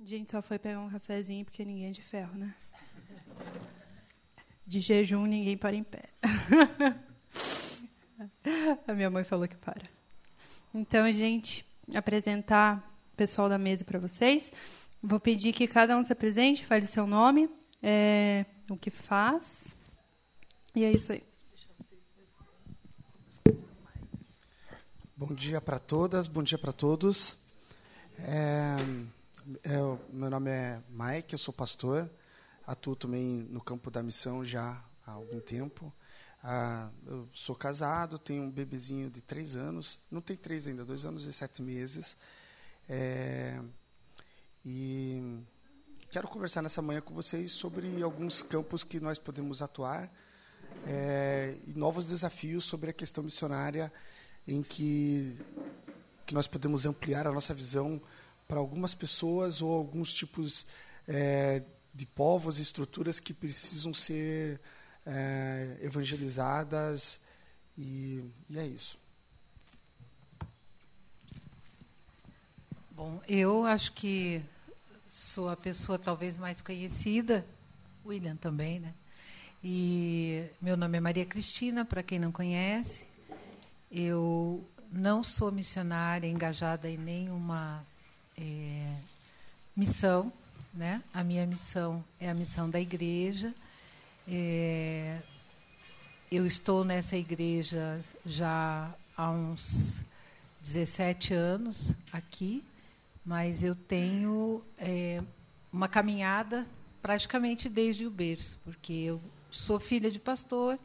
A 0.00 0.04
gente 0.04 0.30
só 0.30 0.40
foi 0.40 0.60
pegar 0.60 0.80
um 0.80 0.88
cafezinho 0.88 1.44
porque 1.44 1.64
ninguém 1.64 1.88
é 1.88 1.90
de 1.90 2.02
ferro, 2.02 2.38
né? 2.38 2.54
De 4.64 4.78
jejum, 4.78 5.26
ninguém 5.26 5.56
para 5.56 5.74
em 5.74 5.82
pé. 5.82 6.04
A 8.86 8.94
minha 8.94 9.10
mãe 9.10 9.24
falou 9.24 9.48
que 9.48 9.56
para. 9.56 9.90
Então, 10.72 11.10
gente, 11.10 11.66
apresentar 11.94 12.78
o 13.12 13.16
pessoal 13.16 13.48
da 13.48 13.58
mesa 13.58 13.84
para 13.84 13.98
vocês. 13.98 14.52
Vou 15.02 15.18
pedir 15.18 15.52
que 15.52 15.66
cada 15.66 15.96
um 15.96 16.04
se 16.04 16.12
apresente, 16.12 16.64
fale 16.64 16.86
seu 16.86 17.06
nome, 17.06 17.50
é, 17.82 18.46
o 18.70 18.76
que 18.76 18.90
faz. 18.90 19.74
E 20.76 20.84
é 20.84 20.92
isso 20.92 21.12
aí. 21.12 21.24
Bom 25.16 25.34
dia 25.34 25.60
para 25.60 25.80
todas, 25.80 26.28
bom 26.28 26.44
dia 26.44 26.58
para 26.58 26.72
todos. 26.72 27.36
É, 28.18 28.76
é, 29.62 29.78
meu 30.12 30.28
nome 30.28 30.50
é 30.50 30.82
Mike, 30.90 31.32
eu 31.32 31.38
sou 31.38 31.54
pastor, 31.54 32.10
atuo 32.66 32.94
também 32.94 33.46
no 33.50 33.62
campo 33.62 33.90
da 33.90 34.02
missão 34.02 34.44
já 34.44 34.84
há 35.06 35.12
algum 35.12 35.40
tempo. 35.40 35.92
Ah, 36.42 36.90
eu 37.06 37.26
sou 37.32 37.56
casado, 37.56 38.18
tenho 38.18 38.42
um 38.42 38.50
bebezinho 38.50 39.08
de 39.10 39.22
três 39.22 39.56
anos, 39.56 39.98
não 40.10 40.20
tem 40.20 40.36
três 40.36 40.66
ainda, 40.66 40.84
dois 40.84 41.04
anos 41.04 41.24
e 41.24 41.32
sete 41.32 41.62
meses. 41.62 42.16
É, 42.88 43.58
e 44.64 45.40
quero 46.10 46.28
conversar 46.28 46.60
nessa 46.60 46.82
manhã 46.82 47.00
com 47.00 47.14
vocês 47.14 47.52
sobre 47.52 48.02
alguns 48.02 48.42
campos 48.42 48.84
que 48.84 49.00
nós 49.00 49.18
podemos 49.18 49.62
atuar 49.62 50.12
é, 50.86 51.56
e 51.66 51.72
novos 51.72 52.06
desafios 52.06 52.64
sobre 52.64 52.90
a 52.90 52.92
questão 52.92 53.24
missionária 53.24 53.90
em 54.46 54.62
que, 54.62 55.38
que 56.26 56.34
nós 56.34 56.46
podemos 56.46 56.84
ampliar 56.84 57.26
a 57.26 57.32
nossa 57.32 57.54
visão 57.54 58.00
para 58.48 58.58
algumas 58.58 58.94
pessoas 58.94 59.60
ou 59.60 59.70
alguns 59.70 60.10
tipos 60.10 60.66
é, 61.06 61.62
de 61.92 62.06
povos 62.06 62.58
e 62.58 62.62
estruturas 62.62 63.20
que 63.20 63.34
precisam 63.34 63.92
ser 63.92 64.58
é, 65.04 65.76
evangelizadas 65.82 67.20
e, 67.76 68.24
e 68.48 68.58
é 68.58 68.66
isso. 68.66 68.98
Bom, 72.92 73.20
eu 73.28 73.66
acho 73.66 73.92
que 73.92 74.42
sou 75.06 75.50
a 75.50 75.56
pessoa 75.56 75.98
talvez 75.98 76.38
mais 76.38 76.62
conhecida, 76.62 77.44
William 78.02 78.36
também, 78.36 78.80
né? 78.80 78.94
E 79.62 80.46
meu 80.58 80.76
nome 80.76 80.96
é 80.96 81.00
Maria 81.00 81.26
Cristina, 81.26 81.84
para 81.84 82.02
quem 82.02 82.18
não 82.18 82.32
conhece. 82.32 83.06
Eu 83.90 84.66
não 84.90 85.22
sou 85.22 85.52
missionária 85.52 86.26
engajada 86.26 86.88
em 86.88 86.96
nenhuma 86.96 87.86
é, 88.38 88.94
missão, 89.76 90.32
né? 90.72 91.02
A 91.12 91.24
minha 91.24 91.44
missão 91.44 92.04
é 92.20 92.30
a 92.30 92.34
missão 92.34 92.70
da 92.70 92.80
igreja. 92.80 93.52
É, 94.26 95.18
eu 96.30 96.46
estou 96.46 96.84
nessa 96.84 97.16
igreja 97.16 98.00
já 98.24 98.94
há 99.16 99.30
uns 99.30 100.02
17 100.60 101.34
anos 101.34 101.92
aqui, 102.12 102.62
mas 103.24 103.62
eu 103.62 103.74
tenho 103.74 104.62
é, 104.78 105.22
uma 105.72 105.88
caminhada 105.88 106.66
praticamente 107.02 107.68
desde 107.68 108.06
o 108.06 108.10
berço, 108.10 108.58
porque 108.64 108.92
eu 108.92 109.20
sou 109.50 109.80
filha 109.80 110.10
de 110.10 110.18
pastor, 110.18 110.78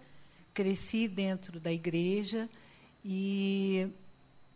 cresci 0.54 1.08
dentro 1.08 1.60
da 1.60 1.72
igreja 1.72 2.50
e 3.04 3.90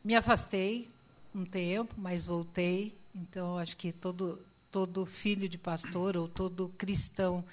me 0.04 0.16
afastei 0.16 0.90
um 1.38 1.46
tempo, 1.46 1.96
mas 1.98 2.26
voltei. 2.26 2.98
Então, 3.14 3.58
acho 3.58 3.78
que 3.78 3.92
todo, 3.92 4.40
todo 4.72 5.06
filho 5.06 5.48
de 5.48 5.58
pastor 5.58 6.18
ou 6.18 6.28
todo 6.28 6.74
cristão 6.78 7.46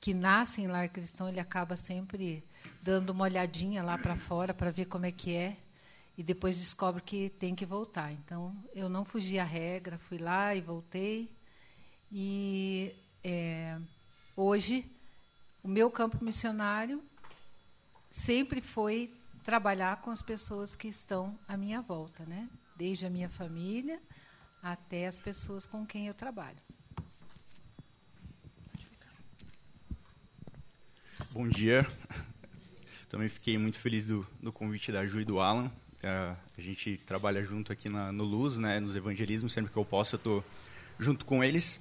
que 0.00 0.14
nasce 0.14 0.60
em 0.60 0.66
lar 0.68 0.88
cristão, 0.88 1.28
ele 1.28 1.40
acaba 1.40 1.76
sempre 1.76 2.44
dando 2.82 3.10
uma 3.10 3.24
olhadinha 3.24 3.82
lá 3.82 3.98
para 3.98 4.16
fora 4.16 4.54
para 4.54 4.70
ver 4.70 4.86
como 4.86 5.06
é 5.06 5.12
que 5.12 5.34
é 5.34 5.56
e 6.16 6.22
depois 6.22 6.56
descobre 6.56 7.02
que 7.02 7.30
tem 7.30 7.54
que 7.54 7.66
voltar. 7.66 8.12
Então, 8.12 8.54
eu 8.74 8.88
não 8.88 9.04
fugi 9.04 9.38
à 9.38 9.44
regra, 9.44 9.98
fui 9.98 10.18
lá 10.18 10.54
e 10.54 10.60
voltei. 10.60 11.30
E 12.10 12.92
é, 13.22 13.78
hoje, 14.36 14.84
o 15.62 15.68
meu 15.68 15.90
campo 15.90 16.24
missionário 16.24 17.02
sempre 18.10 18.60
foi 18.60 19.12
trabalhar 19.44 20.00
com 20.00 20.10
as 20.10 20.22
pessoas 20.22 20.74
que 20.74 20.88
estão 20.88 21.38
à 21.46 21.56
minha 21.56 21.80
volta, 21.80 22.24
né? 22.24 22.48
Desde 22.78 23.04
a 23.04 23.10
minha 23.10 23.28
família 23.28 24.00
até 24.62 25.08
as 25.08 25.18
pessoas 25.18 25.66
com 25.66 25.84
quem 25.84 26.06
eu 26.06 26.14
trabalho. 26.14 26.58
Bom 31.32 31.48
dia. 31.48 31.84
Também 33.08 33.28
fiquei 33.28 33.58
muito 33.58 33.80
feliz 33.80 34.06
do, 34.06 34.24
do 34.40 34.52
convite 34.52 34.92
da 34.92 35.04
Ju 35.04 35.20
e 35.20 35.24
do 35.24 35.40
Alan. 35.40 35.66
Uh, 35.66 36.36
a 36.56 36.60
gente 36.60 36.96
trabalha 36.98 37.42
junto 37.42 37.72
aqui 37.72 37.88
na, 37.88 38.12
no 38.12 38.22
Luz, 38.22 38.56
né, 38.58 38.78
nos 38.78 38.94
evangelismos, 38.94 39.52
sempre 39.52 39.72
que 39.72 39.76
eu 39.76 39.84
posso 39.84 40.14
eu 40.14 40.18
estou 40.18 40.44
junto 41.00 41.24
com 41.24 41.42
eles. 41.42 41.80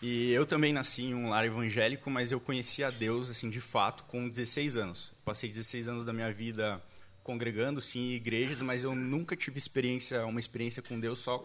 E 0.00 0.30
eu 0.30 0.46
também 0.46 0.72
nasci 0.72 1.02
em 1.02 1.14
um 1.14 1.30
lar 1.30 1.44
evangélico, 1.44 2.08
mas 2.08 2.30
eu 2.30 2.38
conheci 2.38 2.84
a 2.84 2.90
Deus 2.90 3.28
assim 3.28 3.50
de 3.50 3.60
fato 3.60 4.04
com 4.04 4.28
16 4.28 4.76
anos. 4.76 5.12
Passei 5.24 5.48
16 5.48 5.88
anos 5.88 6.04
da 6.04 6.12
minha 6.12 6.32
vida 6.32 6.80
congregando, 7.22 7.80
sim, 7.80 8.12
em 8.12 8.14
igrejas, 8.14 8.60
mas 8.60 8.84
eu 8.84 8.94
nunca 8.94 9.36
tive 9.36 9.58
experiência, 9.58 10.24
uma 10.26 10.40
experiência 10.40 10.82
com 10.82 10.98
Deus 10.98 11.18
só 11.18 11.38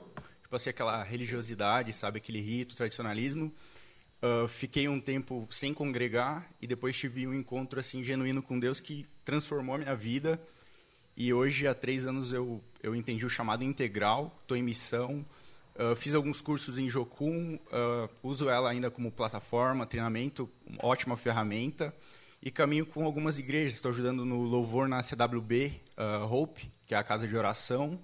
tipo 0.48 0.56
assim 0.56 0.70
aquela 0.70 1.04
religiosidade, 1.04 1.92
sabe, 1.92 2.18
aquele 2.18 2.40
rito, 2.40 2.76
tradicionalismo. 2.76 3.52
Uh, 4.22 4.48
fiquei 4.48 4.88
um 4.88 5.00
tempo 5.00 5.48
sem 5.52 5.74
congregar 5.74 6.50
e 6.62 6.66
depois 6.66 6.98
tive 6.98 7.28
um 7.28 7.34
encontro 7.34 7.80
assim 7.80 8.02
genuíno 8.02 8.42
com 8.42 8.58
Deus 8.58 8.80
que 8.80 9.06
transformou 9.26 9.76
a 9.76 9.78
minha 9.78 9.96
vida. 9.96 10.42
E 11.18 11.34
hoje, 11.34 11.68
há 11.68 11.74
três 11.74 12.06
anos, 12.06 12.32
eu, 12.32 12.64
eu 12.82 12.96
entendi 12.96 13.26
o 13.26 13.30
chamado 13.30 13.64
integral, 13.64 14.40
estou 14.42 14.56
em 14.56 14.64
missão, 14.64 15.26
uh, 15.76 15.96
fiz 15.98 16.16
alguns 16.16 16.40
cursos 16.40 16.80
em 16.80 16.88
Jocum, 16.88 17.56
uh, 17.56 18.10
uso 18.24 18.50
ela 18.50 18.70
ainda 18.70 18.90
como 18.90 19.12
plataforma, 19.12 19.86
treinamento, 19.86 20.50
ótima 20.80 21.18
ferramenta. 21.18 21.94
E 22.42 22.52
caminho 22.52 22.86
com 22.86 23.04
algumas 23.04 23.40
igrejas, 23.40 23.76
estou 23.76 23.90
ajudando 23.90 24.24
no 24.24 24.44
louvor 24.44 24.88
na 24.88 25.02
CWB 25.02 25.82
Hope, 26.30 26.70
que 26.86 26.94
é 26.94 26.98
a 26.98 27.04
casa 27.04 27.28
de 27.28 27.36
oração. 27.36 28.00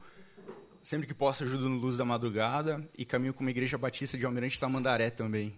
Sempre 0.81 1.07
que 1.07 1.13
posso, 1.13 1.43
ajudo 1.43 1.69
no 1.69 1.77
Luz 1.77 1.97
da 1.97 2.03
Madrugada. 2.03 2.87
E 2.97 3.05
caminho 3.05 3.33
com 3.33 3.41
uma 3.41 3.51
igreja 3.51 3.77
batista 3.77 4.17
de 4.17 4.25
Almirante 4.25 4.59
Tamandaré 4.59 5.09
também. 5.09 5.57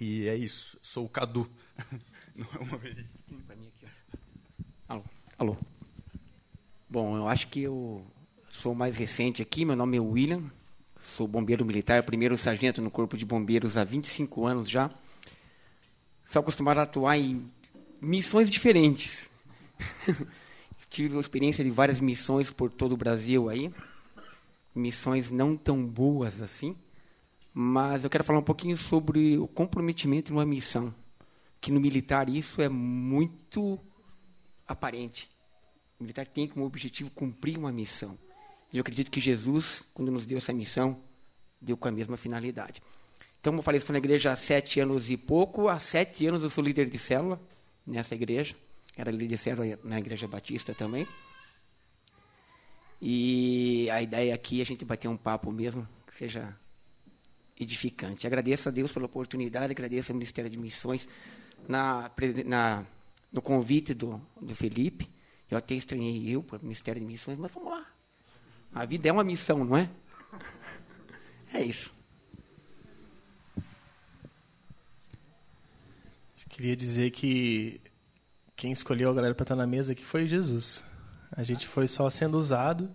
E 0.00 0.26
é 0.26 0.34
isso. 0.34 0.78
Sou 0.82 1.04
o 1.04 1.08
Cadu. 1.08 1.48
Não 2.34 2.48
é 2.54 2.58
uma 2.58 2.78
vez. 2.78 2.96
Alô. 4.88 5.04
Alô. 5.38 5.56
Bom, 6.90 7.16
eu 7.16 7.28
acho 7.28 7.46
que 7.48 7.62
eu 7.62 8.04
sou 8.48 8.74
mais 8.74 8.96
recente 8.96 9.40
aqui. 9.40 9.64
Meu 9.64 9.76
nome 9.76 9.96
é 9.96 10.00
William. 10.00 10.42
Sou 10.98 11.28
bombeiro 11.28 11.64
militar, 11.64 12.02
primeiro 12.02 12.36
sargento 12.38 12.80
no 12.80 12.90
Corpo 12.90 13.16
de 13.16 13.24
Bombeiros 13.24 13.76
há 13.76 13.84
25 13.84 14.46
anos 14.46 14.68
já. 14.68 14.90
Sou 16.24 16.40
acostumado 16.40 16.78
a 16.78 16.82
atuar 16.82 17.18
em 17.18 17.48
missões 18.04 18.50
diferentes. 18.50 19.28
Tive 20.90 21.16
a 21.16 21.20
experiência 21.20 21.64
de 21.64 21.70
várias 21.70 22.00
missões 22.00 22.50
por 22.50 22.70
todo 22.70 22.92
o 22.92 22.96
Brasil 22.96 23.48
aí. 23.48 23.72
Missões 24.74 25.30
não 25.30 25.56
tão 25.56 25.84
boas 25.84 26.40
assim 26.40 26.76
mas 27.56 28.02
eu 28.02 28.10
quero 28.10 28.24
falar 28.24 28.40
um 28.40 28.42
pouquinho 28.42 28.76
sobre 28.76 29.38
o 29.38 29.46
comprometimento 29.46 30.32
em 30.32 30.34
uma 30.34 30.44
missão, 30.44 30.92
que 31.60 31.70
no 31.70 31.80
militar 31.80 32.28
isso 32.28 32.60
é 32.60 32.68
muito 32.68 33.78
aparente. 34.66 35.30
O 36.00 36.02
militar 36.02 36.26
tem 36.26 36.48
como 36.48 36.66
objetivo 36.66 37.10
cumprir 37.10 37.56
uma 37.56 37.70
missão. 37.70 38.18
E 38.72 38.78
eu 38.78 38.80
acredito 38.80 39.08
que 39.08 39.20
Jesus, 39.20 39.84
quando 39.94 40.10
nos 40.10 40.26
deu 40.26 40.38
essa 40.38 40.52
missão, 40.52 40.98
deu 41.60 41.76
com 41.76 41.86
a 41.86 41.92
mesma 41.92 42.16
finalidade. 42.16 42.82
Então, 43.40 43.54
eu 43.54 43.62
falei, 43.62 43.78
estou 43.78 43.92
na 43.92 43.98
igreja 43.98 44.32
há 44.32 44.36
sete 44.36 44.80
anos 44.80 45.08
e 45.08 45.16
pouco. 45.16 45.68
Há 45.68 45.78
sete 45.78 46.26
anos 46.26 46.42
eu 46.42 46.50
sou 46.50 46.64
líder 46.64 46.90
de 46.90 46.98
célula 46.98 47.40
nessa 47.86 48.14
igreja. 48.14 48.54
Era 48.96 49.10
líder 49.10 49.26
de 49.26 49.38
célula 49.38 49.78
na 49.82 49.98
igreja 49.98 50.28
batista 50.28 50.74
também. 50.74 51.06
E 53.00 53.90
a 53.90 54.00
ideia 54.00 54.34
aqui 54.34 54.60
é 54.60 54.62
a 54.62 54.66
gente 54.66 54.84
bater 54.84 55.08
um 55.08 55.16
papo 55.16 55.50
mesmo, 55.52 55.86
que 56.06 56.14
seja 56.14 56.56
edificante. 57.58 58.26
Agradeço 58.26 58.68
a 58.68 58.72
Deus 58.72 58.92
pela 58.92 59.06
oportunidade, 59.06 59.72
agradeço 59.72 60.12
ao 60.12 60.14
Ministério 60.14 60.50
de 60.50 60.56
Missões 60.56 61.08
na, 61.68 62.10
na, 62.46 62.86
no 63.32 63.42
convite 63.42 63.94
do, 63.94 64.20
do 64.40 64.54
Felipe. 64.54 65.10
Eu 65.50 65.58
até 65.58 65.74
estranhei 65.74 66.28
eu 66.30 66.42
para 66.42 66.58
o 66.58 66.62
Ministério 66.62 67.00
de 67.00 67.06
Missões, 67.06 67.38
mas 67.38 67.52
vamos 67.52 67.70
lá. 67.70 67.86
A 68.72 68.84
vida 68.84 69.08
é 69.08 69.12
uma 69.12 69.22
missão, 69.22 69.64
não 69.64 69.76
é? 69.76 69.88
É 71.52 71.62
isso. 71.62 71.94
Queria 76.54 76.76
dizer 76.76 77.10
que 77.10 77.80
quem 78.54 78.70
escolheu 78.70 79.10
a 79.10 79.12
galera 79.12 79.34
para 79.34 79.42
estar 79.42 79.56
na 79.56 79.66
mesa 79.66 79.90
aqui 79.90 80.04
foi 80.04 80.24
Jesus. 80.24 80.84
A 81.32 81.42
gente 81.42 81.66
foi 81.66 81.88
só 81.88 82.08
sendo 82.08 82.38
usado 82.38 82.94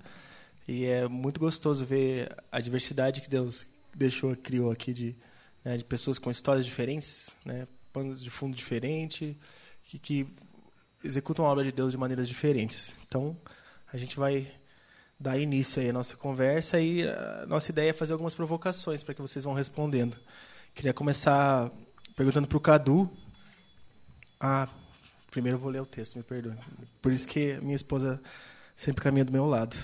e 0.65 0.85
é 0.85 1.09
muito 1.09 1.41
gostoso 1.41 1.85
ver 1.85 2.33
a 2.49 2.61
diversidade 2.61 3.19
que 3.19 3.29
Deus 3.29 3.67
deixou, 3.93 4.33
criou 4.37 4.71
aqui 4.71 4.93
de, 4.93 5.13
né, 5.61 5.75
de 5.75 5.83
pessoas 5.83 6.17
com 6.17 6.31
histórias 6.31 6.65
diferentes, 6.65 7.35
né, 7.43 7.67
panos 7.91 8.23
de 8.23 8.29
fundo 8.29 8.55
diferente, 8.55 9.37
que, 9.83 9.99
que 9.99 10.25
executam 11.03 11.45
a 11.45 11.49
obra 11.49 11.65
de 11.65 11.73
Deus 11.73 11.91
de 11.91 11.97
maneiras 11.97 12.29
diferentes. 12.29 12.95
Então, 13.05 13.35
a 13.91 13.97
gente 13.97 14.15
vai 14.15 14.49
dar 15.19 15.37
início 15.37 15.81
aí 15.81 15.89
à 15.89 15.93
nossa 15.93 16.15
conversa 16.15 16.79
e 16.79 17.05
a 17.05 17.45
nossa 17.45 17.71
ideia 17.71 17.89
é 17.89 17.93
fazer 17.93 18.13
algumas 18.13 18.33
provocações 18.33 19.03
para 19.03 19.13
que 19.13 19.21
vocês 19.21 19.43
vão 19.43 19.53
respondendo. 19.53 20.15
Queria 20.73 20.93
começar 20.93 21.69
perguntando 22.15 22.47
para 22.47 22.57
o 22.57 22.61
Cadu. 22.61 23.11
Ah, 24.39 24.69
primeiro 25.29 25.57
eu 25.57 25.61
vou 25.61 25.69
ler 25.69 25.81
o 25.81 25.85
texto, 25.85 26.15
me 26.15 26.23
perdoe. 26.23 26.55
Por 27.01 27.11
isso 27.11 27.27
que 27.27 27.59
minha 27.61 27.75
esposa 27.75 28.21
sempre 28.75 29.03
caminha 29.03 29.25
do 29.25 29.33
meu 29.33 29.45
lado. 29.45 29.75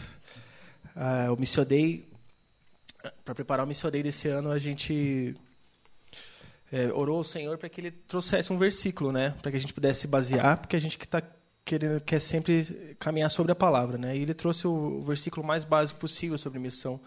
Ah, 0.95 1.27
o 1.31 1.35
Missio 1.35 1.65
Day, 1.65 2.07
para 3.25 3.35
preparar 3.35 3.65
o 3.65 3.67
Missio 3.67 3.91
Day 3.91 4.01
desse 4.01 4.29
ano, 4.29 4.51
a 4.51 4.57
gente 4.57 5.35
é, 6.71 6.87
orou 6.93 7.17
ao 7.17 7.23
Senhor 7.23 7.57
para 7.57 7.67
que 7.67 7.81
ele 7.81 7.91
trouxesse 7.91 8.53
um 8.53 8.57
versículo, 8.57 9.11
né? 9.11 9.35
Para 9.41 9.51
que 9.51 9.57
a 9.57 9.59
gente 9.59 9.73
pudesse 9.73 10.07
basear, 10.07 10.57
porque 10.57 10.75
a 10.75 10.79
gente 10.79 10.97
que 10.97 11.05
está 11.05 11.21
querendo 11.65 11.99
quer 11.99 12.21
sempre 12.21 12.95
caminhar 12.99 13.29
sobre 13.29 13.51
a 13.51 13.55
palavra, 13.55 13.97
né? 13.97 14.15
E 14.15 14.21
ele 14.21 14.33
trouxe 14.33 14.67
o, 14.67 14.71
o 14.71 15.03
versículo 15.03 15.45
mais 15.45 15.65
básico 15.65 15.99
possível 15.99 16.37
sobre 16.37 16.59
missão. 16.59 16.99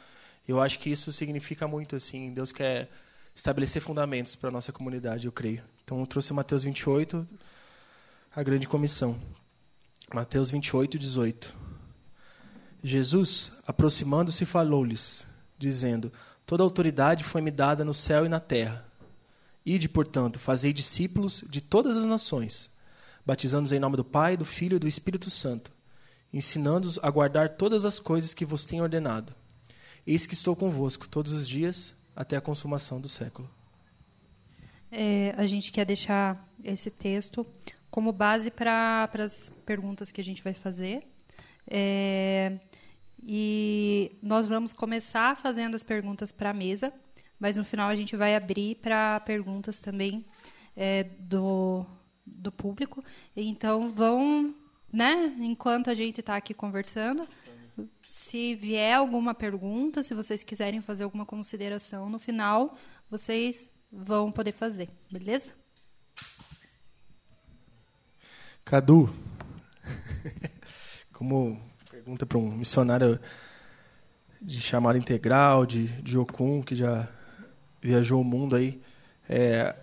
Eu 0.47 0.61
acho 0.61 0.79
que 0.79 0.91
isso 0.91 1.13
significa 1.13 1.67
muito 1.67 1.97
assim. 1.97 2.33
Deus 2.33 2.53
quer 2.53 2.91
estabelecer 3.35 3.81
fundamentos 3.81 4.37
para 4.37 4.51
nossa 4.51 4.73
comunidade, 4.73 5.27
eu 5.27 5.33
creio. 5.33 5.63
Então 5.89 6.01
eu 6.01 6.07
trouxe 6.07 6.35
Mateus 6.35 6.65
28, 6.65 7.27
a 8.37 8.43
grande 8.43 8.69
comissão. 8.69 9.19
Mateus 10.13 10.51
28, 10.51 10.99
18. 10.99 11.57
Jesus, 12.83 13.53
aproximando-se, 13.67 14.45
falou-lhes, 14.45 15.27
dizendo: 15.57 16.13
Toda 16.45 16.63
autoridade 16.63 17.25
foi-me 17.25 17.51
dada 17.51 17.87
no 17.87 17.95
céu 17.95 18.27
e 18.27 18.29
na 18.29 18.39
terra. 18.39 18.85
Ide, 19.65 19.89
portanto, 19.89 20.39
fazei 20.39 20.75
discípulos 20.75 21.43
de 21.49 21.63
todas 21.63 21.97
as 21.97 22.05
nações, 22.05 22.71
batizando-os 23.25 23.73
em 23.73 23.81
nome 23.81 23.97
do 23.97 24.05
Pai, 24.05 24.37
do 24.37 24.45
Filho 24.45 24.77
e 24.77 24.81
do 24.81 24.87
Espírito 24.87 25.31
Santo, 25.31 25.73
ensinando-os 26.31 26.99
a 27.03 27.09
guardar 27.09 27.57
todas 27.57 27.87
as 27.87 27.99
coisas 27.99 28.35
que 28.35 28.45
vos 28.45 28.67
tenho 28.67 28.83
ordenado. 28.83 29.35
Eis 30.07 30.27
que 30.27 30.35
estou 30.35 30.55
convosco 30.55 31.09
todos 31.09 31.33
os 31.33 31.49
dias 31.49 31.95
até 32.15 32.37
a 32.37 32.43
consumação 32.43 33.01
do 33.01 33.09
século. 33.09 33.49
É, 34.91 35.35
a 35.37 35.47
gente 35.47 35.71
quer 35.71 35.85
deixar 35.85 36.49
esse 36.65 36.91
texto 36.91 37.47
como 37.91 38.13
base 38.13 38.51
para 38.51 39.09
as 39.15 39.51
perguntas 39.65 40.11
que 40.11 40.21
a 40.21 40.25
gente 40.25 40.43
vai 40.43 40.55
fazer. 40.55 41.07
É, 41.67 42.59
e 43.23 44.17
nós 44.23 44.47
vamos 44.47 44.73
começar 44.73 45.37
fazendo 45.37 45.75
as 45.75 45.83
perguntas 45.83 46.33
para 46.33 46.51
a 46.51 46.55
mesa, 46.55 46.93
mas 47.39 47.57
no 47.57 47.65
final 47.65 47.89
a 47.89 47.97
gente 47.97 48.17
vai 48.17 48.35
abrir 48.35 48.77
para 48.77 49.21
perguntas 49.21 49.79
também 49.79 50.25
é, 50.77 51.05
do, 51.05 51.85
do 52.25 52.51
público. 52.51 53.05
Então 53.37 53.89
vão, 53.89 54.55
né, 54.93 55.35
enquanto 55.41 55.91
a 55.91 55.95
gente 55.95 56.21
está 56.21 56.37
aqui 56.37 56.55
conversando, 56.55 57.27
se 58.07 58.55
vier 58.55 58.97
alguma 58.97 59.35
pergunta, 59.35 60.03
se 60.03 60.15
vocês 60.15 60.43
quiserem 60.43 60.81
fazer 60.81 61.05
alguma 61.05 61.27
consideração 61.27 62.09
no 62.09 62.19
final, 62.19 62.77
vocês 63.11 63.71
vão 63.91 64.31
poder 64.31 64.53
fazer, 64.53 64.89
beleza? 65.11 65.53
Cadu, 68.65 69.13
como 71.13 71.61
pergunta 71.91 72.27
para 72.27 72.39
um 72.39 72.51
missionário 72.51 73.19
de 74.41 74.61
chamada 74.61 74.99
integral, 74.99 75.65
de, 75.65 75.87
de 76.03 76.19
Okun, 76.19 76.63
que 76.63 76.77
já 76.77 77.09
viajou 77.81 78.21
o 78.21 78.25
mundo 78.25 78.57
aí, 78.57 78.81
é, 79.29 79.75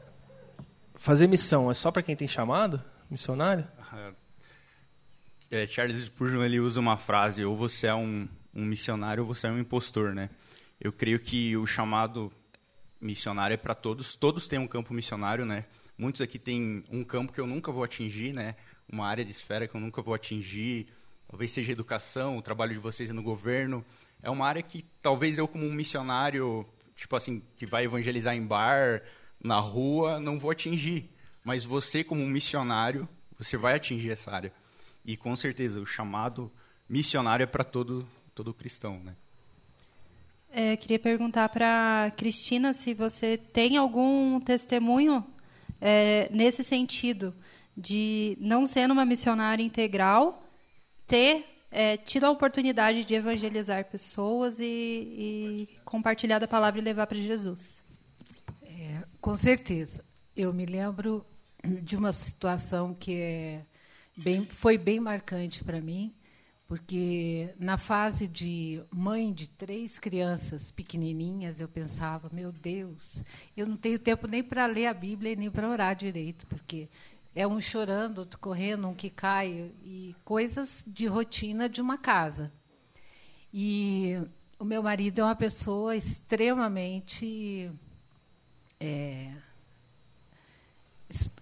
fazer 0.96 1.28
missão 1.28 1.70
é 1.70 1.74
só 1.74 1.92
para 1.92 2.04
quem 2.04 2.16
tem 2.16 2.28
chamado, 2.28 2.82
missionário? 3.10 3.68
É, 5.52 5.68
Charles 5.68 6.04
Spurgeon 6.06 6.44
ele 6.44 6.60
usa 6.60 6.80
uma 6.80 6.98
frase: 6.98 7.46
ou 7.46 7.56
você 7.56 7.88
é 7.88 7.96
um, 7.96 8.28
um 8.54 8.66
missionário 8.66 9.24
ou 9.24 9.28
você 9.28 9.48
é 9.48 9.52
um 9.52 9.60
impostor, 9.60 10.14
né? 10.14 10.30
Eu 10.80 10.92
creio 10.92 11.20
que 11.20 11.56
o 11.56 11.66
chamado 11.66 12.32
missionário 13.06 13.54
é 13.54 13.58
para 13.58 13.76
todos. 13.76 14.16
Todos 14.16 14.48
têm 14.48 14.60
um 14.60 14.68
campo 14.68 14.94
missionário, 14.94 15.46
né? 15.46 15.66
Muitos 15.98 16.22
aqui 16.22 16.38
têm 16.38 16.84
um 16.90 17.04
campo 17.04 17.32
que 17.32 17.40
eu 17.40 17.48
nunca 17.48 17.72
vou 17.72 17.84
atingir, 17.84 18.34
né? 18.34 18.56
Uma 18.92 19.08
área 19.08 19.24
de 19.24 19.32
esfera 19.32 19.68
que 19.68 19.76
eu 19.76 19.80
nunca 19.80 20.02
vou 20.02 20.14
atingir. 20.14 20.88
Talvez 21.28 21.52
seja 21.52 21.72
educação, 21.72 22.38
o 22.38 22.42
trabalho 22.42 22.74
de 22.74 22.80
vocês 22.80 23.10
no 23.12 23.24
governo. 23.24 23.86
É 24.22 24.30
uma 24.30 24.46
área 24.46 24.62
que 24.62 24.84
talvez 25.02 25.38
eu 25.38 25.48
como 25.48 25.66
um 25.66 25.74
missionário, 25.74 26.68
tipo 26.96 27.16
assim, 27.16 27.42
que 27.56 27.66
vai 27.66 27.86
evangelizar 27.86 28.36
em 28.36 28.46
bar, 28.46 29.04
na 29.42 29.60
rua, 29.60 30.20
não 30.20 30.40
vou 30.40 30.52
atingir. 30.52 31.10
Mas 31.44 31.64
você 31.64 32.04
como 32.04 32.22
um 32.22 32.28
missionário, 32.28 33.08
você 33.38 33.56
vai 33.56 33.76
atingir 33.76 34.12
essa 34.12 34.32
área. 34.32 34.52
E 35.06 35.16
com 35.16 35.36
certeza 35.36 35.80
o 35.80 35.86
chamado 35.86 36.52
missionário 36.90 37.44
é 37.44 37.48
para 37.48 37.64
todo 37.64 38.08
todo 38.34 38.54
cristão, 38.54 39.00
né? 39.02 39.16
É, 40.58 40.78
queria 40.78 40.98
perguntar 40.98 41.50
para 41.50 42.14
Cristina 42.16 42.74
se 42.74 42.94
você 42.94 43.36
tem 43.38 43.76
algum 43.76 44.40
testemunho 44.40 45.22
é, 45.82 46.30
nesse 46.32 46.64
sentido 46.64 47.36
de 47.76 48.38
não 48.40 48.66
sendo 48.66 48.94
uma 48.94 49.04
missionária 49.04 49.62
integral 49.62 50.42
ter 51.06 51.44
é, 51.70 51.98
tido 51.98 52.24
a 52.24 52.32
oportunidade 52.32 53.04
de 53.04 53.14
evangelizar 53.14 53.84
pessoas 53.84 54.58
e, 54.62 54.64
e 54.64 55.70
compartilhar 55.84 56.40
da 56.40 56.48
palavra 56.48 56.80
e 56.80 56.84
levar 56.86 57.06
para 57.06 57.18
Jesus. 57.18 57.84
É, 58.64 59.04
com 59.20 59.36
certeza. 59.36 60.06
Eu 60.38 60.54
me 60.54 60.66
lembro 60.66 61.26
de 61.84 61.98
uma 61.98 62.14
situação 62.14 62.94
que 62.94 63.14
é 63.14 63.62
bem, 64.16 64.46
foi 64.46 64.78
bem 64.78 65.02
marcante 65.02 65.66
para 65.66 65.82
mim, 65.82 66.16
porque 66.68 67.54
na 67.60 67.78
fase 67.78 68.28
de 68.28 68.82
mãe 68.92 69.32
de 69.32 69.48
três 69.48 70.00
crianças 70.00 70.72
pequenininhas, 70.72 71.60
eu 71.60 71.68
pensava, 71.68 72.30
meu 72.32 72.52
Deus, 72.52 73.24
eu 73.56 73.68
não 73.68 73.78
tenho 73.78 74.00
tempo 74.00 74.28
nem 74.28 74.44
para 74.44 74.66
ler 74.66 74.88
a 74.88 74.94
Bíblia 74.94 75.36
nem 75.36 75.52
para 75.52 75.70
orar 75.70 75.96
direito, 75.96 76.48
porque 76.48 76.90
é 77.36 77.46
um 77.46 77.62
chorando, 77.62 78.20
outro 78.20 78.40
correndo, 78.40 78.88
um 78.88 78.96
que 78.96 79.10
cai, 79.10 79.72
e 79.84 80.16
coisas 80.24 80.84
de 80.88 81.06
rotina 81.06 81.70
de 81.70 81.82
uma 81.82 81.98
casa. 81.98 82.52
E 83.54 84.18
o 84.58 84.66
meu 84.66 84.82
marido 84.82 85.22
é 85.22 85.24
uma 85.24 85.36
pessoa 85.36 85.96
extremamente 85.96 87.70
é, 88.80 89.32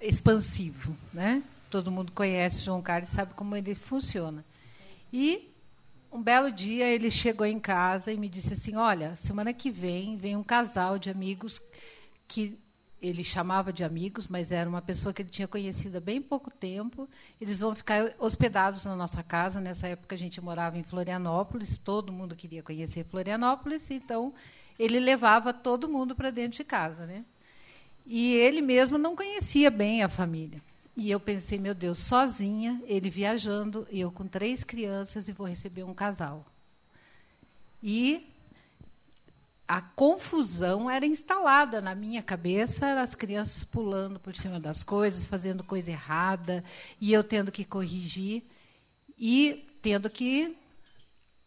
expansivo, 0.01 0.97
né? 1.13 1.43
todo 1.73 1.89
mundo 1.89 2.11
conhece 2.11 2.61
João 2.61 2.83
Carlos 2.83 3.09
e 3.09 3.15
sabe 3.15 3.33
como 3.33 3.55
ele 3.55 3.73
funciona. 3.73 4.45
E 5.13 5.47
um 6.11 6.19
belo 6.23 6.51
dia 6.51 6.87
ele 6.87 7.11
chegou 7.11 7.45
em 7.45 7.59
casa 7.59 8.11
e 8.11 8.17
me 8.17 8.27
disse 8.27 8.53
assim: 8.53 8.75
Olha, 8.75 9.15
semana 9.15 9.53
que 9.53 9.69
vem 9.69 10.17
vem 10.17 10.35
um 10.35 10.43
casal 10.43 10.97
de 10.97 11.11
amigos 11.11 11.61
que 12.27 12.57
ele 12.99 13.23
chamava 13.23 13.71
de 13.71 13.83
amigos, 13.83 14.27
mas 14.27 14.51
era 14.51 14.67
uma 14.67 14.81
pessoa 14.81 15.13
que 15.13 15.21
ele 15.21 15.29
tinha 15.29 15.47
conhecido 15.47 15.97
há 15.97 16.01
bem 16.01 16.19
pouco 16.19 16.49
tempo. 16.49 17.07
Eles 17.39 17.59
vão 17.59 17.75
ficar 17.75 18.15
hospedados 18.17 18.85
na 18.85 18.95
nossa 18.95 19.21
casa. 19.21 19.61
Nessa 19.61 19.87
época 19.87 20.15
a 20.15 20.17
gente 20.17 20.41
morava 20.41 20.79
em 20.79 20.83
Florianópolis, 20.83 21.77
todo 21.77 22.11
mundo 22.11 22.35
queria 22.35 22.63
conhecer 22.63 23.03
Florianópolis, 23.03 23.91
então 23.91 24.33
ele 24.79 24.99
levava 24.99 25.53
todo 25.53 25.87
mundo 25.87 26.15
para 26.15 26.31
dentro 26.31 26.57
de 26.57 26.63
casa, 26.63 27.05
né? 27.05 27.23
E 28.03 28.33
ele 28.33 28.61
mesmo 28.61 28.97
não 28.97 29.15
conhecia 29.15 29.69
bem 29.69 30.01
a 30.01 30.09
família. 30.09 30.59
E 30.95 31.09
eu 31.09 31.19
pensei, 31.19 31.57
meu 31.57 31.73
Deus, 31.73 31.99
sozinha, 31.99 32.81
ele 32.85 33.09
viajando, 33.09 33.87
e 33.89 33.99
eu 33.99 34.11
com 34.11 34.27
três 34.27 34.63
crianças 34.63 35.27
e 35.27 35.31
vou 35.31 35.47
receber 35.47 35.83
um 35.83 35.93
casal. 35.93 36.45
E 37.81 38.29
a 39.67 39.81
confusão 39.81 40.87
era 40.87 41.05
instalada 41.05 41.81
na 41.81 41.95
minha 41.95 42.21
cabeça, 42.21 43.01
as 43.01 43.15
crianças 43.15 43.63
pulando 43.63 44.19
por 44.19 44.35
cima 44.35 44.59
das 44.59 44.83
coisas, 44.83 45.25
fazendo 45.25 45.63
coisa 45.63 45.89
errada, 45.89 46.63
e 47.01 47.11
eu 47.11 47.23
tendo 47.23 47.51
que 47.51 47.65
corrigir 47.65 48.43
e 49.17 49.67
tendo 49.81 50.11
que 50.11 50.55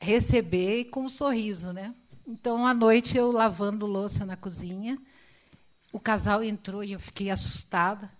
receber 0.00 0.86
com 0.86 1.04
um 1.04 1.08
sorriso, 1.08 1.72
né? 1.72 1.94
Então, 2.26 2.66
à 2.66 2.74
noite, 2.74 3.16
eu 3.16 3.30
lavando 3.30 3.86
louça 3.86 4.26
na 4.26 4.36
cozinha, 4.36 4.98
o 5.92 6.00
casal 6.00 6.42
entrou 6.42 6.82
e 6.82 6.92
eu 6.92 7.00
fiquei 7.00 7.30
assustada 7.30 8.10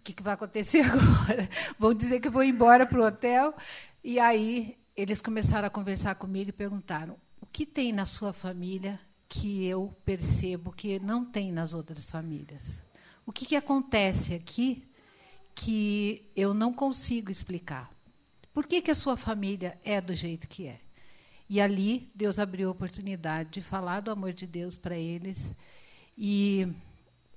o 0.00 0.02
que, 0.02 0.14
que 0.14 0.22
vai 0.22 0.32
acontecer 0.32 0.80
agora? 0.90 1.48
Vão 1.78 1.92
dizer 1.92 2.20
que 2.20 2.30
vou 2.30 2.42
embora 2.42 2.86
para 2.86 2.98
o 2.98 3.06
hotel. 3.06 3.54
E 4.02 4.18
aí 4.18 4.78
eles 4.96 5.20
começaram 5.20 5.66
a 5.66 5.70
conversar 5.70 6.14
comigo 6.14 6.48
e 6.48 6.52
perguntaram: 6.52 7.16
o 7.40 7.46
que 7.46 7.66
tem 7.66 7.92
na 7.92 8.06
sua 8.06 8.32
família 8.32 8.98
que 9.28 9.64
eu 9.66 9.94
percebo 10.04 10.72
que 10.72 10.98
não 10.98 11.24
tem 11.24 11.52
nas 11.52 11.74
outras 11.74 12.10
famílias? 12.10 12.82
O 13.26 13.32
que, 13.32 13.44
que 13.44 13.54
acontece 13.54 14.34
aqui 14.34 14.82
que 15.54 16.30
eu 16.34 16.54
não 16.54 16.72
consigo 16.72 17.30
explicar? 17.30 17.92
Por 18.54 18.66
que, 18.66 18.80
que 18.80 18.90
a 18.90 18.94
sua 18.94 19.16
família 19.16 19.78
é 19.84 20.00
do 20.00 20.14
jeito 20.14 20.48
que 20.48 20.66
é? 20.66 20.80
E 21.48 21.60
ali 21.60 22.10
Deus 22.14 22.38
abriu 22.38 22.68
a 22.68 22.72
oportunidade 22.72 23.50
de 23.50 23.60
falar 23.60 24.00
do 24.00 24.10
amor 24.10 24.32
de 24.32 24.46
Deus 24.46 24.76
para 24.78 24.96
eles. 24.96 25.54
E 26.16 26.66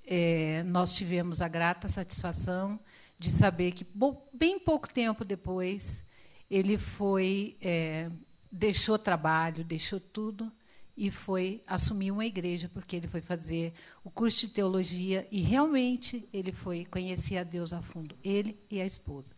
é, 0.06 0.64
nós 0.64 0.94
tivemos 0.94 1.42
a 1.42 1.48
grata 1.48 1.88
satisfação 1.88 2.80
de 3.18 3.32
saber 3.32 3.72
que, 3.72 3.86
bem 4.34 4.60
pouco 4.60 4.92
tempo 4.92 5.24
depois, 5.24 6.04
ele 6.50 6.78
foi 6.78 7.58
é, 7.62 8.10
deixou 8.52 9.00
trabalho, 9.00 9.64
deixou 9.64 10.00
tudo 10.00 10.52
e 10.96 11.10
foi 11.10 11.64
assumir 11.66 12.12
uma 12.12 12.26
igreja 12.26 12.70
porque 12.72 12.96
ele 12.96 13.08
foi 13.08 13.20
fazer 13.20 13.74
o 14.04 14.12
curso 14.12 14.42
de 14.42 14.50
teologia 14.50 15.28
e 15.32 15.42
realmente 15.42 16.30
ele 16.32 16.52
foi 16.52 16.86
conhecer 16.86 17.38
a 17.38 17.44
Deus 17.44 17.74
a 17.74 17.82
fundo, 17.82 18.16
ele 18.24 18.60
e 18.70 18.80
a 18.80 18.86
esposa. 18.86 19.32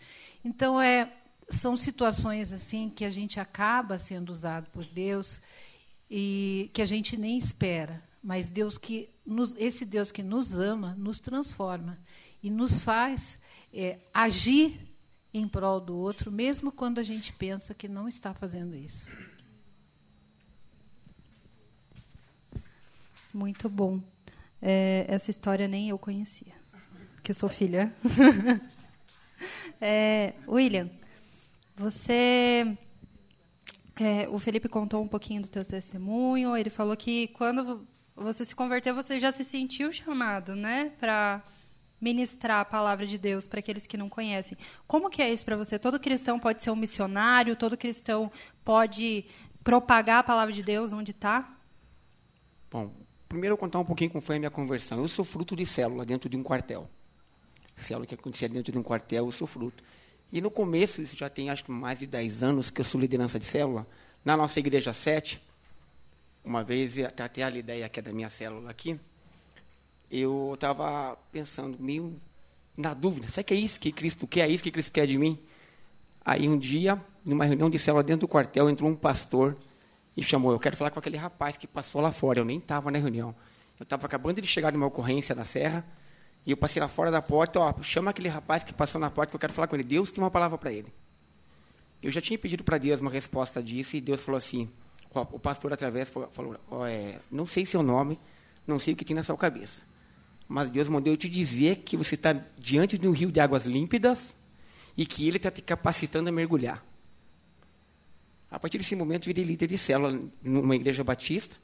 Então 0.44 0.82
é 0.82 1.12
são 1.48 1.78
situações 1.78 2.52
assim 2.52 2.90
que 2.90 3.06
a 3.06 3.10
gente 3.10 3.40
acaba 3.40 4.00
sendo 4.00 4.32
usado 4.34 4.70
por 4.72 4.84
Deus 4.84 5.40
e 6.10 6.70
que 6.74 6.82
a 6.82 6.86
gente 6.86 7.16
nem 7.16 7.38
espera, 7.38 8.04
mas 8.26 8.50
Deus 8.50 8.76
que 8.76 9.08
nos, 9.24 9.54
esse 9.56 9.86
Deus 9.86 10.12
que 10.12 10.24
nos 10.24 10.52
ama 10.56 10.96
nos 10.98 11.20
transforma 11.20 12.00
e 12.42 12.50
nos 12.50 12.82
faz 12.82 13.38
é, 13.72 14.00
agir 14.12 14.80
em 15.32 15.48
prol 15.48 15.80
do 15.80 15.96
outro, 15.96 16.32
mesmo 16.32 16.72
quando 16.72 16.98
a 16.98 17.04
gente 17.04 17.32
pensa 17.34 17.76
que 17.76 17.88
não 17.88 18.08
está 18.08 18.34
fazendo 18.34 18.76
isso. 18.76 19.08
Muito 23.32 23.70
bom. 23.70 24.02
É, 24.60 25.06
essa 25.08 25.30
história 25.30 25.68
nem 25.68 25.90
eu 25.90 26.00
conhecia, 26.00 26.56
que 27.22 27.32
sou 27.32 27.48
filha. 27.48 27.94
é, 29.80 30.34
William, 30.48 30.90
você, 31.76 32.76
é, 33.98 34.28
o 34.30 34.40
Felipe 34.40 34.68
contou 34.68 35.04
um 35.04 35.08
pouquinho 35.08 35.44
do 35.44 35.48
teu 35.48 35.64
testemunho. 35.64 36.58
Ele 36.58 36.72
falou 36.72 36.98
que 36.98 37.28
quando 37.28 37.86
você 38.16 38.46
se 38.46 38.56
converteu, 38.56 38.96
você 38.96 39.20
já 39.20 39.32
se 39.32 39.44
sentiu 39.44 39.92
chamado, 39.92 40.56
né, 40.56 40.92
para 41.00 41.44
ministrar 42.00 42.60
a 42.60 42.66
palavra 42.66 43.06
de 43.06 43.18
Deus 43.18 43.48
para 43.48 43.60
aqueles 43.60 43.88
que 43.88 43.98
não 43.98 44.10
conhecem. 44.10 44.58
Como 44.88 45.10
que 45.10 45.22
é 45.22 45.32
isso 45.32 45.44
para 45.44 45.56
você? 45.56 45.80
Todo 45.80 46.00
cristão 46.00 46.40
pode 46.40 46.62
ser 46.62 46.72
um 46.72 46.76
missionário? 46.76 47.56
Todo 47.56 47.78
cristão 47.78 48.32
pode 48.64 49.26
propagar 49.64 50.20
a 50.20 50.24
palavra 50.24 50.54
de 50.54 50.62
Deus 50.62 50.94
onde 50.94 51.12
está? 51.12 51.58
Bom, 52.70 52.94
primeiro 53.28 53.54
eu 53.54 53.58
contar 53.58 53.80
um 53.80 53.86
pouquinho 53.86 54.12
como 54.12 54.22
foi 54.22 54.36
a 54.36 54.40
minha 54.40 54.52
conversão. 54.52 55.00
Eu 55.00 55.08
sou 55.08 55.26
fruto 55.26 55.56
de 55.56 55.66
célula 55.66 56.06
dentro 56.06 56.30
de 56.30 56.38
um 56.38 56.44
quartel. 56.44 56.90
Célula 57.76 58.06
que 58.06 58.14
acontecia 58.14 58.48
dentro 58.48 58.72
de 58.72 58.78
um 58.78 58.84
quartel, 58.84 59.26
eu 59.26 59.32
sou 59.32 59.48
fruto. 59.48 59.84
E 60.32 60.42
no 60.42 60.52
começo, 60.52 61.02
isso 61.02 61.16
já 61.16 61.30
tem 61.30 61.50
acho 61.50 61.64
que 61.64 61.72
mais 61.72 62.00
de 62.00 62.08
10 62.08 62.44
anos 62.44 62.70
que 62.70 62.82
eu 62.82 62.86
sou 62.86 63.00
liderança 63.00 63.40
de 63.40 63.46
célula, 63.46 63.88
na 64.24 64.36
nossa 64.36 64.60
igreja 64.60 64.94
7, 64.94 65.42
uma 66.46 66.64
vez, 66.64 66.98
até 67.00 67.44
a 67.44 67.50
ideia 67.50 67.90
que 67.90 68.00
é 68.00 68.04
da 68.04 68.14
minha 68.14 68.30
célula 68.30 68.70
aqui, 68.70 69.00
eu 70.10 70.52
estava 70.54 71.18
pensando, 71.32 71.78
meio 71.80 72.20
na 72.78 72.94
dúvida, 72.94 73.28
será 73.30 73.44
que 73.44 73.54
é 73.54 73.58
isso 73.58 73.80
que 73.80 73.92
Cristo 73.92 74.28
quer? 74.28 74.50
É 74.50 74.52
isso 74.52 74.64
que 74.64 74.72
Cristo 74.72 74.92
quer 74.92 75.08
de 75.08 75.18
mim? 75.18 75.40
Aí 76.24 76.48
um 76.48 76.58
dia, 76.58 77.02
numa 77.26 77.46
reunião 77.46 77.70
de 77.70 77.80
célula 77.80 78.04
dentro 78.04 78.22
do 78.22 78.28
quartel, 78.28 78.70
entrou 78.70 78.90
um 78.90 78.96
pastor 78.96 79.58
e 80.16 80.24
chamou, 80.24 80.52
eu 80.52 80.60
quero 80.60 80.78
falar 80.78 80.92
com 80.92 81.00
aquele 81.00 81.18
rapaz 81.18 81.58
que 81.58 81.68
passou 81.68 82.02
lá 82.02 82.12
fora, 82.12 82.40
eu 82.40 82.46
nem 82.46 82.60
estava 82.60 82.92
na 82.92 83.00
reunião. 83.00 83.36
Eu 83.80 83.84
estava 83.84 84.06
acabando 84.06 84.42
de 84.42 84.48
chegar 84.48 84.72
numa 84.72 84.86
ocorrência 84.86 85.36
na 85.36 85.44
serra, 85.44 85.86
e 86.46 86.52
eu 86.52 86.58
passei 86.58 86.80
lá 86.80 86.88
fora 86.88 87.10
da 87.10 87.22
porta, 87.22 87.60
ó, 87.60 87.74
chama 87.82 88.12
aquele 88.12 88.30
rapaz 88.30 88.64
que 88.64 88.72
passou 88.72 89.02
na 89.02 89.10
porta 89.10 89.32
que 89.32 89.36
eu 89.36 89.40
quero 89.40 89.52
falar 89.52 89.68
com 89.68 89.76
ele. 89.76 89.84
Deus 89.84 90.12
tem 90.12 90.24
uma 90.24 90.30
palavra 90.30 90.58
para 90.58 90.72
ele. 90.72 90.94
Eu 92.02 92.12
já 92.12 92.22
tinha 92.22 92.38
pedido 92.38 92.64
para 92.64 92.78
Deus 92.78 93.02
uma 93.02 93.10
resposta 93.10 93.64
disso 93.64 93.96
e 93.96 94.02
Deus 94.02 94.22
falou 94.24 94.38
assim, 94.38 94.70
o 95.22 95.40
pastor 95.40 95.74
através 95.74 96.10
falou, 96.10 96.58
ó, 96.70 96.86
é, 96.86 97.20
não 97.32 97.46
sei 97.46 97.66
seu 97.66 97.82
nome, 97.82 98.20
não 98.68 98.80
sei 98.80 98.94
o 98.94 98.98
que 98.98 99.06
tem 99.06 99.16
na 99.16 99.24
sua 99.24 99.38
cabeça, 99.38 99.84
mas 100.48 100.70
Deus 100.70 100.90
mandou 100.90 101.14
eu 101.14 101.18
te 101.18 101.30
dizer 101.30 101.78
que 101.78 101.96
você 101.96 102.16
está 102.16 102.34
diante 102.58 102.98
de 102.98 103.08
um 103.08 103.12
rio 103.12 103.32
de 103.32 103.40
águas 103.40 103.66
límpidas 103.66 104.36
e 104.98 105.06
que 105.06 105.28
Ele 105.28 105.38
está 105.38 105.50
te 105.50 105.62
capacitando 105.62 106.30
a 106.30 106.32
mergulhar. 106.32 106.84
A 108.50 108.60
partir 108.60 108.78
desse 108.78 108.96
momento, 108.96 109.26
virei 109.26 109.44
líder 109.44 109.68
de 109.68 109.78
célula 109.78 110.20
numa 110.42 110.76
igreja 110.76 111.04
batista. 111.04 111.58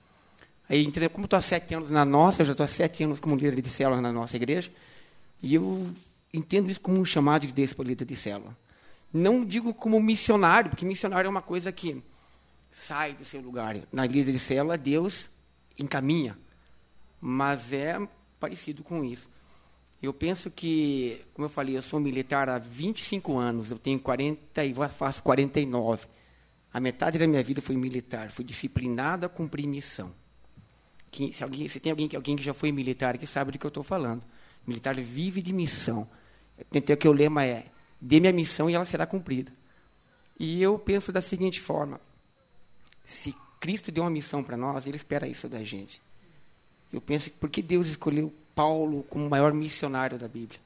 Aí, 0.68 0.90
como 1.10 1.26
estou 1.26 1.38
há 1.38 1.42
sete 1.42 1.74
anos 1.74 1.90
na 1.90 2.04
nossa, 2.04 2.42
eu 2.42 2.46
já 2.46 2.52
estou 2.52 2.64
há 2.64 2.68
sete 2.68 3.04
anos 3.04 3.20
como 3.20 3.36
líder 3.36 3.62
de 3.62 3.70
célula 3.70 4.02
na 4.02 4.12
nossa 4.12 4.36
igreja, 4.36 4.72
e 5.42 5.54
eu 5.54 5.90
entendo 6.34 6.70
isso 6.70 6.80
como 6.80 7.00
um 7.00 7.06
chamado 7.06 7.46
de 7.46 7.54
Deus 7.54 7.74
para 7.74 7.86
líder 7.86 8.06
de 8.06 8.16
célula. 8.16 8.56
Não 9.14 9.46
digo 9.46 9.74
como 9.74 10.02
missionário, 10.02 10.70
porque 10.70 10.86
missionário 10.86 11.28
é 11.28 11.30
uma 11.30 11.42
coisa 11.42 11.72
que 11.72 12.02
sai 12.72 13.14
do 13.14 13.26
seu 13.26 13.42
lugar. 13.42 13.76
Na 13.92 14.06
líder 14.06 14.32
de 14.32 14.40
célula, 14.40 14.78
Deus 14.78 15.30
encaminha, 15.78 16.38
mas 17.20 17.74
é 17.74 18.00
parecido 18.40 18.84
com 18.84 19.04
isso. 19.04 19.30
Eu 20.02 20.14
penso 20.14 20.50
que, 20.50 21.24
como 21.34 21.46
eu 21.46 21.50
falei, 21.50 21.78
eu 21.78 21.82
sou 21.82 22.00
militar 22.00 22.50
há 22.50 22.58
25 22.58 23.38
anos, 23.38 23.70
eu 23.70 23.78
tenho 23.78 24.00
40 24.00 24.66
e 24.66 24.74
faço 24.98 25.22
49. 25.22 26.08
A 26.74 26.80
metade 26.80 27.20
da 27.20 27.28
minha 27.28 27.44
vida 27.44 27.62
foi 27.62 27.76
militar, 27.76 28.32
fui 28.32 28.44
disciplinado 28.44 29.26
a 29.26 29.30
cumprir 29.30 29.68
missão 29.68 30.12
que, 31.12 31.34
se, 31.34 31.44
alguém, 31.44 31.68
se 31.68 31.80
tem 31.80 31.92
alguém, 31.92 32.10
alguém 32.16 32.36
que 32.38 32.42
já 32.42 32.54
foi 32.54 32.72
militar 32.72 33.18
que 33.18 33.28
sabe 33.28 33.52
do 33.52 33.60
que 33.60 33.66
eu 33.66 33.70
estou 33.70 33.84
falando. 33.84 34.24
Militar 34.66 34.96
vive 34.96 35.42
de 35.42 35.52
missão. 35.52 36.08
Tentei 36.72 36.96
que 36.96 37.08
o 37.08 37.12
lema 37.12 37.44
é: 37.44 37.66
dê-me 38.00 38.30
a 38.30 38.34
missão 38.34 38.70
e 38.70 38.74
ela 38.74 38.86
será 38.86 39.06
cumprida. 39.06 39.52
E 40.40 40.62
eu 40.62 40.80
penso 40.80 41.12
da 41.12 41.22
seguinte 41.22 41.60
forma: 41.60 42.00
se 43.12 43.36
Cristo 43.60 43.92
deu 43.92 44.04
uma 44.04 44.10
missão 44.10 44.44
para 44.44 44.58
nós, 44.58 44.88
Ele 44.88 44.96
espera 44.96 45.28
isso 45.28 45.48
da 45.48 45.64
gente. 45.64 46.02
Eu 46.92 47.00
penso 47.00 47.30
que 47.30 47.38
por 47.38 47.50
que 47.50 47.62
Deus 47.62 47.88
escolheu 47.88 48.34
Paulo 48.56 49.04
como 49.04 49.26
o 49.26 49.30
maior 49.30 49.54
missionário 49.54 50.18
da 50.18 50.28
Bíblia? 50.28 50.60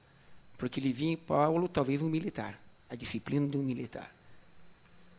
Porque 0.58 0.80
ele 0.80 0.92
vinha 0.92 1.14
em 1.14 1.18
Paulo, 1.18 1.68
talvez 1.68 2.02
um 2.02 2.10
militar, 2.10 2.60
a 2.90 2.96
disciplina 2.96 3.48
de 3.48 3.58
um 3.58 3.64
militar. 3.64 4.14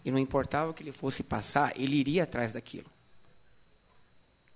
E 0.04 0.10
não 0.10 0.18
importava 0.18 0.70
o 0.70 0.74
que 0.74 0.82
ele 0.82 0.92
fosse 0.92 1.22
passar, 1.22 1.78
ele 1.78 1.96
iria 1.96 2.24
atrás 2.24 2.52
daquilo. 2.52 2.86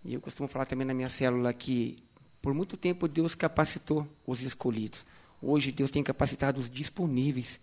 E 0.04 0.14
eu 0.14 0.20
costumo 0.20 0.48
falar 0.48 0.64
também 0.64 0.86
na 0.86 0.94
minha 0.94 1.10
célula 1.10 1.52
que, 1.52 1.98
por 2.40 2.54
muito 2.54 2.76
tempo, 2.76 3.06
Deus 3.06 3.34
capacitou 3.34 4.08
os 4.26 4.42
escolhidos. 4.42 5.06
Hoje, 5.42 5.70
Deus 5.70 5.90
tem 5.90 6.02
capacitado 6.02 6.60
os 6.60 6.70
disponíveis, 6.70 7.60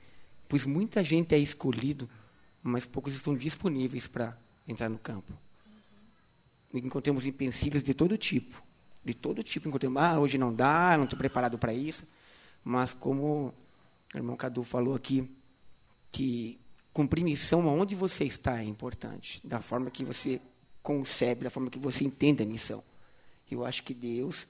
pois 0.48 0.66
muita 0.66 1.04
gente 1.04 1.34
é 1.34 1.40
escolhido, 1.40 2.08
mas 2.62 2.86
poucos 2.86 3.16
estão 3.16 3.36
disponíveis 3.36 4.08
para 4.08 4.38
entrar 4.68 4.90
no 4.90 4.98
campo. 4.98 5.34
Encontramos 6.74 7.26
empecilhos 7.26 7.82
de 7.82 7.94
todo 7.94 8.18
tipo. 8.18 8.62
De 9.04 9.14
todo 9.14 9.42
tipo. 9.44 9.68
Encontramos, 9.68 10.02
ah, 10.02 10.20
hoje 10.20 10.38
não 10.38 10.54
dá, 10.54 10.98
não 10.98 11.06
estou 11.06 11.18
preparado 11.18 11.58
para 11.58 11.74
isso. 11.74 12.04
Mas, 12.64 12.94
como 12.94 13.54
o 14.14 14.18
irmão 14.18 14.36
Cadu 14.36 14.64
falou 14.64 14.94
aqui, 14.94 15.30
que 16.12 16.60
cumprir 16.94 17.24
missão 17.24 17.66
onde 17.68 17.96
você 17.96 18.26
está 18.26 18.60
é 18.60 18.66
importante, 18.66 19.40
da 19.46 19.62
forma 19.62 19.92
que 19.92 20.04
você 20.04 20.42
concebe, 20.82 21.44
da 21.44 21.50
forma 21.50 21.70
que 21.70 21.80
você 21.80 22.04
entende 22.04 22.42
a 22.42 22.46
missão. 22.46 22.84
Eu 23.50 23.66
acho 23.66 23.84
que 23.84 23.94
Deus 23.94 24.48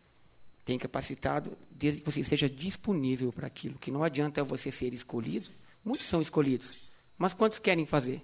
tem 0.63 0.77
capacitado, 0.77 1.57
desde 1.69 2.01
que 2.01 2.11
você 2.11 2.21
esteja 2.21 2.49
disponível 2.49 3.31
para 3.31 3.47
aquilo, 3.47 3.77
que 3.77 3.91
não 3.91 4.03
adianta 4.03 4.43
você 4.43 4.71
ser 4.71 4.93
escolhido. 4.93 5.49
Muitos 5.83 6.07
são 6.07 6.21
escolhidos, 6.21 6.75
mas 7.17 7.33
quantos 7.33 7.59
querem 7.59 7.85
fazer? 7.85 8.21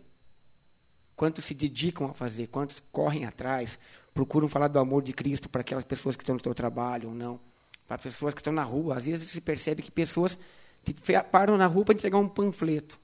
Quantos 1.15 1.46
se 1.46 1.53
dedicam 1.53 2.08
a 2.08 2.13
fazer? 2.13 2.48
Quantos 2.48 2.82
correm 2.91 3.25
atrás? 3.25 3.79
Procuram 4.13 4.50
falar 4.50 4.67
do 4.67 4.79
amor 4.79 5.03
de 5.03 5.13
Cristo 5.13 5.50
para 5.50 5.62
aquelas 5.62 5.84
pessoas 5.84 6.15
que 6.15 6.24
estão 6.24 6.36
no 6.36 6.43
seu 6.43 6.53
trabalho 6.53 7.10
ou 7.10 7.15
não? 7.15 7.39
Para 7.88 7.98
pessoas 7.98 8.34
que 8.34 8.39
estão 8.39 8.53
na 8.53 8.63
rua. 8.63 8.98
Às 8.98 9.05
vezes 9.05 9.29
se 9.29 9.41
percebe 9.41 9.82
que 9.82 9.91
pessoas 9.91 10.38
param 11.32 11.58
na 11.58 11.67
rua 11.67 11.86
para 11.86 11.96
entregar 11.96 12.17
um 12.17 12.27
panfleto. 12.27 13.00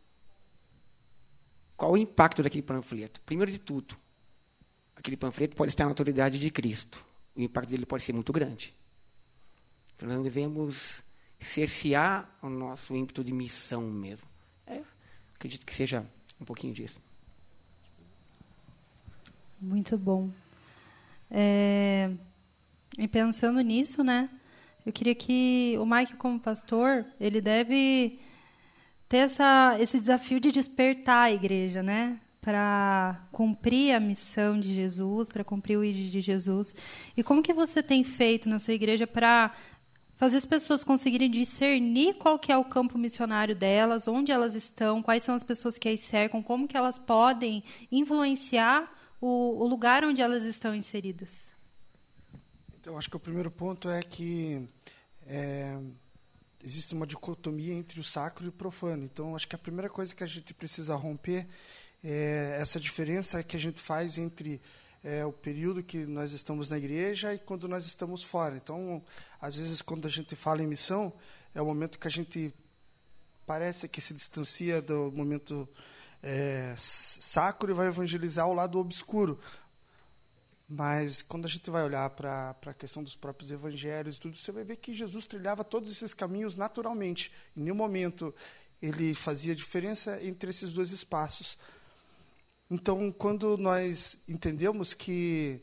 Qual 1.77 1.93
o 1.93 1.97
impacto 1.97 2.43
daquele 2.43 2.63
panfleto? 2.63 3.21
Primeiro 3.21 3.51
de 3.51 3.59
tudo, 3.59 3.95
aquele 4.95 5.15
panfleto 5.15 5.55
pode 5.55 5.71
estar 5.71 5.85
na 5.85 5.91
autoridade 5.91 6.37
de 6.37 6.49
Cristo. 6.51 7.05
O 7.35 7.41
impacto 7.41 7.69
dele 7.69 7.85
pode 7.85 8.03
ser 8.03 8.11
muito 8.11 8.33
grande. 8.33 8.75
Então, 9.95 10.09
nós 10.09 10.21
devemos 10.21 11.03
cercear 11.39 12.37
o 12.41 12.49
nosso 12.49 12.93
ímpeto 12.95 13.23
de 13.23 13.31
missão 13.31 13.81
mesmo. 13.83 14.27
É, 14.67 14.81
acredito 15.35 15.65
que 15.65 15.73
seja 15.73 16.05
um 16.39 16.43
pouquinho 16.43 16.73
disso. 16.73 16.99
Muito 19.61 19.97
bom. 19.97 20.29
É, 21.29 22.11
e 22.97 23.07
pensando 23.07 23.61
nisso, 23.61 24.03
né? 24.03 24.29
Eu 24.85 24.93
queria 24.93 25.13
que 25.13 25.75
o 25.79 25.85
Mike, 25.85 26.15
como 26.15 26.39
pastor, 26.39 27.05
ele 27.19 27.41
deve 27.41 28.19
ter 29.07 29.17
essa, 29.17 29.75
esse 29.79 29.99
desafio 29.99 30.39
de 30.39 30.51
despertar 30.51 31.25
a 31.25 31.31
igreja, 31.31 31.83
né? 31.83 32.19
para 32.41 33.27
cumprir 33.31 33.93
a 33.93 33.99
missão 33.99 34.59
de 34.59 34.73
Jesus, 34.73 35.29
para 35.29 35.43
cumprir 35.43 35.77
o 35.77 35.83
ID 35.83 36.09
de 36.09 36.21
Jesus. 36.21 36.73
E 37.15 37.21
como 37.21 37.43
que 37.43 37.53
você 37.53 37.83
tem 37.83 38.03
feito 38.03 38.47
na 38.47 38.59
sua 38.59 38.73
igreja 38.73 39.05
para 39.05 39.53
fazer 40.15 40.37
as 40.37 40.45
pessoas 40.45 40.83
conseguirem 40.83 41.29
discernir 41.29 42.15
qual 42.15 42.39
que 42.39 42.51
é 42.51 42.57
o 42.57 42.63
campo 42.63 42.97
missionário 42.97 43.55
delas, 43.55 44.07
onde 44.07 44.31
elas 44.31 44.55
estão, 44.55 45.01
quais 45.01 45.23
são 45.23 45.35
as 45.35 45.43
pessoas 45.43 45.77
que 45.77 45.87
as 45.89 45.99
cercam, 45.99 46.41
como 46.41 46.67
que 46.67 46.75
elas 46.75 46.97
podem 46.97 47.63
influenciar 47.91 48.89
o, 49.21 49.63
o 49.63 49.67
lugar 49.67 50.03
onde 50.03 50.21
elas 50.21 50.43
estão 50.43 50.73
inseridas? 50.75 51.51
Então, 52.79 52.97
acho 52.97 53.09
que 53.09 53.17
o 53.17 53.19
primeiro 53.19 53.51
ponto 53.51 53.89
é 53.89 54.01
que 54.01 54.67
é, 55.27 55.79
existe 56.63 56.93
uma 56.93 57.05
dicotomia 57.05 57.73
entre 57.73 57.99
o 57.99 58.03
sacro 58.03 58.45
e 58.45 58.49
o 58.49 58.51
profano. 58.51 59.03
Então, 59.03 59.35
acho 59.35 59.47
que 59.47 59.55
a 59.55 59.59
primeira 59.59 59.89
coisa 59.89 60.15
que 60.15 60.23
a 60.23 60.27
gente 60.27 60.53
precisa 60.53 60.95
romper 60.95 61.47
é 62.03 62.57
essa 62.59 62.79
diferença 62.79 63.43
que 63.43 63.55
a 63.55 63.59
gente 63.59 63.81
faz 63.81 64.17
entre 64.17 64.61
é, 65.03 65.25
o 65.25 65.31
período 65.31 65.83
que 65.83 66.05
nós 66.05 66.31
estamos 66.31 66.69
na 66.69 66.77
igreja 66.77 67.33
e 67.33 67.39
quando 67.39 67.67
nós 67.67 67.85
estamos 67.85 68.23
fora. 68.23 68.55
Então, 68.55 69.03
às 69.41 69.57
vezes, 69.57 69.81
quando 69.81 70.05
a 70.05 70.09
gente 70.09 70.35
fala 70.35 70.63
em 70.63 70.67
missão, 70.67 71.13
é 71.53 71.61
o 71.61 71.65
momento 71.65 71.99
que 71.99 72.07
a 72.07 72.11
gente 72.11 72.53
parece 73.45 73.87
que 73.87 73.99
se 73.99 74.13
distancia 74.13 74.81
do 74.81 75.11
momento 75.11 75.67
é, 76.21 76.75
sacro 76.77 77.71
e 77.71 77.73
vai 77.73 77.87
evangelizar 77.87 78.47
o 78.47 78.53
lado 78.53 78.79
obscuro. 78.79 79.39
Mas 80.67 81.23
quando 81.23 81.45
a 81.45 81.49
gente 81.49 81.69
vai 81.71 81.83
olhar 81.83 82.09
para 82.11 82.55
a 82.65 82.73
questão 82.73 83.03
dos 83.03 83.15
próprios 83.15 83.49
evangelhos 83.49 84.17
e 84.17 84.19
tudo, 84.19 84.37
você 84.37 84.51
vai 84.51 84.63
ver 84.63 84.75
que 84.75 84.93
Jesus 84.93 85.25
trilhava 85.25 85.63
todos 85.63 85.91
esses 85.91 86.13
caminhos 86.13 86.55
naturalmente. 86.55 87.31
Em 87.57 87.63
nenhum 87.63 87.75
momento 87.75 88.33
ele 88.81 89.13
fazia 89.15 89.55
diferença 89.55 90.23
entre 90.23 90.51
esses 90.51 90.71
dois 90.71 90.91
espaços. 90.91 91.57
Então, 92.69 93.11
quando 93.11 93.57
nós 93.57 94.19
entendemos 94.27 94.93
que 94.93 95.61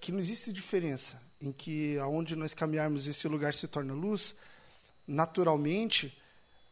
que 0.00 0.10
não 0.10 0.18
existe 0.18 0.52
diferença 0.52 1.22
em 1.40 1.52
que 1.52 1.96
aonde 1.98 2.34
nós 2.34 2.52
caminharmos 2.52 3.06
esse 3.06 3.28
lugar 3.28 3.54
se 3.54 3.68
torna 3.68 3.94
luz, 3.94 4.34
naturalmente 5.06 6.12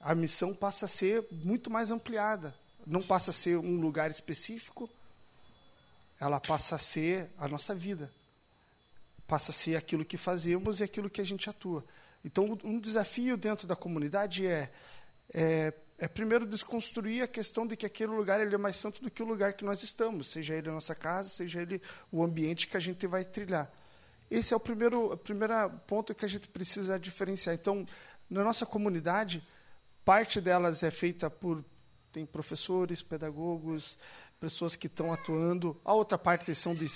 a 0.01 0.15
missão 0.15 0.55
passa 0.55 0.87
a 0.87 0.89
ser 0.89 1.27
muito 1.31 1.71
mais 1.71 1.91
ampliada. 1.91 2.55
Não 2.87 3.03
passa 3.03 3.31
a 3.31 3.35
ser 3.35 3.59
um 3.59 3.79
lugar 3.79 4.11
específico, 4.11 4.89
ela 6.19 6.41
passa 6.41 6.77
a 6.77 6.79
ser 6.79 7.31
a 7.39 7.47
nossa 7.47 7.75
vida. 7.75 8.11
Passa 9.27 9.53
a 9.53 9.55
ser 9.55 9.77
aquilo 9.77 10.05
que 10.05 10.17
fazemos 10.17 10.81
e 10.81 10.85
aquilo 10.85 11.11
que 11.11 11.21
a 11.21 11.25
gente 11.25 11.49
atua. 11.49 11.85
Então, 12.25 12.59
um 12.65 12.79
desafio 12.79 13.37
dentro 13.37 13.67
da 13.67 13.77
comunidade 13.77 14.47
é, 14.47 14.71
é, 15.33 15.73
é 15.99 16.09
primeiro 16.09 16.47
desconstruir 16.47 17.23
a 17.23 17.29
questão 17.29 17.67
de 17.67 17.77
que 17.77 17.87
aquele 17.87 18.13
lugar 18.13 18.41
ele 18.41 18.55
é 18.55 18.59
mais 18.59 18.77
santo 18.77 19.03
do 19.03 19.11
que 19.11 19.23
o 19.23 19.27
lugar 19.27 19.53
que 19.53 19.65
nós 19.65 19.83
estamos, 19.83 20.29
seja 20.29 20.55
ele 20.55 20.69
a 20.69 20.73
nossa 20.73 20.95
casa, 20.95 21.29
seja 21.29 21.63
ele 21.63 21.81
o 22.11 22.23
ambiente 22.23 22.67
que 22.67 22.77
a 22.77 22.81
gente 22.81 23.07
vai 23.07 23.25
trilhar. 23.25 23.71
Esse 24.31 24.53
é 24.53 24.57
o 24.57 24.61
primeiro, 24.61 25.13
o 25.13 25.17
primeiro 25.17 25.55
ponto 25.87 26.15
que 26.15 26.25
a 26.25 26.29
gente 26.29 26.49
precisa 26.49 26.99
diferenciar. 26.99 27.55
Então, 27.55 27.87
na 28.29 28.45
nossa 28.45 28.67
comunidade, 28.67 29.43
Parte 30.11 30.41
delas 30.41 30.83
é 30.83 30.91
feita 30.91 31.31
por 31.31 31.65
tem 32.11 32.27
professores, 32.27 33.01
pedagogos, 33.01 33.97
pessoas 34.41 34.75
que 34.75 34.89
estão 34.89 35.13
atuando. 35.13 35.81
A 35.85 35.95
outra 35.95 36.19
parte 36.19 36.53
são 36.53 36.75
de 36.75 36.89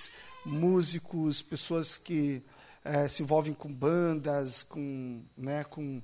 músicos, 0.45 1.41
pessoas 1.41 1.97
que 1.97 2.43
é, 2.85 3.07
se 3.07 3.23
envolvem 3.23 3.55
com 3.55 3.73
bandas, 3.73 4.65
com, 4.65 5.23
né, 5.37 5.63
com 5.63 6.03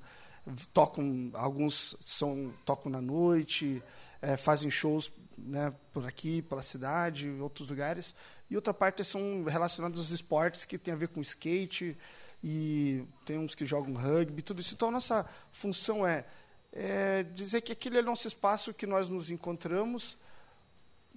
tocam 0.72 1.32
alguns 1.34 1.96
são 2.00 2.54
tocam 2.64 2.92
na 2.92 3.00
noite, 3.00 3.82
é, 4.22 4.36
fazem 4.36 4.70
shows 4.70 5.10
né, 5.36 5.74
por 5.92 6.06
aqui, 6.06 6.42
pela 6.42 6.62
cidade, 6.62 7.26
em 7.26 7.40
outros 7.40 7.66
lugares. 7.66 8.14
E 8.48 8.54
outra 8.54 8.72
parte 8.72 9.02
são 9.02 9.42
relacionados 9.42 9.98
aos 9.98 10.12
esportes 10.12 10.64
que 10.64 10.78
tem 10.78 10.94
a 10.94 10.96
ver 10.96 11.08
com 11.08 11.20
skate 11.20 11.98
e 12.40 13.04
tem 13.26 13.36
uns 13.36 13.56
que 13.56 13.66
jogam 13.66 13.94
rugby, 13.94 14.42
tudo 14.42 14.60
isso. 14.60 14.74
Então 14.74 14.90
a 14.90 14.92
nossa 14.92 15.26
função 15.50 16.06
é 16.06 16.24
é 16.72 17.22
dizer 17.22 17.60
que 17.60 17.72
aquele 17.72 17.98
é 17.98 18.02
nosso 18.02 18.26
espaço 18.26 18.72
que 18.72 18.86
nós 18.86 19.08
nos 19.08 19.30
encontramos 19.30 20.18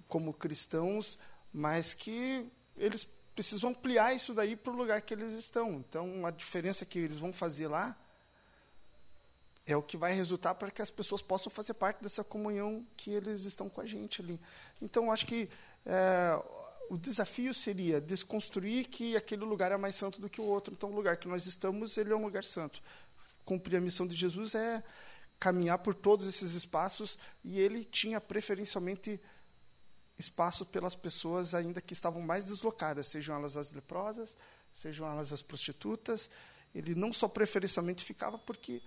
como 0.07 0.33
cristãos, 0.33 1.17
mas 1.51 1.93
que 1.93 2.49
eles 2.77 3.07
precisam 3.35 3.71
ampliar 3.71 4.15
isso 4.15 4.33
daí 4.33 4.55
para 4.55 4.71
o 4.71 4.75
lugar 4.75 5.01
que 5.01 5.13
eles 5.13 5.33
estão. 5.33 5.73
Então, 5.73 6.25
a 6.25 6.31
diferença 6.31 6.85
que 6.85 6.99
eles 6.99 7.17
vão 7.17 7.33
fazer 7.33 7.67
lá 7.67 7.97
é 9.65 9.75
o 9.77 9.81
que 9.81 9.95
vai 9.95 10.13
resultar 10.13 10.55
para 10.55 10.69
que 10.69 10.81
as 10.81 10.91
pessoas 10.91 11.21
possam 11.21 11.51
fazer 11.51 11.73
parte 11.73 12.01
dessa 12.01 12.23
comunhão 12.23 12.85
que 12.97 13.11
eles 13.11 13.45
estão 13.45 13.69
com 13.69 13.79
a 13.81 13.85
gente 13.85 14.21
ali. 14.21 14.39
Então, 14.81 15.11
acho 15.11 15.25
que 15.25 15.49
é, 15.85 16.43
o 16.89 16.97
desafio 16.97 17.53
seria 17.53 18.01
desconstruir 18.01 18.87
que 18.87 19.15
aquele 19.15 19.45
lugar 19.45 19.71
é 19.71 19.77
mais 19.77 19.95
santo 19.95 20.19
do 20.19 20.29
que 20.29 20.41
o 20.41 20.43
outro. 20.43 20.73
Então, 20.73 20.91
o 20.91 20.95
lugar 20.95 21.17
que 21.17 21.27
nós 21.27 21.45
estamos, 21.45 21.97
ele 21.97 22.11
é 22.11 22.15
um 22.15 22.23
lugar 22.23 22.43
santo. 22.43 22.81
Cumprir 23.45 23.77
a 23.77 23.81
missão 23.81 24.05
de 24.05 24.15
Jesus 24.15 24.53
é 24.53 24.83
caminhar 25.43 25.79
por 25.79 25.93
todos 25.93 26.25
esses 26.25 26.53
espaços 26.53 27.17
e 27.43 27.59
ele 27.59 27.83
tinha 27.83 28.21
preferencialmente 28.21 29.19
espaço 30.17 30.65
pelas 30.65 30.95
pessoas 30.95 31.53
ainda 31.53 31.81
que 31.81 31.91
estavam 31.91 32.21
mais 32.21 32.45
deslocadas, 32.45 33.07
sejam 33.07 33.35
elas 33.35 33.57
as 33.57 33.73
leprosas, 33.73 34.37
sejam 34.71 35.05
elas 35.05 35.33
as 35.33 35.41
prostitutas. 35.41 36.29
Ele 36.73 36.95
não 36.95 37.11
só 37.11 37.27
preferencialmente 37.27 38.05
ficava 38.05 38.37
porque 38.37 38.81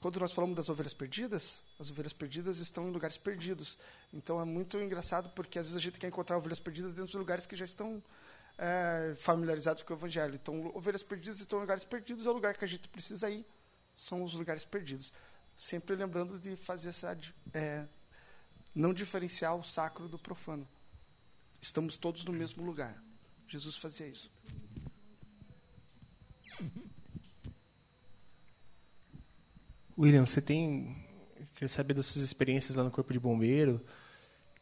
quando 0.00 0.18
nós 0.18 0.32
falamos 0.32 0.56
das 0.56 0.68
ovelhas 0.68 0.92
perdidas, 0.92 1.62
as 1.78 1.88
ovelhas 1.88 2.12
perdidas 2.12 2.58
estão 2.58 2.88
em 2.88 2.90
lugares 2.90 3.16
perdidos. 3.16 3.78
Então 4.12 4.40
é 4.40 4.44
muito 4.44 4.76
engraçado 4.80 5.30
porque 5.36 5.56
às 5.56 5.66
vezes 5.66 5.76
a 5.76 5.80
gente 5.80 6.00
quer 6.00 6.08
encontrar 6.08 6.36
ovelhas 6.36 6.58
perdidas 6.58 6.94
dentro 6.94 7.12
de 7.12 7.16
lugares 7.16 7.46
que 7.46 7.54
já 7.54 7.64
estão 7.64 8.02
é, 8.58 9.14
familiarizados 9.18 9.84
com 9.84 9.94
o 9.94 9.96
evangelho. 9.96 10.34
Então, 10.34 10.72
ovelhas 10.74 11.04
perdidas 11.04 11.38
estão 11.38 11.60
em 11.60 11.62
lugares 11.62 11.84
perdidos, 11.84 12.26
é 12.26 12.28
o 12.28 12.32
lugar 12.32 12.56
que 12.56 12.64
a 12.64 12.68
gente 12.68 12.88
precisa 12.88 13.30
ir 13.30 13.46
são 13.96 14.22
os 14.22 14.34
lugares 14.34 14.64
perdidos. 14.64 15.12
Sempre 15.56 15.94
lembrando 15.96 16.38
de 16.38 16.56
fazer 16.56 16.90
essa. 16.90 17.16
É, 17.52 17.86
não 18.74 18.92
diferenciar 18.92 19.56
o 19.56 19.62
sacro 19.62 20.08
do 20.08 20.18
profano. 20.18 20.66
Estamos 21.60 21.96
todos 21.96 22.24
no 22.24 22.32
mesmo 22.32 22.64
lugar. 22.64 23.02
Jesus 23.46 23.76
fazia 23.76 24.06
isso. 24.06 24.30
William, 29.98 30.24
você 30.24 30.40
tem. 30.40 30.96
Queria 31.54 31.68
saber 31.68 31.94
das 31.94 32.06
suas 32.06 32.24
experiências 32.24 32.76
lá 32.76 32.82
no 32.82 32.90
Corpo 32.90 33.12
de 33.12 33.20
Bombeiro. 33.20 33.84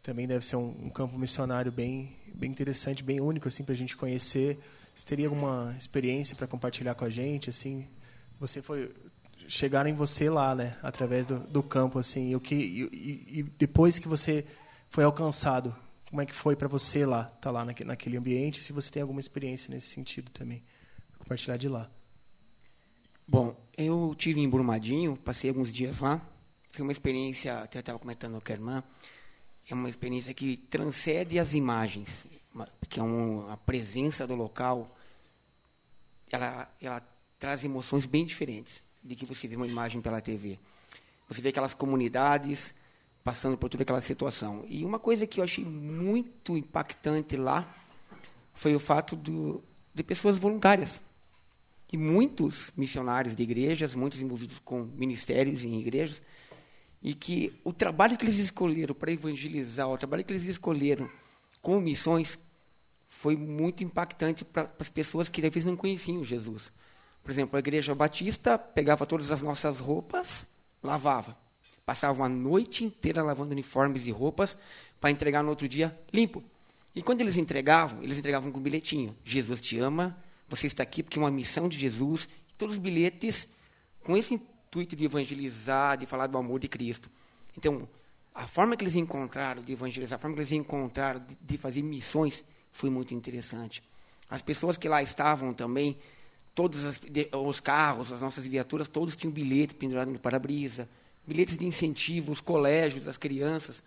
Também 0.03 0.27
deve 0.27 0.45
ser 0.45 0.57
um, 0.57 0.87
um 0.87 0.91
campo 0.91 1.17
missionário 1.19 1.71
bem, 1.71 2.17
bem 2.35 2.51
interessante, 2.51 3.03
bem 3.03 3.21
único 3.21 3.49
assim 3.49 3.65
para 3.65 3.75
a 3.75 3.77
gente 3.77 3.97
conhecer. 3.97 4.59
Você 4.95 5.07
teria 5.07 5.29
alguma 5.29 5.75
experiência 5.79 6.35
para 6.35 6.47
compartilhar 6.47 6.95
com 6.95 7.05
a 7.05 7.11
gente? 7.11 7.49
Assim, 7.49 7.89
você 8.39 8.61
foi 8.61 8.95
chegaram 9.49 9.91
em 9.91 9.95
você 9.95 10.31
lá, 10.31 10.55
né? 10.55 10.77
Através 10.83 11.27
do, 11.27 11.41
do 11.41 11.63
campo, 11.63 11.99
assim. 11.99 12.31
E, 12.31 12.37
o 12.37 12.41
que, 12.41 12.55
e, 12.55 13.41
e, 13.41 13.43
depois 13.43 13.99
que 13.99 14.09
você 14.09 14.45
foi 14.89 15.05
alcançado, 15.05 15.75
como 16.09 16.21
é 16.21 16.27
que 16.27 16.35
foi 16.35 16.57
para 16.57 16.69
você 16.69 17.05
lá, 17.07 17.23
estar 17.23 17.39
tá 17.39 17.51
lá 17.51 17.65
naquele, 17.65 17.89
naquele 17.89 18.17
ambiente? 18.17 18.63
Se 18.63 18.73
você 18.73 18.91
tem 18.91 19.03
alguma 19.03 19.21
experiência 19.21 19.73
nesse 19.73 19.89
sentido 19.89 20.31
também, 20.31 20.63
compartilhar 21.19 21.57
de 21.57 21.69
lá. 21.69 21.91
Bom, 23.27 23.57
eu 23.77 24.15
tive 24.17 24.41
em 24.41 24.49
Brumadinho, 24.49 25.17
passei 25.17 25.51
alguns 25.51 25.73
dias 25.73 26.01
lá. 26.01 26.21
Foi 26.71 26.83
uma 26.83 26.93
experiência, 26.93 27.61
até 27.61 27.81
estava 27.81 27.99
comentando 27.99 28.41
com 28.41 28.53
a 28.53 28.55
irmã, 28.55 28.85
é 29.69 29.75
uma 29.75 29.89
experiência 29.89 30.33
que 30.35 30.57
transcende 30.57 31.39
as 31.39 31.55
imagens, 31.55 32.27
porque 32.81 32.99
é 32.99 33.03
um, 33.03 33.51
a 33.51 33.57
presença 33.57 34.27
do 34.27 34.35
local, 34.35 34.97
ela, 36.31 36.73
ela 36.81 37.01
traz 37.39 37.65
emoções 37.65 38.07
bem 38.07 38.25
diferentes 38.25 38.83
de 39.03 39.15
que 39.17 39.25
você 39.25 39.49
vê 39.49 39.57
uma 39.57 39.67
imagem 39.67 40.01
pela 40.01 40.21
TV. 40.21 40.59
Você 41.29 41.41
vê 41.41 41.51
aquelas 41.51 41.75
comunidades 41.75 42.75
passando 43.23 43.57
por 43.57 43.69
toda 43.69 43.83
aquela 43.83 44.01
situação. 44.01 44.65
E 44.69 44.85
uma 44.85 44.99
coisa 44.99 45.27
que 45.27 45.41
eu 45.41 45.45
achei 45.45 45.65
muito 45.65 46.57
impactante 46.57 47.37
lá 47.37 47.73
foi 48.53 48.75
o 48.75 48.81
fato 48.81 49.17
do, 49.17 49.63
de 49.95 50.03
pessoas 50.03 50.37
voluntárias. 50.37 51.01
E 51.93 51.97
muitos 51.97 52.73
missionários 52.77 53.35
de 53.35 53.43
igrejas, 53.43 53.95
muitos 53.95 54.21
envolvidos 54.21 54.59
com 54.65 54.83
ministérios 54.83 55.65
em 55.65 55.81
igrejas, 55.81 56.23
e 57.03 57.15
que 57.15 57.53
o 57.65 57.73
trabalho 57.73 58.17
que 58.17 58.25
eles 58.25 58.39
escolheram 58.39 58.95
para 58.95 59.11
evangelizar, 59.11 59.89
o 59.89 59.99
trabalho 59.99 60.25
que 60.25 60.33
eles 60.33 60.45
escolheram 60.45 61.09
com 61.61 61.81
missões, 61.81 62.39
foi 63.09 63.37
muito 63.37 63.83
impactante 63.83 64.45
para 64.45 64.71
as 64.79 64.89
pessoas 64.89 65.29
que 65.29 65.43
talvez 65.43 65.65
não 65.65 65.77
conheciam 65.77 66.25
Jesus. 66.25 66.73
Por 67.23 67.31
exemplo, 67.31 67.57
a 67.57 67.61
igreja 67.61 67.95
batista 67.95 68.59
pegava 68.59 69.07
todas 69.07 69.31
as 69.31 69.43
nossas 69.43 69.79
roupas, 69.79 70.47
lavava. 70.83 71.37
Passava 71.85 72.25
a 72.25 72.29
noite 72.29 72.85
inteira 72.85 73.23
lavando 73.23 73.53
uniformes 73.53 74.07
e 74.07 74.11
roupas 74.11 74.57
para 75.01 75.11
entregar 75.11 75.43
no 75.43 75.51
outro 75.51 75.69
dia 75.69 75.99
limpo. 76.13 76.43
E 76.95 77.03
quando 77.03 77.21
eles 77.21 77.37
entregavam, 77.37 78.03
eles 78.03 78.19
entregavam 78.19 78.51
com 78.51 78.59
um 78.59 78.63
bilhetinho. 78.63 79.17
Jesus 79.25 79.61
te 79.61 79.79
ama, 79.79 80.17
você 80.49 80.67
está 80.67 80.83
aqui 80.83 81.03
porque 81.03 81.19
é 81.19 81.23
uma 81.23 81.31
missão 81.31 81.69
de 81.69 81.79
Jesus. 81.79 82.29
Todos 82.59 82.77
os 82.77 82.83
bilhetes 82.83 83.49
com 84.03 84.17
esse 84.17 84.35
intuito 84.35 84.97
de 84.97 85.05
evangelizar, 85.05 85.97
de 85.97 86.07
falar 86.07 86.27
do 86.27 86.39
amor 86.39 86.59
de 86.59 86.69
Cristo. 86.69 87.11
Então, 87.57 87.89
a 88.35 88.47
forma 88.47 88.77
que 88.77 88.83
eles 88.83 88.95
encontraram 88.95 89.63
de 89.63 89.73
evangelizar, 89.73 90.17
a 90.17 90.21
forma 90.21 90.35
que 90.35 90.41
eles 90.41 90.53
encontraram 90.53 91.21
de, 91.21 91.37
de 91.41 91.59
fazer 91.59 91.83
missões 91.83 92.45
foi 92.73 92.91
muito 92.91 93.15
interessante. 93.15 93.83
As 94.29 94.43
pessoas 94.43 94.77
que 94.77 94.89
lá 94.89 95.03
estavam 95.03 95.53
também 95.53 95.99
todos 96.61 96.85
as, 96.85 97.01
os 97.33 97.59
carros, 97.59 98.13
as 98.13 98.21
nossas 98.21 98.45
viaturas, 98.45 98.87
todos 98.87 99.17
tinham 99.17 99.33
bilhete 99.33 99.75
pendurado 99.75 100.11
no 100.11 100.19
para-brisa, 100.19 100.87
bilhetes 101.27 101.57
de 101.57 101.65
incentivo, 101.65 102.33
os 102.33 102.43
colégios, 102.43 103.09
as 103.09 103.17
crianças. 103.17 103.83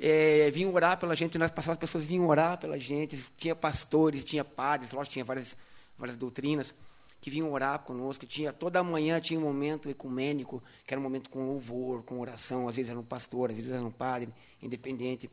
é, 0.00 0.50
vinham 0.50 0.74
orar 0.74 0.98
pela 0.98 1.14
gente, 1.14 1.38
nós 1.38 1.52
passávamos, 1.52 1.76
as 1.76 1.80
pessoas 1.88 2.04
vinham 2.04 2.26
orar 2.26 2.58
pela 2.58 2.76
gente, 2.76 3.24
tinha 3.36 3.54
pastores, 3.54 4.24
tinha 4.24 4.44
padres, 4.44 4.90
lógico, 4.90 5.12
tinha 5.12 5.24
várias, 5.24 5.56
várias 5.96 6.16
doutrinas 6.16 6.74
que 7.20 7.30
vinham 7.30 7.52
orar 7.52 7.78
conosco, 7.80 8.26
tinha 8.26 8.52
toda 8.52 8.82
manhã 8.82 9.20
tinha 9.20 9.38
um 9.38 9.44
momento 9.44 9.88
ecumênico, 9.88 10.60
que 10.84 10.92
era 10.92 11.00
um 11.00 11.04
momento 11.04 11.30
com 11.30 11.46
louvor, 11.46 12.02
com 12.02 12.18
oração, 12.18 12.66
às 12.66 12.74
vezes 12.74 12.90
era 12.90 12.98
um 12.98 13.04
pastor, 13.04 13.50
às 13.50 13.56
vezes 13.56 13.70
era 13.70 13.84
um 13.84 13.92
padre, 13.92 14.28
independente. 14.60 15.30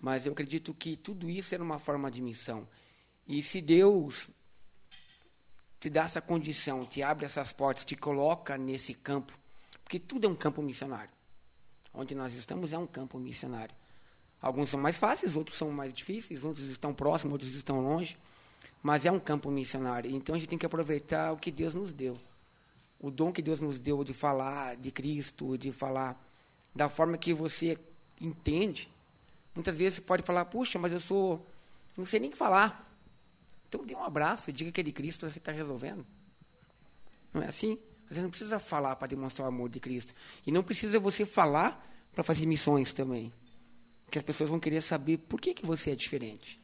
Mas 0.00 0.24
eu 0.24 0.32
acredito 0.32 0.72
que 0.72 0.96
tudo 0.96 1.28
isso 1.28 1.54
era 1.54 1.62
uma 1.62 1.78
forma 1.78 2.10
de 2.10 2.22
missão. 2.22 2.66
E 3.28 3.42
se 3.42 3.60
Deus 3.60 4.30
te 5.86 5.90
dá 5.90 6.02
essa 6.02 6.20
condição, 6.20 6.84
te 6.84 7.00
abre 7.00 7.26
essas 7.26 7.52
portas, 7.52 7.84
te 7.84 7.94
coloca 7.94 8.58
nesse 8.58 8.92
campo, 8.92 9.32
porque 9.84 10.00
tudo 10.00 10.26
é 10.26 10.28
um 10.28 10.34
campo 10.34 10.60
missionário. 10.60 11.12
Onde 11.94 12.12
nós 12.12 12.34
estamos 12.34 12.72
é 12.72 12.78
um 12.78 12.88
campo 12.88 13.20
missionário. 13.20 13.72
Alguns 14.42 14.70
são 14.70 14.80
mais 14.80 14.96
fáceis, 14.96 15.36
outros 15.36 15.56
são 15.56 15.70
mais 15.70 15.94
difíceis, 15.94 16.42
outros 16.42 16.66
estão 16.66 16.92
próximos, 16.92 17.34
outros 17.34 17.54
estão 17.54 17.80
longe, 17.80 18.18
mas 18.82 19.06
é 19.06 19.12
um 19.12 19.20
campo 19.20 19.48
missionário. 19.48 20.10
Então 20.10 20.34
a 20.34 20.38
gente 20.40 20.48
tem 20.48 20.58
que 20.58 20.66
aproveitar 20.66 21.32
o 21.32 21.36
que 21.36 21.52
Deus 21.52 21.76
nos 21.76 21.92
deu. 21.92 22.18
O 22.98 23.08
dom 23.08 23.30
que 23.30 23.40
Deus 23.40 23.60
nos 23.60 23.78
deu 23.78 24.02
de 24.02 24.12
falar 24.12 24.74
de 24.74 24.90
Cristo, 24.90 25.56
de 25.56 25.70
falar 25.70 26.20
da 26.74 26.88
forma 26.88 27.16
que 27.16 27.32
você 27.32 27.78
entende. 28.20 28.90
Muitas 29.54 29.76
vezes 29.76 29.94
você 29.94 30.00
pode 30.00 30.24
falar, 30.24 30.46
puxa, 30.46 30.80
mas 30.80 30.92
eu 30.92 30.98
sou. 30.98 31.46
não 31.96 32.04
sei 32.04 32.18
nem 32.18 32.28
o 32.28 32.32
que 32.32 32.38
falar. 32.38 32.84
Então 33.76 33.84
dê 33.84 33.94
um 33.94 34.02
abraço, 34.02 34.50
diga 34.50 34.72
que 34.72 34.80
é 34.80 34.84
de 34.84 34.92
Cristo, 34.92 35.28
você 35.30 35.38
está 35.38 35.52
resolvendo. 35.52 36.06
Não 37.32 37.42
é 37.42 37.48
assim? 37.48 37.78
Você 38.08 38.22
não 38.22 38.30
precisa 38.30 38.58
falar 38.58 38.96
para 38.96 39.08
demonstrar 39.08 39.44
o 39.46 39.48
amor 39.48 39.68
de 39.68 39.78
Cristo. 39.78 40.14
E 40.46 40.50
não 40.50 40.62
precisa 40.62 40.98
você 40.98 41.26
falar 41.26 41.86
para 42.12 42.24
fazer 42.24 42.46
missões 42.46 42.92
também. 42.92 43.32
Porque 44.04 44.18
as 44.18 44.24
pessoas 44.24 44.48
vão 44.48 44.58
querer 44.58 44.80
saber 44.80 45.18
por 45.18 45.40
que, 45.40 45.52
que 45.52 45.66
você 45.66 45.90
é 45.90 45.94
diferente. 45.94 46.58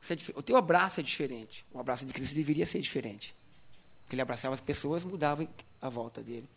Você 0.00 0.12
é 0.12 0.16
dif 0.16 0.32
o 0.36 0.42
teu 0.42 0.56
abraço 0.56 1.00
é 1.00 1.02
diferente. 1.02 1.66
O 1.72 1.80
abraço 1.80 2.06
de 2.06 2.12
Cristo 2.12 2.34
deveria 2.34 2.66
ser 2.66 2.80
diferente. 2.80 3.34
Porque 4.02 4.14
ele 4.14 4.22
abraçava 4.22 4.54
as 4.54 4.60
pessoas, 4.60 5.02
mudava 5.02 5.48
a 5.80 5.88
volta 5.88 6.22
dele. 6.22 6.48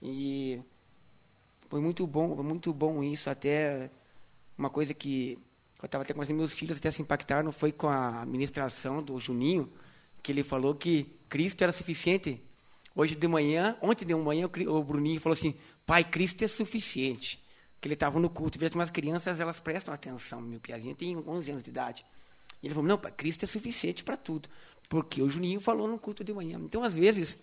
E 0.00 0.60
foi 1.68 1.80
muito 1.80 2.06
bom, 2.06 2.34
foi 2.34 2.44
muito 2.44 2.72
bom 2.72 3.02
isso. 3.02 3.28
Até 3.28 3.90
uma 4.56 4.70
coisa 4.70 4.94
que 4.94 5.38
eu 5.84 5.86
estava 5.86 6.02
até 6.02 6.12
com 6.12 6.20
os 6.20 6.28
meus 6.30 6.52
filhos 6.52 6.78
até 6.78 6.90
se 6.90 7.02
impactaram 7.02 7.50
foi 7.52 7.72
com 7.72 7.88
a 7.88 8.24
ministração 8.26 9.02
do 9.02 9.18
Juninho, 9.18 9.72
que 10.22 10.32
ele 10.32 10.42
falou 10.42 10.74
que 10.74 11.18
Cristo 11.28 11.62
era 11.62 11.72
suficiente 11.72 12.42
Hoje 12.94 13.14
de 13.14 13.28
manhã, 13.28 13.76
ontem 13.80 14.04
de 14.04 14.14
manhã, 14.14 14.46
o 14.46 14.84
Bruninho 14.84 15.20
falou 15.20 15.34
assim: 15.34 15.54
Pai, 15.86 16.04
Cristo 16.04 16.44
é 16.44 16.48
suficiente. 16.48 17.42
Que 17.80 17.86
ele 17.86 17.94
estava 17.94 18.20
no 18.20 18.28
culto, 18.28 18.58
veja 18.58 18.74
umas 18.74 18.90
crianças, 18.90 19.40
elas 19.40 19.58
prestam 19.58 19.94
atenção. 19.94 20.40
Meu 20.40 20.60
piazinho 20.60 20.94
tem 20.94 21.16
11 21.16 21.50
anos 21.50 21.62
de 21.62 21.70
idade. 21.70 22.04
E 22.62 22.66
ele 22.66 22.74
falou: 22.74 22.88
Não, 22.88 22.98
pai, 22.98 23.12
Cristo 23.12 23.44
é 23.44 23.46
suficiente 23.46 24.02
para 24.04 24.16
tudo. 24.16 24.48
Porque 24.88 25.22
o 25.22 25.30
Juninho 25.30 25.60
falou 25.60 25.86
no 25.86 25.98
culto 25.98 26.24
de 26.24 26.32
manhã. 26.32 26.60
Então, 26.62 26.82
às 26.82 26.96
vezes, 26.96 27.38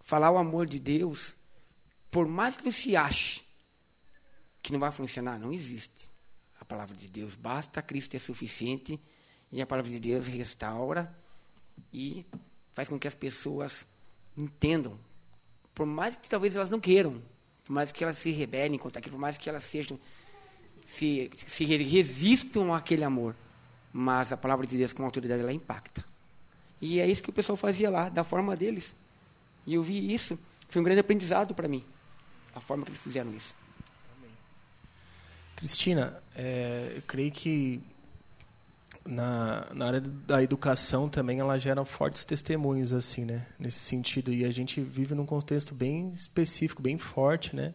falar 0.00 0.30
o 0.30 0.38
amor 0.38 0.64
de 0.64 0.78
Deus, 0.78 1.34
por 2.10 2.26
mais 2.26 2.56
que 2.56 2.70
você 2.70 2.94
ache 2.94 3.42
que 4.62 4.72
não 4.72 4.78
vai 4.78 4.90
funcionar, 4.90 5.38
não 5.38 5.52
existe. 5.52 6.08
Palavra 6.68 6.94
de 6.94 7.08
Deus 7.08 7.34
basta, 7.34 7.82
Cristo 7.82 8.14
é 8.14 8.18
suficiente. 8.18 9.00
E 9.50 9.62
a 9.62 9.66
palavra 9.66 9.90
de 9.90 9.98
Deus 9.98 10.26
restaura 10.26 11.12
e 11.92 12.26
faz 12.74 12.88
com 12.88 12.98
que 12.98 13.08
as 13.08 13.14
pessoas 13.14 13.86
entendam, 14.36 14.98
por 15.74 15.86
mais 15.86 16.16
que 16.16 16.28
talvez 16.28 16.54
elas 16.54 16.70
não 16.70 16.78
queiram, 16.78 17.20
por 17.64 17.72
mais 17.72 17.90
que 17.90 18.04
elas 18.04 18.18
se 18.18 18.30
rebelem 18.30 18.78
contra 18.78 19.00
aquilo, 19.00 19.16
por 19.16 19.20
mais 19.20 19.36
que 19.36 19.48
elas 19.48 19.64
sejam 19.64 19.98
se, 20.86 21.30
se 21.34 21.64
resistam 21.64 22.72
àquele 22.72 23.04
amor, 23.04 23.34
mas 23.92 24.32
a 24.32 24.36
palavra 24.36 24.66
de 24.66 24.76
Deus 24.76 24.92
com 24.92 25.04
autoridade 25.04 25.42
ela 25.42 25.52
impacta. 25.52 26.04
E 26.80 27.00
é 27.00 27.06
isso 27.06 27.22
que 27.22 27.30
o 27.30 27.32
pessoal 27.32 27.56
fazia 27.56 27.90
lá, 27.90 28.08
da 28.08 28.22
forma 28.22 28.56
deles. 28.56 28.94
E 29.66 29.74
eu 29.74 29.82
vi 29.82 30.14
isso, 30.14 30.38
foi 30.68 30.80
um 30.80 30.84
grande 30.84 31.00
aprendizado 31.00 31.54
para 31.54 31.68
mim, 31.68 31.84
a 32.54 32.60
forma 32.60 32.84
que 32.84 32.90
eles 32.90 33.00
fizeram 33.00 33.34
isso. 33.34 33.54
Cristina, 35.58 36.22
é, 36.36 36.92
eu 36.94 37.02
creio 37.02 37.32
que 37.32 37.82
na, 39.04 39.66
na 39.74 39.86
área 39.86 40.00
da 40.00 40.40
educação 40.40 41.08
também 41.08 41.40
ela 41.40 41.58
gera 41.58 41.84
fortes 41.84 42.24
testemunhos 42.24 42.92
assim 42.92 43.24
né 43.24 43.44
nesse 43.58 43.80
sentido. 43.80 44.32
E 44.32 44.44
a 44.44 44.52
gente 44.52 44.80
vive 44.80 45.16
num 45.16 45.26
contexto 45.26 45.74
bem 45.74 46.12
específico 46.14 46.80
bem 46.80 46.96
forte 46.96 47.56
né 47.56 47.74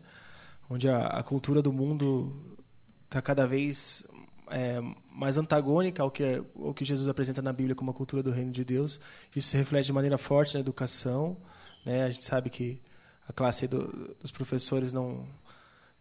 onde 0.69 0.88
a, 0.88 1.08
a 1.08 1.24
cultura 1.24 1.62
do 1.62 1.74
mundo 1.74 2.58
está 3.04 3.22
cada 3.22 3.46
vez 3.46 4.06
é, 4.50 4.80
mais 5.12 5.38
antagônica 5.38 6.02
ao 6.02 6.10
que 6.10 6.41
ao 6.56 6.74
que 6.74 6.86
Jesus 6.86 7.10
apresenta 7.10 7.41
na 7.41 7.52
Bíblia 7.52 7.76
como 7.76 7.91
a 7.91 7.93
cultura 7.93 8.24
do 8.24 8.32
reino 8.32 8.52
de 8.52 8.63
Deus. 8.63 8.98
Isso 9.36 9.50
se 9.50 9.58
reflete 9.58 9.88
de 9.88 9.93
maneira 9.93 10.17
forte 10.17 10.54
na 10.54 10.62
educação 10.62 11.36
né. 11.86 12.06
A 12.06 12.10
gente 12.10 12.24
sabe 12.24 12.50
que 12.50 12.82
a 13.28 13.34
classe 13.34 13.67
do, 13.67 14.15
dos 14.22 14.32
professores 14.32 14.93
não 14.93 15.28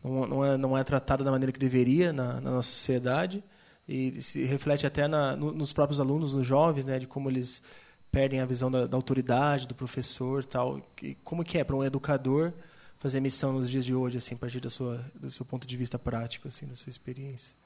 não, 0.03 0.27
não 0.27 0.45
é 0.45 0.57
não 0.57 0.79
é 0.79 0.85
tratada 0.85 1.23
da 1.23 1.31
maneira 1.31 1.53
que 1.53 1.59
deveria 1.59 2.13
na, 2.13 2.35
na 2.41 2.51
nossa 2.51 2.71
sociedade 2.71 3.43
e 3.89 4.21
se 4.21 4.45
reflete 4.45 4.87
até 4.87 5.09
na, 5.09 5.37
no, 5.37 5.53
nos 5.53 5.73
próprios 5.73 6.01
alunos, 6.01 6.35
nos 6.35 6.47
jovens, 6.47 6.85
né, 6.85 6.99
de 6.99 7.07
como 7.07 7.29
eles 7.29 7.63
perdem 8.11 8.41
a 8.41 8.47
visão 8.47 8.71
da, 8.71 8.87
da 8.87 8.97
autoridade 8.97 9.67
do 9.67 9.75
professor, 9.75 10.45
tal. 10.45 10.81
E 11.03 11.15
como 11.17 11.45
que 11.45 11.59
é 11.59 11.65
para 11.65 11.75
um 11.75 11.83
educador 11.83 12.53
fazer 12.99 13.21
missão 13.21 13.53
nos 13.53 13.69
dias 13.69 13.85
de 13.85 13.95
hoje, 13.95 14.19
assim, 14.19 14.35
a 14.35 14.39
partir 14.39 14.61
da 14.61 14.71
sua, 14.71 15.05
do 15.15 15.31
seu 15.31 15.45
ponto 15.45 15.67
de 15.67 15.77
vista 15.77 15.99
prático, 15.99 16.47
assim, 16.47 16.67
da 16.67 16.75
sua 16.75 16.91
experiência? 16.91 17.57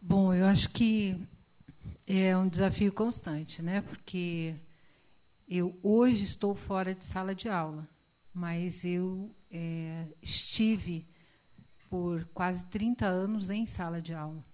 Bom, 0.00 0.32
eu 0.32 0.46
acho 0.46 0.70
que 0.70 1.20
é 2.06 2.36
um 2.36 2.48
desafio 2.48 2.92
constante, 2.92 3.62
né? 3.62 3.82
Porque 3.82 4.54
eu 5.48 5.78
hoje 5.82 6.24
estou 6.24 6.54
fora 6.54 6.94
de 6.94 7.04
sala 7.04 7.34
de 7.34 7.48
aula, 7.48 7.86
mas 8.32 8.84
eu 8.84 9.30
é, 9.54 10.06
estive 10.20 11.06
por 11.88 12.24
quase 12.34 12.66
30 12.66 13.06
anos 13.06 13.50
em 13.50 13.66
sala 13.66 14.02
de 14.02 14.12
aula. 14.12 14.44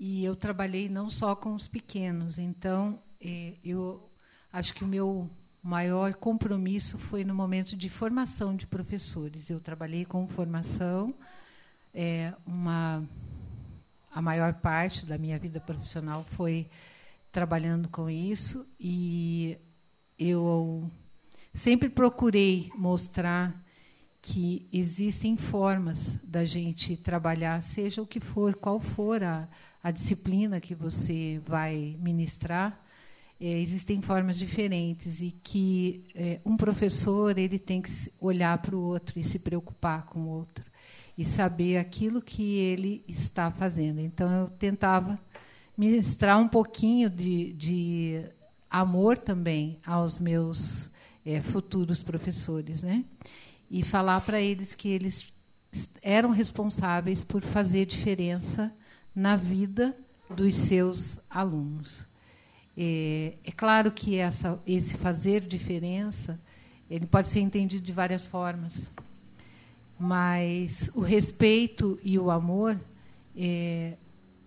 E 0.00 0.24
eu 0.24 0.34
trabalhei 0.34 0.88
não 0.88 1.10
só 1.10 1.36
com 1.36 1.54
os 1.54 1.68
pequenos, 1.68 2.38
então 2.38 2.98
é, 3.20 3.52
eu 3.62 4.10
acho 4.50 4.72
que 4.72 4.82
o 4.82 4.88
meu 4.88 5.30
maior 5.62 6.14
compromisso 6.14 6.98
foi 6.98 7.24
no 7.24 7.34
momento 7.34 7.76
de 7.76 7.90
formação 7.90 8.56
de 8.56 8.66
professores. 8.66 9.50
Eu 9.50 9.60
trabalhei 9.60 10.06
com 10.06 10.26
formação, 10.26 11.14
é, 11.92 12.32
uma, 12.46 13.06
a 14.10 14.22
maior 14.22 14.54
parte 14.54 15.04
da 15.04 15.18
minha 15.18 15.38
vida 15.38 15.60
profissional 15.60 16.24
foi 16.24 16.68
trabalhando 17.30 17.88
com 17.90 18.08
isso 18.08 18.66
e 18.80 19.58
eu 20.18 20.90
sempre 21.54 21.90
procurei 21.90 22.70
mostrar 22.74 23.61
que 24.22 24.68
existem 24.72 25.36
formas 25.36 26.16
da 26.22 26.44
gente 26.44 26.96
trabalhar, 26.96 27.60
seja 27.60 28.00
o 28.00 28.06
que 28.06 28.20
for, 28.20 28.54
qual 28.54 28.78
for 28.78 29.22
a, 29.22 29.48
a 29.82 29.90
disciplina 29.90 30.60
que 30.60 30.76
você 30.76 31.40
vai 31.44 31.96
ministrar, 32.00 32.80
é, 33.40 33.58
existem 33.60 34.00
formas 34.00 34.38
diferentes 34.38 35.20
e 35.20 35.32
que 35.42 36.04
é, 36.14 36.40
um 36.46 36.56
professor 36.56 37.36
ele 37.36 37.58
tem 37.58 37.82
que 37.82 37.90
olhar 38.20 38.56
para 38.62 38.76
o 38.76 38.80
outro 38.80 39.18
e 39.18 39.24
se 39.24 39.40
preocupar 39.40 40.04
com 40.04 40.20
o 40.20 40.28
outro 40.28 40.64
e 41.18 41.24
saber 41.24 41.76
aquilo 41.76 42.22
que 42.22 42.54
ele 42.58 43.04
está 43.08 43.50
fazendo. 43.50 44.00
Então 44.00 44.30
eu 44.30 44.46
tentava 44.50 45.18
ministrar 45.76 46.38
um 46.38 46.46
pouquinho 46.46 47.10
de, 47.10 47.52
de 47.54 48.24
amor 48.70 49.18
também 49.18 49.80
aos 49.84 50.20
meus 50.20 50.88
é, 51.26 51.42
futuros 51.42 52.00
professores, 52.00 52.84
né? 52.84 53.04
E 53.72 53.82
falar 53.82 54.20
para 54.20 54.38
eles 54.38 54.74
que 54.74 54.86
eles 54.90 55.32
eram 56.02 56.28
responsáveis 56.28 57.22
por 57.22 57.40
fazer 57.40 57.86
diferença 57.86 58.70
na 59.14 59.34
vida 59.34 59.96
dos 60.28 60.54
seus 60.54 61.18
alunos. 61.30 62.06
É, 62.76 63.32
é 63.42 63.50
claro 63.50 63.90
que 63.90 64.18
essa, 64.18 64.60
esse 64.66 64.98
fazer 64.98 65.40
diferença 65.40 66.38
ele 66.90 67.06
pode 67.06 67.28
ser 67.28 67.40
entendido 67.40 67.82
de 67.82 67.92
várias 67.92 68.26
formas, 68.26 68.92
mas 69.98 70.90
o 70.94 71.00
respeito 71.00 71.98
e 72.02 72.18
o 72.18 72.30
amor, 72.30 72.78
é, 73.34 73.94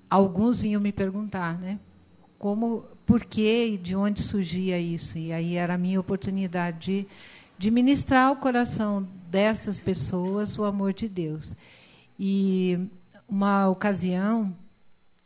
alguns 0.08 0.62
vinham 0.62 0.80
me 0.80 0.92
perguntar, 0.92 1.58
né? 1.60 1.80
Como, 2.38 2.86
por 3.04 3.26
que 3.26 3.70
e 3.70 3.78
de 3.78 3.96
onde 3.96 4.22
surgia 4.22 4.80
isso? 4.80 5.18
E 5.18 5.34
aí 5.34 5.56
era 5.56 5.74
a 5.74 5.78
minha 5.78 6.00
oportunidade 6.00 6.80
de 6.80 7.08
de 7.58 7.72
ministrar 7.72 8.28
ao 8.28 8.36
coração 8.36 9.08
destas 9.30 9.80
pessoas 9.80 10.58
o 10.58 10.64
amor 10.64 10.94
de 10.94 11.08
Deus. 11.08 11.56
E 12.20 12.78
uma 13.28 13.68
ocasião, 13.70 14.56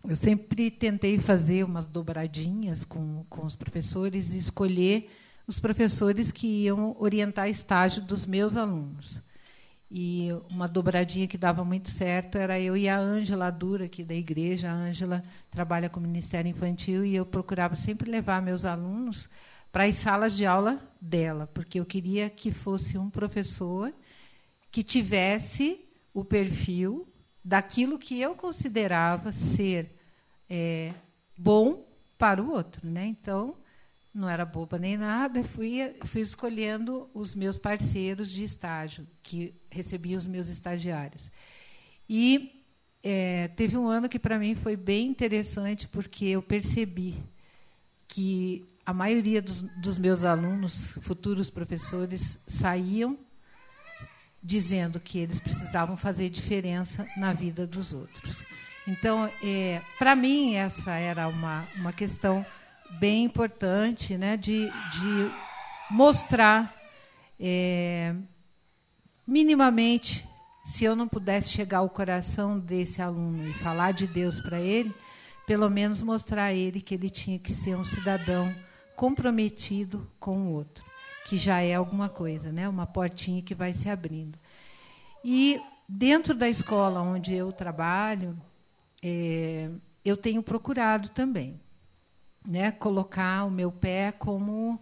eu 0.08 0.16
sempre 0.16 0.72
tentei 0.72 1.18
fazer 1.20 1.64
umas 1.64 1.88
dobradinhas 1.88 2.86
com, 2.86 3.26
com 3.30 3.46
os 3.46 3.56
professores 3.56 4.34
e 4.34 4.38
escolher 4.38 5.10
os 5.46 5.60
professores 5.60 6.32
que 6.32 6.66
iam 6.66 6.96
orientar 7.00 7.50
estágio 7.50 8.02
dos 8.02 8.26
meus 8.26 8.56
alunos. 8.56 9.22
E 9.92 10.30
uma 10.52 10.68
dobradinha 10.68 11.28
que 11.28 11.38
dava 11.38 11.66
muito 11.66 11.90
certo 11.90 12.38
era 12.38 12.60
eu 12.60 12.78
e 12.78 12.88
a 12.88 13.00
Ângela 13.00 13.50
Dura, 13.50 13.86
aqui 13.86 14.04
da 14.04 14.14
igreja. 14.14 14.70
A 14.70 14.74
Ângela 14.74 15.24
trabalha 15.50 15.90
com 15.90 16.00
o 16.00 16.04
Ministério 16.04 16.48
Infantil 16.48 17.04
e 17.04 17.16
eu 17.16 17.26
procurava 17.26 17.76
sempre 17.76 18.10
levar 18.10 18.40
meus 18.40 18.66
alunos 18.66 19.28
para 19.72 19.86
as 19.86 19.96
salas 19.96 20.36
de 20.36 20.46
aula 20.46 20.82
dela, 21.00 21.48
porque 21.48 21.80
eu 21.80 21.86
queria 21.86 22.30
que 22.30 22.52
fosse 22.52 22.98
um 22.98 23.10
professor 23.10 23.94
que 24.72 24.84
tivesse 24.84 25.86
o 26.14 26.24
perfil 26.24 27.08
daquilo 27.44 27.98
que 27.98 28.20
eu 28.20 28.36
considerava 28.36 29.32
ser 29.32 29.96
é, 30.50 30.92
bom 31.38 31.86
para 32.18 32.42
o 32.42 32.52
outro. 32.52 32.88
Né? 32.88 33.06
Então, 33.08 33.56
não 34.14 34.28
era 34.28 34.46
boba 34.46 34.78
nem 34.78 34.98
nada, 34.98 35.44
fui, 35.44 35.96
fui 36.06 36.22
escolhendo 36.22 37.10
os 37.14 37.34
meus 37.36 37.58
parceiros 37.58 38.30
de 38.30 38.44
estágio, 38.44 39.08
que 39.22 39.54
recebiam 39.70 40.18
os 40.18 40.26
meus 40.26 40.50
estagiários. 40.50 41.32
E 42.08 42.66
é, 43.04 43.48
teve 43.50 43.78
um 43.78 43.88
ano 43.88 44.10
que, 44.10 44.20
para 44.20 44.40
mim, 44.40 44.56
foi 44.56 44.76
bem 44.76 45.08
interessante, 45.08 45.88
porque 45.88 46.26
eu 46.26 46.42
percebi 46.42 47.16
que 48.08 48.68
a 48.90 48.94
maioria 48.94 49.40
dos, 49.40 49.62
dos 49.62 50.00
meus 50.00 50.24
alunos, 50.24 50.98
futuros 51.04 51.48
professores, 51.48 52.40
saíam 52.48 53.20
dizendo 54.42 55.00
que 55.00 55.20
eles 55.20 55.40
precisavam 55.40 55.96
fazer 55.96 56.28
diferença 56.32 57.08
na 57.16 57.32
vida 57.32 57.68
dos 57.68 57.94
outros. 57.94 58.44
Então, 58.88 59.30
é, 59.44 59.80
para 60.00 60.16
mim, 60.16 60.56
essa 60.56 60.96
era 60.96 61.28
uma, 61.28 61.68
uma 61.76 61.94
questão 61.94 62.44
bem 63.00 63.26
importante 63.26 64.18
né, 64.18 64.36
de, 64.36 64.66
de 64.68 65.32
mostrar 65.92 66.74
é, 67.40 68.16
minimamente, 69.28 70.28
se 70.66 70.84
eu 70.84 70.96
não 70.96 71.08
pudesse 71.08 71.50
chegar 71.50 71.78
ao 71.80 71.90
coração 71.92 72.58
desse 72.58 73.04
aluno 73.04 73.48
e 73.48 73.54
falar 73.54 73.92
de 73.92 74.08
Deus 74.08 74.40
para 74.40 74.60
ele, 74.60 74.92
pelo 75.46 75.70
menos 75.70 76.02
mostrar 76.02 76.46
a 76.46 76.54
ele 76.54 76.82
que 76.82 76.96
ele 76.96 77.12
tinha 77.12 77.38
que 77.38 77.54
ser 77.54 77.78
um 77.78 77.86
cidadão 77.86 78.52
comprometido 79.00 80.06
com 80.20 80.48
o 80.48 80.52
outro, 80.52 80.84
que 81.26 81.38
já 81.38 81.62
é 81.62 81.74
alguma 81.74 82.10
coisa, 82.10 82.52
né? 82.52 82.68
uma 82.68 82.86
portinha 82.86 83.42
que 83.42 83.56
vai 83.56 83.74
se 83.74 83.88
abrindo. 83.88 84.38
E 85.24 85.58
dentro 85.88 86.36
da 86.36 86.50
escola 86.50 87.00
onde 87.00 87.34
eu 87.34 87.54
trabalho, 87.54 88.38
é, 89.02 89.70
eu 90.04 90.18
tenho 90.18 90.44
procurado 90.44 91.08
também 91.08 91.58
né, 92.46 92.72
colocar 92.72 93.46
o 93.46 93.50
meu 93.50 93.72
pé 93.72 94.12
como 94.12 94.78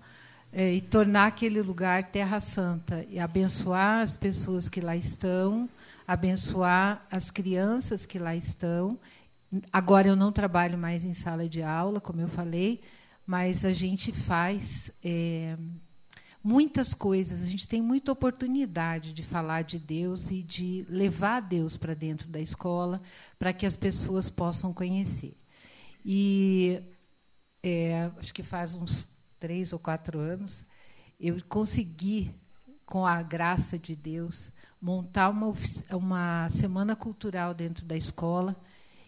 é, 0.52 0.74
e 0.74 0.82
tornar 0.82 1.28
aquele 1.28 1.62
lugar 1.62 2.06
terra 2.06 2.40
santa 2.40 3.06
e 3.12 3.20
abençoar 3.20 4.02
as 4.02 4.18
pessoas 4.18 4.68
que 4.68 4.82
lá 4.82 4.96
estão, 4.96 5.70
abençoar 6.08 7.06
as 7.12 7.30
crianças 7.30 8.04
que 8.04 8.18
lá 8.18 8.36
estão. 8.36 8.98
Agora 9.72 10.08
eu 10.08 10.16
não 10.16 10.32
trabalho 10.32 10.76
mais 10.76 11.06
em 11.06 11.14
sala 11.14 11.48
de 11.48 11.62
aula, 11.62 12.02
como 12.02 12.20
eu 12.20 12.28
falei, 12.28 12.82
mas 13.28 13.66
a 13.66 13.74
gente 13.74 14.14
faz 14.14 14.90
é, 15.04 15.58
muitas 16.42 16.94
coisas. 16.94 17.44
A 17.44 17.46
gente 17.46 17.68
tem 17.68 17.82
muita 17.82 18.12
oportunidade 18.12 19.12
de 19.14 19.22
falar 19.22 19.64
de 19.64 19.78
Deus 19.78 20.32
e 20.32 20.42
de 20.42 20.86
levar 20.90 21.42
Deus 21.42 21.76
para 21.76 21.94
dentro 21.94 22.30
da 22.30 22.40
escola, 22.40 23.02
para 23.38 23.52
que 23.52 23.66
as 23.66 23.76
pessoas 23.76 24.30
possam 24.30 24.74
conhecer. 24.74 25.36
E 26.06 26.82
é, 27.62 28.10
acho 28.18 28.34
que 28.34 28.44
faz 28.44 28.74
uns 28.74 29.10
três 29.38 29.74
ou 29.74 29.80
quatro 29.80 30.20
anos, 30.20 30.66
eu 31.20 31.38
consegui, 31.50 32.34
com 32.86 33.06
a 33.06 33.22
graça 33.22 33.78
de 33.78 33.94
Deus, 33.94 34.50
montar 34.82 35.30
uma, 35.30 35.54
uma 35.92 36.50
semana 36.50 36.96
cultural 36.96 37.54
dentro 37.54 37.86
da 37.86 37.98
escola 37.98 38.56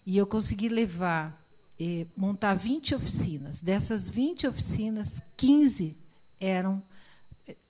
e 0.05 0.17
eu 0.17 0.27
consegui 0.27 0.67
levar, 0.67 1.38
eh, 1.79 2.05
montar 2.15 2.55
20 2.55 2.95
oficinas. 2.95 3.61
Dessas 3.61 4.09
20 4.09 4.47
oficinas, 4.47 5.21
15 5.37 5.95
eram, 6.39 6.83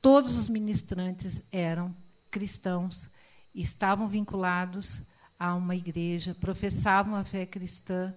todos 0.01 0.37
os 0.37 0.49
ministrantes 0.49 1.41
eram 1.51 1.95
cristãos, 2.31 3.09
estavam 3.53 4.07
vinculados 4.07 5.01
a 5.37 5.53
uma 5.55 5.75
igreja, 5.75 6.35
professavam 6.35 7.15
a 7.15 7.23
fé 7.23 7.45
cristã 7.45 8.13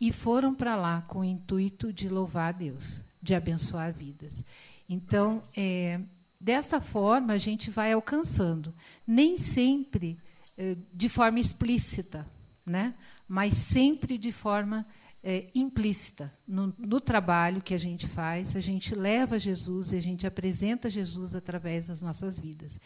e 0.00 0.12
foram 0.12 0.54
para 0.54 0.76
lá 0.76 1.02
com 1.02 1.20
o 1.20 1.24
intuito 1.24 1.92
de 1.92 2.08
louvar 2.08 2.50
a 2.50 2.52
Deus, 2.52 3.00
de 3.20 3.34
abençoar 3.34 3.92
vidas. 3.92 4.44
Então, 4.88 5.42
é, 5.56 6.00
desta 6.40 6.80
forma, 6.80 7.32
a 7.34 7.38
gente 7.38 7.70
vai 7.70 7.92
alcançando, 7.92 8.74
nem 9.06 9.36
sempre 9.36 10.16
é, 10.56 10.76
de 10.92 11.08
forma 11.08 11.38
explícita, 11.40 12.26
né? 12.64 12.94
mas 13.28 13.54
sempre 13.54 14.18
de 14.18 14.32
forma 14.32 14.86
é, 15.22 15.46
implícita. 15.54 16.32
No, 16.46 16.74
no, 16.78 17.00
trabalho 17.00 17.62
que 17.62 17.74
a 17.74 17.78
gente 17.78 18.06
faz, 18.06 18.56
a 18.56 18.60
gente 18.60 18.94
leva 18.94 19.38
Jesus 19.38 19.92
e 19.92 19.96
a 19.96 20.02
gente 20.02 20.26
apresenta 20.26 20.88
Jesus 20.88 21.34
através 21.34 21.88
das 21.88 22.00
nossas 22.00 22.38
vidas. 22.38 22.80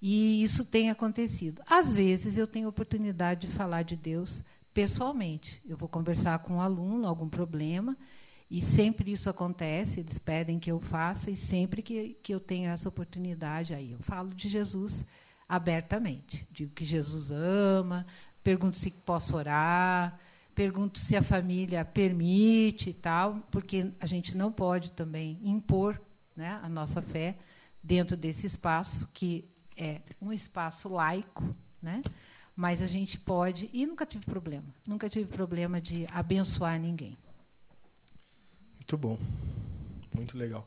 E 0.00 0.42
isso 0.42 0.64
tem 0.64 0.90
acontecido. 0.90 1.62
Às 1.66 1.94
vezes, 1.94 2.36
eu 2.36 2.46
tenho 2.46 2.68
oportunidade 2.68 3.46
de 3.46 3.52
falar 3.52 3.82
de 3.82 3.96
Deus 3.96 4.42
pessoalmente. 4.72 5.62
Eu 5.66 5.76
vou 5.76 5.88
conversar 5.88 6.40
com 6.40 6.54
um 6.54 6.60
aluno, 6.60 7.06
algum 7.06 7.28
problema, 7.28 7.96
e 8.50 8.60
sempre 8.60 9.12
isso 9.12 9.30
acontece, 9.30 10.00
eles 10.00 10.18
pedem 10.18 10.58
que 10.58 10.70
eu 10.70 10.80
faça, 10.80 11.30
e 11.30 11.36
sempre 11.36 11.80
que, 11.80 12.16
que 12.22 12.34
eu 12.34 12.40
tenho 12.40 12.70
essa 12.70 12.88
oportunidade, 12.88 13.72
aí 13.72 13.92
eu 13.92 13.98
falo 14.00 14.34
de 14.34 14.48
Jesus 14.48 15.04
abertamente. 15.48 16.46
Digo 16.50 16.72
que 16.72 16.84
Jesus 16.84 17.30
ama, 17.30 18.06
pergunto 18.42 18.76
se 18.76 18.90
posso 18.90 19.36
orar, 19.36 20.18
pergunto 20.54 20.98
se 20.98 21.16
a 21.16 21.22
família 21.22 21.84
permite 21.84 22.90
e 22.90 22.94
tal, 22.94 23.40
porque 23.50 23.92
a 24.00 24.06
gente 24.06 24.36
não 24.36 24.52
pode 24.52 24.92
também 24.92 25.38
impor 25.42 26.00
né, 26.36 26.60
a 26.62 26.68
nossa 26.68 27.02
fé 27.02 27.36
dentro 27.82 28.16
desse 28.16 28.46
espaço, 28.46 29.08
que 29.12 29.48
é 29.76 30.00
um 30.20 30.32
espaço 30.32 30.88
laico, 30.88 31.54
né? 31.82 32.02
mas 32.56 32.80
a 32.80 32.86
gente 32.86 33.18
pode, 33.18 33.68
e 33.72 33.84
nunca 33.84 34.06
tive 34.06 34.24
problema, 34.24 34.66
nunca 34.86 35.08
tive 35.08 35.26
problema 35.26 35.80
de 35.80 36.06
abençoar 36.12 36.78
ninguém. 36.80 37.16
Muito 38.76 38.96
bom, 38.96 39.18
muito 40.14 40.38
legal. 40.38 40.66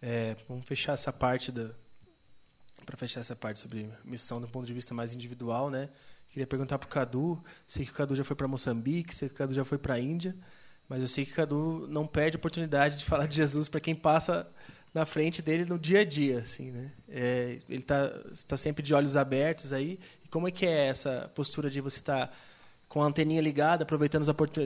É, 0.00 0.36
vamos 0.48 0.66
fechar 0.66 0.94
essa 0.94 1.12
parte 1.12 1.52
da 1.52 1.70
para 2.84 2.96
fechar 2.96 3.20
essa 3.20 3.36
parte 3.36 3.60
sobre 3.60 3.88
missão 4.04 4.40
do 4.40 4.48
ponto 4.48 4.66
de 4.66 4.74
vista 4.74 4.92
mais 4.92 5.14
individual, 5.14 5.70
né? 5.70 5.88
Queria 6.32 6.46
perguntar 6.46 6.78
para 6.78 6.86
o 6.86 6.90
Cadu, 6.90 7.40
sei 7.66 7.84
que 7.84 7.92
o 7.92 7.94
Cadu 7.94 8.16
já 8.16 8.24
foi 8.24 8.34
para 8.34 8.48
Moçambique, 8.48 9.14
sei 9.14 9.28
que 9.28 9.34
o 9.34 9.38
Cadu 9.38 9.54
já 9.54 9.64
foi 9.64 9.78
para 9.78 9.94
a 9.94 10.00
Índia, 10.00 10.34
mas 10.88 11.00
eu 11.02 11.08
sei 11.08 11.24
que 11.24 11.32
o 11.32 11.36
Cadu 11.36 11.86
não 11.88 12.06
perde 12.06 12.36
a 12.36 12.38
oportunidade 12.38 12.96
de 12.96 13.04
falar 13.04 13.26
de 13.26 13.36
Jesus 13.36 13.68
para 13.68 13.80
quem 13.80 13.94
passa 13.94 14.50
na 14.92 15.06
frente 15.06 15.40
dele 15.40 15.64
no 15.64 15.78
dia 15.78 16.00
a 16.00 16.04
dia, 16.04 16.40
assim, 16.40 16.70
né? 16.70 16.90
É, 17.08 17.58
ele 17.68 17.80
está 17.80 18.10
tá 18.48 18.56
sempre 18.56 18.82
de 18.82 18.92
olhos 18.92 19.16
abertos 19.16 19.72
aí 19.72 19.98
como 20.32 20.48
é 20.48 20.50
que 20.50 20.66
é 20.66 20.86
essa 20.86 21.30
postura 21.34 21.68
de 21.68 21.80
você 21.82 22.00
estar 22.00 22.28
tá 22.28 22.32
com 22.88 23.02
a 23.02 23.06
anteninha 23.06 23.40
ligada, 23.40 23.84
aproveitando 23.84 24.22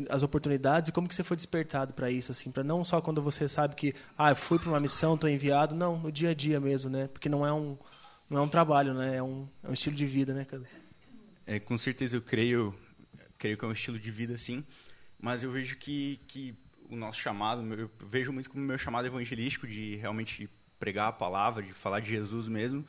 as 0.08 0.22
oportunidades, 0.22 0.88
e 0.88 0.92
como 0.92 1.08
que 1.08 1.14
você 1.14 1.22
foi 1.22 1.36
despertado 1.36 1.92
para 1.92 2.10
isso, 2.10 2.32
assim, 2.32 2.50
para 2.50 2.64
não 2.64 2.84
só 2.84 3.00
quando 3.00 3.20
você 3.20 3.48
sabe 3.48 3.74
que, 3.74 3.94
ah, 4.16 4.30
eu 4.30 4.36
fui 4.36 4.58
para 4.58 4.68
uma 4.68 4.80
missão, 4.80 5.14
estou 5.14 5.28
enviado, 5.30 5.74
não, 5.74 5.98
no 5.98 6.10
dia 6.10 6.30
a 6.30 6.34
dia 6.34 6.58
mesmo, 6.58 6.90
né? 6.90 7.08
Porque 7.12 7.28
não 7.28 7.46
é 7.46 7.52
um, 7.52 7.76
não 8.30 8.38
é 8.38 8.42
um 8.42 8.48
trabalho, 8.48 8.94
né? 8.94 9.16
É 9.16 9.22
um, 9.22 9.46
é 9.62 9.68
um 9.68 9.72
estilo 9.72 9.94
de 9.94 10.06
vida, 10.06 10.32
né, 10.32 10.44
cara? 10.44 10.62
É, 11.46 11.60
com 11.60 11.78
certeza 11.78 12.16
eu 12.16 12.22
creio, 12.22 12.74
creio 13.38 13.56
que 13.56 13.64
é 13.64 13.68
um 13.68 13.72
estilo 13.72 14.00
de 14.00 14.10
vida, 14.10 14.36
sim, 14.36 14.64
mas 15.18 15.44
eu 15.44 15.50
vejo 15.52 15.76
que, 15.76 16.20
que 16.26 16.54
o 16.90 16.96
nosso 16.96 17.20
chamado, 17.20 17.62
eu 17.74 17.90
vejo 18.00 18.32
muito 18.32 18.50
como 18.50 18.64
meu 18.64 18.76
chamado 18.76 19.06
evangelístico 19.06 19.66
de 19.66 19.94
realmente 19.94 20.50
pregar 20.78 21.08
a 21.08 21.12
palavra, 21.12 21.62
de 21.62 21.72
falar 21.72 22.00
de 22.00 22.10
Jesus 22.10 22.48
mesmo, 22.48 22.84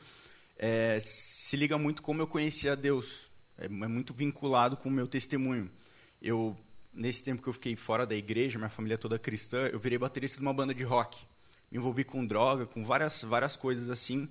é, 0.58 0.98
se 1.00 1.56
liga 1.56 1.78
muito 1.78 2.02
como 2.02 2.20
eu 2.20 2.26
conhecia 2.26 2.74
Deus. 2.74 3.30
É, 3.56 3.66
é 3.66 3.68
muito 3.68 4.12
vinculado 4.12 4.76
com 4.76 4.88
o 4.88 4.92
meu 4.92 5.06
testemunho. 5.06 5.70
Eu, 6.20 6.58
nesse 6.92 7.22
tempo 7.22 7.40
que 7.40 7.48
eu 7.48 7.52
fiquei 7.52 7.76
fora 7.76 8.04
da 8.04 8.16
igreja, 8.16 8.58
minha 8.58 8.68
família 8.68 8.98
toda 8.98 9.18
cristã, 9.20 9.68
eu 9.68 9.78
virei 9.78 9.98
baterista 9.98 10.38
de 10.38 10.42
uma 10.42 10.52
banda 10.52 10.74
de 10.74 10.82
rock. 10.82 11.16
Me 11.70 11.78
envolvi 11.78 12.02
com 12.02 12.26
droga, 12.26 12.66
com 12.66 12.84
várias, 12.84 13.22
várias 13.22 13.54
coisas 13.54 13.88
assim. 13.88 14.28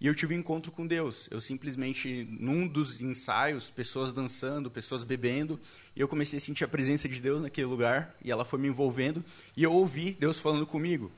E 0.00 0.06
eu 0.06 0.14
tive 0.14 0.36
um 0.36 0.38
encontro 0.38 0.70
com 0.70 0.86
Deus. 0.86 1.26
Eu 1.28 1.40
simplesmente, 1.40 2.26
num 2.38 2.68
dos 2.68 3.02
ensaios, 3.02 3.68
pessoas 3.68 4.12
dançando, 4.12 4.70
pessoas 4.70 5.02
bebendo, 5.02 5.58
e 5.96 6.00
eu 6.00 6.06
comecei 6.06 6.38
a 6.38 6.40
sentir 6.40 6.62
a 6.62 6.68
presença 6.68 7.08
de 7.08 7.20
Deus 7.20 7.42
naquele 7.42 7.66
lugar, 7.66 8.14
e 8.22 8.30
ela 8.30 8.44
foi 8.44 8.60
me 8.60 8.68
envolvendo, 8.68 9.24
e 9.56 9.64
eu 9.64 9.72
ouvi 9.72 10.12
Deus 10.12 10.38
falando 10.38 10.64
comigo. 10.66 11.10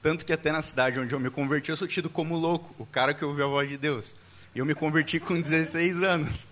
Tanto 0.00 0.24
que 0.24 0.32
até 0.32 0.52
na 0.52 0.62
cidade 0.62 1.00
onde 1.00 1.12
eu 1.12 1.18
me 1.18 1.30
converti, 1.30 1.70
eu 1.70 1.76
sou 1.76 1.88
tido 1.88 2.08
como 2.08 2.36
louco, 2.36 2.72
o 2.78 2.86
cara 2.86 3.12
que 3.12 3.24
ouviu 3.24 3.46
a 3.46 3.48
voz 3.48 3.68
de 3.68 3.76
Deus. 3.76 4.14
Eu 4.54 4.64
me 4.64 4.74
converti 4.74 5.18
com 5.18 5.34
16 5.42 6.04
anos. 6.04 6.46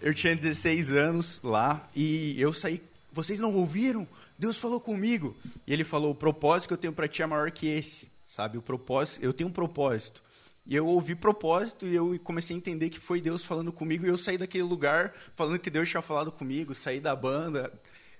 Eu 0.00 0.14
tinha 0.14 0.36
16 0.36 0.92
anos 0.92 1.40
lá 1.42 1.88
e 1.96 2.40
eu 2.40 2.52
saí. 2.52 2.80
Vocês 3.12 3.40
não 3.40 3.54
ouviram? 3.54 4.06
Deus 4.38 4.56
falou 4.56 4.80
comigo. 4.80 5.36
E 5.66 5.72
ele 5.72 5.84
falou: 5.84 6.10
o 6.10 6.14
propósito 6.14 6.68
que 6.68 6.74
eu 6.74 6.78
tenho 6.78 6.92
para 6.92 7.08
ti 7.08 7.22
é 7.22 7.26
maior 7.26 7.50
que 7.50 7.66
esse. 7.66 8.08
Sabe? 8.26 8.58
O 8.58 8.62
propósito, 8.62 9.24
eu 9.24 9.32
tenho 9.32 9.48
um 9.48 9.52
propósito 9.52 10.23
E 10.66 10.74
eu 10.74 10.86
ouvi 10.86 11.14
propósito 11.14 11.86
e 11.86 11.94
eu 11.94 12.18
comecei 12.24 12.56
a 12.56 12.58
entender 12.58 12.88
que 12.88 12.98
foi 12.98 13.20
Deus 13.20 13.44
falando 13.44 13.70
comigo 13.70 14.06
e 14.06 14.08
eu 14.08 14.16
saí 14.16 14.38
daquele 14.38 14.64
lugar 14.64 15.12
falando 15.36 15.58
que 15.58 15.68
Deus 15.68 15.88
tinha 15.88 16.00
falado 16.00 16.32
comigo, 16.32 16.74
saí 16.74 17.00
da 17.00 17.14
banda, 17.14 17.70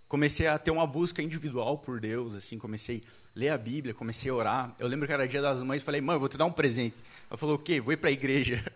comecei 0.07 0.47
a 0.47 0.59
ter 0.59 0.71
uma 0.71 0.87
busca 0.87 1.23
individual 1.23 1.79
por 1.79 1.99
Deus, 2.01 2.35
assim, 2.35 2.59
comecei 2.59 3.03
a 3.07 3.39
ler 3.39 3.49
a 3.49 3.57
Bíblia, 3.57 3.95
comecei 3.95 4.31
a 4.31 4.35
orar. 4.35 4.77
Eu 4.79 4.87
lembro 4.87 5.07
que 5.07 5.13
era 5.13 5.27
dia 5.27 5.41
das 5.41 5.63
mães, 5.63 5.83
falei: 5.83 6.03
"Mãe, 6.03 6.19
vou 6.19 6.29
te 6.29 6.37
dar 6.37 6.45
um 6.45 6.53
presente". 6.53 6.95
Ela 7.31 7.39
falou: 7.39 7.55
"O 7.55 7.59
quê? 7.59 7.81
Vou 7.81 7.93
ir 7.93 7.97
para 7.97 8.11
a 8.11 8.13
igreja". 8.13 8.65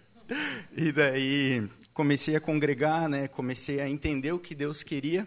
E 0.76 0.92
daí 0.92 1.66
comecei 1.94 2.36
a 2.36 2.40
congregar, 2.40 3.08
né? 3.08 3.28
Comecei 3.28 3.80
a 3.80 3.88
entender 3.88 4.30
o 4.30 4.38
que 4.38 4.54
Deus 4.54 4.82
queria. 4.82 5.26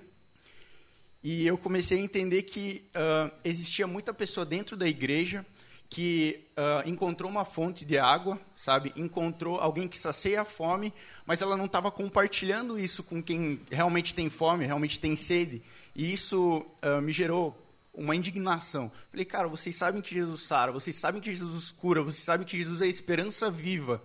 E 1.24 1.46
eu 1.46 1.58
comecei 1.58 2.00
a 2.00 2.02
entender 2.02 2.44
que 2.44 2.86
uh, 2.96 3.32
existia 3.44 3.88
muita 3.88 4.14
pessoa 4.14 4.46
dentro 4.46 4.78
da 4.78 4.88
igreja 4.88 5.44
que 5.92 6.48
uh, 6.52 6.88
encontrou 6.88 7.30
uma 7.30 7.44
fonte 7.44 7.84
de 7.84 8.00
água, 8.00 8.40
sabe? 8.56 8.94
Encontrou 8.96 9.60
alguém 9.60 9.90
que 9.90 9.98
sacia 9.98 10.42
a 10.42 10.46
fome, 10.46 10.94
mas 11.26 11.42
ela 11.42 11.58
não 11.58 11.66
estava 11.66 11.92
compartilhando 11.92 12.80
isso 12.80 13.04
com 13.04 13.22
quem 13.22 13.60
realmente 13.70 14.16
tem 14.16 14.30
fome, 14.30 14.66
realmente 14.66 15.02
tem 15.02 15.18
sede. 15.18 15.62
E 15.94 16.14
isso 16.14 16.66
uh, 16.82 17.02
me 17.02 17.12
gerou 17.12 17.62
uma 17.94 18.16
indignação. 18.16 18.90
Falei, 19.12 19.26
cara, 19.26 19.50
vocês 19.50 19.76
sabem 19.76 20.02
que 20.02 20.16
Jesus 20.16 20.44
sara, 20.44 20.72
vocês 20.72 20.96
sabem 20.96 21.20
que 21.20 21.36
Jesus 21.36 21.74
cura, 21.74 22.02
vocês 22.02 22.24
sabem 22.24 22.48
que 22.48 22.58
Jesus 22.58 22.82
é 22.82 22.88
esperança 22.88 23.52
viva. 23.52 24.02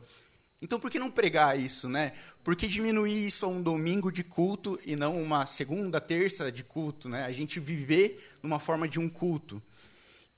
Então, 0.60 0.80
por 0.80 0.90
que 0.90 0.98
não 0.98 1.08
pregar 1.08 1.56
isso, 1.56 1.88
né? 1.88 2.14
Por 2.42 2.56
que 2.56 2.66
diminuir 2.66 3.28
isso 3.28 3.46
a 3.46 3.48
um 3.48 3.62
domingo 3.62 4.10
de 4.10 4.24
culto 4.24 4.76
e 4.84 4.96
não 4.96 5.22
uma 5.22 5.46
segunda, 5.46 6.00
terça 6.00 6.50
de 6.50 6.64
culto, 6.64 7.08
né? 7.08 7.26
A 7.26 7.30
gente 7.30 7.60
viver 7.60 8.36
numa 8.42 8.58
forma 8.58 8.88
de 8.88 8.98
um 8.98 9.08
culto. 9.08 9.62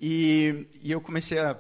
E, 0.00 0.66
e 0.82 0.90
eu 0.90 1.00
comecei 1.00 1.38
a. 1.38 1.56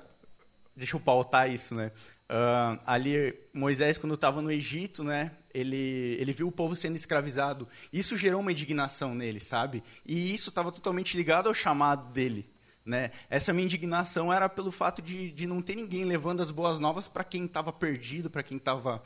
Deixa 0.76 0.96
eu 0.96 1.00
pautar 1.00 1.50
isso, 1.50 1.74
né? 1.74 1.90
Uh, 2.30 2.78
ali, 2.86 3.34
Moisés, 3.52 3.96
quando 3.98 4.14
estava 4.14 4.40
no 4.40 4.50
Egito, 4.50 5.02
né? 5.02 5.32
Ele, 5.52 6.16
ele 6.20 6.32
viu 6.32 6.46
o 6.46 6.52
povo 6.52 6.76
sendo 6.76 6.94
escravizado. 6.94 7.66
Isso 7.92 8.16
gerou 8.16 8.40
uma 8.40 8.52
indignação 8.52 9.14
nele, 9.14 9.40
sabe? 9.40 9.82
E 10.06 10.32
isso 10.32 10.50
estava 10.50 10.70
totalmente 10.70 11.16
ligado 11.16 11.48
ao 11.48 11.54
chamado 11.54 12.12
dele. 12.12 12.48
Né? 12.84 13.10
Essa 13.28 13.52
minha 13.52 13.66
indignação 13.66 14.32
era 14.32 14.48
pelo 14.48 14.70
fato 14.70 15.02
de, 15.02 15.30
de 15.30 15.46
não 15.46 15.60
ter 15.60 15.74
ninguém 15.74 16.04
levando 16.04 16.40
as 16.40 16.50
boas 16.50 16.78
novas 16.78 17.08
para 17.08 17.24
quem 17.24 17.44
estava 17.44 17.72
perdido, 17.72 18.30
para 18.30 18.42
quem 18.42 18.56
estava 18.56 18.96
uh, 18.96 19.02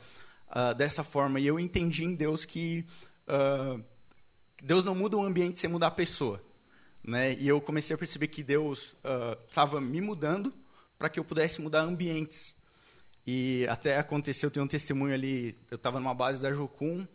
ah, 0.49 0.73
dessa 0.73 1.03
forma. 1.03 1.39
E 1.39 1.47
eu 1.47 1.59
entendi 1.59 2.03
em 2.03 2.15
Deus 2.15 2.45
que 2.45 2.85
uh, 3.27 3.83
Deus 4.61 4.85
não 4.85 4.95
muda 4.95 5.17
o 5.17 5.23
ambiente 5.23 5.59
sem 5.59 5.69
mudar 5.69 5.87
a 5.87 5.91
pessoa. 5.91 6.41
Né? 7.03 7.33
E 7.33 7.47
eu 7.47 7.59
comecei 7.59 7.93
a 7.93 7.97
perceber 7.97 8.27
que 8.27 8.41
Deus 8.41 8.95
estava 9.47 9.77
uh, 9.77 9.81
me 9.81 9.99
mudando 9.99 10.53
para 10.97 11.09
que 11.09 11.19
eu 11.19 11.23
pudesse 11.23 11.61
mudar 11.61 11.81
ambientes. 11.81 12.55
E 13.25 13.65
até 13.69 13.97
aconteceu, 13.97 14.47
eu 14.47 14.51
tenho 14.51 14.65
um 14.65 14.69
testemunho 14.69 15.13
ali, 15.13 15.57
eu 15.69 15.75
estava 15.75 15.99
numa 15.99 16.13
base 16.13 16.41
da 16.41 16.51
Jocum, 16.51 17.05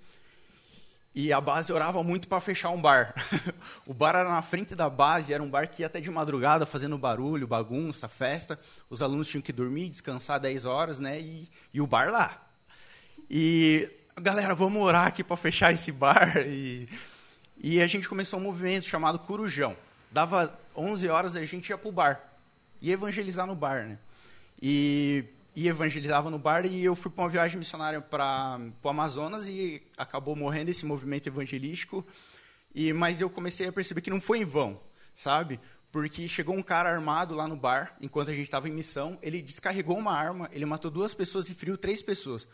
e 1.14 1.33
a 1.33 1.40
base 1.40 1.72
orava 1.72 2.03
muito 2.03 2.29
para 2.29 2.40
fechar 2.40 2.70
um 2.70 2.81
bar. 2.81 3.14
o 3.85 3.92
bar 3.92 4.14
era 4.14 4.29
na 4.29 4.40
frente 4.40 4.74
da 4.74 4.88
base, 4.88 5.35
era 5.35 5.42
um 5.42 5.51
bar 5.51 5.68
que 5.68 5.83
ia 5.83 5.87
até 5.87 6.01
de 6.01 6.11
madrugada 6.11 6.64
fazendo 6.64 6.96
barulho, 6.96 7.46
bagunça, 7.46 8.09
festa. 8.09 8.59
Os 8.88 9.03
alunos 9.03 9.27
tinham 9.29 9.42
que 9.42 9.53
dormir, 9.53 9.88
descansar 9.88 10.38
10 10.38 10.64
horas, 10.64 11.01
né? 11.01 11.20
E, 11.20 11.48
e 11.74 11.81
o 11.81 11.87
bar 11.87 12.11
lá. 12.11 12.40
E, 13.29 13.90
galera, 14.20 14.55
vamos 14.55 14.81
orar 14.81 15.07
aqui 15.07 15.24
para 15.24 15.37
fechar 15.37 15.72
esse 15.72 15.90
bar. 15.90 16.37
E 16.46 16.88
e 17.61 17.83
a 17.83 17.87
gente 17.87 18.09
começou 18.09 18.38
um 18.38 18.42
movimento 18.42 18.87
chamado 18.87 19.18
Curujão. 19.18 19.77
Dava 20.12 20.57
11 20.77 21.09
horas 21.09 21.37
a 21.37 21.44
gente 21.44 21.68
ia 21.68 21.79
para 21.79 21.88
o 21.88 21.92
bar. 21.92 22.33
Ia 22.81 22.92
evangelizar 22.92 23.47
no 23.47 23.57
bar, 23.57 23.85
né? 23.85 23.99
E, 24.62 25.25
e 25.57 25.66
evangelizava 25.66 26.31
no 26.31 26.38
bar 26.38 26.64
e 26.64 26.85
eu 26.85 26.94
fui 26.94 27.11
para 27.11 27.25
uma 27.25 27.31
viagem 27.31 27.59
missionária 27.59 28.01
para 28.01 28.61
o 28.83 28.88
Amazonas 28.88 29.49
e 29.49 29.83
acabou 29.97 30.37
morrendo 30.37 30.71
esse 30.71 30.87
movimento 30.87 31.27
evangelístico. 31.27 32.07
E 32.73 32.92
Mas 32.92 33.21
eu 33.21 33.29
comecei 33.29 33.66
a 33.66 33.73
perceber 33.73 34.03
que 34.03 34.11
não 34.11 34.21
foi 34.21 34.38
em 34.38 34.44
vão, 34.44 34.81
sabe? 35.12 35.59
Porque 35.90 36.29
chegou 36.29 36.55
um 36.55 36.62
cara 36.62 36.90
armado 36.90 37.35
lá 37.35 37.49
no 37.49 37.57
bar, 37.57 37.97
enquanto 38.01 38.31
a 38.31 38.35
gente 38.35 38.44
estava 38.44 38.68
em 38.68 38.73
missão, 38.73 39.18
ele 39.21 39.42
descarregou 39.42 39.99
uma 39.99 40.12
arma, 40.12 40.49
ele 40.53 40.64
matou 40.64 40.90
duas 40.90 41.12
pessoas 41.12 41.49
e 41.49 41.55
feriu 41.55 41.77
três 41.77 42.03
pessoas 42.03 42.47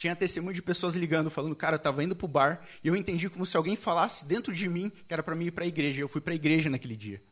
tinha 0.00 0.16
testemunho 0.16 0.54
de 0.54 0.62
pessoas 0.62 0.94
ligando, 0.94 1.28
falando, 1.28 1.54
cara, 1.54 1.74
eu 1.74 1.76
estava 1.76 2.02
indo 2.02 2.16
para 2.16 2.24
o 2.24 2.28
bar 2.28 2.62
e 2.82 2.88
eu 2.88 2.96
entendi 2.96 3.28
como 3.28 3.44
se 3.44 3.54
alguém 3.54 3.76
falasse 3.76 4.24
dentro 4.24 4.50
de 4.50 4.66
mim 4.66 4.90
que 5.06 5.12
era 5.12 5.22
para 5.22 5.36
mim 5.36 5.44
ir 5.44 5.50
para 5.50 5.62
a 5.64 5.66
igreja. 5.66 6.00
Eu 6.00 6.08
fui 6.08 6.22
para 6.22 6.32
a 6.32 6.34
igreja 6.34 6.70
naquele 6.70 6.96
dia. 6.96 7.22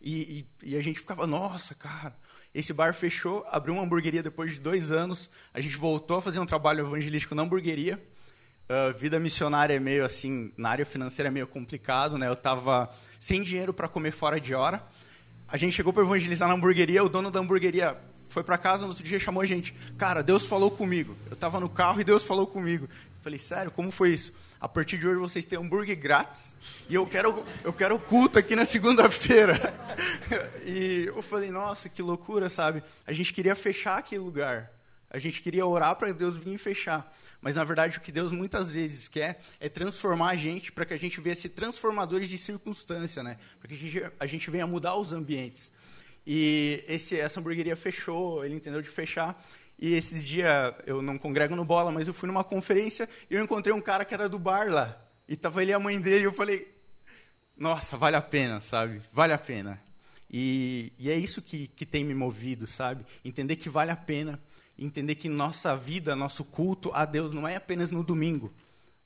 E, 0.00 0.46
e, 0.62 0.70
e, 0.70 0.76
a 0.78 0.80
gente 0.80 0.98
ficava, 0.98 1.26
nossa, 1.26 1.74
cara, 1.74 2.16
esse 2.54 2.72
bar 2.72 2.94
fechou, 2.94 3.44
abriu 3.50 3.74
uma 3.74 3.82
hamburgueria 3.82 4.22
depois 4.22 4.54
de 4.54 4.60
dois 4.60 4.90
anos, 4.90 5.28
a 5.52 5.60
gente 5.60 5.76
voltou 5.76 6.16
a 6.16 6.22
fazer 6.22 6.38
um 6.38 6.46
trabalho 6.46 6.86
evangelístico 6.86 7.34
na 7.34 7.42
hamburgueria. 7.42 8.02
Uh, 8.64 8.96
vida 8.96 9.20
missionária 9.20 9.74
é 9.74 9.78
meio 9.78 10.02
assim, 10.02 10.54
na 10.56 10.70
área 10.70 10.86
financeira 10.86 11.28
é 11.28 11.30
meio 11.30 11.46
complicado, 11.46 12.16
né? 12.16 12.28
Eu 12.28 12.32
estava 12.32 12.90
sem 13.20 13.42
dinheiro 13.42 13.74
para 13.74 13.88
comer 13.88 14.12
fora 14.12 14.40
de 14.40 14.54
hora. 14.54 14.82
A 15.46 15.58
gente 15.58 15.74
chegou 15.74 15.92
para 15.92 16.02
evangelizar 16.02 16.48
na 16.48 16.54
hamburgueria, 16.54 17.04
o 17.04 17.10
dono 17.10 17.30
da 17.30 17.40
hamburgueria 17.40 17.94
foi 18.28 18.42
para 18.42 18.58
casa, 18.58 18.82
no 18.82 18.88
outro 18.88 19.04
dia 19.04 19.18
chamou 19.18 19.42
a 19.42 19.46
gente. 19.46 19.74
Cara, 19.96 20.22
Deus 20.22 20.46
falou 20.46 20.70
comigo. 20.70 21.16
Eu 21.26 21.34
estava 21.34 21.60
no 21.60 21.68
carro 21.68 22.00
e 22.00 22.04
Deus 22.04 22.22
falou 22.22 22.46
comigo. 22.46 22.84
Eu 22.84 23.22
falei, 23.22 23.38
sério, 23.38 23.70
como 23.70 23.90
foi 23.90 24.10
isso? 24.10 24.32
A 24.60 24.68
partir 24.68 24.98
de 24.98 25.06
hoje 25.06 25.18
vocês 25.18 25.44
têm 25.44 25.58
hambúrguer 25.58 25.98
grátis 25.98 26.56
e 26.88 26.94
eu 26.94 27.06
quero, 27.06 27.44
eu 27.62 27.72
quero 27.72 27.98
culto 27.98 28.38
aqui 28.38 28.56
na 28.56 28.64
segunda-feira. 28.64 29.74
e 30.64 31.04
eu 31.06 31.22
falei, 31.22 31.50
nossa, 31.50 31.88
que 31.88 32.02
loucura, 32.02 32.48
sabe? 32.48 32.82
A 33.06 33.12
gente 33.12 33.32
queria 33.32 33.54
fechar 33.54 33.98
aquele 33.98 34.22
lugar. 34.22 34.70
A 35.10 35.18
gente 35.18 35.40
queria 35.40 35.64
orar 35.64 35.94
para 35.96 36.12
Deus 36.12 36.36
vir 36.36 36.54
e 36.54 36.58
fechar. 36.58 37.10
Mas, 37.40 37.56
na 37.56 37.64
verdade, 37.64 37.98
o 37.98 38.00
que 38.00 38.10
Deus 38.10 38.32
muitas 38.32 38.72
vezes 38.72 39.08
quer 39.08 39.40
é 39.60 39.68
transformar 39.68 40.30
a 40.30 40.36
gente 40.36 40.72
para 40.72 40.84
que 40.84 40.94
a 40.94 40.96
gente 40.96 41.20
venha 41.20 41.36
ser 41.36 41.50
transformadores 41.50 42.28
de 42.28 42.38
circunstância, 42.38 43.22
né? 43.22 43.36
Para 43.60 43.68
que 43.68 43.74
a 43.74 43.78
gente, 43.78 44.12
a 44.18 44.26
gente 44.26 44.50
venha 44.50 44.66
mudar 44.66 44.96
os 44.96 45.12
ambientes. 45.12 45.70
E 46.26 46.82
esse, 46.88 47.18
essa 47.18 47.38
hamburgueria 47.38 47.76
fechou, 47.76 48.44
ele 48.44 48.56
entendeu 48.56 48.82
de 48.82 48.88
fechar. 48.88 49.40
E 49.78 49.94
esses 49.94 50.24
dias, 50.24 50.74
eu 50.86 51.00
não 51.00 51.18
congrego 51.18 51.54
no 51.54 51.64
bola, 51.64 51.92
mas 51.92 52.08
eu 52.08 52.14
fui 52.14 52.26
numa 52.26 52.42
conferência 52.42 53.08
e 53.30 53.34
eu 53.34 53.42
encontrei 53.42 53.72
um 53.74 53.80
cara 53.80 54.04
que 54.04 54.14
era 54.14 54.28
do 54.28 54.38
bar 54.38 54.68
lá. 54.68 55.00
E 55.28 55.36
tava 55.36 55.62
ele 55.62 55.70
e 55.70 55.74
a 55.74 55.78
mãe 55.78 56.00
dele, 56.00 56.22
e 56.22 56.24
eu 56.24 56.32
falei, 56.32 56.74
nossa, 57.56 57.96
vale 57.96 58.16
a 58.16 58.22
pena, 58.22 58.60
sabe? 58.60 59.02
Vale 59.12 59.32
a 59.32 59.38
pena. 59.38 59.80
E, 60.30 60.92
e 60.98 61.10
é 61.10 61.16
isso 61.16 61.40
que, 61.40 61.68
que 61.68 61.86
tem 61.86 62.04
me 62.04 62.14
movido, 62.14 62.66
sabe? 62.66 63.04
Entender 63.24 63.56
que 63.56 63.68
vale 63.68 63.90
a 63.90 63.96
pena, 63.96 64.40
entender 64.78 65.14
que 65.14 65.28
nossa 65.28 65.76
vida, 65.76 66.16
nosso 66.16 66.44
culto 66.44 66.90
a 66.92 67.04
Deus 67.04 67.32
não 67.32 67.46
é 67.46 67.56
apenas 67.56 67.90
no 67.90 68.02
domingo, 68.02 68.52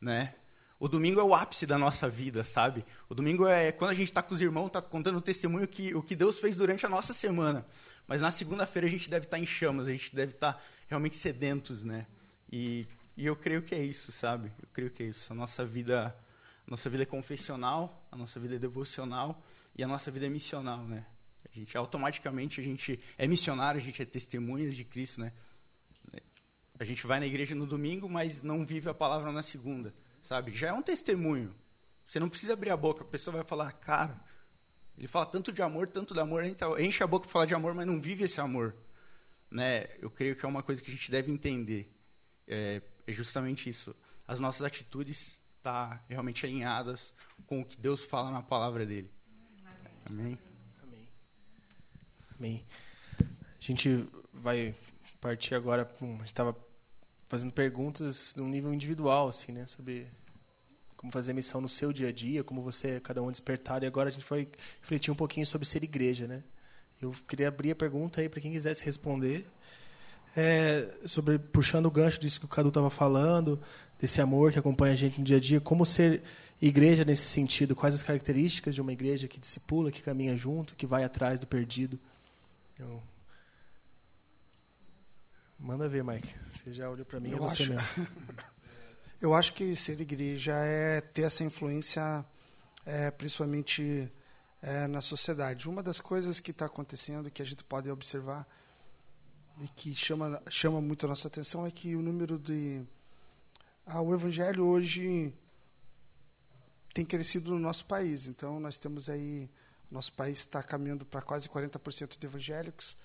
né? 0.01 0.35
O 0.81 0.89
domingo 0.89 1.21
é 1.21 1.23
o 1.23 1.35
ápice 1.35 1.67
da 1.67 1.77
nossa 1.77 2.09
vida, 2.09 2.43
sabe? 2.43 2.87
O 3.07 3.15
domingo 3.15 3.47
é 3.47 3.71
quando 3.71 3.91
a 3.91 3.95
gente 3.95 4.09
está 4.09 4.23
com 4.23 4.35
os 4.35 4.41
irmãos, 4.41 4.69
está 4.69 4.81
contando 4.81 5.19
o 5.19 5.21
testemunho 5.21 5.69
que 5.69 5.95
o 5.95 6.03
que 6.03 6.17
Deus 6.17 6.39
fez 6.39 6.57
durante 6.57 6.87
a 6.87 6.89
nossa 6.89 7.13
semana. 7.13 7.67
Mas 8.09 8.23
na 8.23 8.31
segunda-feira 8.31 8.89
a 8.89 8.91
gente 8.91 9.11
deve 9.11 9.27
estar 9.27 9.37
tá 9.37 9.43
em 9.43 9.45
chamas, 9.45 9.89
a 9.89 9.93
gente 9.93 10.17
deve 10.17 10.33
estar 10.33 10.55
tá 10.55 10.61
realmente 10.89 11.17
sedentos, 11.17 11.85
né? 11.85 12.07
E, 12.51 12.89
e 13.15 13.27
eu 13.27 13.37
creio 13.37 13.61
que 13.61 13.75
é 13.75 13.85
isso, 13.85 14.11
sabe? 14.11 14.51
Eu 14.59 14.69
creio 14.73 14.91
que 14.91 15.03
é 15.03 15.07
isso. 15.07 15.31
A 15.31 15.37
nossa 15.37 15.67
vida, 15.67 16.17
a 16.67 16.71
nossa 16.71 16.89
vida 16.89 17.03
é 17.03 17.07
confessional, 17.07 18.03
a 18.11 18.17
nossa 18.17 18.41
vida 18.41 18.57
é 18.57 18.59
devocional 18.59 19.45
e 19.77 19.85
a 19.85 19.87
nossa 19.87 20.11
vida 20.11 20.25
é 20.25 20.31
missional, 20.31 20.83
né? 20.83 21.05
A 21.45 21.59
gente 21.59 21.77
automaticamente 21.77 22.59
a 22.59 22.65
gente 22.65 22.99
é 23.19 23.27
missionário, 23.27 23.79
a 23.79 23.85
gente 23.85 24.01
é 24.01 24.07
testemunha 24.07 24.71
de 24.71 24.85
Cristo, 24.85 25.21
né? 25.21 25.31
A 26.79 26.85
gente 26.85 27.07
vai 27.07 27.21
na 27.21 27.27
igreja 27.27 27.55
no 27.55 27.67
domingo, 27.67 28.09
mas 28.09 28.43
não 28.43 28.65
vive 28.65 28.89
a 28.89 28.95
palavra 28.95 29.31
na 29.31 29.43
segunda 29.43 29.93
sabe? 30.31 30.53
Já 30.53 30.69
é 30.69 30.73
um 30.73 30.81
testemunho. 30.81 31.53
Você 32.07 32.21
não 32.21 32.29
precisa 32.29 32.53
abrir 32.53 32.71
a 32.71 32.77
boca, 32.77 33.03
a 33.03 33.07
pessoa 33.07 33.39
vai 33.39 33.45
falar, 33.45 33.73
cara, 33.73 34.17
ele 34.97 35.09
fala 35.09 35.27
tanto 35.27 35.51
de 35.51 35.61
amor, 35.61 35.89
tanto 35.89 36.15
de 36.15 36.21
amor, 36.21 36.45
enche 36.79 37.03
a 37.03 37.07
boca 37.07 37.25
para 37.25 37.33
falar 37.33 37.47
de 37.47 37.55
amor, 37.55 37.75
mas 37.75 37.85
não 37.85 38.01
vive 38.01 38.25
esse 38.25 38.41
amor. 38.41 38.77
Né? 39.51 39.89
Eu 39.99 40.09
creio 40.09 40.37
que 40.37 40.45
é 40.45 40.49
uma 40.49 40.63
coisa 40.63 40.81
que 40.81 40.89
a 40.89 40.95
gente 40.95 41.11
deve 41.11 41.33
entender. 41.33 41.93
É, 42.47 42.81
é 43.09 43.13
justamente 43.13 43.69
isso. 43.69 43.95
As 44.27 44.39
nossas 44.39 44.63
atitudes 44.63 45.41
tá 45.61 46.01
realmente 46.09 46.47
alinhadas 46.47 47.13
com 47.45 47.63
o 47.63 47.65
que 47.65 47.77
Deus 47.77 48.05
fala 48.05 48.31
na 48.31 48.43
palavra 48.43 48.87
dele. 48.87 49.11
Amém. 50.07 50.39
Amém. 50.81 51.09
Amém. 52.39 52.67
A 53.21 53.61
gente 53.61 54.09
vai 54.33 54.77
partir 55.21 55.57
agora. 55.57 55.91
a 56.01 56.05
gente 56.05 56.27
estava 56.27 56.57
fazendo 57.31 57.53
perguntas 57.53 58.35
num 58.37 58.49
nível 58.49 58.75
individual, 58.75 59.29
assim, 59.29 59.53
né, 59.53 59.65
sobre 59.69 60.09
como 60.97 61.13
fazer 61.13 61.33
missão 61.33 61.61
no 61.61 61.69
seu 61.69 61.93
dia 61.93 62.09
a 62.09 62.13
dia, 62.13 62.43
como 62.43 62.61
você 62.61 62.97
é 62.97 63.01
cada 63.01 63.23
um 63.23 63.31
despertado. 63.31 63.85
E 63.85 63.89
agora 63.89 64.09
a 64.09 64.13
gente 64.13 64.27
vai 64.29 64.49
refletir 64.83 65.11
um 65.11 65.15
pouquinho 65.15 65.47
sobre 65.47 65.67
ser 65.67 65.83
igreja, 65.83 66.27
né? 66.27 66.43
Eu 67.01 67.15
queria 67.27 67.49
abrir 67.49 67.71
a 67.71 67.75
pergunta 67.75 68.21
aí 68.21 68.29
para 68.29 68.41
quem 68.41 68.53
quisesse 68.53 68.85
responder. 68.85 69.47
É, 70.37 70.93
sobre 71.07 71.39
puxando 71.39 71.87
o 71.87 71.91
gancho 71.91 72.21
disso 72.21 72.39
que 72.39 72.45
o 72.45 72.49
Cadu 72.49 72.69
estava 72.69 72.91
falando, 72.91 73.59
desse 73.99 74.21
amor 74.21 74.53
que 74.53 74.59
acompanha 74.59 74.93
a 74.93 74.97
gente 74.97 75.19
no 75.19 75.25
dia 75.25 75.39
a 75.39 75.41
dia, 75.41 75.61
como 75.61 75.87
ser 75.87 76.23
igreja 76.61 77.05
nesse 77.05 77.23
sentido, 77.23 77.75
quais 77.75 77.95
as 77.95 78.03
características 78.03 78.75
de 78.75 78.81
uma 78.83 78.93
igreja 78.93 79.27
que 79.27 79.41
discipula, 79.41 79.91
que 79.91 80.03
caminha 80.03 80.37
junto, 80.37 80.75
que 80.75 80.85
vai 80.85 81.05
atrás 81.05 81.41
do 81.41 81.47
perdido. 81.47 81.99
Eu... 82.79 83.01
Manda 85.61 85.87
ver, 85.87 86.03
Mike. 86.03 86.35
Você 86.47 86.73
já 86.73 86.89
olhou 86.89 87.05
para 87.05 87.21
mim, 87.21 87.33
eu 87.33 87.37
é 87.37 87.41
você 87.41 87.65
acho, 87.65 87.73
mesmo. 87.73 88.09
eu 89.21 89.35
acho 89.35 89.53
que 89.53 89.77
ser 89.77 90.01
igreja 90.01 90.55
é 90.55 91.03
ter 91.03 91.23
essa 91.23 91.45
influência, 91.45 92.25
é, 92.87 93.11
principalmente 93.11 94.11
é, 94.63 94.87
na 94.87 95.03
sociedade. 95.03 95.69
Uma 95.69 95.83
das 95.83 96.01
coisas 96.01 96.41
que 96.41 96.51
está 96.51 96.65
acontecendo, 96.65 97.31
que 97.31 97.43
a 97.43 97.45
gente 97.45 97.63
pode 97.63 97.91
observar 97.91 98.49
e 99.61 99.69
que 99.69 99.95
chama, 99.95 100.43
chama 100.49 100.81
muito 100.81 101.05
a 101.05 101.11
nossa 101.11 101.29
atenção, 101.29 101.67
é 101.67 101.71
que 101.71 101.95
o 101.95 102.01
número 102.01 102.39
de. 102.39 102.83
Ah, 103.85 104.01
o 104.01 104.15
evangelho 104.15 104.65
hoje 104.65 105.35
tem 106.95 107.05
crescido 107.05 107.51
no 107.51 107.59
nosso 107.59 107.85
país. 107.85 108.27
Então, 108.27 108.59
nós 108.59 108.79
temos 108.79 109.11
aí. 109.11 109.51
Nosso 109.91 110.13
país 110.15 110.39
está 110.39 110.63
caminhando 110.63 111.05
para 111.05 111.21
quase 111.21 111.49
40% 111.49 112.19
de 112.19 112.27
evangélicos 112.27 112.97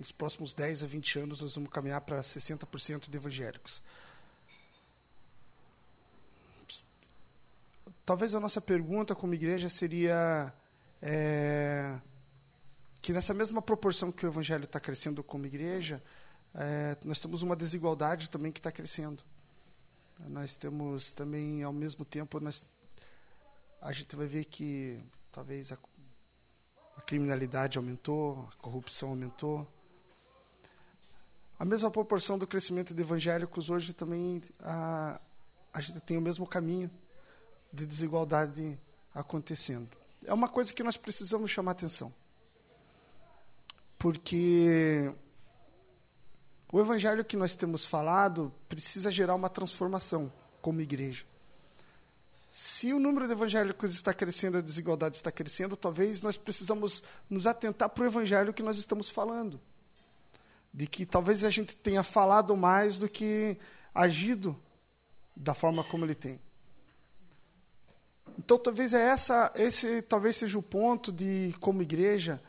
nos 0.00 0.12
próximos 0.12 0.54
10 0.54 0.82
a 0.82 0.86
20 0.86 1.18
anos, 1.18 1.40
nós 1.42 1.54
vamos 1.54 1.68
caminhar 1.68 2.00
para 2.00 2.22
60% 2.22 3.10
de 3.10 3.16
evangélicos. 3.18 3.82
Talvez 8.06 8.34
a 8.34 8.40
nossa 8.40 8.62
pergunta 8.62 9.14
como 9.14 9.34
igreja 9.34 9.68
seria 9.68 10.54
é, 11.02 11.98
que 13.02 13.12
nessa 13.12 13.34
mesma 13.34 13.60
proporção 13.60 14.10
que 14.10 14.24
o 14.24 14.30
evangelho 14.30 14.64
está 14.64 14.80
crescendo 14.80 15.22
como 15.22 15.44
igreja, 15.44 16.02
é, 16.54 16.96
nós 17.04 17.20
temos 17.20 17.42
uma 17.42 17.54
desigualdade 17.54 18.30
também 18.30 18.50
que 18.50 18.58
está 18.58 18.72
crescendo. 18.72 19.22
Nós 20.20 20.56
temos 20.56 21.12
também, 21.12 21.62
ao 21.62 21.74
mesmo 21.74 22.06
tempo, 22.06 22.40
nós, 22.40 22.64
a 23.82 23.92
gente 23.92 24.16
vai 24.16 24.26
ver 24.26 24.46
que 24.46 24.98
talvez 25.30 25.70
a, 25.72 25.78
a 26.96 27.02
criminalidade 27.02 27.76
aumentou, 27.76 28.48
a 28.50 28.56
corrupção 28.62 29.10
aumentou, 29.10 29.68
a 31.60 31.64
mesma 31.66 31.90
proporção 31.90 32.38
do 32.38 32.46
crescimento 32.46 32.94
de 32.94 33.02
evangélicos 33.02 33.68
hoje 33.68 33.92
também 33.92 34.40
a, 34.60 35.20
a 35.70 35.80
gente 35.82 36.00
tem 36.00 36.16
o 36.16 36.20
mesmo 36.20 36.46
caminho 36.46 36.90
de 37.70 37.84
desigualdade 37.84 38.80
acontecendo. 39.14 39.90
É 40.24 40.32
uma 40.32 40.48
coisa 40.48 40.72
que 40.72 40.82
nós 40.82 40.96
precisamos 40.96 41.50
chamar 41.50 41.72
atenção. 41.72 42.10
Porque 43.98 45.14
o 46.72 46.80
evangelho 46.80 47.26
que 47.26 47.36
nós 47.36 47.54
temos 47.54 47.84
falado 47.84 48.50
precisa 48.66 49.10
gerar 49.10 49.34
uma 49.34 49.50
transformação 49.50 50.32
como 50.62 50.80
igreja. 50.80 51.26
Se 52.50 52.94
o 52.94 52.98
número 52.98 53.26
de 53.26 53.32
evangélicos 53.32 53.92
está 53.92 54.14
crescendo, 54.14 54.56
a 54.56 54.62
desigualdade 54.62 55.16
está 55.16 55.30
crescendo, 55.30 55.76
talvez 55.76 56.22
nós 56.22 56.38
precisamos 56.38 57.02
nos 57.28 57.46
atentar 57.46 57.90
para 57.90 58.04
o 58.04 58.06
evangelho 58.06 58.54
que 58.54 58.62
nós 58.62 58.78
estamos 58.78 59.10
falando 59.10 59.60
de 60.72 60.86
que 60.86 61.04
talvez 61.04 61.44
a 61.44 61.50
gente 61.50 61.76
tenha 61.76 62.02
falado 62.02 62.56
mais 62.56 62.96
do 62.96 63.08
que 63.08 63.58
agido 63.94 64.60
da 65.34 65.54
forma 65.54 65.82
como 65.84 66.04
ele 66.04 66.14
tem. 66.14 66.40
Então 68.38 68.58
talvez 68.58 68.94
é 68.94 69.00
essa, 69.08 69.52
esse 69.54 70.02
talvez 70.02 70.36
seja 70.36 70.58
o 70.58 70.62
ponto 70.62 71.12
de 71.12 71.54
como 71.60 71.82
igreja, 71.82 72.40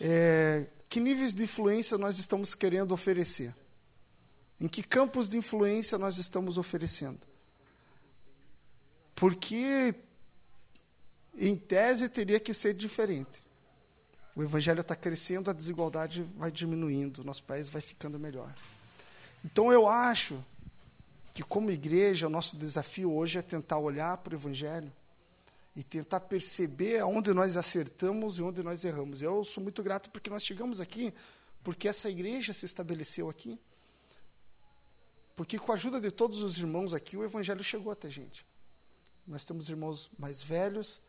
é, 0.00 0.70
que 0.88 1.00
níveis 1.00 1.34
de 1.34 1.44
influência 1.44 1.98
nós 1.98 2.18
estamos 2.18 2.54
querendo 2.54 2.92
oferecer? 2.92 3.54
Em 4.60 4.68
que 4.68 4.82
campos 4.82 5.28
de 5.28 5.36
influência 5.36 5.98
nós 5.98 6.16
estamos 6.16 6.56
oferecendo? 6.56 7.20
Porque 9.14 9.94
em 11.36 11.56
tese 11.56 12.08
teria 12.08 12.40
que 12.40 12.54
ser 12.54 12.74
diferente. 12.74 13.43
O 14.36 14.42
evangelho 14.42 14.80
está 14.80 14.96
crescendo, 14.96 15.50
a 15.50 15.54
desigualdade 15.54 16.22
vai 16.36 16.50
diminuindo, 16.50 17.22
nosso 17.22 17.44
país 17.44 17.68
vai 17.68 17.80
ficando 17.80 18.18
melhor. 18.18 18.52
Então 19.44 19.72
eu 19.72 19.86
acho 19.86 20.42
que 21.32 21.42
como 21.42 21.70
igreja, 21.70 22.26
o 22.26 22.30
nosso 22.30 22.56
desafio 22.56 23.12
hoje 23.12 23.38
é 23.38 23.42
tentar 23.42 23.78
olhar 23.78 24.16
para 24.18 24.34
o 24.34 24.36
evangelho 24.36 24.92
e 25.76 25.82
tentar 25.82 26.20
perceber 26.20 27.00
aonde 27.00 27.32
nós 27.32 27.56
acertamos 27.56 28.38
e 28.38 28.42
onde 28.42 28.62
nós 28.62 28.84
erramos. 28.84 29.20
Eu 29.20 29.44
sou 29.44 29.62
muito 29.62 29.82
grato 29.82 30.10
porque 30.10 30.30
nós 30.30 30.44
chegamos 30.44 30.80
aqui, 30.80 31.12
porque 31.62 31.88
essa 31.88 32.08
igreja 32.08 32.52
se 32.52 32.64
estabeleceu 32.64 33.28
aqui. 33.28 33.58
Porque 35.36 35.58
com 35.58 35.72
a 35.72 35.74
ajuda 35.74 36.00
de 36.00 36.10
todos 36.10 36.42
os 36.42 36.58
irmãos 36.58 36.94
aqui, 36.94 37.16
o 37.16 37.24
evangelho 37.24 37.62
chegou 37.62 37.92
até 37.92 38.06
a 38.06 38.10
gente. 38.10 38.46
Nós 39.26 39.44
temos 39.44 39.68
irmãos 39.68 40.10
mais 40.18 40.42
velhos 40.42 41.00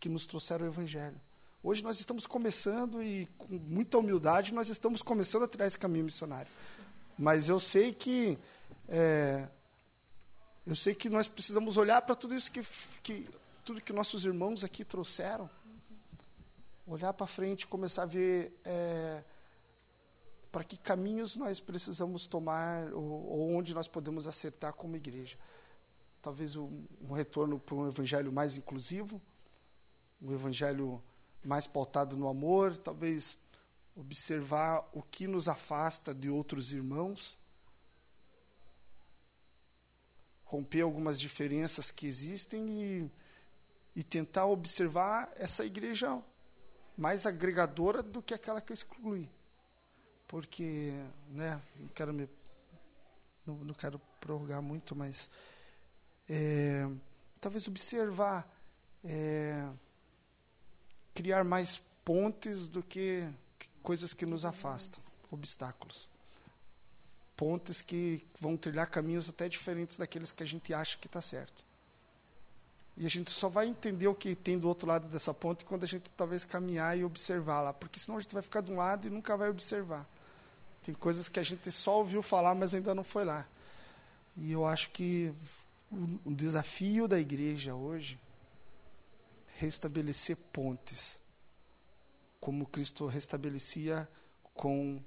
que 0.00 0.08
nos 0.08 0.26
trouxeram 0.26 0.66
o 0.66 0.68
evangelho. 0.68 1.20
Hoje 1.68 1.84
nós 1.84 2.00
estamos 2.00 2.26
começando 2.26 3.02
e 3.02 3.26
com 3.36 3.46
muita 3.58 3.98
humildade 3.98 4.54
nós 4.54 4.70
estamos 4.70 5.02
começando 5.02 5.42
a 5.42 5.48
tirar 5.48 5.66
esse 5.66 5.78
caminho 5.78 6.06
missionário. 6.06 6.50
Mas 7.18 7.50
eu 7.50 7.60
sei 7.60 7.92
que 7.92 8.38
é, 8.88 9.46
eu 10.66 10.74
sei 10.74 10.94
que 10.94 11.10
nós 11.10 11.28
precisamos 11.28 11.76
olhar 11.76 12.00
para 12.00 12.14
tudo 12.14 12.34
isso 12.34 12.50
que, 12.50 12.62
que 13.02 13.28
tudo 13.66 13.82
que 13.82 13.92
nossos 13.92 14.24
irmãos 14.24 14.64
aqui 14.64 14.82
trouxeram, 14.82 15.50
olhar 16.86 17.12
para 17.12 17.26
frente, 17.26 17.66
começar 17.66 18.04
a 18.04 18.06
ver 18.06 18.58
é, 18.64 19.22
para 20.50 20.64
que 20.64 20.78
caminhos 20.78 21.36
nós 21.36 21.60
precisamos 21.60 22.26
tomar 22.26 22.90
ou, 22.94 23.02
ou, 23.04 23.50
onde 23.54 23.74
nós 23.74 23.86
podemos 23.86 24.26
acertar 24.26 24.72
como 24.72 24.96
igreja. 24.96 25.36
Talvez 26.22 26.56
um, 26.56 26.86
um 27.02 27.12
retorno 27.12 27.60
para 27.60 27.74
um 27.74 27.86
evangelho 27.86 28.32
mais 28.32 28.56
inclusivo, 28.56 29.20
um 30.22 30.32
evangelho 30.32 31.02
mais 31.44 31.66
pautado 31.66 32.16
no 32.16 32.28
amor, 32.28 32.76
talvez 32.76 33.36
observar 33.96 34.88
o 34.92 35.02
que 35.02 35.26
nos 35.26 35.48
afasta 35.48 36.14
de 36.14 36.30
outros 36.30 36.72
irmãos, 36.72 37.38
romper 40.44 40.82
algumas 40.82 41.18
diferenças 41.18 41.90
que 41.90 42.06
existem 42.06 42.82
e, 42.82 43.10
e 43.96 44.02
tentar 44.02 44.46
observar 44.46 45.30
essa 45.36 45.64
igreja 45.64 46.22
mais 46.96 47.26
agregadora 47.26 48.02
do 48.02 48.22
que 48.22 48.34
aquela 48.34 48.60
que 48.60 48.72
exclui. 48.72 49.28
Porque, 50.26 50.92
né, 51.30 51.60
não 51.76 51.88
quero 51.88 52.12
me 52.12 52.28
não, 53.48 53.56
não 53.56 53.74
quero 53.74 53.98
prorrogar 54.20 54.60
muito, 54.60 54.94
mas 54.94 55.30
é, 56.28 56.86
talvez 57.40 57.66
observar 57.66 58.46
é, 59.02 59.66
criar 61.18 61.42
mais 61.42 61.82
pontes 62.04 62.68
do 62.68 62.80
que 62.80 63.28
coisas 63.82 64.14
que 64.14 64.24
nos 64.24 64.44
afastam, 64.44 65.02
obstáculos. 65.32 66.08
Pontes 67.36 67.82
que 67.82 68.24
vão 68.40 68.56
trilhar 68.56 68.88
caminhos 68.88 69.28
até 69.28 69.48
diferentes 69.48 69.98
daqueles 69.98 70.30
que 70.30 70.44
a 70.44 70.46
gente 70.46 70.72
acha 70.72 70.96
que 70.96 71.08
está 71.08 71.20
certo. 71.20 71.64
E 72.96 73.04
a 73.04 73.10
gente 73.10 73.32
só 73.32 73.48
vai 73.48 73.66
entender 73.66 74.06
o 74.06 74.14
que 74.14 74.36
tem 74.36 74.56
do 74.60 74.68
outro 74.68 74.86
lado 74.86 75.08
dessa 75.08 75.34
ponte 75.34 75.64
quando 75.64 75.82
a 75.82 75.88
gente 75.88 76.08
talvez 76.16 76.44
caminhar 76.44 76.96
e 76.96 77.02
observar 77.02 77.62
lá, 77.62 77.72
porque 77.72 77.98
senão 77.98 78.16
a 78.16 78.20
gente 78.20 78.32
vai 78.32 78.42
ficar 78.42 78.60
de 78.60 78.70
um 78.70 78.76
lado 78.76 79.08
e 79.08 79.10
nunca 79.10 79.36
vai 79.36 79.50
observar. 79.50 80.08
Tem 80.84 80.94
coisas 80.94 81.28
que 81.28 81.40
a 81.40 81.42
gente 81.42 81.72
só 81.72 81.98
ouviu 81.98 82.22
falar, 82.22 82.54
mas 82.54 82.74
ainda 82.74 82.94
não 82.94 83.02
foi 83.02 83.24
lá. 83.24 83.44
E 84.36 84.52
eu 84.52 84.64
acho 84.64 84.90
que 84.90 85.34
o, 85.90 86.32
desafio 86.32 87.08
da 87.08 87.18
igreja 87.18 87.74
hoje 87.74 88.20
restabelecer 89.58 90.36
pontes, 90.52 91.20
como 92.40 92.64
Cristo 92.64 93.06
restabelecia 93.06 94.08
com 94.54 95.02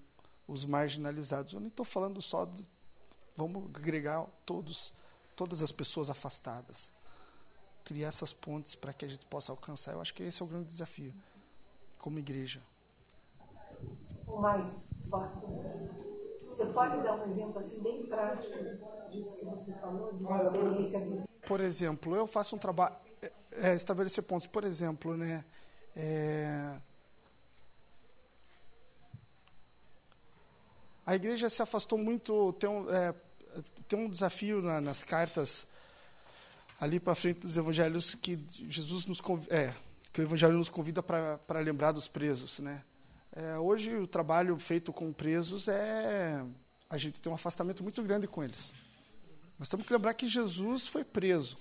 os 0.45 0.65
marginalizados. 0.65 1.53
Eu 1.53 1.61
nem 1.61 1.69
estou 1.69 1.85
falando 1.85 2.21
só 2.21 2.43
de, 2.43 2.65
vamos 3.33 3.63
agregar 3.73 4.27
todos, 4.45 4.93
todas 5.37 5.63
as 5.63 5.71
pessoas 5.71 6.09
afastadas, 6.09 6.91
criar 7.85 8.09
essas 8.09 8.33
pontes 8.33 8.75
para 8.75 8.91
que 8.91 9.05
a 9.05 9.07
gente 9.07 9.25
possa 9.25 9.53
alcançar. 9.53 9.93
Eu 9.93 10.01
acho 10.01 10.13
que 10.13 10.21
esse 10.21 10.41
é 10.41 10.45
o 10.45 10.47
grande 10.49 10.67
desafio, 10.67 11.13
como 11.97 12.19
igreja. 12.19 12.61
Mãe, 14.27 14.69
você 16.49 16.65
pode 16.65 17.01
dar 17.03 17.13
um 17.13 17.31
exemplo 17.31 17.57
assim 17.57 17.79
bem 17.79 18.05
prático 18.05 18.57
disso 19.09 19.39
que 19.39 19.45
você 19.45 19.71
falou, 19.75 20.11
de 20.11 20.25
uma 20.25 20.41
experiência 20.41 21.25
Por 21.47 21.61
exemplo, 21.61 22.13
eu 22.17 22.27
faço 22.27 22.57
um 22.57 22.59
trabalho 22.59 23.10
é, 23.51 23.75
estabelecer 23.75 24.23
pontos. 24.23 24.47
Por 24.47 24.63
exemplo, 24.63 25.15
né, 25.17 25.43
é, 25.95 26.77
a 31.05 31.15
igreja 31.15 31.49
se 31.49 31.61
afastou 31.61 31.97
muito. 31.97 32.53
Tem 32.53 32.69
um, 32.69 32.89
é, 32.89 33.13
tem 33.87 33.99
um 33.99 34.09
desafio 34.09 34.61
na, 34.61 34.79
nas 34.79 35.03
cartas 35.03 35.67
ali 36.79 36.99
para 36.99 37.13
frente 37.13 37.41
dos 37.41 37.57
evangelhos 37.57 38.15
que 38.15 38.39
Jesus 38.69 39.05
nos 39.05 39.21
é, 39.49 39.73
que 40.11 40.21
o 40.21 40.23
evangelho 40.23 40.57
nos 40.57 40.69
convida 40.69 41.03
para 41.03 41.59
lembrar 41.59 41.91
dos 41.91 42.07
presos, 42.07 42.59
né? 42.59 42.83
É, 43.33 43.57
hoje 43.57 43.95
o 43.95 44.05
trabalho 44.05 44.57
feito 44.57 44.91
com 44.91 45.13
presos 45.13 45.67
é 45.67 46.43
a 46.89 46.97
gente 46.97 47.21
tem 47.21 47.31
um 47.31 47.35
afastamento 47.35 47.81
muito 47.81 48.01
grande 48.03 48.27
com 48.27 48.43
eles. 48.43 48.73
Nós 49.57 49.69
temos 49.69 49.85
que 49.85 49.93
lembrar 49.93 50.13
que 50.13 50.27
Jesus 50.27 50.87
foi 50.87 51.05
preso 51.05 51.57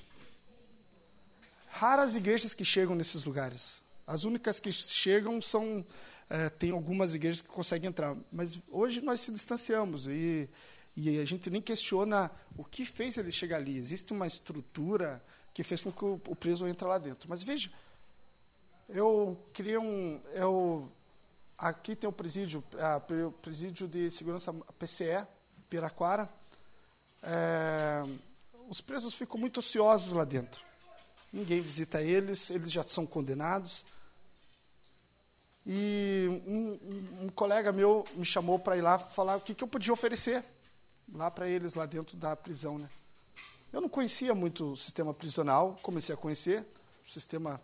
raras 1.81 2.15
igrejas 2.15 2.53
que 2.53 2.63
chegam 2.63 2.95
nesses 2.95 3.25
lugares. 3.25 3.83
As 4.07 4.25
únicas 4.25 4.61
que 4.61 4.71
chegam 4.71 5.41
são 5.41 5.83
é, 6.29 6.51
tem 6.51 6.73
algumas 6.73 7.15
igrejas 7.15 7.41
que 7.41 7.49
conseguem 7.49 7.89
entrar. 7.89 8.15
Mas 8.31 8.61
hoje 8.71 9.01
nós 9.01 9.23
se 9.23 9.33
distanciamos 9.33 10.07
e, 10.07 10.47
e 10.95 11.19
a 11.19 11.25
gente 11.25 11.49
nem 11.49 11.63
questiona 11.63 12.31
o 12.55 12.65
que 12.65 12.85
fez 12.85 13.17
ele 13.17 13.33
chegar 13.33 13.57
ali. 13.57 13.79
Existe 13.79 14.13
uma 14.13 14.27
estrutura 14.27 15.25
que 15.55 15.63
fez 15.63 15.81
com 15.81 15.91
que 15.91 16.05
o, 16.05 16.21
o 16.29 16.37
preso 16.37 16.69
entre 16.69 16.87
lá 16.87 16.99
dentro. 16.99 17.27
Mas 17.31 17.43
veja, 17.43 17.73
eu 18.87 19.39
criei 19.55 19.79
um. 19.79 20.21
Eu, 20.35 20.93
aqui 21.57 21.97
tem 21.97 22.11
o 22.11 22.13
presídio, 22.13 22.63
a, 22.79 22.99
o 23.27 23.33
presídio 23.33 23.89
de 23.89 24.11
segurança 24.11 24.53
PCE, 24.79 25.27
Piraquara. 25.71 26.29
É, 27.23 28.05
os 28.69 28.83
presos 28.83 29.15
ficam 29.15 29.41
muito 29.41 29.61
ociosos 29.61 30.13
lá 30.13 30.27
dentro. 30.27 30.70
Ninguém 31.33 31.61
visita 31.61 32.03
eles, 32.03 32.51
eles 32.51 32.71
já 32.71 32.83
são 32.83 33.07
condenados. 33.07 33.85
E 35.67 36.27
um, 36.29 36.55
um, 36.55 37.25
um 37.25 37.29
colega 37.29 37.71
meu 37.71 38.05
me 38.15 38.25
chamou 38.25 38.59
para 38.59 38.77
ir 38.77 38.81
lá 38.81 38.99
falar 38.99 39.37
o 39.37 39.41
que, 39.41 39.55
que 39.55 39.63
eu 39.63 39.69
podia 39.69 39.93
oferecer 39.93 40.45
lá 41.15 41.31
para 41.31 41.49
eles, 41.49 41.75
lá 41.75 41.87
dentro 41.87 42.17
da 42.17 42.35
prisão. 42.35 42.79
Né? 42.79 42.89
Eu 43.73 43.81
não 43.81 43.89
conhecia 43.89 44.35
muito 44.35 44.73
o 44.73 44.77
sistema 44.77 45.13
prisional, 45.15 45.77
comecei 45.83 46.15
a 46.15 46.19
conhecer, 46.19 46.67
sistema 47.09 47.61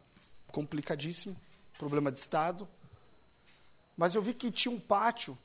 complicadíssimo, 0.53 1.37
problema 1.79 2.13
de 2.13 2.19
Estado. 2.19 2.69
Mas 3.97 4.15
eu 4.15 4.23
vi 4.23 4.35
que 4.35 4.51
tinha 4.51 4.73
um 4.73 4.79
pátio, 4.79 5.37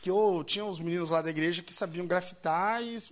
que 0.00 0.10
eu 0.10 0.44
tinha 0.44 0.64
os 0.64 0.78
meninos 0.78 1.10
lá 1.10 1.20
da 1.20 1.30
igreja 1.30 1.62
que 1.62 1.74
sabiam 1.74 2.06
grafitar 2.06 2.82
e 2.82 3.02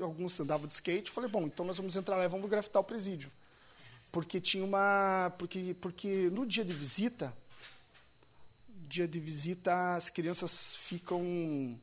alguns 0.00 0.38
andavam 0.40 0.66
de 0.66 0.74
skate. 0.74 1.10
Falei, 1.10 1.30
bom, 1.30 1.42
então 1.42 1.66
nós 1.66 1.76
vamos 1.76 1.96
entrar 1.96 2.16
lá 2.16 2.24
e 2.24 2.28
vamos 2.28 2.48
grafitar 2.48 2.80
o 2.80 2.84
presídio. 2.84 3.30
Porque 4.16 4.40
tinha 4.40 4.64
uma. 4.64 5.30
Porque, 5.36 5.76
porque 5.78 6.30
no 6.30 6.46
dia 6.46 6.64
de 6.64 6.72
visita, 6.72 7.36
dia 8.88 9.06
de 9.06 9.20
visita, 9.20 9.94
as 9.94 10.08
crianças 10.08 10.74
ficam. 10.74 11.78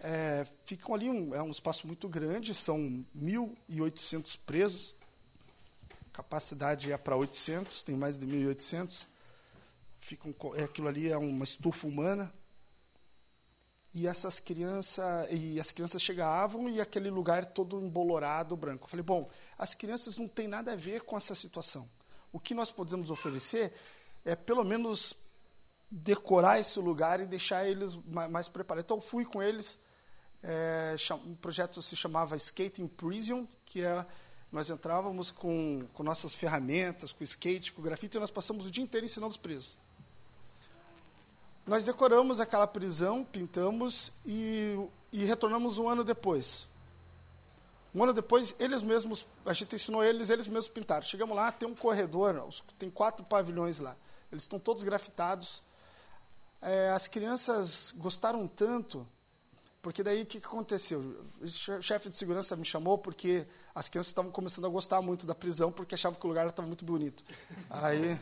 É, 0.00 0.44
ficam 0.64 0.96
ali, 0.96 1.08
um, 1.08 1.32
é 1.32 1.40
um 1.40 1.50
espaço 1.52 1.86
muito 1.86 2.08
grande, 2.08 2.52
são 2.56 3.04
1.800 3.16 4.36
presos 4.44 4.96
capacidade 6.12 6.90
é 6.90 6.98
para 6.98 7.14
800, 7.14 7.84
tem 7.84 7.94
mais 7.94 8.18
de 8.18 8.26
1.800. 8.26 9.06
Ficam, 10.00 10.34
é, 10.56 10.64
aquilo 10.64 10.88
ali 10.88 11.08
é 11.08 11.16
uma 11.16 11.44
estufa 11.44 11.86
humana. 11.86 12.34
E 13.98 14.06
essas 14.06 14.38
crianças, 14.38 15.26
e 15.30 15.58
as 15.58 15.72
crianças 15.72 16.02
chegavam 16.02 16.68
e 16.68 16.82
aquele 16.82 17.08
lugar 17.08 17.46
todo 17.46 17.80
embolorado, 17.80 18.54
branco. 18.54 18.84
Eu 18.84 18.88
falei, 18.90 19.02
bom, 19.02 19.26
as 19.56 19.74
crianças 19.74 20.18
não 20.18 20.28
têm 20.28 20.46
nada 20.46 20.74
a 20.74 20.76
ver 20.76 21.00
com 21.00 21.16
essa 21.16 21.34
situação. 21.34 21.88
O 22.30 22.38
que 22.38 22.52
nós 22.52 22.70
podemos 22.70 23.10
oferecer 23.10 23.72
é 24.22 24.36
pelo 24.36 24.62
menos 24.64 25.14
decorar 25.90 26.60
esse 26.60 26.78
lugar 26.78 27.22
e 27.22 27.26
deixar 27.26 27.66
eles 27.66 27.96
mais, 28.06 28.50
preparados. 28.50 28.84
Então, 28.84 29.00
fui 29.00 29.24
com 29.24 29.42
eles. 29.42 29.78
É, 30.42 30.94
um 31.24 31.34
projeto 31.34 31.80
se 31.80 31.96
chamava 31.96 32.36
Skating 32.36 32.88
Prison, 32.88 33.48
que 33.64 33.80
é 33.80 34.04
nós 34.52 34.68
entrávamos 34.68 35.30
com, 35.30 35.88
com 35.94 36.02
nossas 36.02 36.34
ferramentas, 36.34 37.14
com 37.14 37.24
skate, 37.24 37.72
com 37.72 37.80
grafite, 37.80 38.18
e 38.18 38.20
nós 38.20 38.30
passamos 38.30 38.66
o 38.66 38.70
dia 38.70 38.84
inteiro 38.84 39.06
ensinando 39.06 39.30
os 39.30 39.38
presos. 39.38 39.78
Nós 41.66 41.84
decoramos 41.84 42.38
aquela 42.40 42.66
prisão, 42.66 43.24
pintamos 43.24 44.12
e, 44.24 44.78
e 45.12 45.24
retornamos 45.24 45.78
um 45.78 45.88
ano 45.88 46.04
depois. 46.04 46.68
Um 47.94 48.04
ano 48.04 48.12
depois, 48.12 48.54
eles 48.58 48.82
mesmos, 48.82 49.26
a 49.44 49.52
gente 49.52 49.74
ensinou 49.74 50.04
eles, 50.04 50.30
eles 50.30 50.46
mesmos 50.46 50.68
pintaram. 50.68 51.02
Chegamos 51.02 51.34
lá, 51.34 51.50
tem 51.50 51.68
um 51.68 51.74
corredor, 51.74 52.48
tem 52.78 52.90
quatro 52.90 53.24
pavilhões 53.24 53.78
lá. 53.78 53.96
Eles 54.30 54.44
estão 54.44 54.58
todos 54.58 54.84
grafitados. 54.84 55.62
É, 56.62 56.90
as 56.90 57.08
crianças 57.08 57.92
gostaram 57.96 58.46
tanto 58.46 59.06
porque 59.86 60.02
daí 60.02 60.22
o 60.22 60.26
que, 60.26 60.40
que 60.40 60.46
aconteceu? 60.46 60.98
O 61.40 61.80
chefe 61.80 62.08
de 62.08 62.16
segurança 62.16 62.56
me 62.56 62.64
chamou 62.64 62.98
porque 62.98 63.46
as 63.72 63.88
crianças 63.88 64.08
estavam 64.08 64.32
começando 64.32 64.64
a 64.64 64.68
gostar 64.68 65.00
muito 65.00 65.24
da 65.24 65.32
prisão 65.32 65.70
porque 65.70 65.94
achavam 65.94 66.18
que 66.18 66.26
o 66.26 66.28
lugar 66.28 66.44
estava 66.48 66.66
muito 66.66 66.84
bonito. 66.84 67.24
Aí, 67.70 68.18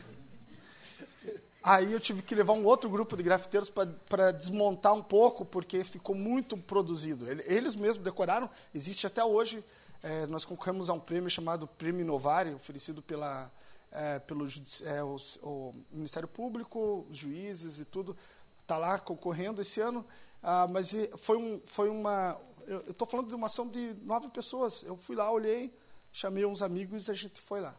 aí 1.65 1.91
eu 1.91 1.99
tive 1.99 2.21
que 2.21 2.35
levar 2.35 2.53
um 2.53 2.63
outro 2.63 2.87
grupo 2.87 3.17
de 3.17 3.23
grafiteiros 3.23 3.71
para 4.07 4.31
desmontar 4.31 4.93
um 4.93 5.01
pouco 5.01 5.43
porque 5.43 5.83
ficou 5.83 6.13
muito 6.13 6.55
produzido. 6.55 7.25
Eles 7.45 7.75
mesmos 7.75 8.03
decoraram, 8.03 8.47
existe 8.73 9.07
até 9.07 9.23
hoje. 9.23 9.65
É, 10.03 10.27
nós 10.27 10.45
concorremos 10.45 10.91
a 10.91 10.93
um 10.93 10.99
prêmio 10.99 11.27
chamado 11.31 11.65
Prêmio 11.65 12.01
Inovari, 12.01 12.53
oferecido 12.53 13.01
pela, 13.01 13.51
é, 13.91 14.19
pelo 14.19 14.47
é, 14.83 15.03
o, 15.03 15.17
o 15.41 15.73
Ministério 15.91 16.29
Público, 16.29 17.07
os 17.09 17.17
juízes 17.17 17.79
e 17.79 17.85
tudo. 17.85 18.15
Está 18.61 18.77
lá 18.77 18.99
concorrendo 18.99 19.59
esse 19.63 19.81
ano. 19.81 20.05
Ah, 20.43 20.67
mas 20.69 20.93
foi, 21.17 21.37
um, 21.37 21.59
foi 21.65 21.89
uma. 21.89 22.39
Eu 22.67 22.91
estou 22.91 23.07
falando 23.07 23.29
de 23.29 23.33
uma 23.33 23.47
ação 23.47 23.67
de 23.67 23.95
nove 24.03 24.27
pessoas. 24.27 24.83
Eu 24.83 24.95
fui 24.95 25.15
lá, 25.15 25.31
olhei, 25.31 25.75
chamei 26.13 26.45
uns 26.45 26.61
amigos 26.61 27.07
e 27.07 27.11
a 27.11 27.15
gente 27.15 27.41
foi 27.41 27.59
lá. 27.59 27.75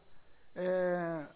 É, 0.56 1.28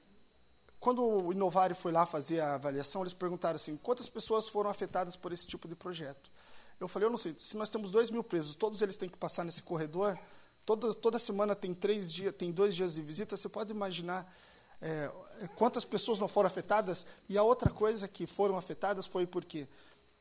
quando 0.80 1.02
o 1.02 1.32
Inovari 1.32 1.74
foi 1.74 1.92
lá 1.92 2.06
fazer 2.06 2.40
a 2.40 2.54
avaliação, 2.54 3.02
eles 3.02 3.12
perguntaram 3.12 3.56
assim: 3.56 3.76
quantas 3.76 4.08
pessoas 4.08 4.48
foram 4.48 4.70
afetadas 4.70 5.14
por 5.14 5.30
esse 5.30 5.46
tipo 5.46 5.68
de 5.68 5.76
projeto? 5.76 6.30
Eu 6.80 6.88
falei: 6.88 7.06
eu 7.06 7.10
não 7.10 7.18
sei. 7.18 7.36
Se 7.38 7.56
nós 7.56 7.68
temos 7.68 7.90
dois 7.90 8.10
mil 8.10 8.24
presos, 8.24 8.54
todos 8.54 8.80
eles 8.80 8.96
têm 8.96 9.08
que 9.08 9.18
passar 9.18 9.44
nesse 9.44 9.62
corredor. 9.62 10.18
Toda, 10.64 10.92
toda 10.94 11.18
semana 11.18 11.54
tem 11.54 11.74
três 11.74 12.10
dias, 12.10 12.34
tem 12.34 12.50
dois 12.50 12.74
dias 12.74 12.94
de 12.94 13.02
visita. 13.02 13.36
Você 13.36 13.48
pode 13.48 13.70
imaginar 13.70 14.32
é, 14.80 15.12
quantas 15.54 15.84
pessoas 15.84 16.18
não 16.18 16.28
foram 16.28 16.46
afetadas? 16.46 17.06
E 17.28 17.36
a 17.36 17.42
outra 17.42 17.70
coisa 17.70 18.08
que 18.08 18.26
foram 18.26 18.56
afetadas 18.56 19.04
foi 19.04 19.26
porque 19.26 19.68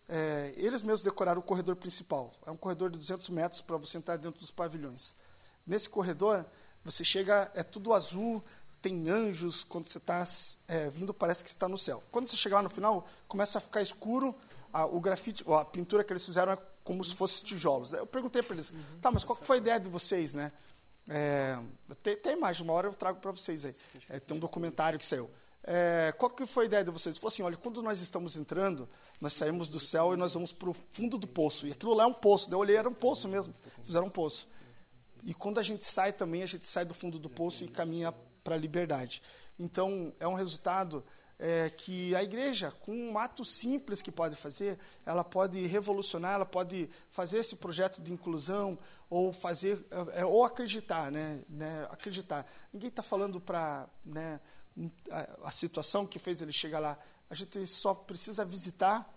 é, 0.09 0.53
eles 0.57 0.81
mesmos 0.81 1.01
decoraram 1.01 1.39
o 1.39 1.43
corredor 1.43 1.77
principal. 1.77 2.33
É 2.45 2.51
um 2.51 2.57
corredor 2.57 2.89
de 2.89 2.97
200 2.97 3.29
metros 3.29 3.61
para 3.61 3.77
você 3.77 3.97
entrar 3.97 4.17
dentro 4.17 4.39
dos 4.41 4.51
pavilhões. 4.51 5.15
Nesse 5.65 5.87
corredor, 5.87 6.45
você 6.83 7.03
chega, 7.03 7.51
é 7.53 7.63
tudo 7.63 7.93
azul, 7.93 8.43
tem 8.81 9.09
anjos. 9.09 9.63
Quando 9.63 9.87
você 9.87 9.97
está 9.97 10.25
é, 10.67 10.89
vindo, 10.89 11.13
parece 11.13 11.43
que 11.43 11.49
está 11.49 11.67
no 11.67 11.77
céu. 11.77 12.03
Quando 12.11 12.27
você 12.27 12.35
chegar 12.35 12.57
lá 12.57 12.63
no 12.63 12.69
final, 12.69 13.07
começa 13.27 13.57
a 13.57 13.61
ficar 13.61 13.81
escuro. 13.81 14.35
A, 14.71 14.85
o 14.85 14.99
grafite, 14.99 15.43
a 15.47 15.65
pintura 15.65 16.03
que 16.03 16.13
eles 16.13 16.25
fizeram 16.25 16.51
é 16.51 16.57
como 16.83 17.03
se 17.03 17.15
fosse 17.15 17.43
tijolos. 17.43 17.93
Eu 17.93 18.05
perguntei 18.05 18.41
para 18.41 18.55
eles, 18.55 18.71
uhum. 18.71 18.99
tá, 19.01 19.11
mas 19.11 19.23
qual 19.23 19.35
foi 19.35 19.57
a 19.57 19.59
ideia 19.59 19.79
de 19.79 19.89
vocês, 19.89 20.33
né? 20.33 20.51
É, 21.09 21.57
tem, 22.03 22.15
tem 22.17 22.33
imagem, 22.33 22.63
uma 22.63 22.73
hora 22.73 22.87
eu 22.87 22.93
trago 22.93 23.19
para 23.19 23.31
vocês 23.31 23.65
aí. 23.65 23.75
É, 24.07 24.19
tem 24.19 24.37
um 24.37 24.39
documentário 24.39 24.99
que 24.99 25.05
saiu. 25.05 25.29
É, 25.63 26.13
qual 26.17 26.29
que 26.29 26.45
foi 26.45 26.65
a 26.65 26.67
ideia 26.67 26.83
de 26.83 26.91
vocês? 26.91 27.17
Falou 27.17 27.29
assim, 27.29 27.43
olha, 27.43 27.57
quando 27.57 27.81
nós 27.81 27.99
estamos 27.99 28.37
entrando, 28.37 28.87
nós 29.19 29.33
saímos 29.33 29.69
do 29.69 29.79
céu 29.79 30.13
e 30.13 30.17
nós 30.17 30.33
vamos 30.33 30.53
para 30.53 30.69
o 30.69 30.75
fundo 30.91 31.17
do 31.17 31.27
poço. 31.27 31.67
E 31.67 31.71
aquilo 31.71 31.93
lá 31.93 32.03
é 32.03 32.07
um 32.07 32.13
poço. 32.13 32.49
Eu 32.51 32.59
olhei, 32.59 32.75
era 32.75 32.87
um 32.87 32.93
poço 32.93 33.27
mesmo. 33.27 33.53
Fizeram 33.83 34.07
um 34.07 34.09
poço. 34.09 34.47
E 35.23 35.33
quando 35.33 35.59
a 35.59 35.63
gente 35.63 35.85
sai 35.85 36.13
também, 36.13 36.43
a 36.43 36.45
gente 36.45 36.67
sai 36.67 36.85
do 36.85 36.93
fundo 36.93 37.19
do 37.19 37.29
poço 37.29 37.65
e 37.65 37.67
caminha 37.67 38.13
para 38.49 38.55
a 38.55 38.59
liberdade. 38.59 39.21
Então, 39.59 40.11
é 40.19 40.27
um 40.27 40.33
resultado 40.33 41.03
é, 41.37 41.69
que 41.69 42.15
a 42.15 42.23
igreja, 42.23 42.71
com 42.81 42.91
um 42.91 43.19
ato 43.19 43.45
simples 43.45 44.01
que 44.01 44.11
pode 44.11 44.35
fazer, 44.35 44.79
ela 45.05 45.23
pode 45.23 45.63
revolucionar, 45.67 46.33
ela 46.33 46.47
pode 46.47 46.89
fazer 47.11 47.37
esse 47.37 47.55
projeto 47.55 48.01
de 48.01 48.11
inclusão 48.11 48.75
ou 49.07 49.31
fazer 49.31 49.85
é, 50.13 50.25
ou 50.25 50.43
acreditar, 50.43 51.11
né, 51.11 51.41
né 51.47 51.87
acreditar. 51.91 52.43
Ninguém 52.73 52.89
está 52.89 53.03
falando 53.03 53.39
para 53.39 53.87
né, 54.03 54.39
a, 55.11 55.47
a 55.49 55.51
situação 55.51 56.07
que 56.07 56.17
fez 56.17 56.41
ele 56.41 56.51
chegar 56.51 56.79
lá. 56.79 56.97
A 57.29 57.35
gente 57.35 57.67
só 57.67 57.93
precisa 57.93 58.43
visitar, 58.43 59.07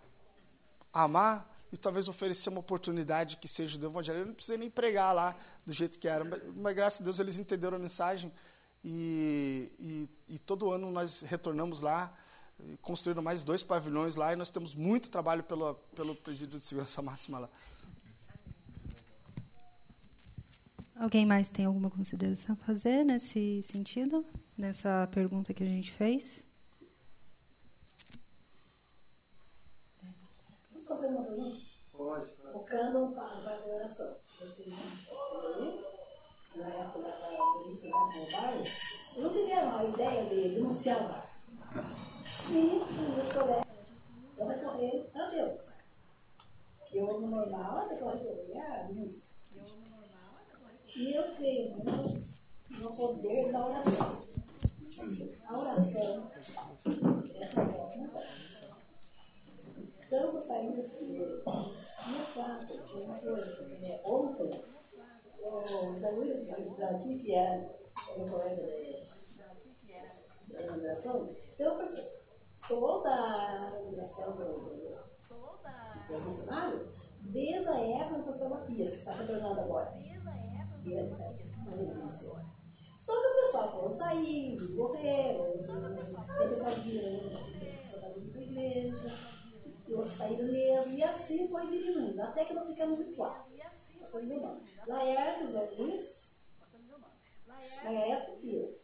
amar 0.93 1.51
e 1.72 1.78
talvez 1.78 2.07
oferecer 2.07 2.51
uma 2.51 2.61
oportunidade 2.61 3.39
que 3.39 3.49
seja 3.49 3.78
do 3.78 3.87
Evangelho. 3.87 4.18
Eu 4.18 4.26
não 4.26 4.35
precisa 4.35 4.59
nem 4.59 4.68
pregar 4.68 5.14
lá 5.14 5.35
do 5.64 5.72
jeito 5.72 5.99
que 5.99 6.07
era, 6.07 6.22
mas, 6.22 6.43
mas 6.55 6.76
graças 6.76 7.01
a 7.01 7.05
Deus 7.05 7.18
eles 7.18 7.39
entenderam 7.39 7.78
a 7.78 7.80
mensagem 7.80 8.30
e, 8.85 9.70
e, 9.78 10.35
e 10.35 10.39
todo 10.39 10.70
ano 10.70 10.91
nós 10.91 11.22
retornamos 11.22 11.80
lá, 11.80 12.12
construindo 12.80 13.22
mais 13.22 13.43
dois 13.43 13.62
pavilhões 13.62 14.16
lá 14.16 14.33
e 14.33 14.37
nós 14.37 14.51
temos 14.51 14.74
muito 14.74 15.11
trabalho 15.11 15.43
pelo, 15.43 15.74
pelo 15.95 16.14
Presídio 16.14 16.59
de 16.59 16.64
Segurança 16.64 17.01
Máxima 17.03 17.39
lá. 17.39 17.49
Alguém 20.97 21.26
mais 21.26 21.51
tem 21.51 21.64
alguma 21.64 21.91
consideração 21.91 22.57
a 22.61 22.64
fazer 22.64 23.05
nesse 23.05 23.62
sentido? 23.64 24.24
Nessa 24.57 25.09
pergunta 25.11 25.53
que 25.53 25.62
a 25.62 25.66
gente 25.66 25.91
fez? 25.91 26.47
Posso 30.72 30.87
fazer 30.87 31.07
uma 31.09 31.24
pergunta? 31.24 31.57
Pode. 31.93 32.30
O 32.55 32.61
cânon 32.61 33.12
para 33.12 33.24
a 33.24 33.66
oração. 33.66 34.16
Vocês 34.39 34.68
na 36.55 36.68
época 36.68 37.11
no 38.14 38.30
bairro, 38.30 38.64
não 39.16 39.32
tiveram 39.32 39.78
a 39.78 39.84
ideia 39.84 40.24
de 40.26 40.48
denunciar 40.54 41.04
o 41.04 41.08
bairro. 41.08 41.28
Sim, 42.24 42.80
os 43.20 43.32
colegas 43.32 43.66
vão 44.36 44.48
recorrer 44.48 45.10
a 45.14 45.30
Deus. 45.30 45.72
Eu, 46.92 47.20
no 47.20 47.28
normal, 47.28 47.78
a 47.78 47.86
pessoa 47.86 48.12
resolver 48.12 48.58
a 48.58 48.82
denúncia. 48.82 49.22
E 50.94 51.14
eu 51.14 51.34
creio 51.36 51.70
muito 51.70 52.26
no 52.70 52.94
poder 52.94 53.50
da 53.50 53.66
oração. 53.66 54.22
A 55.46 55.58
oração 55.58 56.30
é 56.34 56.42
saí 60.42 60.70
desse 60.72 61.02
minha 61.02 62.26
quarta, 62.34 62.74
uma 62.94 63.18
coisa, 63.18 63.68
ontem, 64.04 64.64
o 65.42 65.98
Zé 65.98 66.10
Luiz, 66.10 66.46
daqui, 66.46 67.18
que 67.18 67.32
era 67.32 67.82
o 68.16 68.30
colega 68.30 68.62
da 70.48 70.62
inauguração, 70.62 71.34
eu 71.58 71.76
pensei, 71.76 72.08
sou 72.54 73.02
da 73.02 73.72
inauguração 73.80 74.36
do, 74.36 74.44
do, 74.44 74.92
do 76.08 76.20
funcionário 76.24 76.92
desde 77.20 77.68
a 77.68 77.80
época 77.80 78.18
do 78.18 78.24
professor 78.24 78.50
Matias, 78.50 78.90
que 78.90 78.96
está 78.96 79.12
retornando 79.12 79.60
agora. 79.60 79.90
Desde 79.92 80.28
a 80.28 80.34
época 80.34 80.82
retornando 81.70 82.02
só 83.02 83.20
que 83.20 83.26
o 83.26 83.34
pessoal 83.34 83.68
falou 83.72 83.90
sair, 83.90 84.56
morreram, 84.76 85.50
tem 85.50 85.62
pessoal 86.50 86.70
que 86.70 86.80
viram 86.82 87.30
da 88.00 88.40
igreja, 88.40 88.96
e 89.88 89.92
outros 89.92 90.16
saíram 90.16 90.44
mesmo, 90.46 90.92
e 90.92 91.02
assim 91.02 91.48
foi 91.48 91.66
diminuindo, 91.66 92.22
até 92.22 92.44
que 92.44 92.54
nós 92.54 92.68
ficamos 92.68 93.00
em 93.00 93.12
quatro. 93.14 93.52
Nós 94.00 94.08
somos 94.08 94.30
irmãos. 94.30 94.62
Luiz, 97.62 97.84
Laerte 97.84 98.32
e 98.42 98.56
eu. 98.56 98.82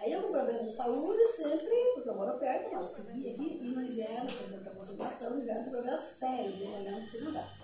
Aí 0.00 0.12
eu 0.12 0.22
com 0.22 0.32
problema 0.32 0.64
de 0.64 0.72
saúde, 0.72 1.26
sempre, 1.28 1.92
porque 1.94 2.08
eu 2.08 2.14
moro 2.14 2.38
perto, 2.38 2.74
mas 2.74 2.88
subi 2.88 3.30
aqui, 3.30 3.58
e 3.62 3.68
no 3.68 3.82
inverno, 3.82 4.26
por 4.26 4.46
exemplo, 4.46 4.70
a 4.70 4.74
concentração, 4.74 5.30
no 5.30 5.42
inverno, 5.42 5.70
problema 5.70 6.00
sério, 6.00 6.52
de 6.52 6.64
manhã 6.64 6.92
não 6.92 7.02
precisa 7.02 7.30
andar. 7.30 7.62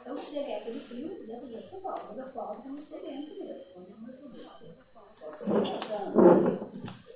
Então, 0.00 0.16
cheguei 0.16 0.54
aquele 0.54 0.80
frio, 0.80 1.16
podia 1.16 1.40
fazer 1.40 1.62
falta, 1.82 2.06
mas 2.08 2.18
eu 2.18 2.32
falo 2.32 2.62
que 2.62 2.68
eu 2.68 2.72
não 2.72 2.78
sou 2.78 3.00
dentro 3.00 3.44
mesmo. 3.44 3.64
Quando 3.74 4.08
eu 4.08 4.18
sou 4.18 4.28
dentro. 4.30 4.48
Só 5.12 5.32
que 5.32 5.42
eu 5.42 5.60
estou 5.60 5.60
viajando. 5.60 6.70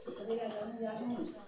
Estou 0.06 0.26
viajando, 0.26 0.78
viajo 0.78 1.04
muito. 1.06 1.44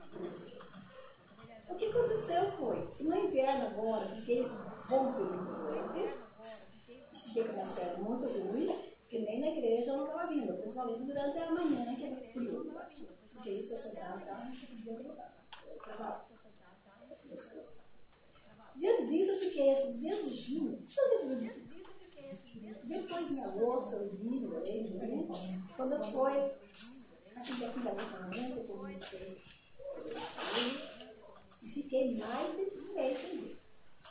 O 1.68 1.74
que 1.74 1.84
aconteceu 1.86 2.51
foi 2.53 2.86
que 2.97 3.05
no 3.05 3.16
inverno 3.16 3.66
agora, 3.66 4.07
fiquei 4.07 4.49
bom 4.88 5.12
período 5.12 5.66
doente, 5.66 6.14
fiquei 7.26 7.44
com 7.44 7.53
minhas 7.53 7.72
pernas 7.72 7.99
muito 7.99 8.26
ruins, 8.26 8.95
que 9.17 9.25
nem 9.25 9.41
na 9.41 9.49
igreja 9.49 9.91
eu 9.91 9.97
não 9.97 10.07
estava 10.07 10.27
vindo, 10.27 10.55
principalmente 10.55 11.05
durante 11.05 11.39
a 11.39 11.51
manhã, 11.51 11.97
que 11.97 12.05
era 12.05 12.17
frio. 12.17 12.75
Porque 13.33 13.51
isso 13.51 13.75
eu 13.75 13.79
sentava 13.79 14.23
e 14.23 14.51
não 14.51 14.57
conseguia 14.57 14.99
voltar. 14.99 15.47
Eu 15.67 15.77
trabalho. 15.79 16.23
Diante 18.77 19.07
disso, 19.07 19.31
eu 19.31 19.39
fiquei, 19.39 19.73
acho 19.73 19.87
que 19.87 19.93
desde 19.95 20.31
junho, 20.35 20.87
depois 22.85 23.31
em 23.31 23.43
agosto, 23.43 23.93
eu 23.95 24.11
vi, 24.17 24.41
morei, 24.41 24.91
né? 24.91 25.29
quando 25.77 26.05
foi, 26.05 26.53
aqui 27.35 27.55
daqui 27.59 27.81
da 27.81 27.93
minha 27.95 28.07
família, 28.07 28.55
eu 28.55 28.64
comecei 28.64 29.43
e 31.62 31.69
fiquei 31.71 32.19
mais 32.19 32.55
de 32.55 32.79
um 32.79 32.95
mês 32.95 33.19
sem. 33.19 33.57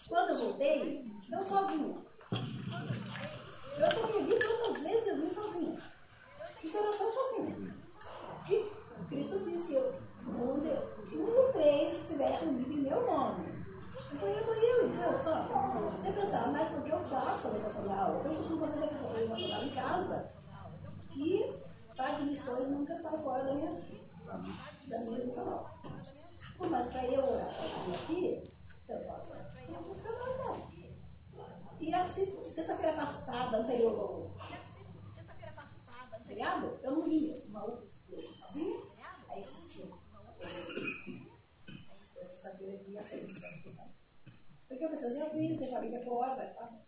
Quando 0.08 0.32
eu 0.32 0.38
voltei, 0.38 1.06
eu 1.32 1.46
sozinha. 1.46 2.06
Eu 3.78 3.92
só 3.92 4.08
vi 4.08 4.30
quantas 4.30 4.84
vezes 4.84 5.08
eu 5.08 5.16
vim 5.18 5.30
sozinha. 5.30 5.78
Isso 6.64 6.78
era 6.78 6.94
só 6.94 7.12
sozinha. 7.12 7.76
E 8.50 8.72
Cristo 9.10 9.40
disse 9.40 9.68
que 9.68 9.74
eu, 9.74 9.96
onde 10.28 10.70
um 11.18 11.52
três 11.52 11.94
estiver 11.94 12.40
comigo 12.40 12.72
em 12.72 12.84
meu 12.84 13.06
nome, 13.06 13.66
então 14.14 14.30
eu 14.30 14.36
eu, 14.38 14.88
entendeu? 14.88 15.18
Só. 15.18 15.48
Eu 16.06 16.14
pensava, 16.14 16.48
mas 16.52 16.70
porque 16.70 16.92
eu 16.92 17.00
faço 17.00 17.48
a 17.48 17.52
vocacional? 17.52 18.22
Eu 18.24 18.36
costumo 18.36 18.66
fazer 18.66 18.84
a 18.84 18.88
vocacional 18.88 19.64
em 19.64 19.70
casa. 19.72 20.32
E 21.14 21.54
parte 21.98 22.24
de 22.24 22.30
missões 22.30 22.68
nunca 22.70 22.96
sai 22.96 23.18
fora 23.22 23.44
da 23.44 23.54
minha, 23.54 23.82
da 24.26 24.38
minha 24.38 25.20
vocacional. 25.20 25.80
Mas 26.60 26.88
para 26.88 27.08
eu 27.08 27.24
orar 27.24 27.50
sozinho 27.50 27.96
aqui, 27.96 28.54
eu 28.88 29.06
faço 29.06 29.34
a 29.34 29.82
vocacional 29.82 30.75
E 31.86 31.94
assim, 31.94 32.44
sexta-feira 32.44 32.94
passada, 32.94 33.58
anterior 33.60 34.00
ao 34.00 34.36
feriado, 36.26 36.80
eu 36.82 36.92
não 36.92 37.08
ia, 37.08 37.36
uma 37.46 37.64
outra 37.64 37.86
sozinha. 37.86 38.82
Aí 39.30 39.44
assistia. 39.44 39.86
Sexta-feira 42.24 42.82
eu 42.82 42.90
ia 42.90 43.04
sexta 43.04 43.96
porque 44.68 44.84
eu 44.84 44.90
pensei, 44.90 45.22
eu 45.22 45.30
vi, 45.30 45.56
você 45.56 45.68
família 45.68 46.04
fora, 46.04 46.36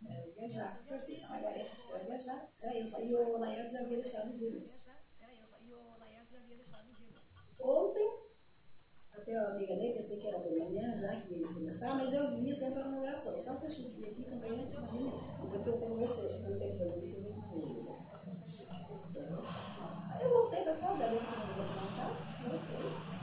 vai 0.01 0.31
viajar. 0.35 0.81
Eu 0.89 0.99
fiz 0.99 1.23
a 1.23 1.29
Margareta 1.29 1.75
vai 1.91 2.05
viajar. 2.05 2.49
E 2.99 3.13
o 3.13 3.37
Laerte 3.37 3.71
já 3.71 3.81
havia 3.81 4.01
deixado 4.01 4.33
de 4.33 4.45
ir. 4.45 4.65
Ontem, 7.59 7.96
até 9.27 9.37
uma 9.41 9.49
amiga 9.49 9.75
dele, 9.75 9.93
pensei 9.93 10.17
que 10.17 10.27
era 10.27 10.39
da 10.39 10.49
manhã 10.49 10.97
já, 10.97 11.19
que 11.19 11.33
ia 11.33 11.47
começar, 11.47 11.95
mas 11.95 12.13
eu 12.13 12.31
vinha 12.31 12.55
sempre 12.55 12.81
na 12.81 13.01
oração. 13.01 13.37
Só 13.37 13.55
que 13.55 13.65
eu 13.65 13.69
cheguei 13.69 14.09
aqui 14.09 14.23
também, 14.23 14.53
imagina, 14.53 15.11
porque 15.37 15.69
eu 15.69 15.77
pensei 15.77 15.87
em 15.89 16.07
você, 16.07 16.27
que 16.29 16.49
não 16.49 16.57
tem 16.57 16.77
problema, 16.77 17.03
isso 17.03 17.09
é 17.09 17.19
muito 17.19 18.07
Aí 20.09 20.23
eu 20.23 20.29
voltei 20.29 20.63
para 20.63 20.75
casa, 20.75 21.03
eu 21.03 21.09
vou 21.09 21.19
casa, 21.19 21.63
voltei. 22.47 23.17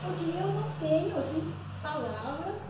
porque 0.00 0.24
eu 0.38 0.46
não 0.46 0.70
tenho 0.80 1.18
assim, 1.18 1.54
palavras 1.82 2.60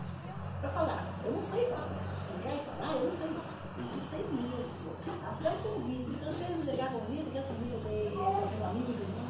para 0.59 0.69
falar. 0.69 1.13
Eu 1.23 1.31
não 1.31 1.43
sei 1.43 1.65
falar. 1.67 2.13
Se 2.19 2.33
quer 2.43 2.57
falar, 2.65 2.95
eu 2.95 3.05
não 3.05 3.17
sei 3.17 3.27
falar. 3.27 3.59
Eu 3.77 3.83
não 3.85 4.03
sei 4.03 4.19
mesmo. 4.19 4.89
Até 5.23 5.49
o 5.49 5.57
convite. 5.63 6.11
Então, 6.11 6.31
se 6.31 6.43
eles 6.43 6.65
ligar 6.65 6.91
convite, 6.91 7.31
que 7.31 7.37
essa 7.37 7.53
amiga 7.53 7.77
dele, 7.77 8.11
seu 8.11 8.65
amigo 8.65 8.91
do 8.91 9.05
mundo, 9.07 9.29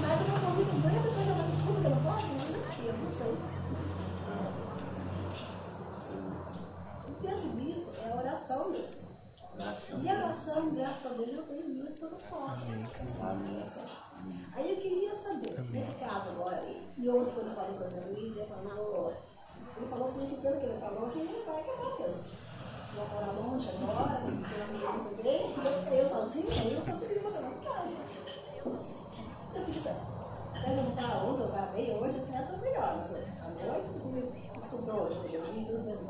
mas 0.00 0.20
o 0.20 0.24
meu 0.24 0.40
convite 0.40 0.76
não 0.76 0.90
é 0.90 0.98
a 0.98 1.02
pessoa 1.02 1.24
já 1.24 1.46
desculpa 1.46 1.80
que 1.80 1.86
eu 1.86 1.90
não 1.90 2.02
posso, 2.02 2.26
não, 3.24 4.52
eu 6.10 6.20
não. 6.22 6.44
Dentro 7.20 7.48
disso, 7.56 7.92
é 8.02 8.12
a 8.12 8.16
oração 8.16 8.70
mesmo. 8.70 9.14
E 10.02 10.08
a 10.08 10.14
oração, 10.14 10.70
graças 10.74 11.06
a 11.06 11.14
Deus, 11.14 11.32
eu 11.32 11.42
tenho 11.44 11.84
visto 11.84 11.98
que 11.98 12.04
eu 12.04 12.10
não 12.10 12.18
posso. 12.18 12.62
Aí 14.54 14.70
eu 14.70 14.76
queria 14.80 15.14
saber, 15.14 15.60
nesse 15.70 15.92
caso 15.92 16.30
agora, 16.30 16.62
e 16.96 17.08
ontem 17.08 17.32
quando 17.34 17.48
eu 17.48 17.54
falei 17.54 17.74
a 17.74 18.06
Luiz, 18.06 18.36
ele 18.36 18.46
falou, 18.46 19.14
ele 19.76 19.86
falou 19.86 20.08
assim, 20.08 20.26
que 20.26 20.36
pelo 20.40 20.58
que 20.58 20.66
ele 20.66 20.80
falou, 20.80 21.10
que 21.10 21.18
ele 21.20 21.44
vai 21.44 21.60
acabar 21.60 21.98
mesmo. 22.00 22.24
Se 22.24 22.96
eu 22.96 23.06
morar 23.08 23.32
longe 23.32 23.68
agora, 23.70 24.22
eu 24.24 24.30
não 24.78 25.02
muito 25.04 25.22
bem, 25.22 25.54
eu, 25.54 25.98
eu 25.98 26.08
sozinha, 26.08 26.72
eu 26.72 26.80
consegui 26.82 27.20
fazer 27.20 27.38
uma 27.38 27.54
casa. 27.54 27.96
Eu 28.64 28.72
Mas 29.54 29.86
eu 29.86 29.94
não 29.94 30.13
estava 30.90 31.26
ontem, 31.26 31.42
eu 31.42 31.72
bem, 31.72 31.90
hoje 31.98 32.18
até 32.20 32.42
estou. 32.42 32.54
A 33.40 33.48
noite, 33.48 34.58
estudou, 34.58 35.08
eu 35.08 35.42
vi 35.52 35.60
não, 35.60 35.82
não, 35.84 36.04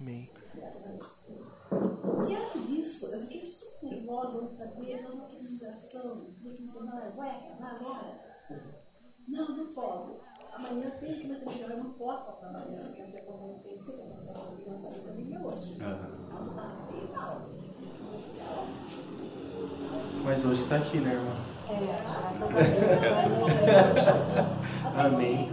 Amém. 0.00 0.30
A. 0.56 2.26
Diante 2.26 2.58
disso, 2.66 3.06
eu 3.06 3.20
fiquei 3.22 3.40
super 3.40 3.90
nervosa 3.90 4.40
não 4.40 4.48
saber 4.48 5.02
da 5.02 5.08
nossa 5.10 5.32
administração 5.34 6.30
dos 6.38 6.58
funcionários. 6.58 7.14
Vai 7.14 7.30
acabar 7.30 7.76
agora? 7.76 8.20
Não, 9.26 9.56
não 9.56 9.72
pode. 9.72 10.18
Amanhã 10.52 10.90
tem 11.00 11.20
que 11.20 11.36
ser 11.36 11.46
melhor, 11.46 11.70
eu 11.70 11.84
não 11.84 11.92
posso 11.94 12.26
faltar 12.26 12.50
amanhã, 12.50 12.78
porque 12.78 13.02
eu 13.02 13.60
tenho 13.62 13.76
que 13.76 13.82
ser 13.82 14.02
a 14.02 14.06
nossa 14.06 14.32
lançamento 14.66 15.04
da 15.04 15.12
minha 15.12 15.40
hoje. 15.40 15.78
Mas 20.24 20.44
hoje 20.44 20.62
está 20.62 20.76
aqui, 20.76 20.98
né, 20.98 21.12
irmã? 21.12 21.34
É, 21.68 21.74
Amém. 24.96 25.50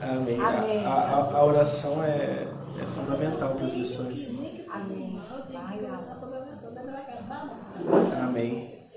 Amém. 0.00 0.40
A, 0.86 0.90
a, 0.90 1.38
a 1.38 1.44
oração 1.44 2.02
é, 2.04 2.46
é 2.80 2.86
fundamental 2.94 3.54
para 3.54 3.64
as 3.64 3.72
missões. 3.72 4.28
Amém. 4.28 5.22
Amém. 8.22 8.88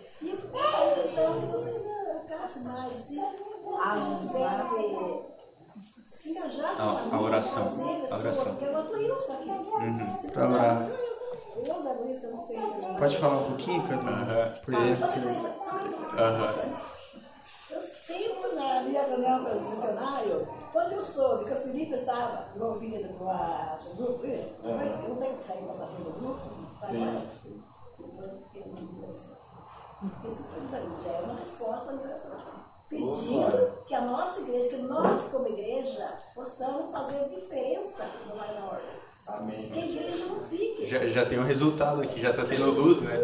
E 6.25 6.29
engajar 6.29 6.75
a, 6.79 7.15
a 7.15 7.21
oração. 7.21 7.63
A 8.11 8.17
oração. 8.17 8.57
Uhum. 9.81 10.29
Para 10.31 10.49
orar. 10.49 11.04
Pode 12.99 13.17
falar 13.17 13.37
um 13.37 13.43
pouquinho, 13.45 13.87
Cadu? 13.87 14.05
Uhum. 14.05 14.61
Por 14.63 14.73
isso, 14.73 15.07
senhor. 15.07 15.31
Uhum. 15.31 16.75
Eu 17.69 17.81
sempre 17.81 18.55
na 18.55 18.81
minha 18.81 19.03
reunião 19.03 19.43
com 19.45 19.51
o 19.51 19.69
missionário, 19.69 20.47
quando 20.71 20.91
eu 20.93 21.03
soube 21.03 21.45
que 21.45 21.51
o 21.51 21.61
Felipe 21.61 21.95
estava 21.95 22.47
envolvido 22.55 23.09
com 23.15 23.29
a 23.29 23.77
grupo, 23.95 24.25
eu 24.25 25.09
não 25.09 25.17
sei 25.17 25.31
o 25.31 25.37
que 25.37 25.43
saiu 25.43 25.67
da 25.67 25.85
do 25.85 26.19
grupo, 26.19 26.65
Sim. 26.89 27.63
Isso 30.29 30.43
já 31.03 31.11
é 31.11 31.21
uma 31.21 31.39
resposta 31.39 31.91
à 31.91 31.95
oração. 31.95 32.65
Pedindo 32.89 33.83
que 33.87 33.95
a 33.95 34.01
nossa 34.01 34.39
igreja, 34.41 34.69
que 34.69 34.81
nós 34.83 35.29
como 35.29 35.47
igreja, 35.47 36.19
possamos 36.35 36.91
fazer 36.91 37.29
diferença 37.29 38.05
no 38.27 38.35
Ordem. 38.67 39.04
Amém. 39.28 39.69
Que 39.69 39.80
a 39.80 39.86
igreja 39.86 40.26
não 40.28 40.39
fique. 40.47 40.86
Já, 40.86 41.07
já 41.07 41.26
tem 41.26 41.39
um 41.39 41.43
resultado 41.43 42.01
aqui, 42.01 42.21
já 42.21 42.30
está 42.32 42.45
tendo 42.45 42.71
luz, 42.71 43.01
né? 43.01 43.15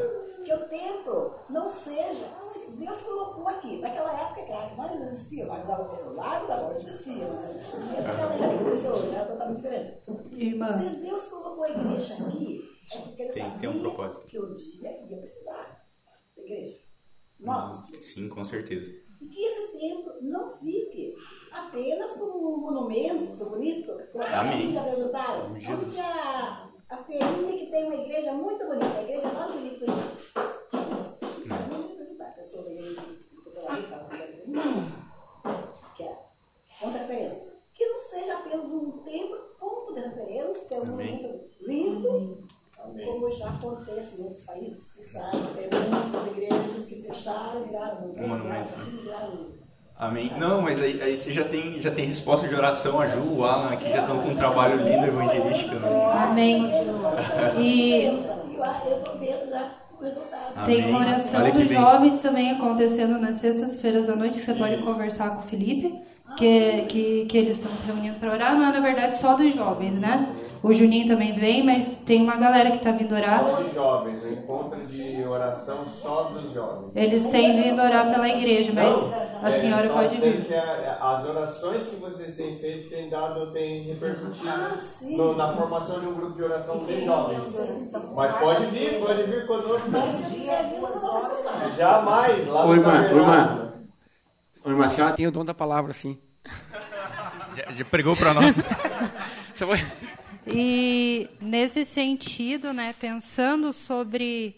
Que 0.44 0.52
eu 0.52 0.68
templo 0.68 1.36
não 1.50 1.70
seja. 1.70 2.26
Se 2.52 2.72
Deus 2.72 3.02
colocou 3.04 3.48
aqui, 3.48 3.80
naquela 3.80 4.12
época, 4.20 4.42
claro, 4.76 5.00
não 5.00 5.12
existia, 5.12 5.46
mas 5.46 5.64
o 5.64 6.14
lago 6.14 6.48
da 6.48 6.58
morte 6.62 6.88
existia, 6.88 7.14
que 7.14 8.44
existia, 8.44 9.16
era 9.20 9.26
totalmente 9.26 9.58
diferente. 9.58 10.02
Irmã. 10.32 10.68
Se 10.80 10.96
Deus 11.02 11.28
colocou 11.28 11.64
a 11.66 11.70
igreja 11.70 12.14
aqui, 12.26 12.60
é 12.92 12.98
porque 13.02 13.22
ele 13.22 13.32
Tem- 13.32 13.44
sabia 13.44 13.60
tem 13.60 13.70
um 13.70 13.80
propósito. 13.82 14.26
que 14.28 14.40
o 14.40 14.56
dia 14.56 15.06
ia 15.08 15.18
precisar 15.18 15.86
da 16.36 16.42
igreja. 16.44 16.78
Nós. 17.40 17.78
Sim, 17.98 18.28
com 18.28 18.44
certeza. 18.44 18.90
E 19.22 19.28
que 19.28 19.46
esse 19.46 19.72
templo 19.78 20.14
não 20.22 20.58
fique 20.58 20.81
apenas 21.72 22.12
como 22.18 22.54
um 22.54 22.58
monumento 22.58 23.46
bonito, 23.46 23.98
Amém. 24.38 24.72
já 24.72 24.84
perguntaram. 24.84 25.46
Amém, 25.46 25.62
Jesus. 25.62 25.84
Onde 25.84 25.96
que 25.96 26.02
a, 26.02 26.70
a 26.90 26.98
feirinha 26.98 27.58
que 27.58 27.72
tem 27.72 27.86
uma 27.86 27.96
igreja 27.96 28.34
muito 28.34 28.66
bonita, 28.66 28.98
a 28.98 29.04
igreja 29.04 29.32
mais 29.32 29.52
bonita 29.54 29.86
do. 29.86 29.92
Isso 32.42 32.58
é 36.00 36.18
é 36.82 36.90
de 36.90 36.98
referência. 36.98 37.54
Que 37.74 37.86
não 37.86 38.02
seja 38.02 38.38
apenas 38.38 38.66
um 38.66 38.92
templo, 39.04 39.38
ponto 39.60 39.94
de 39.94 40.00
referência, 40.02 40.80
um 40.80 40.94
Amém. 40.94 41.14
monumento 41.14 41.50
lindo, 41.62 42.48
como 42.76 43.32
já 43.32 43.50
acontece 43.50 44.20
em 44.20 44.24
outros 44.24 44.44
países, 44.44 44.84
você 44.84 45.06
sabe, 45.06 45.38
tem 45.54 45.70
muitas 45.70 46.28
igrejas 46.28 46.86
que 46.88 47.02
fecharam, 47.04 47.64
viraram 47.64 48.12
Um 48.12 48.28
monumento, 48.28 48.74
assim, 48.74 48.98
viraram 48.98 49.61
Amém. 50.02 50.32
Não, 50.36 50.64
mas 50.64 50.82
aí, 50.82 51.00
aí 51.00 51.16
você 51.16 51.32
já 51.32 51.44
tem, 51.44 51.80
já 51.80 51.92
tem 51.92 52.06
resposta 52.06 52.48
de 52.48 52.56
oração. 52.56 53.00
A 53.00 53.06
Ju, 53.06 53.22
o 53.22 53.46
Alan 53.46 53.70
aqui 53.72 53.88
já 53.88 54.00
estão 54.00 54.18
com 54.18 54.30
um 54.30 54.36
trabalho 54.36 54.78
lindo 54.78 55.06
evangelístico. 55.06 55.76
Né? 55.76 55.88
Amém. 56.12 56.72
E 57.60 58.20
tem 60.66 60.90
uma 60.90 61.02
oração 61.02 61.52
que 61.52 61.64
dos 61.64 61.70
jovens 61.70 62.20
também 62.20 62.50
acontecendo 62.50 63.20
nas 63.20 63.36
sextas-feiras 63.36 64.10
à 64.10 64.16
noite, 64.16 64.40
que 64.40 64.46
você 64.46 64.56
pode 64.56 64.78
conversar 64.78 65.36
com 65.36 65.40
o 65.40 65.44
Felipe, 65.44 65.94
que, 66.36 66.82
que, 66.90 67.26
que 67.30 67.38
eles 67.38 67.58
estão 67.58 67.72
se 67.72 67.86
reunindo 67.86 68.16
para 68.20 68.32
orar. 68.32 68.56
Não 68.56 68.66
é, 68.66 68.72
na 68.72 68.80
verdade, 68.80 69.18
só 69.18 69.36
dos 69.36 69.54
jovens, 69.54 70.00
né? 70.00 70.28
O 70.64 70.72
Juninho 70.74 71.08
também 71.08 71.34
vem, 71.34 71.64
mas 71.64 71.98
tem 71.98 72.22
uma 72.22 72.38
galera 72.38 72.70
que 72.72 72.78
está 72.78 72.92
vindo 72.92 73.16
orar. 73.16 73.44
Só 73.44 73.64
de 73.64 73.74
jovens, 73.74 74.24
o 74.24 74.30
encontro 74.30 74.88
de 74.88 75.24
oração 75.26 75.88
só 76.04 76.26
dos 76.26 76.54
jovens. 76.54 76.92
Eles 76.96 77.26
têm 77.28 77.60
vindo 77.62 77.82
orar 77.82 78.12
pela 78.12 78.30
igreja, 78.30 78.72
mas 78.72 79.16
a 79.42 79.48
É, 79.48 79.52
senhora 79.52 79.88
só 79.88 79.94
pode 79.96 80.18
vir. 80.20 80.46
que 80.46 80.54
a- 80.54 81.18
as 81.18 81.26
orações 81.26 81.88
que 81.88 81.96
vocês 81.96 82.36
têm 82.36 82.60
feito 82.60 82.90
têm 82.92 83.10
dado, 83.10 83.52
têm 83.54 83.86
repercutido 83.88 84.48
Ah, 84.50 84.78
no- 85.02 85.36
na 85.36 85.52
formação 85.56 86.00
de 86.00 86.06
um 86.08 86.14
grupo 86.14 86.36
de 86.36 86.44
oração 86.44 86.86
de 86.86 87.04
jovens. 87.04 87.44
Mas 88.16 88.38
pode 88.38 88.66
vir, 88.68 89.00
pode 89.00 89.24
vir 89.24 89.48
conosco. 89.48 89.90
Jamais, 91.78 92.48
lá 92.52 92.66
Ô, 92.66 92.68
no 92.70 92.74
irmã, 92.76 92.92
tabernáculo. 93.04 93.20
irmã. 93.20 93.74
Ô, 94.64 94.70
irmã, 94.70 94.86
a 94.86 94.90
senhora 94.90 95.14
tem 95.16 95.26
o 95.28 95.32
dom 95.32 95.44
da 95.44 95.54
palavra, 95.54 95.92
sim. 95.94 96.18
Já, 97.56 97.72
já 97.74 97.86
pregou 97.86 98.16
para 98.16 98.34
nós. 98.34 98.56
Você 99.56 99.66
vai... 99.66 99.80
E 100.54 101.30
nesse 101.40 101.86
sentido, 101.86 102.74
né, 102.74 102.94
pensando 103.00 103.72
sobre 103.72 104.56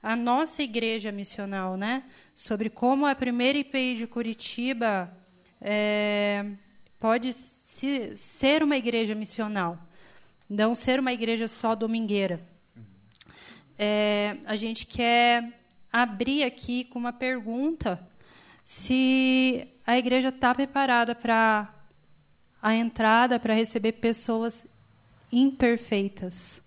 a 0.00 0.14
nossa 0.14 0.62
igreja 0.62 1.10
missional, 1.10 1.76
né, 1.76 2.04
sobre 2.34 2.70
como 2.70 3.06
a 3.06 3.14
primeira 3.14 3.58
IPI 3.58 3.96
de 3.96 4.06
Curitiba 4.06 5.12
é, 5.60 6.44
pode 7.00 7.32
se- 7.32 8.16
ser 8.16 8.62
uma 8.62 8.76
igreja 8.76 9.16
missional, 9.16 9.78
não 10.48 10.76
ser 10.76 11.00
uma 11.00 11.12
igreja 11.12 11.48
só 11.48 11.74
domingueira. 11.74 12.40
É, 13.76 14.36
a 14.46 14.54
gente 14.54 14.86
quer 14.86 15.58
abrir 15.92 16.44
aqui 16.44 16.84
com 16.84 17.00
uma 17.00 17.12
pergunta 17.12 18.00
se 18.64 19.66
a 19.84 19.98
igreja 19.98 20.28
está 20.28 20.54
preparada 20.54 21.16
para 21.16 21.68
a 22.60 22.76
entrada 22.76 23.40
para 23.40 23.54
receber 23.54 23.92
pessoas 23.92 24.66
imperfeitas. 25.32 26.60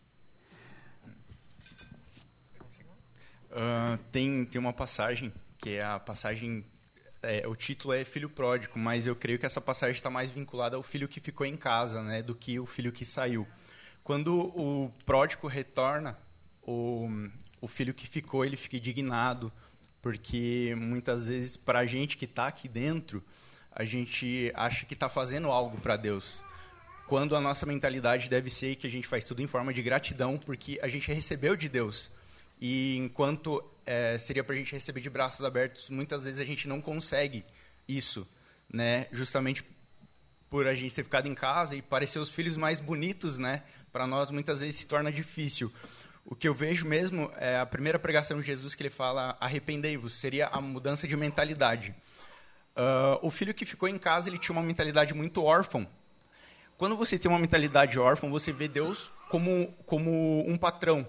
Ah, 3.52 3.98
tem, 4.12 4.44
tem 4.44 4.60
uma 4.60 4.74
passagem, 4.74 5.32
que 5.60 5.76
é 5.76 5.84
a 5.84 5.98
passagem. 5.98 6.66
é, 7.24 7.48
o 7.48 7.56
título 7.56 7.94
é 7.94 8.04
Filho 8.04 8.30
Pródigo, 8.30 8.78
mas 8.78 9.08
eu 9.08 9.16
creio 9.16 9.40
que 9.40 9.46
essa 9.46 9.62
passagem 9.62 9.96
está 9.96 10.10
mais 10.10 10.30
vinculada 10.30 10.76
ao 10.76 10.84
filho 10.84 11.08
que 11.08 11.22
ficou 11.22 11.46
em 11.46 11.56
casa, 11.56 12.04
né, 12.04 12.22
do 12.22 12.36
que 12.36 12.60
o 12.60 12.66
filho 12.66 12.92
que 12.92 13.06
saiu. 13.06 13.48
Quando 14.04 14.36
o 14.38 14.92
pródigo 15.06 15.48
retorna, 15.48 16.18
o, 16.62 17.08
o 17.62 17.68
filho 17.68 17.94
que 17.94 18.06
ficou 18.06 18.44
ele 18.44 18.58
fica 18.58 18.76
indignado, 18.78 19.52
porque 20.02 20.76
muitas 20.78 21.28
vezes 21.28 21.56
para 21.56 21.80
a 21.80 21.86
gente 21.86 22.18
que 22.18 22.26
está 22.26 22.48
aqui 22.48 22.68
dentro, 22.68 23.24
a 23.72 23.86
gente 23.86 24.52
acha 24.54 24.86
que 24.86 24.94
está 24.94 25.08
fazendo 25.08 25.50
algo 25.50 25.80
para 25.80 25.96
Deus 25.96 26.45
quando 27.08 27.36
a 27.36 27.42
nossa 27.42 27.66
mentalidade 27.66 28.30
deve 28.30 28.50
ser 28.50 28.76
que 28.76 28.88
a 28.88 28.90
gente 28.90 29.08
faz 29.08 29.26
tudo 29.26 29.42
em 29.42 29.48
forma 29.48 29.74
de 29.74 29.82
gratidão, 29.82 30.38
porque 30.38 30.80
a 30.82 30.88
gente 30.88 31.12
recebeu 31.12 31.56
de 31.56 31.70
Deus. 31.70 32.10
E 32.60 32.98
enquanto 32.98 33.64
é, 33.86 34.18
seria 34.18 34.44
para 34.44 34.56
a 34.56 34.58
gente 34.58 34.72
receber 34.72 35.02
de 35.02 35.10
braços 35.10 35.44
abertos, 35.44 35.90
muitas 35.90 36.24
vezes 36.24 36.40
a 36.40 36.46
gente 36.46 36.68
não 36.68 36.82
consegue 36.82 37.46
isso, 37.88 38.28
né? 38.72 39.08
Justamente 39.12 39.64
por 40.50 40.68
a 40.68 40.74
gente 40.74 40.94
ter 40.94 41.04
ficado 41.04 41.28
em 41.28 41.36
casa 41.36 41.76
e 41.76 41.82
parecer 41.82 42.18
os 42.18 42.30
filhos 42.30 42.58
mais 42.58 42.80
bonitos, 42.80 43.38
né? 43.38 43.64
Para 43.92 44.08
nós 44.08 44.32
muitas 44.32 44.62
vezes 44.62 44.76
se 44.76 44.86
torna 44.86 45.12
difícil. 45.12 45.72
O 46.26 46.36
que 46.36 46.48
eu 46.48 46.56
vejo 46.56 46.88
mesmo 46.88 47.32
é 47.38 47.60
a 47.60 47.66
primeira 47.66 48.00
pregação 48.00 48.40
de 48.40 48.48
Jesus 48.48 48.74
que 48.74 48.82
ele 48.82 48.90
fala 48.90 49.38
arrependei-vos, 49.40 50.14
seria 50.14 50.48
a 50.48 50.60
mudança 50.60 51.08
de 51.08 51.16
mentalidade. 51.16 51.94
Ah, 52.76 53.20
o 53.22 53.30
filho 53.30 53.54
que 53.54 53.66
ficou 53.66 53.88
em 53.88 53.98
casa 53.98 54.28
ele 54.28 54.40
tinha 54.40 54.54
uma 54.54 54.64
mentalidade 54.64 55.14
muito 55.14 55.44
órfã, 55.44 55.88
quando 56.78 56.96
você 56.96 57.18
tem 57.18 57.30
uma 57.30 57.40
mentalidade 57.40 58.00
órfã, 58.00 58.30
você 58.30 58.52
vê 58.52 58.68
Deus 58.68 59.12
como, 59.30 59.74
como 59.86 60.44
um 60.48 60.58
patrão. 60.58 61.08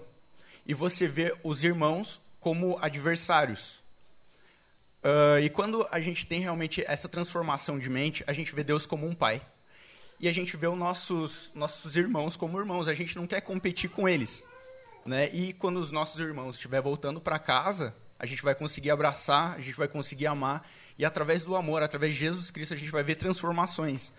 E 0.65 0.73
você 0.73 1.07
vê 1.07 1.35
os 1.43 1.63
irmãos 1.63 2.21
como 2.39 2.77
adversários. 2.81 3.83
Ah, 5.03 5.39
e 5.39 5.49
quando 5.49 5.87
a 5.91 5.99
gente 5.99 6.25
tem 6.25 6.41
realmente 6.41 6.83
essa 6.85 7.07
transformação 7.07 7.79
de 7.79 7.89
mente, 7.89 8.23
a 8.27 8.33
gente 8.33 8.53
vê 8.53 8.63
Deus 8.63 8.85
como 8.85 9.07
um 9.07 9.13
pai. 9.13 9.41
E 10.19 10.27
a 10.27 10.31
gente 10.31 10.57
vê 10.57 10.67
os 10.67 10.77
nossos, 10.77 11.51
nossos 11.53 11.95
irmãos 11.95 12.35
como 12.35 12.59
irmãos. 12.59 12.87
A 12.87 12.93
gente 12.93 13.15
não 13.15 13.27
quer 13.27 13.41
competir 13.41 13.89
com 13.89 14.09
eles. 14.09 14.43
Né? 15.05 15.29
E 15.33 15.53
quando 15.53 15.77
os 15.77 15.91
nossos 15.91 16.19
irmãos 16.19 16.55
estiver 16.55 16.81
voltando 16.81 17.21
para 17.21 17.37
casa, 17.39 17.95
a 18.19 18.25
gente 18.25 18.41
vai 18.41 18.55
conseguir 18.55 18.91
abraçar, 18.91 19.55
a 19.55 19.61
gente 19.61 19.77
vai 19.77 19.87
conseguir 19.87 20.27
amar. 20.27 20.67
E 20.97 21.05
através 21.05 21.43
do 21.45 21.55
amor, 21.55 21.83
através 21.83 22.13
de 22.13 22.19
Jesus 22.19 22.49
Cristo, 22.49 22.73
a 22.73 22.77
gente 22.77 22.91
vai 22.91 23.03
ver 23.03 23.15
transformações. 23.15 24.11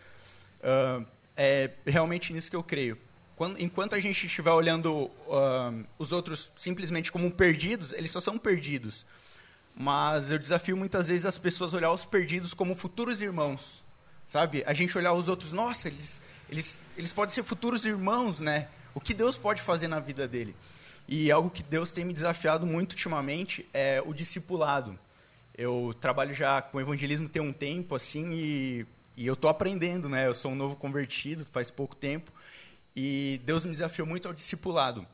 Ah, 0.63 1.03
é 1.39 1.71
realmente 1.87 2.33
nisso 2.33 2.51
que 2.51 2.57
eu 2.57 2.65
creio. 2.65 2.99
Quando, 3.37 3.63
enquanto 3.63 3.95
a 3.95 4.01
gente 4.01 4.27
estiver 4.27 4.51
olhando 4.51 5.09
ah, 5.31 5.73
os 5.97 6.11
outros 6.11 6.51
simplesmente 6.57 7.13
como 7.13 7.31
perdidos, 7.31 7.93
eles 7.93 8.11
só 8.11 8.21
são 8.21 8.37
perdidos. 8.37 9.07
Mas 9.77 10.33
eu 10.33 10.39
desafio 10.41 10.77
muitas 10.77 11.07
vezes 11.07 11.25
as 11.25 11.39
pessoas 11.39 11.73
a 11.73 11.77
olhar 11.77 11.93
os 11.93 12.05
perdidos 12.05 12.53
como 12.53 12.75
futuros 12.75 13.23
irmãos. 13.23 13.85
Sabe? 14.27 14.65
A 14.67 14.73
gente 14.73 14.99
olhar 14.99 15.13
os 15.13 15.29
outros, 15.29 15.53
nossa, 15.53 15.87
eles, 15.87 16.21
eles, 16.51 16.81
eles 16.97 17.13
podem 17.13 17.33
ser 17.33 17.45
futuros 17.45 17.87
irmãos, 17.87 18.41
né? 18.41 18.67
O 18.93 19.01
que 19.01 19.15
Deus 19.15 19.39
pode 19.39 19.63
fazer 19.63 19.87
na 19.87 20.01
vida 20.01 20.27
dele? 20.27 20.57
E 21.07 21.31
algo 21.31 21.49
que 21.49 21.63
Deus 21.63 21.93
tem 21.93 22.05
me 22.05 22.13
desafiado 22.13 22.67
muito 22.67 22.93
ultimamente 22.93 23.67
é 23.73 24.03
o 24.05 24.13
discipulado. 24.13 24.99
Eu 25.57 25.95
trabalho 26.01 26.35
já 26.35 26.61
com 26.61 26.81
evangelismo 26.81 27.29
tem 27.29 27.41
um 27.41 27.53
tempo, 27.53 27.95
assim, 27.95 28.33
e, 28.35 28.87
e 29.21 29.27
eu 29.27 29.35
estou 29.35 29.51
aprendendo, 29.51 30.09
né? 30.09 30.27
Eu 30.27 30.35
sou 30.35 30.53
um 30.53 30.55
novo 30.55 30.77
convertido, 30.77 31.45
faz 31.51 31.71
pouco 31.71 31.95
tempo, 31.97 32.33
e 32.95 33.41
Deus 33.45 33.65
me 33.65 33.73
desafiou 33.73 34.07
muito 34.07 34.29
ao 34.29 34.35
discipulado. 34.35 35.07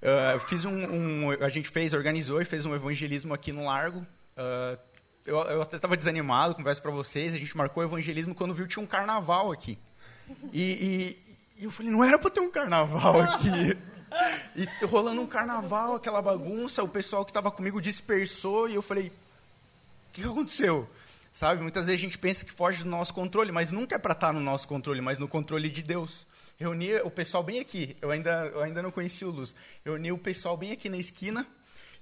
Eu 0.00 0.38
fiz 0.40 0.64
um, 0.64 0.70
um- 0.70 1.30
a 1.44 1.48
gente 1.48 1.68
fez, 1.68 1.92
organizou 1.92 2.40
e 2.40 2.44
fez 2.44 2.64
um 2.64 2.74
evangelismo 2.74 3.34
aqui 3.34 3.50
no 3.52 3.64
Largo. 3.64 4.06
Ah, 4.36 4.78
eu, 5.26 5.36
eu 5.38 5.62
até 5.62 5.76
estava 5.76 5.96
desanimado, 5.96 6.54
converso 6.54 6.80
para 6.80 6.90
vocês. 6.92 7.34
A 7.34 7.38
gente 7.38 7.56
marcou 7.56 7.82
o 7.82 7.86
evangelismo 7.86 8.34
quando 8.34 8.54
viu 8.54 8.66
tinha 8.68 8.82
um 8.82 8.86
carnaval 8.86 9.50
aqui. 9.50 9.76
E, 10.52 10.62
e- 10.62 11.62
e 11.62 11.64
eu 11.64 11.70
falei, 11.72 11.90
não 11.90 12.04
era 12.04 12.18
para 12.18 12.30
ter 12.30 12.40
um 12.40 12.50
carnaval 12.50 13.20
aqui. 13.22 13.76
E 14.54 14.84
rolando 14.86 15.20
um 15.20 15.26
carnaval, 15.26 15.96
aquela 15.96 16.22
bagunça, 16.22 16.82
o 16.82 16.88
pessoal 16.88 17.24
que 17.24 17.30
estava 17.30 17.50
comigo 17.50 17.80
dispersou 17.80 18.68
e 18.68 18.74
eu 18.76 18.82
falei, 18.82 19.08
o 19.08 20.12
que 20.12 20.22
aconteceu? 20.22 20.88
Sabe, 21.32 21.62
muitas 21.62 21.86
vezes 21.86 22.00
a 22.00 22.04
gente 22.04 22.18
pensa 22.18 22.44
que 22.44 22.52
foge 22.52 22.82
do 22.82 22.88
nosso 22.88 23.12
controle, 23.14 23.52
mas 23.52 23.70
nunca 23.70 23.94
é 23.94 23.98
para 23.98 24.12
estar 24.12 24.32
no 24.32 24.40
nosso 24.40 24.66
controle, 24.66 25.00
mas 25.00 25.18
no 25.18 25.28
controle 25.28 25.68
de 25.68 25.82
Deus. 25.82 26.26
Reuni 26.58 26.96
o 26.96 27.10
pessoal 27.10 27.42
bem 27.42 27.60
aqui, 27.60 27.96
eu 28.02 28.10
ainda, 28.10 28.46
eu 28.46 28.62
ainda 28.62 28.82
não 28.82 28.90
conheci 28.90 29.24
o 29.24 29.30
Luz. 29.30 29.54
Reuni 29.84 30.10
o 30.10 30.18
pessoal 30.18 30.56
bem 30.56 30.72
aqui 30.72 30.88
na 30.88 30.96
esquina 30.96 31.46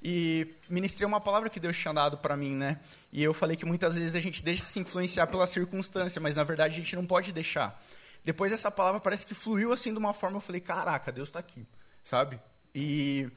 e 0.02 0.54
ministrei 0.68 1.06
uma 1.06 1.20
palavra 1.20 1.50
que 1.50 1.60
Deus 1.60 1.76
tinha 1.76 1.92
dado 1.92 2.16
para 2.18 2.36
mim, 2.36 2.54
né? 2.54 2.80
E 3.12 3.22
eu 3.22 3.34
falei 3.34 3.56
que 3.56 3.66
muitas 3.66 3.96
vezes 3.96 4.16
a 4.16 4.20
gente 4.20 4.42
deixa 4.42 4.62
se 4.62 4.78
influenciar 4.78 5.26
pela 5.26 5.46
circunstância, 5.46 6.20
mas 6.20 6.34
na 6.34 6.44
verdade 6.44 6.74
a 6.74 6.76
gente 6.78 6.96
não 6.96 7.04
pode 7.04 7.32
deixar. 7.32 7.82
Depois 8.24 8.50
essa 8.50 8.70
palavra 8.70 9.00
parece 9.00 9.26
que 9.26 9.34
fluiu 9.34 9.72
assim 9.72 9.92
de 9.92 9.98
uma 9.98 10.14
forma, 10.14 10.38
eu 10.38 10.40
falei, 10.40 10.60
caraca, 10.60 11.12
Deus 11.12 11.28
está 11.28 11.38
aqui, 11.38 11.66
sabe? 12.02 12.40
E, 12.74 13.28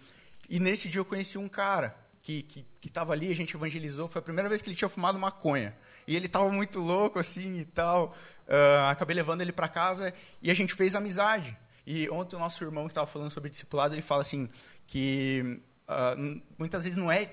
e 0.49 0.59
nesse 0.59 0.87
dia 0.87 1.01
eu 1.01 1.05
conheci 1.05 1.37
um 1.37 1.49
cara 1.49 1.95
que 2.21 2.43
que 2.43 2.65
que 2.81 2.87
estava 2.87 3.13
ali, 3.13 3.31
a 3.31 3.35
gente 3.35 3.55
evangelizou, 3.55 4.07
foi 4.07 4.19
a 4.19 4.23
primeira 4.23 4.49
vez 4.49 4.61
que 4.61 4.69
ele 4.69 4.75
tinha 4.75 4.89
fumado 4.89 5.19
maconha. 5.19 5.75
E 6.07 6.15
ele 6.15 6.25
estava 6.25 6.49
muito 6.51 6.79
louco 6.79 7.19
assim 7.19 7.59
e 7.59 7.65
tal. 7.65 8.15
Uh, 8.47 8.87
acabei 8.89 9.15
levando 9.15 9.41
ele 9.41 9.51
para 9.51 9.67
casa 9.67 10.13
e 10.41 10.49
a 10.49 10.53
gente 10.53 10.73
fez 10.73 10.95
amizade. 10.95 11.55
E 11.85 12.09
ontem 12.09 12.35
o 12.35 12.39
nosso 12.39 12.63
irmão 12.63 12.85
que 12.85 12.91
estava 12.91 13.07
falando 13.07 13.31
sobre 13.31 13.49
discipulado, 13.49 13.95
ele 13.95 14.01
fala 14.01 14.21
assim 14.21 14.49
que 14.87 15.61
uh, 15.87 16.41
muitas 16.57 16.83
vezes 16.83 16.97
não 16.97 17.11
é 17.11 17.29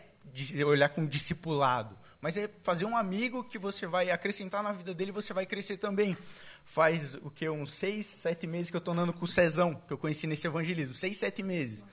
olhar 0.67 0.89
com 0.89 1.07
discipulado, 1.07 1.97
mas 2.21 2.37
é 2.37 2.51
fazer 2.63 2.85
um 2.85 2.97
amigo 2.97 3.45
que 3.45 3.59
você 3.59 3.87
vai 3.87 4.11
acrescentar 4.11 4.63
na 4.63 4.73
vida 4.73 4.93
dele, 4.93 5.13
você 5.13 5.33
vai 5.33 5.47
crescer 5.47 5.77
também. 5.77 6.17
Faz 6.65 7.15
o 7.15 7.31
que 7.31 7.49
uns 7.49 7.73
seis, 7.73 8.07
sete 8.07 8.47
meses 8.47 8.71
que 8.71 8.77
eu 8.77 8.81
estou 8.81 8.93
andando 8.93 9.13
com 9.13 9.25
o 9.25 9.29
Cezão, 9.29 9.75
que 9.87 9.93
eu 9.93 9.99
conheci 9.99 10.27
nesse 10.27 10.47
evangelismo, 10.47 10.95
seis, 10.95 11.17
sete 11.17 11.43
meses. 11.43 11.85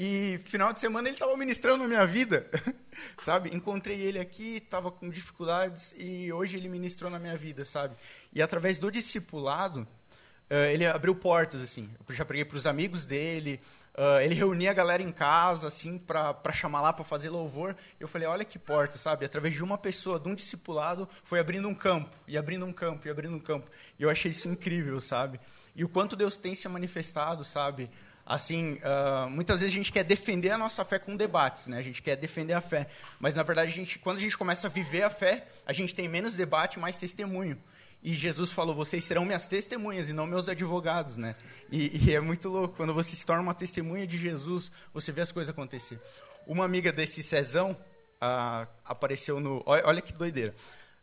E 0.00 0.38
final 0.44 0.72
de 0.72 0.78
semana 0.78 1.08
ele 1.08 1.16
estava 1.16 1.36
ministrando 1.36 1.82
a 1.82 1.88
minha 1.88 2.06
vida, 2.06 2.48
sabe? 3.18 3.52
Encontrei 3.52 4.00
ele 4.00 4.20
aqui, 4.20 4.58
estava 4.58 4.92
com 4.92 5.10
dificuldades 5.10 5.92
e 5.98 6.32
hoje 6.32 6.56
ele 6.56 6.68
ministrou 6.68 7.10
na 7.10 7.18
minha 7.18 7.36
vida, 7.36 7.64
sabe? 7.64 7.96
E 8.32 8.40
através 8.40 8.78
do 8.78 8.92
discipulado, 8.92 9.80
uh, 9.80 10.54
ele 10.72 10.86
abriu 10.86 11.16
portas, 11.16 11.60
assim. 11.60 11.90
Eu 12.08 12.14
já 12.14 12.24
preguei 12.24 12.44
para 12.44 12.56
os 12.56 12.64
amigos 12.64 13.04
dele, 13.04 13.60
uh, 13.96 14.20
ele 14.20 14.36
reunia 14.36 14.70
a 14.70 14.72
galera 14.72 15.02
em 15.02 15.10
casa, 15.10 15.66
assim, 15.66 15.98
para 15.98 16.52
chamar 16.52 16.80
lá 16.80 16.92
para 16.92 17.04
fazer 17.04 17.28
louvor. 17.28 17.74
Eu 17.98 18.06
falei, 18.06 18.28
olha 18.28 18.44
que 18.44 18.56
porta, 18.56 18.96
sabe? 18.96 19.26
Através 19.26 19.52
de 19.52 19.64
uma 19.64 19.76
pessoa, 19.76 20.20
de 20.20 20.28
um 20.28 20.34
discipulado, 20.36 21.08
foi 21.24 21.40
abrindo 21.40 21.66
um 21.66 21.74
campo, 21.74 22.16
e 22.28 22.38
abrindo 22.38 22.64
um 22.64 22.72
campo, 22.72 23.08
e 23.08 23.10
abrindo 23.10 23.34
um 23.34 23.40
campo. 23.40 23.68
E 23.98 24.04
eu 24.04 24.10
achei 24.10 24.30
isso 24.30 24.46
incrível, 24.46 25.00
sabe? 25.00 25.40
E 25.74 25.82
o 25.82 25.88
quanto 25.88 26.14
Deus 26.14 26.38
tem 26.38 26.54
se 26.54 26.68
manifestado, 26.68 27.42
sabe? 27.42 27.90
Assim, 28.28 28.74
uh, 28.74 29.30
muitas 29.30 29.60
vezes 29.60 29.74
a 29.74 29.78
gente 29.78 29.90
quer 29.90 30.04
defender 30.04 30.50
a 30.50 30.58
nossa 30.58 30.84
fé 30.84 30.98
com 30.98 31.16
debates, 31.16 31.66
né? 31.66 31.78
A 31.78 31.82
gente 31.82 32.02
quer 32.02 32.14
defender 32.14 32.52
a 32.52 32.60
fé, 32.60 32.86
mas 33.18 33.34
na 33.34 33.42
verdade 33.42 33.72
a 33.72 33.74
gente, 33.74 33.98
quando 33.98 34.18
a 34.18 34.20
gente 34.20 34.36
começa 34.36 34.66
a 34.66 34.70
viver 34.70 35.02
a 35.02 35.08
fé, 35.08 35.46
a 35.64 35.72
gente 35.72 35.94
tem 35.94 36.06
menos 36.06 36.34
debate, 36.34 36.78
mais 36.78 36.98
testemunho. 36.98 37.58
E 38.02 38.14
Jesus 38.14 38.52
falou: 38.52 38.74
"Vocês 38.74 39.02
serão 39.02 39.24
minhas 39.24 39.48
testemunhas 39.48 40.10
e 40.10 40.12
não 40.12 40.26
meus 40.26 40.46
advogados", 40.46 41.16
né? 41.16 41.36
E, 41.72 42.06
e 42.06 42.14
é 42.14 42.20
muito 42.20 42.50
louco 42.50 42.76
quando 42.76 42.92
você 42.92 43.16
se 43.16 43.24
torna 43.24 43.42
uma 43.42 43.54
testemunha 43.54 44.06
de 44.06 44.18
Jesus, 44.18 44.70
você 44.92 45.10
vê 45.10 45.22
as 45.22 45.32
coisas 45.32 45.48
acontecer. 45.48 45.98
Uma 46.46 46.66
amiga 46.66 46.92
desse 46.92 47.22
Cezão 47.22 47.72
uh, 47.72 48.68
apareceu 48.84 49.40
no, 49.40 49.62
olha, 49.64 50.02
que 50.02 50.12
doideira. 50.12 50.54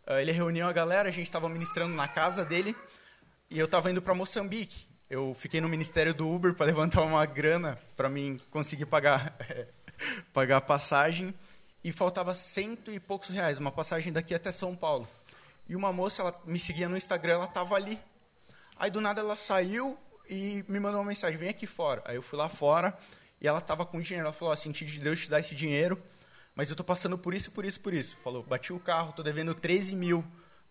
Uh, 0.07 0.19
ele 0.19 0.31
reuniu 0.31 0.67
a 0.67 0.71
galera, 0.71 1.09
a 1.09 1.11
gente 1.11 1.25
estava 1.25 1.49
ministrando 1.49 1.95
na 1.95 2.07
casa 2.07 2.45
dele 2.45 2.75
e 3.49 3.57
eu 3.57 3.65
estava 3.65 3.89
indo 3.89 3.99
para 3.99 4.13
Moçambique 4.13 4.93
eu 5.09 5.35
fiquei 5.39 5.61
no 5.61 5.69
Ministério 5.69 6.13
do 6.13 6.29
Uber 6.29 6.53
para 6.53 6.65
levantar 6.67 7.01
uma 7.01 7.25
grana 7.25 7.79
para 7.95 8.09
mim 8.09 8.39
conseguir 8.49 8.85
pagar 8.85 9.35
pagar 10.33 10.57
a 10.57 10.61
passagem 10.61 11.33
e 11.83 11.91
faltava 11.91 12.33
cento 12.33 12.91
e 12.91 12.99
poucos 12.99 13.29
reais, 13.29 13.59
uma 13.59 13.71
passagem 13.71 14.11
daqui 14.11 14.33
até 14.33 14.51
São 14.51 14.75
Paulo. 14.75 15.07
E 15.69 15.75
uma 15.75 15.93
moça, 15.93 16.21
ela 16.21 16.41
me 16.45 16.59
seguia 16.59 16.89
no 16.89 16.97
Instagram, 16.97 17.33
ela 17.33 17.45
estava 17.45 17.75
ali. 17.75 17.99
Aí 18.75 18.89
do 18.89 18.99
nada 18.99 19.21
ela 19.21 19.35
saiu 19.35 19.97
e 20.29 20.65
me 20.67 20.79
mandou 20.79 20.99
uma 20.99 21.07
mensagem, 21.07 21.37
vem 21.37 21.49
aqui 21.49 21.67
fora. 21.67 22.01
Aí 22.05 22.15
eu 22.15 22.21
fui 22.21 22.37
lá 22.37 22.49
fora 22.49 22.97
e 23.39 23.47
ela 23.47 23.59
estava 23.59 23.85
com 23.85 24.01
dinheiro. 24.01 24.25
Ela 24.25 24.33
falou, 24.33 24.51
assim, 24.51 24.71
de 24.71 24.99
Deus 24.99 25.19
te 25.19 25.29
dar 25.29 25.39
esse 25.39 25.53
dinheiro, 25.55 26.01
mas 26.55 26.69
eu 26.69 26.73
estou 26.73 26.85
passando 26.85 27.17
por 27.17 27.33
isso, 27.33 27.51
por 27.51 27.63
isso, 27.63 27.79
por 27.79 27.93
isso. 27.93 28.17
Falou, 28.23 28.43
bati 28.43 28.73
o 28.73 28.79
carro, 28.79 29.11
estou 29.11 29.23
devendo 29.23 29.53
13 29.53 29.95
mil 29.95 30.25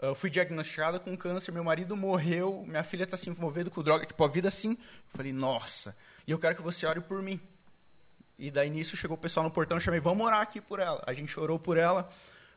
eu 0.07 0.15
fui 0.15 0.31
diagnosticada 0.31 0.99
com 0.99 1.17
câncer, 1.17 1.53
meu 1.53 1.65
marido 1.65 1.97
morreu, 1.97 2.65
minha 2.67 2.83
filha 2.83 3.05
está 3.05 3.17
se 3.17 3.31
envolvendo 3.31 3.71
com 3.71 3.83
droga, 3.83 4.07
tipo, 4.07 4.23
a 4.25 4.29
vida 4.29 4.49
assim. 4.49 4.71
Eu 4.73 5.17
falei, 5.17 5.33
nossa, 5.33 5.97
e 6.27 6.31
eu 6.31 6.39
quero 6.39 6.57
que 6.57 6.63
você 6.63 6.87
ore 6.87 7.01
por 7.01 7.23
mim. 7.23 7.41
E 8.39 8.51
daí 8.51 8.69
nisso 8.69 8.97
chegou 8.97 9.17
o 9.17 9.21
pessoal 9.21 9.45
no 9.45 9.51
portão, 9.51 9.79
chamei, 9.79 10.01
vamos 10.01 10.27
orar 10.27 10.41
aqui 10.41 10.61
por 10.61 10.81
ela. 10.81 11.03
A 11.07 11.13
gente 11.15 11.39
orou 11.39 11.59
por 11.59 11.77
ela, 11.77 12.11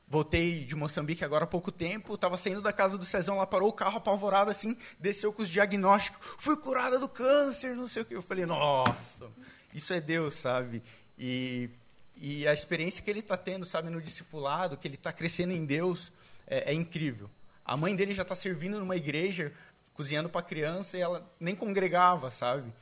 voltei 0.08 0.66
de 0.66 0.76
Moçambique 0.76 1.24
agora 1.24 1.44
há 1.44 1.48
pouco 1.48 1.72
tempo, 1.72 2.16
estava 2.16 2.38
saindo 2.38 2.62
da 2.62 2.74
casa 2.74 2.98
do 2.98 3.06
Cezão, 3.06 3.38
lá 3.38 3.46
parou 3.46 3.70
o 3.70 3.74
carro 3.74 3.98
apavorado 3.98 4.50
assim, 4.50 4.76
desceu 5.00 5.32
com 5.32 5.42
os 5.42 5.50
diagnósticos, 5.50 6.20
fui 6.40 6.58
curada 6.58 6.98
do 6.98 7.08
câncer, 7.08 7.76
não 7.76 7.88
sei 7.88 8.02
o 8.02 8.06
que. 8.06 8.16
Eu 8.16 8.22
falei, 8.22 8.46
nossa, 8.46 9.30
isso 9.74 9.94
é 9.94 10.02
Deus, 10.02 10.36
sabe? 10.36 10.82
E, 11.18 11.70
e 12.16 12.48
a 12.48 12.54
experiência 12.54 13.04
que 13.04 13.10
ele 13.10 13.20
está 13.20 13.38
tendo, 13.38 13.66
sabe, 13.66 13.90
no 13.90 14.02
discipulado, 14.02 14.78
que 14.78 14.88
ele 14.88 14.96
está 14.96 15.14
crescendo 15.14 15.54
em 15.54 15.66
Deus, 15.66 16.12
é, 16.48 16.72
é 16.72 16.74
incrível. 16.74 17.30
A 17.68 17.76
mãe 17.76 17.94
dele 17.94 18.14
já 18.14 18.22
está 18.22 18.34
servindo 18.34 18.80
numa 18.80 18.96
igreja, 18.96 19.52
cozinhando 19.94 20.30
para 20.30 20.42
criança, 20.42 20.98
e 20.98 21.02
ela 21.02 21.30
nem 21.38 21.54
congregava, 21.54 22.32
sabe? 22.32 22.74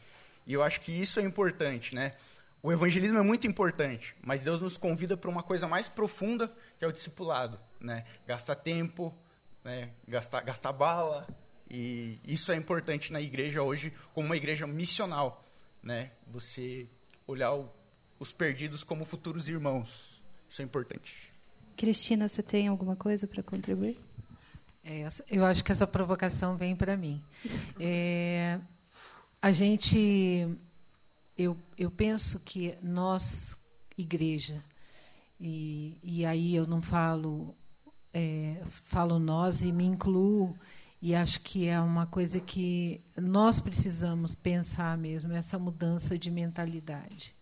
E 0.45 0.53
eu 0.53 0.61
acho 0.61 0.79
que 0.79 0.91
isso 0.91 1.19
é 1.19 1.23
importante, 1.23 1.95
né? 1.95 2.13
O 2.61 2.71
evangelismo 2.71 3.17
é 3.17 3.23
muito 3.23 3.47
importante, 3.47 4.15
mas 4.21 4.43
Deus 4.43 4.61
nos 4.61 4.77
convida 4.77 5.17
para 5.17 5.29
uma 5.29 5.41
coisa 5.41 5.67
mais 5.67 5.89
profunda, 5.89 6.53
que 6.77 6.85
é 6.85 6.87
o 6.87 6.91
discipulado, 6.91 7.59
né? 7.79 8.05
Gastar 8.27 8.55
tempo, 8.55 9.11
né? 9.63 9.89
gastar, 10.07 10.41
gastar 10.41 10.71
bala, 10.71 11.27
e 11.67 12.19
isso 12.23 12.51
é 12.51 12.55
importante 12.55 13.11
na 13.11 13.19
igreja 13.19 13.63
hoje, 13.63 13.91
como 14.13 14.27
uma 14.27 14.37
igreja 14.37 14.67
missional, 14.67 15.43
né? 15.81 16.11
Você 16.27 16.87
olhar 17.25 17.55
o, 17.55 17.71
os 18.19 18.33
perdidos 18.33 18.83
como 18.83 19.03
futuros 19.03 19.49
irmãos. 19.49 20.23
Isso 20.47 20.61
é 20.61 20.65
importante. 20.65 21.33
Cristina, 21.75 22.27
você 22.27 22.43
tem 22.43 22.67
alguma 22.67 22.95
coisa 22.95 23.25
para 23.25 23.41
contribuir? 23.41 24.04
É, 24.87 25.07
eu 25.31 25.43
acho 25.43 25.63
que 25.63 25.71
essa 25.71 25.87
provocação 25.87 26.55
vem 26.55 26.75
para 26.75 26.95
mim. 26.95 27.19
É, 27.79 28.59
a 29.41 29.51
gente, 29.51 30.47
eu, 31.35 31.57
eu 31.75 31.89
penso 31.89 32.39
que 32.39 32.77
nós, 32.83 33.57
igreja, 33.97 34.63
e, 35.39 35.97
e 36.03 36.23
aí 36.23 36.55
eu 36.55 36.67
não 36.67 36.83
falo, 36.83 37.55
é, 38.13 38.61
falo 38.83 39.17
nós 39.17 39.63
e 39.63 39.71
me 39.71 39.85
incluo, 39.85 40.55
e 41.01 41.15
acho 41.15 41.41
que 41.41 41.67
é 41.67 41.79
uma 41.79 42.05
coisa 42.05 42.39
que 42.39 43.01
nós 43.17 43.59
precisamos 43.59 44.35
pensar 44.35 44.95
mesmo, 44.99 45.33
essa 45.33 45.57
mudança 45.57 46.15
de 46.15 46.29
mentalidade. 46.29 47.35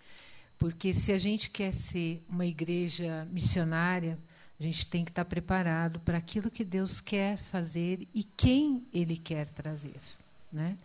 Porque 0.57 0.93
se 0.93 1.11
a 1.11 1.17
gente 1.17 1.49
quer 1.49 1.73
ser 1.73 2.23
uma 2.29 2.45
igreja 2.45 3.27
missionária, 3.29 4.17
a 4.59 4.63
gente 4.63 4.85
tem 4.85 5.03
que 5.03 5.11
estar 5.11 5.25
preparado 5.25 5.99
para 5.99 6.17
aquilo 6.17 6.51
que 6.51 6.63
Deus 6.63 7.01
quer 7.01 7.37
fazer 7.37 8.07
e 8.13 8.23
quem 8.23 8.85
Ele 8.93 9.17
quer 9.17 9.49
trazer, 9.49 9.99
né? 10.51 10.77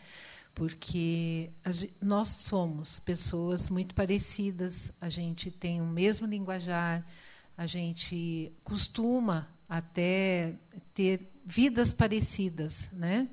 Porque 0.54 1.50
nós 2.00 2.28
somos 2.28 2.98
pessoas 2.98 3.68
muito 3.68 3.94
parecidas, 3.94 4.92
a 5.00 5.08
gente 5.08 5.50
tem 5.50 5.80
o 5.80 5.86
mesmo 5.86 6.26
linguajar, 6.26 7.06
a 7.56 7.66
gente 7.66 8.50
costuma 8.64 9.48
até 9.68 10.54
ter 10.94 11.28
vidas 11.44 11.92
parecidas, 11.92 12.88
né? 12.92 13.28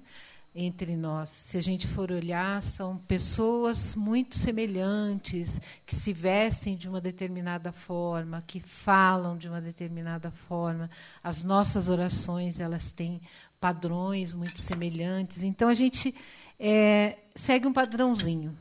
Entre 0.56 0.96
nós. 0.96 1.30
Se 1.30 1.58
a 1.58 1.62
gente 1.62 1.86
for 1.86 2.10
olhar, 2.12 2.62
são 2.62 2.98
pessoas 2.98 3.94
muito 3.94 4.38
semelhantes, 4.38 5.60
que 5.86 5.94
se 5.94 6.14
vestem 6.14 6.78
de 6.78 6.88
uma 6.88 7.02
determinada 7.02 7.74
forma, 7.74 8.42
que 8.48 8.62
falam 8.62 9.38
de 9.38 9.50
uma 9.50 9.60
determinada 9.60 10.32
forma. 10.32 10.90
As 11.22 11.44
nossas 11.44 11.90
orações, 11.90 12.62
elas 12.62 12.94
têm 12.94 13.22
padrões 13.60 14.34
muito 14.34 14.62
semelhantes. 14.62 15.44
Então, 15.44 15.68
a 15.68 15.74
gente 15.74 16.16
é, 16.58 17.18
segue 17.36 17.68
um 17.68 17.74
padrãozinho. 17.74 18.58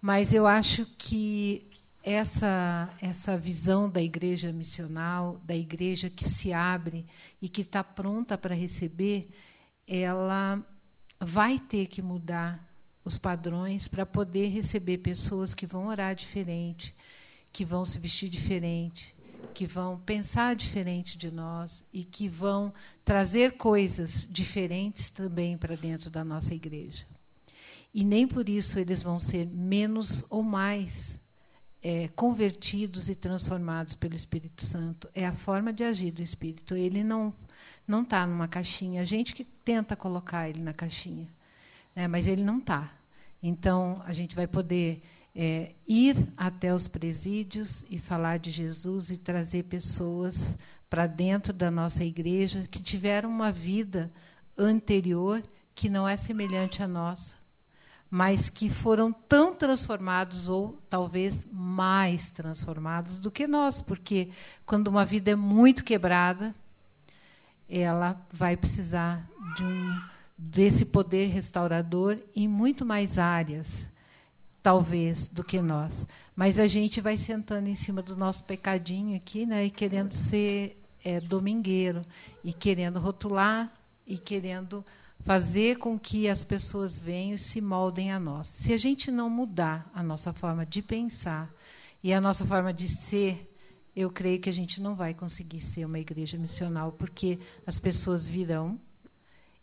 Mas 0.00 0.32
eu 0.32 0.44
acho 0.44 0.84
que 0.98 1.68
essa, 2.02 2.88
essa 3.00 3.38
visão 3.38 3.88
da 3.88 4.02
igreja 4.02 4.52
missional, 4.52 5.40
da 5.44 5.54
igreja 5.54 6.10
que 6.10 6.28
se 6.28 6.52
abre 6.52 7.06
e 7.40 7.48
que 7.48 7.62
está 7.62 7.84
pronta 7.84 8.36
para 8.36 8.54
receber, 8.54 9.28
ela 9.86 10.64
vai 11.20 11.58
ter 11.58 11.86
que 11.86 12.02
mudar 12.02 12.62
os 13.04 13.18
padrões 13.18 13.86
para 13.86 14.04
poder 14.04 14.48
receber 14.48 14.98
pessoas 14.98 15.54
que 15.54 15.66
vão 15.66 15.86
orar 15.86 16.14
diferente, 16.14 16.94
que 17.52 17.64
vão 17.64 17.86
se 17.86 17.98
vestir 17.98 18.28
diferente, 18.28 19.14
que 19.54 19.66
vão 19.66 19.98
pensar 20.00 20.54
diferente 20.56 21.16
de 21.16 21.30
nós 21.30 21.84
e 21.92 22.04
que 22.04 22.28
vão 22.28 22.72
trazer 23.04 23.52
coisas 23.52 24.26
diferentes 24.28 25.08
também 25.08 25.56
para 25.56 25.76
dentro 25.76 26.10
da 26.10 26.24
nossa 26.24 26.54
igreja. 26.54 27.06
E 27.94 28.04
nem 28.04 28.26
por 28.26 28.48
isso 28.48 28.78
eles 28.78 29.00
vão 29.00 29.18
ser 29.18 29.46
menos 29.46 30.24
ou 30.28 30.42
mais 30.42 31.18
é, 31.82 32.08
convertidos 32.08 33.08
e 33.08 33.14
transformados 33.14 33.94
pelo 33.94 34.14
Espírito 34.14 34.64
Santo. 34.64 35.08
É 35.14 35.24
a 35.24 35.32
forma 35.32 35.72
de 35.72 35.84
agir 35.84 36.10
do 36.10 36.20
Espírito. 36.20 36.76
Ele 36.76 37.02
não 37.02 37.32
não 37.86 38.02
está 38.02 38.26
numa 38.26 38.48
caixinha. 38.48 39.00
A 39.00 39.04
gente 39.04 39.32
que 39.32 39.46
tenta 39.66 39.96
colocar 39.96 40.48
ele 40.48 40.62
na 40.62 40.72
caixinha, 40.72 41.26
né? 41.94 42.06
mas 42.06 42.28
ele 42.28 42.44
não 42.44 42.58
está. 42.58 42.92
Então, 43.42 44.00
a 44.06 44.12
gente 44.12 44.34
vai 44.36 44.46
poder 44.46 45.02
é, 45.34 45.72
ir 45.88 46.16
até 46.36 46.72
os 46.72 46.86
presídios 46.86 47.84
e 47.90 47.98
falar 47.98 48.38
de 48.38 48.52
Jesus 48.52 49.10
e 49.10 49.18
trazer 49.18 49.64
pessoas 49.64 50.56
para 50.88 51.08
dentro 51.08 51.52
da 51.52 51.68
nossa 51.68 52.04
igreja 52.04 52.68
que 52.70 52.80
tiveram 52.80 53.28
uma 53.28 53.50
vida 53.50 54.08
anterior 54.56 55.42
que 55.74 55.88
não 55.88 56.06
é 56.06 56.16
semelhante 56.16 56.80
à 56.80 56.86
nossa, 56.86 57.34
mas 58.08 58.48
que 58.48 58.70
foram 58.70 59.12
tão 59.12 59.52
transformados 59.52 60.48
ou 60.48 60.80
talvez 60.88 61.44
mais 61.50 62.30
transformados 62.30 63.18
do 63.18 63.32
que 63.32 63.48
nós, 63.48 63.82
porque 63.82 64.30
quando 64.64 64.86
uma 64.86 65.04
vida 65.04 65.32
é 65.32 65.36
muito 65.36 65.82
quebrada, 65.82 66.54
ela 67.68 68.20
vai 68.32 68.56
precisar 68.56 69.28
de 69.56 69.62
um 69.62 70.00
desse 70.38 70.84
poder 70.84 71.28
restaurador 71.28 72.18
em 72.34 72.46
muito 72.46 72.84
mais 72.84 73.18
áreas, 73.18 73.88
talvez, 74.62 75.28
do 75.28 75.42
que 75.42 75.60
nós. 75.62 76.06
Mas 76.34 76.58
a 76.58 76.66
gente 76.66 77.00
vai 77.00 77.16
sentando 77.16 77.68
em 77.68 77.74
cima 77.74 78.02
do 78.02 78.16
nosso 78.16 78.44
pecadinho 78.44 79.16
aqui, 79.16 79.46
né, 79.46 79.64
e 79.64 79.70
querendo 79.70 80.12
ser 80.12 80.82
é, 81.02 81.20
domingueiro, 81.20 82.02
e 82.44 82.52
querendo 82.52 83.00
rotular, 83.00 83.72
e 84.06 84.18
querendo 84.18 84.84
fazer 85.24 85.78
com 85.78 85.98
que 85.98 86.28
as 86.28 86.44
pessoas 86.44 86.98
venham 86.98 87.34
e 87.34 87.38
se 87.38 87.60
moldem 87.60 88.12
a 88.12 88.20
nós. 88.20 88.48
Se 88.48 88.72
a 88.72 88.76
gente 88.76 89.10
não 89.10 89.30
mudar 89.30 89.90
a 89.94 90.02
nossa 90.02 90.32
forma 90.32 90.64
de 90.64 90.82
pensar 90.82 91.50
e 92.02 92.12
a 92.12 92.20
nossa 92.20 92.46
forma 92.46 92.72
de 92.72 92.88
ser, 92.88 93.50
eu 93.96 94.10
creio 94.10 94.38
que 94.38 94.50
a 94.50 94.52
gente 94.52 94.80
não 94.80 94.94
vai 94.94 95.14
conseguir 95.14 95.60
ser 95.62 95.84
uma 95.86 95.98
igreja 95.98 96.38
missional, 96.38 96.92
porque 96.92 97.38
as 97.66 97.80
pessoas 97.80 98.28
virão 98.28 98.78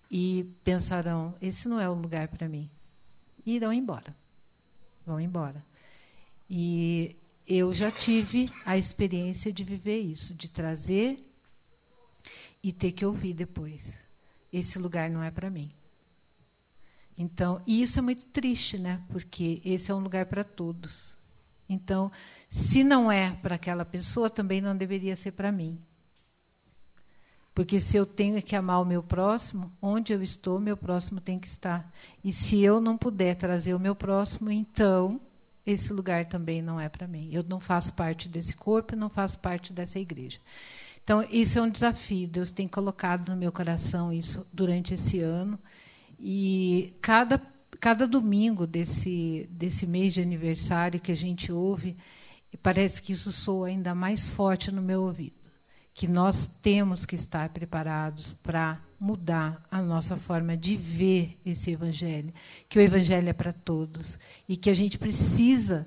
e 0.10 0.46
pensarão: 0.64 1.36
esse 1.40 1.70
não 1.70 1.80
é 1.80 1.88
o 1.88 1.94
lugar 1.94 2.28
para 2.28 2.50
mim. 2.50 2.70
E 3.46 3.56
irão 3.56 3.72
embora. 3.72 4.16
Vão 5.06 5.20
embora. 5.20 5.64
E 6.50 7.16
eu 7.48 7.74
já 7.74 7.92
tive 7.92 8.50
a 8.66 8.78
experiência 8.78 9.54
de 9.54 9.64
viver 9.64 10.00
isso, 10.00 10.34
de 10.34 10.50
trazer 10.50 11.24
e 12.64 12.72
ter 12.72 12.92
que 12.92 13.06
ouvir 13.06 13.34
depois 13.34 14.04
esse 14.54 14.78
lugar 14.78 15.10
não 15.10 15.24
é 15.24 15.32
para 15.32 15.50
mim. 15.50 15.72
Então, 17.18 17.62
e 17.66 17.82
isso 17.82 17.98
é 17.98 18.02
muito 18.02 18.26
triste, 18.28 18.78
né? 18.78 19.04
Porque 19.10 19.60
esse 19.66 19.92
é 19.92 19.96
um 19.96 20.00
lugar 20.00 20.28
para 20.28 20.44
todos. 20.44 21.18
Então, 21.68 22.12
se 22.50 22.84
não 22.84 23.12
é 23.12 23.32
para 23.32 23.56
aquela 23.56 23.86
pessoa, 23.86 24.30
também 24.30 24.62
não 24.62 24.76
deveria 24.76 25.16
ser 25.16 25.32
para 25.32 25.52
mim. 25.52 25.80
Porque 27.54 27.80
se 27.80 27.96
eu 27.96 28.06
tenho 28.06 28.42
que 28.42 28.56
amar 28.56 28.82
o 28.82 28.86
meu 28.86 29.04
próximo, 29.04 29.72
onde 29.82 30.12
eu 30.12 30.24
estou, 30.24 30.60
meu 30.60 30.76
próximo 30.76 31.22
tem 31.22 31.40
que 31.40 31.48
estar. 31.48 31.92
E 32.24 32.34
se 32.34 32.62
eu 32.62 32.82
não 32.82 32.98
puder 32.98 33.36
trazer 33.36 33.76
o 33.76 33.80
meu 33.80 33.96
próximo, 33.96 34.52
então 34.52 35.22
esse 35.66 35.94
lugar 35.94 36.26
também 36.26 36.62
não 36.62 36.80
é 36.80 36.90
para 36.90 37.08
mim. 37.08 37.30
Eu 37.32 37.44
não 37.44 37.60
faço 37.60 37.94
parte 37.94 38.28
desse 38.28 38.56
corpo, 38.56 38.96
não 38.96 39.10
faço 39.10 39.40
parte 39.40 39.72
dessa 39.72 40.00
igreja. 40.00 40.40
Então, 41.04 41.26
isso 41.30 41.60
é 41.60 41.62
um 41.62 41.70
desafio. 41.70 42.28
Deus 42.28 42.52
tem 42.52 42.68
colocado 42.68 43.30
no 43.30 43.36
meu 43.36 43.52
coração 43.52 44.12
isso 44.12 44.46
durante 44.52 44.94
esse 44.94 45.20
ano. 45.20 45.60
E 46.20 46.94
cada, 47.02 47.42
cada 47.84 48.08
domingo 48.08 48.66
desse, 48.66 49.46
desse 49.52 49.86
mês 49.86 50.14
de 50.14 50.22
aniversário 50.22 51.02
que 51.02 51.12
a 51.12 51.16
gente 51.16 51.52
ouve, 51.52 51.98
parece 52.62 53.02
que 53.02 53.12
isso 53.12 53.30
soa 53.30 53.68
ainda 53.68 53.94
mais 53.94 54.30
forte 54.30 54.72
no 54.72 54.82
meu 54.82 55.02
ouvido. 55.02 55.36
Que 55.94 56.08
nós 56.08 56.48
temos 56.62 57.06
que 57.06 57.18
estar 57.18 57.50
preparados 57.50 58.32
para 58.42 58.80
mudar 58.98 59.62
a 59.70 59.82
nossa 59.82 60.16
forma 60.16 60.56
de 60.56 60.78
ver 60.78 61.38
esse 61.46 61.72
evangelho, 61.72 62.34
que 62.70 62.80
o 62.80 62.82
evangelho 62.82 63.28
é 63.28 63.34
para 63.34 63.52
todos 63.52 64.18
e 64.48 64.56
que 64.56 64.70
a 64.70 64.74
gente 64.74 64.98
precisa 64.98 65.86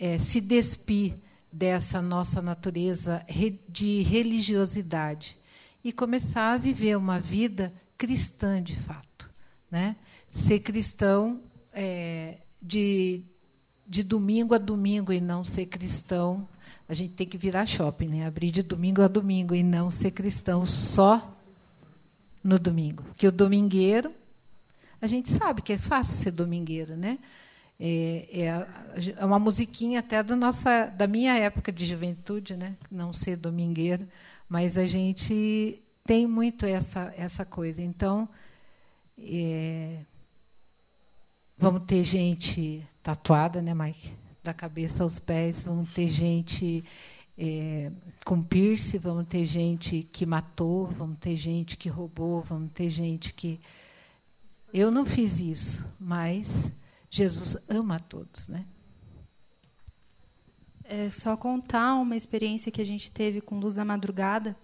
é, 0.00 0.18
se 0.18 0.40
despir 0.40 1.14
dessa 1.52 2.02
nossa 2.02 2.42
natureza 2.42 3.24
de 3.68 4.02
religiosidade 4.02 5.38
e 5.84 5.92
começar 5.92 6.54
a 6.54 6.58
viver 6.58 6.96
uma 6.96 7.20
vida 7.20 7.72
cristã 7.96 8.60
de 8.60 8.74
fato. 8.74 9.30
Né? 9.70 9.94
Ser 10.36 10.60
cristão 10.60 11.40
é, 11.72 12.36
de, 12.60 13.22
de 13.86 14.02
domingo 14.02 14.54
a 14.54 14.58
domingo 14.58 15.10
e 15.10 15.20
não 15.20 15.42
ser 15.42 15.64
cristão. 15.64 16.46
A 16.86 16.92
gente 16.92 17.14
tem 17.14 17.26
que 17.26 17.38
virar 17.38 17.64
shopping, 17.64 18.08
né? 18.08 18.26
abrir 18.26 18.50
de 18.50 18.62
domingo 18.62 19.00
a 19.00 19.08
domingo 19.08 19.54
e 19.54 19.62
não 19.62 19.90
ser 19.90 20.10
cristão 20.10 20.66
só 20.66 21.34
no 22.44 22.58
domingo. 22.58 23.02
Porque 23.04 23.26
o 23.26 23.32
domingueiro, 23.32 24.12
a 25.00 25.06
gente 25.06 25.32
sabe 25.32 25.62
que 25.62 25.72
é 25.72 25.78
fácil 25.78 26.14
ser 26.14 26.32
domingueiro, 26.32 26.96
né? 26.96 27.18
É, 27.80 28.28
é, 28.30 29.12
é, 29.16 29.24
uma 29.24 29.38
musiquinha 29.38 30.00
até 30.00 30.22
da 30.22 30.36
nossa, 30.36 30.86
da 30.86 31.06
minha 31.06 31.34
época 31.34 31.72
de 31.72 31.86
juventude, 31.86 32.56
né? 32.56 32.76
Não 32.90 33.12
ser 33.12 33.36
domingueira, 33.36 34.06
mas 34.48 34.76
a 34.76 34.86
gente 34.86 35.82
tem 36.04 36.26
muito 36.26 36.66
essa 36.66 37.12
essa 37.16 37.44
coisa. 37.44 37.82
Então, 37.82 38.28
é, 39.18 40.00
vamos 41.56 41.82
ter 41.86 42.04
gente 42.04 42.86
tatuada, 43.02 43.62
né, 43.62 43.74
Mike? 43.74 44.12
Da 44.42 44.54
cabeça 44.54 45.02
aos 45.02 45.18
pés, 45.18 45.64
vamos 45.64 45.92
ter 45.92 46.08
gente 46.08 46.84
é, 47.36 47.90
com 48.24 48.42
piercing, 48.42 48.98
vamos 48.98 49.26
ter 49.26 49.44
gente 49.44 50.08
que 50.12 50.24
matou, 50.24 50.86
vamos 50.86 51.18
ter 51.18 51.36
gente 51.36 51.76
que 51.76 51.88
roubou, 51.88 52.42
vamos 52.42 52.70
ter 52.72 52.88
gente 52.90 53.32
que. 53.34 53.60
Eu 54.72 54.90
não 54.90 55.06
fiz 55.06 55.40
isso, 55.40 55.88
mas 55.98 56.72
Jesus 57.10 57.56
ama 57.68 57.96
a 57.96 58.00
todos, 58.00 58.48
né? 58.48 58.64
É 60.84 61.10
só 61.10 61.36
contar 61.36 61.94
uma 61.96 62.14
experiência 62.14 62.70
que 62.70 62.80
a 62.80 62.84
gente 62.84 63.10
teve 63.10 63.40
com 63.40 63.58
Luz 63.58 63.74
da 63.74 63.84
Madrugada. 63.84 64.56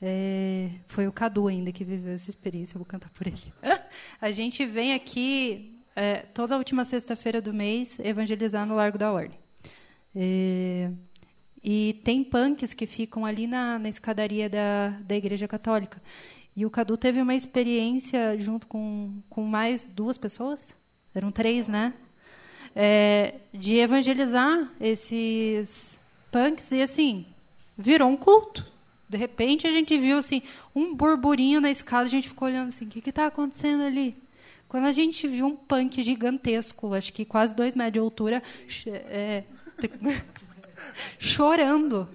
É, 0.00 0.70
foi 0.86 1.06
o 1.06 1.12
Cadu 1.12 1.48
ainda 1.48 1.72
que 1.72 1.84
viveu 1.84 2.14
essa 2.14 2.30
experiência, 2.30 2.78
vou 2.78 2.86
cantar 2.86 3.10
por 3.10 3.26
ele. 3.26 3.52
a 4.20 4.30
gente 4.30 4.64
vem 4.64 4.94
aqui 4.94 5.75
é, 5.96 6.18
toda 6.18 6.58
última 6.58 6.84
sexta-feira 6.84 7.40
do 7.40 7.54
mês 7.54 7.98
evangelizar 7.98 8.66
no 8.66 8.76
Largo 8.76 8.98
da 8.98 9.10
Ordem. 9.10 9.38
É, 10.14 10.90
e 11.64 12.00
tem 12.04 12.22
punks 12.22 12.74
que 12.74 12.86
ficam 12.86 13.24
ali 13.24 13.46
na, 13.46 13.78
na 13.78 13.88
escadaria 13.88 14.48
da, 14.48 14.90
da 15.00 15.16
Igreja 15.16 15.48
Católica. 15.48 16.00
E 16.54 16.64
o 16.64 16.70
Cadu 16.70 16.96
teve 16.96 17.20
uma 17.20 17.34
experiência 17.34 18.38
junto 18.38 18.66
com, 18.66 19.20
com 19.28 19.42
mais 19.42 19.86
duas 19.86 20.16
pessoas, 20.16 20.76
eram 21.14 21.32
três, 21.32 21.66
né? 21.66 21.94
É, 22.74 23.36
de 23.52 23.76
evangelizar 23.76 24.70
esses 24.78 25.98
punks 26.30 26.72
e 26.72 26.82
assim 26.82 27.26
virou 27.76 28.08
um 28.08 28.16
culto. 28.16 28.70
De 29.08 29.16
repente 29.16 29.66
a 29.66 29.72
gente 29.72 29.96
viu 29.98 30.18
assim 30.18 30.42
um 30.74 30.94
burburinho 30.94 31.60
na 31.60 31.70
escada, 31.70 32.04
a 32.04 32.08
gente 32.08 32.28
ficou 32.28 32.48
olhando 32.48 32.68
assim, 32.68 32.84
o 32.84 32.88
que 32.88 33.08
está 33.08 33.26
acontecendo 33.26 33.82
ali? 33.82 34.16
Quando 34.68 34.86
a 34.86 34.92
gente 34.92 35.26
viu 35.28 35.46
um 35.46 35.56
punk 35.56 36.02
gigantesco, 36.02 36.94
acho 36.94 37.12
que 37.12 37.24
quase 37.24 37.54
dois 37.54 37.74
metros 37.74 37.92
de 37.94 37.98
altura, 38.00 38.42
é, 38.86 39.44
chorando, 41.18 42.08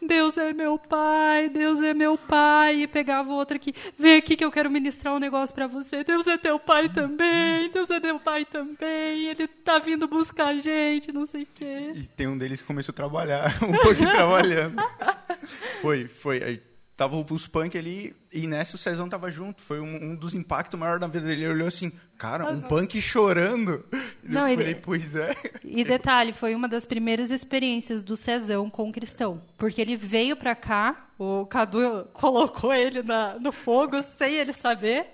Deus 0.00 0.38
é 0.38 0.52
meu 0.52 0.78
pai, 0.78 1.48
Deus 1.48 1.80
é 1.80 1.92
meu 1.92 2.16
pai. 2.16 2.82
E 2.82 2.86
pegava 2.86 3.32
outro 3.32 3.56
aqui, 3.56 3.74
vem 3.98 4.16
aqui 4.16 4.36
que 4.36 4.44
eu 4.44 4.50
quero 4.50 4.70
ministrar 4.70 5.14
um 5.14 5.18
negócio 5.18 5.54
para 5.54 5.66
você. 5.66 6.04
Deus 6.04 6.26
é 6.26 6.38
teu 6.38 6.58
pai 6.58 6.88
também, 6.88 7.70
Deus 7.70 7.90
é 7.90 8.00
teu 8.00 8.18
pai 8.18 8.44
também. 8.44 9.26
Ele 9.26 9.46
tá 9.46 9.78
vindo 9.78 10.06
buscar 10.06 10.48
a 10.48 10.58
gente, 10.58 11.12
não 11.12 11.26
sei 11.26 11.42
o 11.42 11.48
quê. 11.54 11.92
E 11.96 12.06
tem 12.16 12.28
um 12.28 12.38
deles 12.38 12.60
que 12.60 12.66
começou 12.66 12.92
a 12.92 12.96
trabalhar, 12.96 13.52
um 13.62 13.72
pouquinho 13.72 14.10
trabalhando. 14.10 14.76
Foi, 15.80 16.06
foi 16.08 16.60
tava 16.98 17.14
os 17.16 17.46
punk 17.46 17.78
ali 17.78 18.12
e 18.32 18.48
nessa 18.48 18.74
o 18.74 18.78
Cezão 18.78 19.08
tava 19.08 19.30
junto. 19.30 19.62
Foi 19.62 19.78
um, 19.78 20.10
um, 20.10 20.14
dos 20.16 20.34
impactos 20.34 20.78
maiores 20.78 21.00
da 21.00 21.06
vida 21.06 21.28
dele. 21.28 21.44
Ele 21.44 21.52
olhou 21.52 21.68
assim, 21.68 21.92
cara, 22.18 22.50
um 22.50 22.60
punk 22.60 23.00
chorando. 23.00 23.84
Não, 24.20 24.48
eu 24.48 24.58
falei, 24.58 24.74
pois 24.74 25.14
é. 25.14 25.32
E 25.62 25.84
detalhe, 25.84 26.32
foi 26.32 26.56
uma 26.56 26.66
das 26.66 26.84
primeiras 26.84 27.30
experiências 27.30 28.02
do 28.02 28.16
Cezão 28.16 28.68
com 28.68 28.88
o 28.88 28.92
cristão. 28.92 29.40
Porque 29.56 29.80
ele 29.80 29.94
veio 29.94 30.36
para 30.36 30.56
cá, 30.56 31.08
o 31.16 31.46
Cadu 31.46 32.04
colocou 32.12 32.74
ele 32.74 33.00
na, 33.04 33.38
no 33.38 33.52
fogo 33.52 34.02
sem 34.02 34.34
ele 34.34 34.52
saber. 34.52 35.12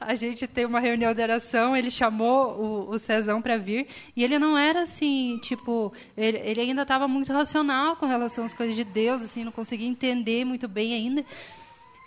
A 0.00 0.14
gente 0.14 0.46
tem 0.46 0.64
uma 0.64 0.80
reunião 0.80 1.12
de 1.12 1.20
oração, 1.20 1.76
ele 1.76 1.90
chamou 1.90 2.88
o, 2.88 2.90
o 2.90 2.98
Cezão 2.98 3.42
para 3.42 3.56
vir, 3.56 3.86
e 4.14 4.22
ele 4.22 4.38
não 4.38 4.56
era 4.56 4.82
assim, 4.82 5.38
tipo, 5.42 5.92
ele, 6.16 6.38
ele 6.38 6.60
ainda 6.60 6.82
estava 6.82 7.08
muito 7.08 7.32
racional 7.32 7.96
com 7.96 8.06
relação 8.06 8.44
às 8.44 8.54
coisas 8.54 8.76
de 8.76 8.84
Deus, 8.84 9.22
assim, 9.22 9.44
não 9.44 9.52
conseguia 9.52 9.88
entender 9.88 10.44
muito 10.44 10.68
bem 10.68 10.94
ainda. 10.94 11.24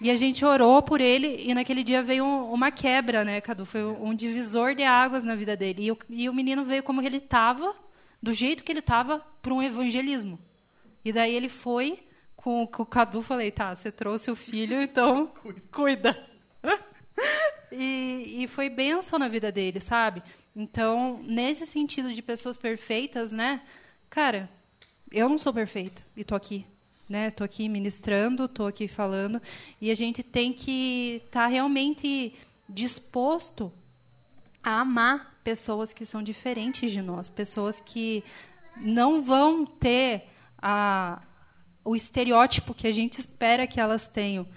E 0.01 0.09
a 0.09 0.15
gente 0.15 0.45
orou 0.45 0.81
por 0.81 1.01
ele, 1.01 1.43
e 1.45 1.53
naquele 1.53 1.83
dia 1.83 2.01
veio 2.01 2.23
um, 2.23 2.53
uma 2.53 2.71
quebra, 2.71 3.25
né, 3.25 3.41
Cadu? 3.41 3.65
Foi 3.65 3.83
um 3.83 4.15
divisor 4.15 4.73
de 4.73 4.83
águas 4.83 5.25
na 5.25 5.35
vida 5.35 5.57
dele. 5.57 5.83
E 5.83 5.91
o, 5.91 5.97
e 6.09 6.29
o 6.29 6.33
menino 6.33 6.63
veio 6.63 6.81
como 6.81 7.01
ele 7.01 7.17
estava, 7.17 7.75
do 8.23 8.31
jeito 8.31 8.63
que 8.63 8.71
ele 8.71 8.79
estava, 8.79 9.19
para 9.41 9.53
um 9.53 9.61
evangelismo. 9.61 10.39
E 11.03 11.11
daí 11.11 11.35
ele 11.35 11.49
foi 11.49 11.99
com, 12.33 12.65
com 12.65 12.83
o 12.83 12.85
Cadu, 12.85 13.21
falei, 13.21 13.51
tá, 13.51 13.75
você 13.75 13.91
trouxe 13.91 14.31
o 14.31 14.35
filho, 14.35 14.81
então 14.81 15.31
cuida. 15.69 16.17
E, 17.71 18.43
e, 18.43 18.47
foi 18.47 18.67
bênção 18.67 19.19
na 19.19 19.27
vida 19.27 19.51
dele, 19.51 19.79
sabe? 19.79 20.23
Então, 20.55 21.21
nesse 21.23 21.67
sentido 21.67 22.11
de 22.11 22.21
pessoas 22.21 22.57
perfeitas, 22.57 23.31
né? 23.31 23.61
Cara, 24.09 24.49
eu 25.11 25.29
não 25.29 25.37
sou 25.37 25.53
perfeita 25.53 26.03
e 26.17 26.23
tô 26.23 26.33
aqui, 26.33 26.65
né? 27.07 27.29
Tô 27.29 27.43
aqui 27.43 27.69
ministrando, 27.69 28.47
tô 28.47 28.65
aqui 28.65 28.87
falando 28.87 29.39
e 29.79 29.91
a 29.91 29.95
gente 29.95 30.23
tem 30.23 30.51
que 30.51 31.21
estar 31.25 31.41
tá 31.41 31.47
realmente 31.47 32.33
disposto 32.67 33.71
a 34.63 34.79
amar 34.81 35.39
pessoas 35.43 35.93
que 35.93 36.05
são 36.05 36.21
diferentes 36.21 36.91
de 36.91 37.01
nós, 37.01 37.27
pessoas 37.27 37.79
que 37.79 38.23
não 38.77 39.21
vão 39.21 39.65
ter 39.65 40.23
a, 40.61 41.21
o 41.83 41.95
estereótipo 41.95 42.73
que 42.73 42.87
a 42.87 42.91
gente 42.91 43.19
espera 43.19 43.65
que 43.65 43.79
elas 43.79 44.07
tenham, 44.07 44.47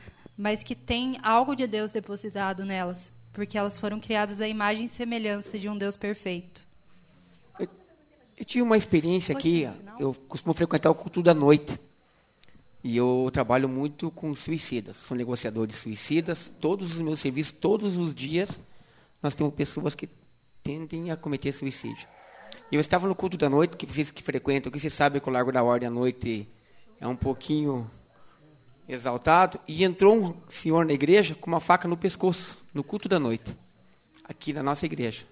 mas 0.42 0.64
que 0.64 0.74
tem 0.74 1.20
algo 1.22 1.54
de 1.54 1.68
Deus 1.68 1.92
depositado 1.92 2.64
nelas, 2.64 3.12
porque 3.32 3.56
elas 3.56 3.78
foram 3.78 4.00
criadas 4.00 4.40
à 4.40 4.48
imagem 4.48 4.86
e 4.86 4.88
semelhança 4.88 5.56
de 5.56 5.68
um 5.68 5.78
Deus 5.78 5.96
perfeito. 5.96 6.64
Eu, 7.60 7.68
eu 8.36 8.44
tive 8.44 8.60
uma 8.62 8.76
experiência 8.76 9.36
aqui, 9.36 9.70
eu 10.00 10.12
costumo 10.26 10.52
frequentar 10.52 10.90
o 10.90 10.96
culto 10.96 11.22
da 11.22 11.32
noite. 11.32 11.78
E 12.82 12.96
eu 12.96 13.30
trabalho 13.32 13.68
muito 13.68 14.10
com 14.10 14.34
suicidas, 14.34 14.96
sou 14.96 15.16
negociador 15.16 15.64
de 15.68 15.74
suicidas. 15.74 16.52
Todos 16.60 16.96
os 16.96 16.98
meus 16.98 17.20
serviços, 17.20 17.52
todos 17.52 17.96
os 17.96 18.12
dias, 18.12 18.60
nós 19.22 19.36
temos 19.36 19.54
pessoas 19.54 19.94
que 19.94 20.08
tendem 20.60 21.12
a 21.12 21.16
cometer 21.16 21.52
suicídio. 21.52 22.08
Eu 22.72 22.80
estava 22.80 23.06
no 23.06 23.14
culto 23.14 23.36
da 23.36 23.48
noite, 23.48 23.76
que 23.76 23.86
vocês 23.86 24.10
que 24.10 24.24
frequentam, 24.24 24.72
que 24.72 24.80
vocês 24.80 24.92
sabem 24.92 25.20
que 25.20 25.28
o 25.28 25.32
Largo 25.32 25.52
da 25.52 25.62
Ordem 25.62 25.86
à 25.86 25.90
noite 25.90 26.48
é 27.00 27.06
um 27.06 27.14
pouquinho 27.14 27.88
exaltado, 28.88 29.58
e 29.66 29.84
entrou 29.84 30.16
um 30.16 30.34
senhor 30.48 30.84
na 30.84 30.92
igreja 30.92 31.34
com 31.34 31.50
uma 31.50 31.60
faca 31.60 31.86
no 31.86 31.96
pescoço, 31.96 32.58
no 32.74 32.82
culto 32.82 33.08
da 33.08 33.18
noite, 33.18 33.56
aqui 34.24 34.52
na 34.52 34.62
nossa 34.62 34.86
igreja. 34.86 35.24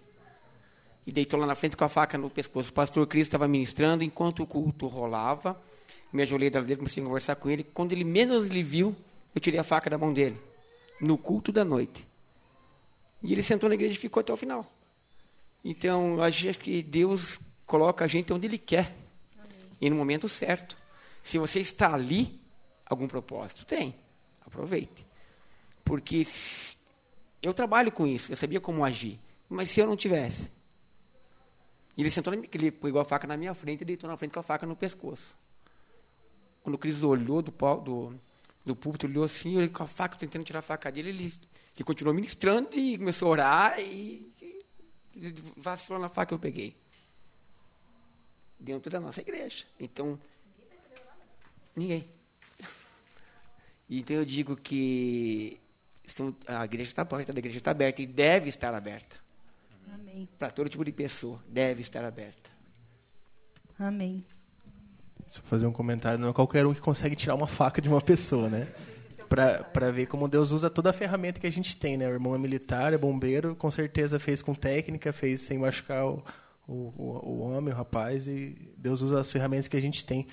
E 1.07 1.13
deitou 1.13 1.41
lá 1.41 1.47
na 1.47 1.55
frente 1.55 1.77
com 1.77 1.85
a 1.85 1.89
faca 1.89 2.17
no 2.17 2.31
pescoço. 2.31 2.71
O 2.71 2.73
pastor 2.73 3.07
Cristo 3.07 3.29
estava 3.29 3.49
ministrando 3.49 4.05
enquanto 4.05 4.43
o 4.43 4.47
culto 4.47 4.87
rolava 4.87 5.61
me 6.13 6.23
ajoelhei 6.23 6.51
dele, 6.51 6.77
comecei 6.77 7.03
a 7.03 7.07
conversar 7.07 7.37
com 7.37 7.49
ele. 7.49 7.65
Quando 7.65 7.93
ele 7.93 8.05
menos 8.05 8.47
lhe 8.47 8.63
viu, 8.63 8.95
eu 9.35 9.41
tirei 9.41 9.61
a 9.61 9.65
faca 9.65 9.89
da 9.89 9.97
mão 9.97 10.13
dele, 10.13 10.37
no 11.01 11.17
culto 11.17 11.53
da 11.53 11.65
noite. 11.65 12.07
E 13.23 13.33
ele 13.33 13.43
sentou 13.43 13.69
na 13.69 13.75
igreja 13.75 13.95
e 13.95 13.99
ficou 13.99 14.21
até 14.21 14.33
o 14.33 14.37
final. 14.37 14.67
Então, 15.65 16.23
acho 16.23 16.53
que 16.55 16.83
Deus 16.83 17.39
coloca 17.67 18.05
a 18.05 18.09
gente 18.09 18.33
onde 18.33 18.47
Ele 18.47 18.59
quer. 18.59 18.97
Amém. 19.37 19.57
E 19.81 19.91
no 19.91 19.97
momento 19.97 20.29
certo. 20.29 20.77
Se 21.23 21.37
você 21.37 21.61
está 21.61 21.93
ali, 21.93 22.40
algum 22.91 23.07
propósito 23.07 23.65
tem. 23.65 23.95
Aproveite. 24.45 25.07
Porque 25.85 26.25
eu 27.41 27.55
trabalho 27.55 27.91
com 27.91 28.07
isso, 28.07 28.31
eu 28.33 28.37
sabia 28.37 28.61
como 28.61 28.85
agir. 28.85 29.19
Mas 29.49 29.71
se 29.71 29.81
eu 29.81 29.87
não 29.87 29.97
tivesse? 29.97 30.51
Ele 31.97 32.11
sentou, 32.11 32.33
ele 32.33 32.71
pegou 32.71 33.01
a 33.01 33.05
faca 33.05 33.27
na 33.27 33.37
minha 33.37 33.55
frente 33.55 33.83
e 33.83 33.85
deitou 33.85 34.09
na 34.09 34.17
frente 34.17 34.33
com 34.33 34.41
a 34.41 34.43
faca 34.43 34.67
no 34.67 34.77
pescoço. 34.77 35.39
Quando 36.63 36.75
o 36.75 36.79
Cris 36.79 37.03
olhou 37.03 37.43
do, 37.43 37.51
do, 37.51 38.15
do 38.65 38.77
púlpito, 38.77 39.07
olhou 39.07 39.25
assim, 39.25 39.57
ele 39.59 39.69
com 39.69 39.83
a 39.83 39.87
faca, 39.87 40.17
tentando 40.17 40.45
tirar 40.45 40.61
a 40.61 40.63
faca 40.63 40.91
dele, 40.91 41.11
ele, 41.11 41.33
ele 41.75 41.85
continuou 41.85 42.15
ministrando 42.15 42.71
e 42.73 42.99
começou 42.99 43.29
a 43.29 43.31
orar 43.31 43.81
e, 43.81 44.33
e 45.15 45.35
vacilou 45.57 46.01
na 46.01 46.09
faca 46.09 46.29
que 46.29 46.35
eu 46.35 46.39
peguei. 46.39 46.77
Dentro 48.59 48.91
da 48.91 49.01
nossa 49.01 49.21
igreja. 49.21 49.65
Então, 49.79 50.19
ninguém. 51.75 52.20
Então 53.91 54.17
eu 54.17 54.25
digo 54.25 54.57
que 54.57 55.59
a 56.47 56.65
igreja 56.65 56.91
está 56.91 57.03
aberta, 57.03 57.33
a 57.33 57.39
igreja 57.39 57.57
está 57.57 57.73
aberta 57.73 58.01
e 58.01 58.07
deve 58.07 58.49
estar 58.49 58.73
aberta. 58.73 59.17
Para 60.39 60.51
todo 60.51 60.69
tipo 60.69 60.85
de 60.85 60.93
pessoa, 60.93 61.43
deve 61.49 61.81
estar 61.81 62.05
aberta. 62.05 62.51
Amém. 63.79 64.25
Só 65.27 65.43
fazer 65.43 65.67
um 65.67 65.73
comentário, 65.73 66.19
não 66.19 66.29
é 66.29 66.33
qualquer 66.33 66.67
um 66.67 66.75
que 66.75 66.81
consegue 66.81 67.17
tirar 67.17 67.35
uma 67.35 67.47
faca 67.47 67.81
de 67.81 67.89
uma 67.89 68.01
pessoa, 68.01 68.49
né? 68.49 68.69
Para 69.29 69.91
ver 69.91 70.07
como 70.07 70.29
Deus 70.29 70.51
usa 70.51 70.69
toda 70.69 70.91
a 70.91 70.93
ferramenta 70.93 71.41
que 71.41 71.47
a 71.47 71.53
gente 71.53 71.77
tem, 71.77 71.97
né? 71.97 72.07
O 72.09 72.13
irmão 72.13 72.35
é 72.35 72.39
militar, 72.39 72.93
é 72.93 72.99
bombeiro, 72.99 73.55
com 73.57 73.71
certeza 73.71 74.19
fez 74.19 74.43
com 74.43 74.55
técnica, 74.55 75.13
fez 75.13 75.41
sem 75.41 75.59
machucar 75.59 76.05
o, 76.05 76.23
o, 76.67 76.93
o 77.23 77.41
homem, 77.41 77.73
o 77.73 77.77
rapaz, 77.77 78.27
e 78.27 78.73
Deus 78.77 79.01
usa 79.03 79.21
as 79.21 79.31
ferramentas 79.31 79.69
que 79.69 79.77
a 79.77 79.83
gente 79.83 80.05
tem. 80.05 80.27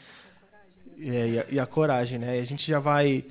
É, 0.99 1.27
e, 1.27 1.39
a, 1.39 1.45
e 1.51 1.59
a 1.59 1.65
coragem, 1.65 2.19
né? 2.19 2.37
E 2.37 2.41
a 2.41 2.45
gente 2.45 2.67
já 2.67 2.79
vai 2.79 3.25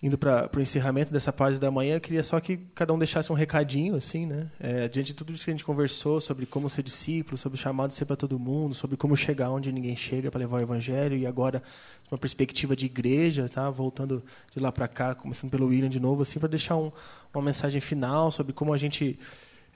indo 0.00 0.16
para 0.16 0.48
o 0.56 0.60
encerramento 0.60 1.12
dessa 1.12 1.32
parte 1.32 1.58
da 1.58 1.70
manhã, 1.70 1.96
eu 1.96 2.00
queria 2.00 2.22
só 2.22 2.38
que 2.38 2.56
cada 2.74 2.94
um 2.94 2.98
deixasse 2.98 3.32
um 3.32 3.34
recadinho, 3.34 3.96
assim, 3.96 4.26
né? 4.26 4.48
É, 4.60 4.88
diante 4.88 5.08
de 5.08 5.14
tudo 5.14 5.32
isso 5.32 5.44
que 5.44 5.50
a 5.50 5.54
gente 5.54 5.64
conversou 5.64 6.20
sobre 6.20 6.46
como 6.46 6.70
ser 6.70 6.84
discípulo, 6.84 7.36
sobre 7.36 7.58
o 7.58 7.60
chamado 7.60 7.88
de 7.88 7.96
ser 7.96 8.04
para 8.04 8.14
todo 8.14 8.38
mundo, 8.38 8.74
sobre 8.74 8.96
como 8.96 9.16
chegar 9.16 9.50
onde 9.50 9.72
ninguém 9.72 9.96
chega 9.96 10.30
para 10.30 10.38
levar 10.38 10.58
o 10.58 10.62
evangelho 10.62 11.16
e 11.16 11.26
agora 11.26 11.62
uma 12.10 12.16
perspectiva 12.16 12.76
de 12.76 12.86
igreja, 12.86 13.48
tá? 13.48 13.68
Voltando 13.70 14.22
de 14.54 14.60
lá 14.60 14.70
para 14.70 14.86
cá, 14.86 15.16
começando 15.16 15.50
pelo 15.50 15.66
William 15.66 15.88
de 15.88 15.98
novo, 15.98 16.22
assim, 16.22 16.38
para 16.38 16.48
deixar 16.48 16.76
um, 16.76 16.92
uma 17.34 17.42
mensagem 17.42 17.80
final 17.80 18.30
sobre 18.30 18.52
como 18.52 18.72
a 18.72 18.78
gente 18.78 19.18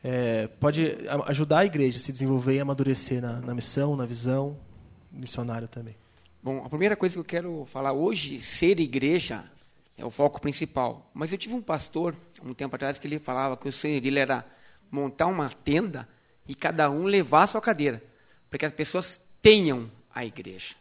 é, 0.04 0.46
pode 0.46 0.98
ajudar 1.26 1.60
a 1.60 1.64
igreja 1.64 1.96
a 1.96 2.00
se 2.00 2.12
desenvolver 2.12 2.54
e 2.54 2.60
amadurecer 2.60 3.20
na, 3.20 3.40
na 3.40 3.54
missão, 3.54 3.96
na 3.96 4.06
visão, 4.06 4.56
missionária 5.12 5.66
também. 5.66 5.96
Bom, 6.40 6.62
a 6.64 6.68
primeira 6.68 6.94
coisa 6.94 7.14
que 7.14 7.20
eu 7.20 7.24
quero 7.24 7.64
falar 7.66 7.92
hoje, 7.92 8.40
ser 8.40 8.78
igreja 8.78 9.44
é 10.03 10.05
o 10.05 10.11
foco 10.11 10.40
principal. 10.40 11.09
Mas 11.14 11.30
eu 11.30 11.38
tive 11.38 11.55
um 11.55 11.62
pastor, 11.62 12.16
um 12.42 12.53
tempo 12.53 12.74
atrás, 12.74 12.98
que 12.98 13.07
ele 13.07 13.20
falava 13.20 13.57
que 13.57 13.68
o 13.68 13.72
sonho 13.72 14.00
dele 14.00 14.18
era 14.18 14.44
montar 14.90 15.26
uma 15.26 15.48
tenda 15.48 16.09
e 16.46 16.55
cada 16.57 16.90
um 16.90 17.05
levar 17.05 17.44
a 17.44 17.46
sua 17.46 17.61
cadeira, 17.61 18.03
para 18.50 18.59
que 18.59 18.66
as 18.66 18.72
pessoas 18.72 19.22
tenham 19.40 19.88
a 20.12 20.24
igreja. 20.24 20.74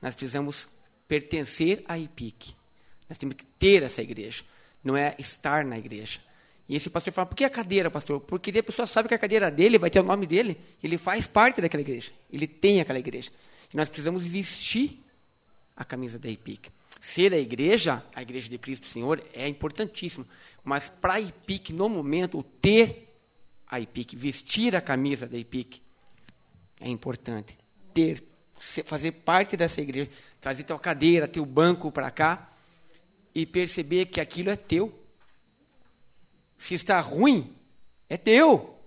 Nós 0.00 0.14
precisamos 0.14 0.68
pertencer 1.06 1.84
à 1.86 1.98
IPIC. 1.98 2.54
Nós 3.08 3.18
temos 3.18 3.36
que 3.36 3.44
ter 3.44 3.82
essa 3.82 4.02
igreja, 4.02 4.42
não 4.82 4.96
é 4.96 5.14
estar 5.18 5.64
na 5.64 5.78
igreja. 5.78 6.18
E 6.66 6.74
esse 6.74 6.88
pastor 6.88 7.12
fala, 7.12 7.26
por 7.26 7.36
que 7.36 7.44
a 7.44 7.50
cadeira, 7.50 7.90
pastor? 7.90 8.20
Porque 8.20 8.50
a 8.58 8.62
pessoa 8.62 8.86
sabe 8.86 9.06
que 9.06 9.14
a 9.14 9.18
cadeira 9.18 9.50
dele 9.50 9.78
vai 9.78 9.90
ter 9.90 10.00
o 10.00 10.02
nome 10.02 10.26
dele, 10.26 10.58
ele 10.82 10.96
faz 10.96 11.26
parte 11.26 11.60
daquela 11.60 11.82
igreja, 11.82 12.10
ele 12.32 12.46
tem 12.46 12.80
aquela 12.80 12.98
igreja. 12.98 13.30
E 13.72 13.76
nós 13.76 13.88
precisamos 13.88 14.24
vestir 14.24 15.04
a 15.76 15.84
camisa 15.84 16.18
da 16.18 16.28
IPIC. 16.28 16.70
Ser 17.00 17.32
a 17.32 17.38
igreja, 17.38 18.02
a 18.14 18.22
igreja 18.22 18.48
de 18.48 18.58
Cristo 18.58 18.86
Senhor, 18.86 19.22
é 19.32 19.46
importantíssimo. 19.46 20.26
Mas 20.64 20.88
para 20.88 21.14
a 21.14 21.20
IPIC, 21.20 21.72
no 21.72 21.88
momento, 21.88 22.42
ter 22.60 23.14
a 23.66 23.78
IPIC, 23.78 24.16
vestir 24.16 24.74
a 24.74 24.80
camisa 24.80 25.26
da 25.26 25.36
IPIC, 25.36 25.82
é 26.80 26.88
importante. 26.88 27.56
Ter, 27.92 28.22
fazer 28.56 29.12
parte 29.12 29.56
dessa 29.56 29.80
igreja, 29.80 30.10
trazer 30.40 30.64
tua 30.64 30.78
cadeira, 30.78 31.28
teu 31.28 31.44
banco 31.44 31.92
para 31.92 32.10
cá 32.10 32.50
e 33.34 33.44
perceber 33.44 34.06
que 34.06 34.20
aquilo 34.20 34.50
é 34.50 34.56
teu. 34.56 34.92
Se 36.58 36.74
está 36.74 36.98
ruim, 37.00 37.54
é 38.08 38.16
teu, 38.16 38.80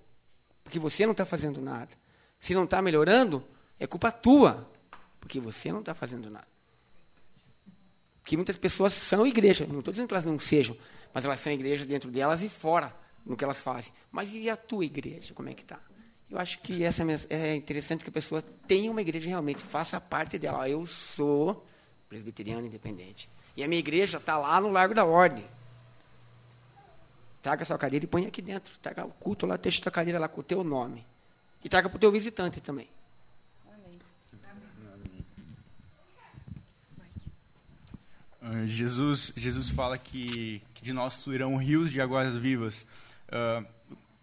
porque 0.64 0.80
você 0.80 1.06
não 1.06 1.12
está 1.12 1.26
fazendo 1.26 1.62
nada. 1.62 1.92
Se 2.40 2.54
não 2.54 2.64
está 2.64 2.82
melhorando, 2.82 3.46
é 3.80 3.86
culpa 3.86 4.12
tua, 4.12 4.70
porque 5.20 5.40
você 5.40 5.72
não 5.72 5.82
está 5.82 5.94
fazendo 5.94 6.30
nada 6.30 6.49
que 8.30 8.38
muitas 8.38 8.58
pessoas 8.58 8.94
são 8.94 9.26
igreja. 9.26 9.66
Não 9.66 9.80
estou 9.80 9.92
dizendo 9.92 10.08
que 10.08 10.14
elas 10.14 10.24
não 10.24 10.38
sejam, 10.38 10.78
mas 11.12 11.26
elas 11.26 11.40
são 11.40 11.52
igreja 11.52 11.84
dentro 11.84 12.12
delas 12.12 12.44
e 12.44 12.48
fora 12.48 12.96
no 13.26 13.36
que 13.36 13.44
elas 13.44 13.60
fazem. 13.60 13.92
Mas 14.12 14.32
e 14.36 14.48
a 14.48 14.56
tua 14.56 14.86
igreja? 14.86 15.34
Como 15.34 15.50
é 15.50 15.54
que 15.56 15.64
está? 15.64 15.80
Eu 16.30 16.38
acho 16.38 16.60
que 16.60 16.84
essa 16.84 17.04
é 17.28 17.56
interessante 17.56 18.04
que 18.04 18.10
a 18.12 18.14
pessoa 18.14 18.44
tenha 18.68 18.92
uma 18.92 19.02
igreja 19.02 19.28
realmente, 19.28 19.64
faça 19.64 20.00
parte 20.00 20.38
dela. 20.38 20.70
Eu 20.70 20.86
sou 20.86 21.66
presbiteriano 22.08 22.68
independente. 22.68 23.28
E 23.58 23.64
a 23.64 23.68
minha 23.68 23.80
igreja 23.80 24.20
está 24.20 24.38
lá 24.38 24.62
no 24.62 24.70
Largo 24.70 24.94
da 24.94 25.06
Ordem. 25.06 25.44
Traga 27.42 27.66
sua 27.66 27.80
cadeira 27.80 28.06
e 28.06 28.08
põe 28.08 28.28
aqui 28.28 28.44
dentro. 28.44 28.78
Traga 28.80 29.08
o 29.08 29.12
culto 29.12 29.48
lá, 29.48 29.58
deixa 29.58 29.82
sua 29.82 29.92
cadeira 29.92 30.20
lá 30.20 30.28
com 30.28 30.42
o 30.42 30.44
teu 30.44 30.64
nome. 30.64 31.04
E 31.64 31.68
traga 31.68 31.90
para 31.90 31.98
o 31.98 32.00
teu 32.00 32.12
visitante 32.12 32.62
também. 32.62 32.88
Uh, 38.42 38.66
Jesus, 38.66 39.34
Jesus 39.36 39.70
fala 39.70 39.98
que, 39.98 40.62
que, 40.74 40.82
de 40.82 40.94
nós 40.94 41.16
fluirão 41.16 41.58
rios 41.58 41.92
de 41.92 42.00
águas 42.00 42.36
vivas. 42.36 42.86
Uh, 43.28 43.68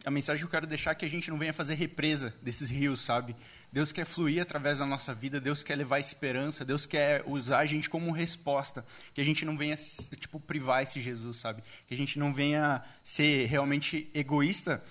a 0.05 0.11
mensagem 0.11 0.41
que 0.41 0.47
eu 0.47 0.51
quero 0.51 0.67
deixar 0.67 0.93
é 0.93 0.95
que 0.95 1.05
a 1.05 1.09
gente 1.09 1.31
não 1.31 1.39
venha 1.39 1.53
fazer 1.53 1.75
represa 1.75 2.33
desses 2.41 2.71
rios, 2.71 3.01
sabe? 3.01 3.37
Deus 3.73 3.93
quer 3.93 4.07
fluir 4.07 4.41
através 4.41 4.79
da 4.79 4.87
nossa 4.87 5.13
vida, 5.13 5.41
Deus 5.41 5.63
quer 5.63 5.77
levar 5.77 5.99
esperança, 5.99 6.65
Deus 6.65 6.87
quer 6.87 7.25
usar 7.27 7.59
a 7.59 7.67
gente 7.67 7.91
como 7.91 8.11
resposta, 8.11 8.87
que 9.13 9.21
a 9.21 9.25
gente 9.25 9.45
não 9.45 9.57
venha 9.57 9.77
tipo 10.19 10.41
privar 10.41 10.83
esse 10.83 11.01
Jesus, 11.01 11.37
sabe? 11.37 11.63
Que 11.87 11.93
a 11.93 11.97
gente 11.97 12.19
não 12.19 12.33
venha 12.33 12.83
ser 13.05 13.47
realmente 13.47 14.09
egoísta 14.15 14.83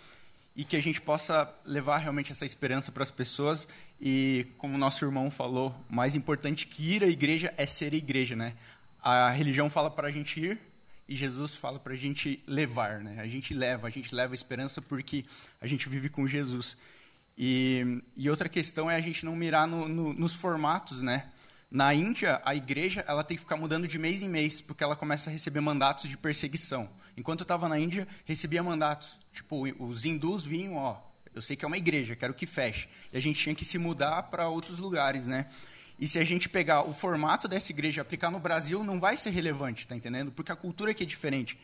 e 0.56 0.64
que 0.64 0.76
a 0.76 0.82
gente 0.82 1.02
possa 1.02 1.52
levar 1.66 1.98
realmente 1.98 2.32
essa 2.32 2.46
esperança 2.46 2.92
para 2.92 3.04
as 3.04 3.12
pessoas 3.12 3.68
e 4.00 4.46
como 4.58 4.76
o 4.76 4.78
nosso 4.78 5.04
irmão 5.04 5.32
falou, 5.32 5.76
mais 5.90 6.16
importante 6.16 6.68
que 6.68 6.94
ir 6.94 7.04
à 7.04 7.08
igreja 7.08 7.54
é 7.58 7.66
ser 7.66 7.94
igreja, 7.94 8.36
né? 8.36 8.54
A 9.06 9.30
religião 9.30 9.70
fala 9.70 9.92
para 9.92 10.08
a 10.08 10.12
gente 10.12 10.44
ir 10.44 10.60
e 11.08 11.16
Jesus 11.16 11.54
fala 11.54 11.80
para 11.80 11.94
a 11.94 11.96
gente 11.96 12.44
levar, 12.48 13.02
né? 13.02 13.18
A 13.20 13.28
gente 13.28 13.54
leva, 13.54 13.88
a 13.88 13.92
gente 13.92 14.16
leva 14.16 14.34
a 14.34 14.36
esperança 14.36 14.82
porque 14.82 15.24
a 15.62 15.68
gente 15.68 15.88
vive 15.88 16.10
com 16.10 16.28
Jesus. 16.28 16.76
E, 17.38 18.02
e 18.18 18.28
outra 18.28 18.50
questão 18.50 18.90
é 18.90 18.96
a 18.96 19.00
gente 19.00 19.24
não 19.24 19.36
mirar 19.36 19.68
no, 19.68 19.88
no, 19.88 20.12
nos 20.12 20.34
formatos, 20.34 21.04
né? 21.04 21.30
Na 21.70 21.94
Índia, 21.94 22.42
a 22.44 22.56
igreja 22.56 23.06
ela 23.08 23.24
tem 23.24 23.38
que 23.38 23.44
ficar 23.44 23.58
mudando 23.58 23.88
de 23.88 24.00
mês 24.00 24.24
em 24.24 24.30
mês, 24.30 24.60
porque 24.60 24.84
ela 24.84 24.96
começa 24.96 25.30
a 25.30 25.34
receber 25.34 25.60
mandatos 25.60 26.10
de 26.10 26.18
perseguição. 26.18 26.90
Enquanto 27.16 27.42
eu 27.42 27.46
estava 27.46 27.70
na 27.70 27.80
Índia, 27.80 28.08
recebia 28.24 28.64
mandatos. 28.64 29.20
Tipo, 29.32 29.68
os 29.84 30.04
hindus 30.04 30.44
vinham, 30.44 30.78
ó, 30.78 31.00
Eu 31.36 31.42
sei 31.44 31.56
que 31.56 31.64
é 31.64 31.68
uma 31.68 31.78
igreja, 31.78 32.16
quero 32.16 32.34
que 32.34 32.48
feche. 32.48 32.88
E 33.14 33.18
a 33.18 33.20
gente 33.20 33.40
tinha 33.40 33.54
que 33.54 33.66
se 33.66 33.78
mudar 33.78 34.24
para 34.24 34.48
outros 34.48 34.80
lugares, 34.80 35.28
né? 35.28 35.48
E 35.98 36.08
se 36.08 36.20
a 36.20 36.24
gente 36.24 36.50
pegar 36.50 36.82
o 36.82 36.94
formato 36.94 37.48
dessa 37.48 37.72
igreja 37.72 38.00
e 38.00 38.02
aplicar 38.02 38.30
no 38.30 38.40
Brasil, 38.40 38.84
não 38.84 39.00
vai 39.00 39.16
ser 39.16 39.30
relevante, 39.30 39.88
tá 39.88 39.96
entendendo? 39.96 40.32
Porque 40.32 40.52
a 40.52 40.56
cultura 40.56 40.92
aqui 40.92 41.04
é 41.04 41.06
diferente. 41.06 41.58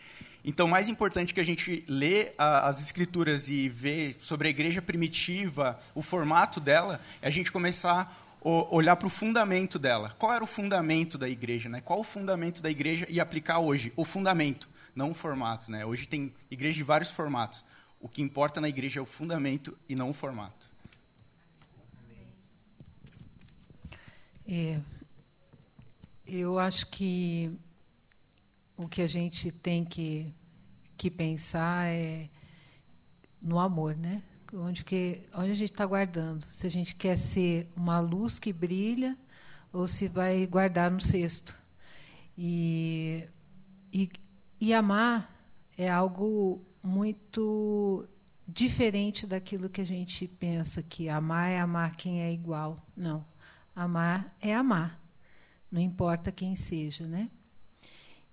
Então, 0.44 0.68
mais 0.68 0.90
importante 0.90 1.34
que 1.34 1.40
a 1.40 1.44
gente 1.44 1.84
lê 1.88 2.32
a, 2.38 2.68
as 2.68 2.82
escrituras 2.82 3.50
e 3.50 3.68
ver 3.70 4.16
sobre 4.22 4.48
a 4.48 4.52
igreja 4.52 4.82
primitiva, 4.82 5.80
o 5.94 6.02
formato 6.02 6.60
dela, 6.60 7.00
é 7.22 7.28
a 7.28 7.32
gente 7.32 7.52
começar 7.52 8.18
a 8.44 8.76
olhar 8.76 8.96
para 8.96 9.06
o 9.06 9.10
fundamento 9.10 9.78
dela. 9.78 10.12
Qual 10.18 10.34
era 10.34 10.44
o 10.44 10.48
fundamento 10.48 11.18
da 11.18 11.30
igreja? 11.30 11.70
Né? 11.70 11.82
Qual 11.82 12.00
o 12.00 12.04
fundamento 12.04 12.62
da 12.62 12.72
igreja 12.72 13.06
e 13.10 13.20
aplicar 13.20 13.60
hoje? 13.60 13.92
O 13.96 14.06
fundamento, 14.06 14.68
não 14.96 15.12
o 15.12 15.14
formato. 15.14 15.70
Né? 15.70 15.86
Hoje 15.86 16.08
tem 16.08 16.34
igreja 16.50 16.78
de 16.78 16.84
vários 16.84 17.12
formatos. 17.12 17.64
O 18.00 18.10
que 18.10 18.22
importa 18.22 18.60
na 18.60 18.70
igreja 18.70 19.00
é 19.00 19.04
o 19.04 19.06
fundamento 19.06 19.78
e 19.88 19.94
não 19.94 20.10
o 20.10 20.14
formato. 20.14 20.71
É, 24.48 24.80
eu 26.26 26.58
acho 26.60 26.88
que 26.88 27.52
o 28.78 28.88
que 28.88 29.02
a 29.02 29.08
gente 29.08 29.52
tem 29.52 29.86
que, 29.86 30.34
que 30.98 31.10
pensar 31.10 31.88
é 31.88 32.30
no 33.42 33.60
amor, 33.60 33.96
né? 33.96 34.22
Onde, 34.54 34.84
que, 34.84 35.24
onde 35.34 35.52
a 35.52 35.56
gente 35.56 35.72
está 35.72 35.86
guardando. 35.86 36.46
Se 36.48 36.68
a 36.68 36.70
gente 36.70 36.96
quer 36.96 37.18
ser 37.18 37.70
uma 37.76 38.00
luz 38.00 38.38
que 38.38 38.52
brilha 38.52 39.18
ou 39.72 39.88
se 39.88 40.08
vai 40.08 40.46
guardar 40.46 40.92
no 40.92 41.00
cesto. 41.00 41.56
E, 42.38 43.24
e, 43.94 44.10
e 44.60 44.74
amar 44.74 45.32
é 45.78 45.90
algo 45.90 46.62
muito 46.84 48.08
diferente 48.48 49.26
daquilo 49.26 49.70
que 49.70 49.82
a 49.82 49.86
gente 49.86 50.28
pensa 50.28 50.84
que 50.84 51.08
amar 51.08 51.50
é 51.50 51.60
amar 51.60 51.96
quem 51.96 52.22
é 52.22 52.34
igual. 52.34 52.86
Não. 52.96 53.31
Amar 53.82 54.36
é 54.40 54.54
amar. 54.54 55.00
Não 55.72 55.82
importa 55.82 56.32
quem 56.32 56.56
seja, 56.56 57.08
né? 57.08 57.30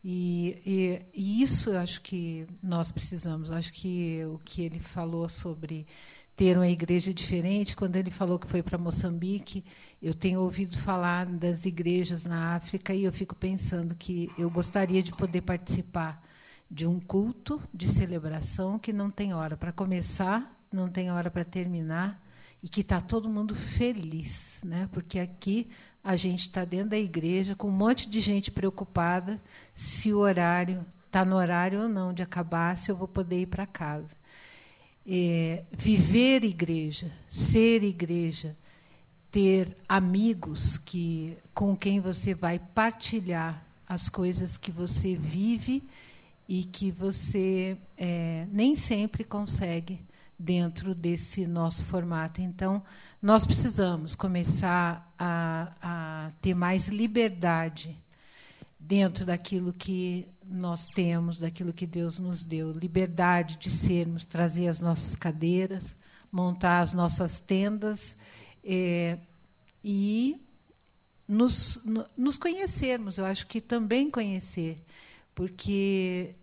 E, 0.04 0.62
e, 0.64 1.02
e, 1.14 1.42
isso 1.42 1.70
eu 1.70 1.78
acho 1.78 2.00
que 2.02 2.46
nós 2.62 2.90
precisamos. 2.90 3.50
Eu 3.50 3.56
acho 3.56 3.72
que 3.72 4.24
o 4.26 4.38
que 4.44 4.62
ele 4.62 4.78
falou 4.78 5.28
sobre 5.28 5.86
ter 6.36 6.56
uma 6.56 6.68
igreja 6.68 7.12
diferente, 7.12 7.74
quando 7.74 7.96
ele 7.96 8.10
falou 8.10 8.38
que 8.38 8.46
foi 8.46 8.62
para 8.62 8.78
Moçambique, 8.78 9.64
eu 10.00 10.14
tenho 10.14 10.40
ouvido 10.40 10.78
falar 10.78 11.26
das 11.26 11.64
igrejas 11.64 12.24
na 12.24 12.54
África 12.54 12.94
e 12.94 13.04
eu 13.04 13.12
fico 13.12 13.34
pensando 13.34 13.94
que 13.94 14.30
eu 14.38 14.48
gostaria 14.48 15.02
de 15.02 15.10
poder 15.12 15.42
participar 15.42 16.22
de 16.70 16.86
um 16.86 17.00
culto 17.00 17.60
de 17.72 17.88
celebração 17.88 18.78
que 18.78 18.92
não 18.92 19.10
tem 19.10 19.34
hora 19.34 19.56
para 19.56 19.72
começar, 19.72 20.56
não 20.70 20.86
tem 20.86 21.10
hora 21.10 21.30
para 21.30 21.44
terminar 21.44 22.22
e 22.62 22.68
que 22.68 22.80
está 22.80 23.00
todo 23.00 23.28
mundo 23.28 23.54
feliz, 23.54 24.60
né? 24.64 24.88
Porque 24.92 25.18
aqui 25.18 25.68
a 26.02 26.16
gente 26.16 26.40
está 26.40 26.64
dentro 26.64 26.90
da 26.90 26.98
igreja 26.98 27.54
com 27.54 27.68
um 27.68 27.72
monte 27.72 28.08
de 28.08 28.20
gente 28.20 28.50
preocupada 28.50 29.40
se 29.74 30.12
o 30.12 30.18
horário 30.18 30.84
está 31.06 31.24
no 31.24 31.36
horário 31.36 31.82
ou 31.82 31.88
não 31.88 32.12
de 32.12 32.22
acabar, 32.22 32.76
se 32.76 32.90
eu 32.90 32.96
vou 32.96 33.08
poder 33.08 33.42
ir 33.42 33.46
para 33.46 33.66
casa. 33.66 34.16
É, 35.06 35.64
viver 35.72 36.44
igreja, 36.44 37.10
ser 37.30 37.82
igreja, 37.82 38.54
ter 39.30 39.76
amigos 39.88 40.76
que 40.76 41.36
com 41.54 41.76
quem 41.76 41.98
você 41.98 42.34
vai 42.34 42.58
partilhar 42.58 43.64
as 43.86 44.08
coisas 44.08 44.58
que 44.58 44.70
você 44.70 45.14
vive 45.16 45.82
e 46.46 46.64
que 46.64 46.90
você 46.90 47.76
é, 47.96 48.46
nem 48.50 48.76
sempre 48.76 49.24
consegue 49.24 49.98
dentro 50.38 50.94
desse 50.94 51.46
nosso 51.46 51.84
formato. 51.84 52.40
Então, 52.40 52.82
nós 53.20 53.44
precisamos 53.44 54.14
começar 54.14 55.12
a, 55.18 55.72
a 55.82 56.30
ter 56.40 56.54
mais 56.54 56.86
liberdade 56.86 57.96
dentro 58.78 59.26
daquilo 59.26 59.72
que 59.72 60.28
nós 60.44 60.86
temos, 60.86 61.40
daquilo 61.40 61.72
que 61.72 61.86
Deus 61.86 62.18
nos 62.18 62.44
deu. 62.44 62.70
Liberdade 62.70 63.56
de 63.56 63.70
sermos, 63.70 64.24
trazer 64.24 64.68
as 64.68 64.80
nossas 64.80 65.16
cadeiras, 65.16 65.96
montar 66.30 66.80
as 66.80 66.94
nossas 66.94 67.40
tendas 67.40 68.16
é, 68.62 69.18
e 69.82 70.40
nos, 71.26 71.82
nos 72.16 72.38
conhecermos. 72.38 73.18
Eu 73.18 73.24
acho 73.24 73.46
que 73.46 73.60
também 73.60 74.10
conhecer, 74.10 74.78
porque 75.34 76.34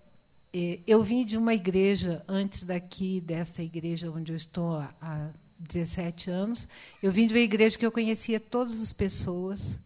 eu 0.88 1.04
vim 1.04 1.26
de 1.26 1.38
uma 1.38 1.54
igreja, 1.54 2.24
antes 2.28 2.64
daqui, 2.64 3.20
dessa 3.20 3.62
igreja 3.62 4.10
onde 4.10 4.32
eu 4.32 4.36
estou 4.38 4.78
há 5.02 5.30
17 5.60 6.30
anos, 6.30 6.68
eu 7.04 7.12
vim 7.12 7.28
de 7.28 7.34
uma 7.34 7.42
igreja 7.42 7.78
que 7.78 7.86
eu 7.86 7.92
conhecia 7.92 8.40
todas 8.40 8.82
as 8.82 8.94
pessoas, 8.94 9.80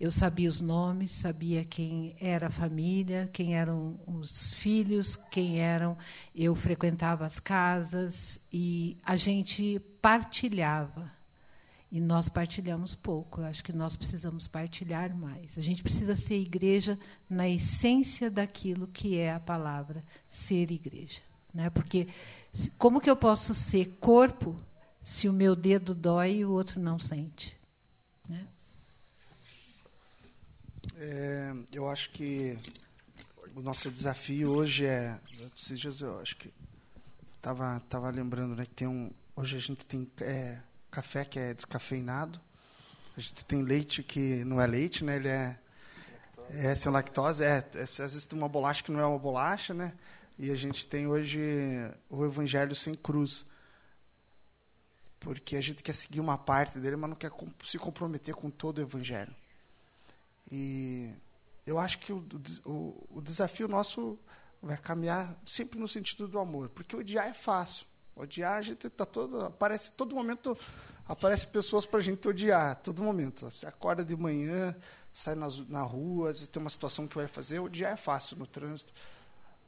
eu 0.00 0.10
sabia 0.10 0.48
os 0.48 0.60
nomes, 0.60 1.10
sabia 1.10 1.64
quem 1.64 2.16
era 2.20 2.46
a 2.46 2.50
família, 2.50 3.28
quem 3.32 3.56
eram 3.56 3.98
os 4.06 4.52
filhos, 4.54 5.16
quem 5.30 5.58
eram. 5.60 5.98
Eu 6.34 6.54
frequentava 6.54 7.26
as 7.26 7.40
casas 7.40 8.40
e 8.52 8.96
a 9.04 9.16
gente 9.16 9.80
partilhava. 10.00 11.17
E 11.90 12.00
nós 12.00 12.28
partilhamos 12.28 12.94
pouco. 12.94 13.40
Eu 13.40 13.46
acho 13.46 13.64
que 13.64 13.72
nós 13.72 13.96
precisamos 13.96 14.46
partilhar 14.46 15.14
mais. 15.16 15.56
A 15.56 15.62
gente 15.62 15.82
precisa 15.82 16.14
ser 16.14 16.38
igreja 16.38 16.98
na 17.28 17.48
essência 17.48 18.30
daquilo 18.30 18.86
que 18.88 19.18
é 19.18 19.32
a 19.32 19.40
palavra 19.40 20.04
ser 20.28 20.70
igreja, 20.70 21.20
né? 21.52 21.70
Porque 21.70 22.08
como 22.76 23.00
que 23.00 23.08
eu 23.08 23.16
posso 23.16 23.54
ser 23.54 23.96
corpo 24.00 24.58
se 25.00 25.28
o 25.28 25.32
meu 25.32 25.56
dedo 25.56 25.94
dói 25.94 26.38
e 26.38 26.44
o 26.44 26.50
outro 26.50 26.78
não 26.78 26.98
sente, 26.98 27.56
né? 28.28 28.46
É, 30.96 31.54
eu 31.72 31.88
acho 31.88 32.10
que 32.10 32.58
o 33.54 33.62
nosso 33.62 33.90
desafio 33.90 34.50
hoje 34.50 34.84
é, 34.84 35.18
esses 35.56 35.80
dias 35.80 36.00
eu 36.00 36.18
acho 36.20 36.36
que 36.36 36.52
tava 37.40 37.80
tava 37.88 38.10
lembrando, 38.10 38.54
né, 38.54 38.64
que 38.64 38.74
tem 38.74 38.88
um 38.88 39.10
hoje 39.34 39.56
a 39.56 39.60
gente 39.60 39.84
tem 39.86 40.10
é, 40.20 40.60
café 40.90 41.24
que 41.24 41.38
é 41.38 41.54
descafeinado. 41.54 42.40
A 43.16 43.20
gente 43.20 43.44
tem 43.44 43.62
leite 43.62 44.02
que 44.02 44.44
não 44.44 44.60
é 44.60 44.66
leite, 44.66 45.04
né? 45.04 45.16
Ele 45.16 45.28
é, 45.28 45.58
é 46.50 46.74
sem 46.74 46.90
lactose. 46.90 47.42
É, 47.42 47.68
é, 47.74 47.82
às 47.82 47.96
vezes 47.96 48.26
tem 48.26 48.38
uma 48.38 48.48
bolacha 48.48 48.82
que 48.82 48.92
não 48.92 49.00
é 49.00 49.06
uma 49.06 49.18
bolacha, 49.18 49.74
né? 49.74 49.92
E 50.38 50.50
a 50.52 50.56
gente 50.56 50.86
tem 50.86 51.06
hoje 51.06 51.40
o 52.08 52.24
evangelho 52.24 52.74
sem 52.76 52.94
cruz. 52.94 53.44
Porque 55.18 55.56
a 55.56 55.60
gente 55.60 55.82
quer 55.82 55.94
seguir 55.94 56.20
uma 56.20 56.38
parte 56.38 56.78
dele, 56.78 56.94
mas 56.94 57.10
não 57.10 57.16
quer 57.16 57.32
se 57.64 57.76
comprometer 57.76 58.34
com 58.34 58.48
todo 58.50 58.78
o 58.78 58.82
evangelho. 58.82 59.34
E 60.50 61.12
eu 61.66 61.76
acho 61.76 61.98
que 61.98 62.12
o, 62.12 62.24
o, 62.64 63.08
o 63.16 63.20
desafio 63.20 63.66
nosso 63.66 64.16
vai 64.62 64.76
caminhar 64.76 65.36
sempre 65.44 65.78
no 65.78 65.88
sentido 65.88 66.28
do 66.28 66.38
amor, 66.38 66.68
porque 66.68 66.96
odiar 66.96 67.26
é 67.26 67.34
fácil. 67.34 67.87
Odiar, 68.18 68.54
a 68.54 68.62
gente 68.62 68.88
está 68.88 69.06
todo. 69.06 69.44
Aparece 69.44 69.92
todo 69.92 70.14
momento, 70.14 70.58
aparece 71.06 71.46
pessoas 71.46 71.86
para 71.86 72.00
a 72.00 72.02
gente 72.02 72.26
odiar, 72.26 72.76
todo 72.76 73.02
momento. 73.02 73.48
Você 73.48 73.64
acorda 73.64 74.04
de 74.04 74.16
manhã, 74.16 74.74
sai 75.12 75.36
nas, 75.36 75.60
na 75.68 75.82
rua, 75.82 76.26
vezes 76.28 76.48
tem 76.48 76.60
uma 76.60 76.68
situação 76.68 77.06
que 77.06 77.16
vai 77.16 77.28
fazer, 77.28 77.60
odiar 77.60 77.92
é 77.92 77.96
fácil 77.96 78.36
no 78.36 78.46
trânsito. 78.46 78.92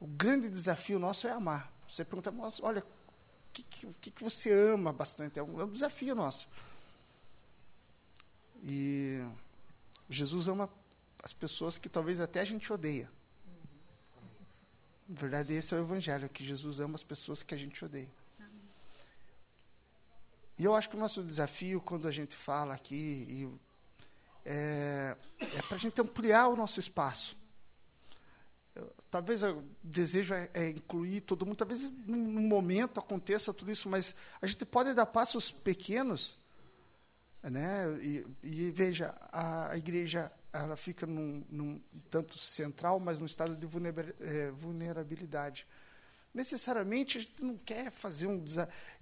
O 0.00 0.06
grande 0.06 0.50
desafio 0.50 0.98
nosso 0.98 1.28
é 1.28 1.30
amar. 1.30 1.72
Você 1.88 2.04
pergunta, 2.04 2.32
olha, 2.62 2.80
o 2.80 3.52
que, 3.52 3.62
que, 4.00 4.10
que, 4.10 4.22
você 4.24 4.52
ama 4.52 4.92
bastante? 4.92 5.38
É 5.38 5.42
um, 5.42 5.60
é 5.60 5.64
um 5.64 5.70
desafio 5.70 6.14
nosso. 6.14 6.48
E 8.62 9.24
Jesus 10.08 10.48
ama 10.48 10.68
as 11.22 11.32
pessoas 11.32 11.78
que 11.78 11.88
talvez 11.88 12.20
até 12.20 12.40
a 12.40 12.44
gente 12.44 12.72
odeia. 12.72 13.10
Na 15.08 15.20
verdade, 15.20 15.52
esse 15.52 15.74
é 15.74 15.76
o 15.76 15.82
evangelho, 15.82 16.28
que 16.28 16.44
Jesus 16.44 16.80
ama 16.80 16.94
as 16.94 17.02
pessoas 17.02 17.42
que 17.42 17.54
a 17.54 17.58
gente 17.58 17.84
odeia. 17.84 18.19
E 20.60 20.64
eu 20.64 20.74
acho 20.74 20.90
que 20.90 20.96
o 20.96 20.98
nosso 20.98 21.22
desafio, 21.22 21.80
quando 21.80 22.06
a 22.06 22.10
gente 22.10 22.36
fala 22.36 22.74
aqui, 22.74 23.48
é, 24.44 25.16
é 25.40 25.62
para 25.62 25.76
a 25.76 25.78
gente 25.78 25.98
ampliar 25.98 26.48
o 26.48 26.54
nosso 26.54 26.78
espaço. 26.78 27.34
Eu, 28.74 28.94
talvez 29.10 29.42
o 29.42 29.64
desejo 29.82 30.34
é, 30.34 30.50
é, 30.52 30.68
incluir 30.68 31.22
todo 31.22 31.46
mundo, 31.46 31.56
talvez 31.56 31.90
num 32.06 32.46
momento 32.46 33.00
aconteça 33.00 33.54
tudo 33.54 33.72
isso, 33.72 33.88
mas 33.88 34.14
a 34.42 34.46
gente 34.46 34.66
pode 34.66 34.92
dar 34.92 35.06
passos 35.06 35.50
pequenos, 35.50 36.36
né? 37.42 37.98
E, 38.02 38.26
e 38.42 38.70
veja, 38.70 39.16
a, 39.32 39.70
a, 39.70 39.78
igreja 39.78 40.30
ela 40.52 40.76
fica 40.76 41.06
num, 41.06 41.42
num 41.48 41.80
tanto 42.10 42.36
central, 42.36 43.00
mas 43.00 43.18
num 43.18 43.24
estado 43.24 43.56
de 43.56 43.66
é, 44.20 44.50
vulnerabilidade 44.50 45.66
necessariamente 46.32 47.18
a 47.18 47.20
gente 47.20 47.44
não 47.44 47.56
quer 47.56 47.90
fazer 47.90 48.26
um 48.26 48.44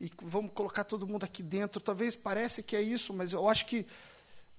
e 0.00 0.10
vamos 0.22 0.52
colocar 0.52 0.84
todo 0.84 1.06
mundo 1.06 1.24
aqui 1.24 1.42
dentro. 1.42 1.80
Talvez 1.80 2.16
parece 2.16 2.62
que 2.62 2.74
é 2.74 2.82
isso, 2.82 3.12
mas 3.12 3.32
eu 3.32 3.48
acho 3.48 3.66
que 3.66 3.86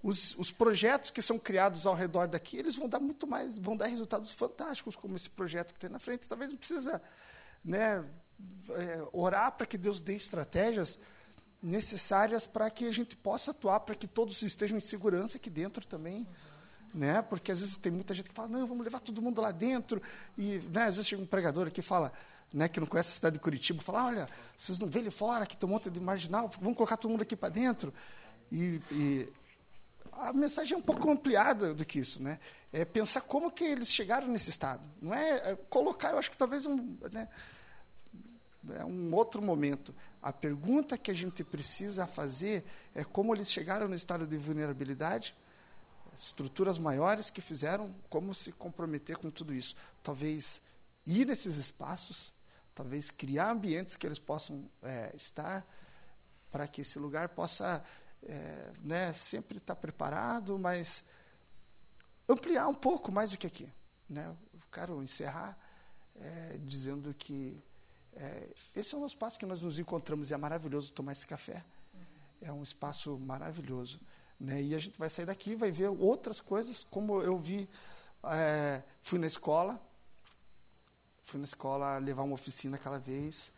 os, 0.01 0.35
os, 0.37 0.51
projetos 0.51 1.11
que 1.11 1.21
são 1.21 1.37
criados 1.37 1.85
ao 1.85 1.93
redor 1.93 2.27
daqui, 2.27 2.57
eles 2.57 2.75
vão 2.75 2.87
dar 2.87 2.99
muito 2.99 3.27
mais, 3.27 3.57
vão 3.57 3.75
dar 3.75 3.87
resultados 3.87 4.31
fantásticos, 4.31 4.95
como 4.95 5.15
esse 5.15 5.29
projeto 5.29 5.73
que 5.73 5.79
tem 5.79 5.89
na 5.89 5.99
frente. 5.99 6.29
Talvez 6.29 6.51
não 6.51 6.57
precisa 6.57 7.01
né, 7.63 8.05
é, 8.69 9.07
orar 9.11 9.51
para 9.51 9.65
que 9.65 9.77
Deus 9.77 9.99
dê 9.99 10.15
estratégias, 10.15 10.97
necessárias 11.61 12.47
para 12.47 12.69
que 12.69 12.85
a 12.85 12.91
gente 12.93 13.15
possa 13.15 13.51
atuar, 13.51 13.81
para 13.81 13.95
que 13.95 14.07
todos 14.07 14.41
estejam 14.41 14.77
em 14.77 14.81
segurança 14.81 15.37
aqui 15.37 15.49
dentro 15.49 15.85
também. 15.85 16.25
Né? 16.93 17.21
Porque 17.21 17.51
às 17.51 17.59
vezes 17.59 17.77
tem 17.77 17.91
muita 17.91 18.15
gente 18.15 18.29
que 18.29 18.35
fala, 18.35 18.47
não, 18.47 18.65
vamos 18.65 18.83
levar 18.83 18.99
todo 18.99 19.21
mundo 19.21 19.41
lá 19.41 19.51
dentro. 19.51 20.01
E 20.37 20.59
né, 20.71 20.83
às 20.83 20.95
vezes 20.95 21.07
chega 21.07 21.21
um 21.21 21.25
pregador 21.25 21.69
que 21.69 21.81
fala, 21.81 22.11
né, 22.53 22.67
que 22.67 22.79
não 22.79 22.87
conhece 22.87 23.11
a 23.11 23.15
cidade 23.15 23.33
de 23.35 23.39
Curitiba, 23.39 23.81
fala, 23.81 24.07
olha, 24.07 24.29
vocês 24.57 24.79
não 24.79 24.89
vêem 24.89 25.05
ali 25.05 25.11
fora, 25.11 25.45
que 25.45 25.55
tem 25.55 25.67
um 25.69 25.71
monte 25.71 25.89
de 25.89 25.99
marginal, 25.99 26.49
vamos 26.59 26.75
colocar 26.75 26.97
todo 26.97 27.11
mundo 27.11 27.21
aqui 27.21 27.35
para 27.35 27.49
dentro. 27.49 27.93
E, 28.51 28.81
e, 28.91 29.33
a 30.13 30.33
mensagem 30.33 30.73
é 30.73 30.77
um 30.77 30.81
pouco 30.81 31.09
ampliada 31.09 31.73
do 31.73 31.85
que 31.85 31.99
isso, 31.99 32.21
né? 32.21 32.39
É 32.73 32.83
pensar 32.83 33.21
como 33.21 33.49
que 33.51 33.63
eles 33.63 33.91
chegaram 33.91 34.27
nesse 34.27 34.49
estado. 34.49 34.87
Não 35.01 35.13
é, 35.13 35.51
é 35.51 35.55
colocar, 35.69 36.11
eu 36.11 36.19
acho 36.19 36.29
que 36.29 36.37
talvez 36.37 36.65
um, 36.65 36.97
né, 37.11 37.29
é 38.75 38.83
um 38.83 39.13
outro 39.13 39.41
momento. 39.41 39.95
A 40.21 40.33
pergunta 40.33 40.97
que 40.97 41.09
a 41.09 41.13
gente 41.13 41.43
precisa 41.43 42.05
fazer 42.05 42.65
é 42.93 43.03
como 43.03 43.33
eles 43.33 43.51
chegaram 43.51 43.87
no 43.87 43.95
estado 43.95 44.27
de 44.27 44.37
vulnerabilidade, 44.37 45.33
estruturas 46.17 46.77
maiores 46.77 47.29
que 47.29 47.39
fizeram, 47.39 47.95
como 48.09 48.33
se 48.33 48.51
comprometer 48.51 49.17
com 49.17 49.31
tudo 49.31 49.53
isso. 49.53 49.75
Talvez 50.03 50.61
ir 51.05 51.25
nesses 51.25 51.55
espaços, 51.55 52.33
talvez 52.79 53.11
criar 53.11 53.51
ambientes 53.51 53.97
que 53.97 54.07
eles 54.07 54.19
possam 54.19 54.63
é, 54.81 55.11
estar, 55.13 55.67
para 56.49 56.65
que 56.65 56.79
esse 56.79 56.97
lugar 56.97 57.27
possa 57.27 57.83
é, 58.23 58.71
né, 58.81 59.11
sempre 59.11 59.57
estar 59.57 59.75
preparado, 59.75 60.57
mas 60.57 61.03
ampliar 62.29 62.69
um 62.69 62.73
pouco 62.73 63.11
mais 63.11 63.31
do 63.31 63.37
que 63.37 63.45
aqui. 63.45 63.69
Né? 64.07 64.25
Eu 64.53 64.61
quero 64.71 65.03
encerrar 65.03 65.59
é, 66.15 66.57
dizendo 66.61 67.13
que 67.13 67.61
é, 68.13 68.47
esse 68.73 68.95
é 68.95 68.97
um 68.97 69.05
espaço 69.05 69.37
que 69.37 69.45
nós 69.45 69.59
nos 69.59 69.77
encontramos 69.77 70.29
e 70.29 70.33
é 70.33 70.37
maravilhoso 70.37 70.93
tomar 70.93 71.11
esse 71.11 71.27
café. 71.27 71.65
É 72.41 72.49
um 72.49 72.63
espaço 72.63 73.19
maravilhoso. 73.19 73.99
Né? 74.39 74.63
E 74.63 74.73
a 74.73 74.79
gente 74.79 74.97
vai 74.97 75.09
sair 75.09 75.25
daqui 75.25 75.53
vai 75.53 75.69
ver 75.69 75.89
outras 75.89 76.39
coisas, 76.39 76.81
como 76.81 77.21
eu 77.21 77.37
vi, 77.37 77.67
é, 78.23 78.81
fui 79.01 79.19
na 79.19 79.27
escola, 79.27 79.85
fui 81.29 81.39
na 81.39 81.45
escola 81.45 81.97
levar 81.99 82.23
uma 82.23 82.33
oficina 82.33 82.75
aquela 82.75 82.97
vez, 82.97 83.53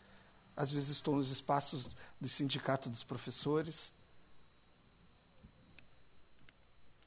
às 0.56 0.72
vezes 0.72 0.89
estou 0.89 1.15
nos 1.15 1.30
espaços 1.30 1.95
do 2.19 2.27
sindicato 2.27 2.89
dos 2.89 3.03
professores, 3.03 3.93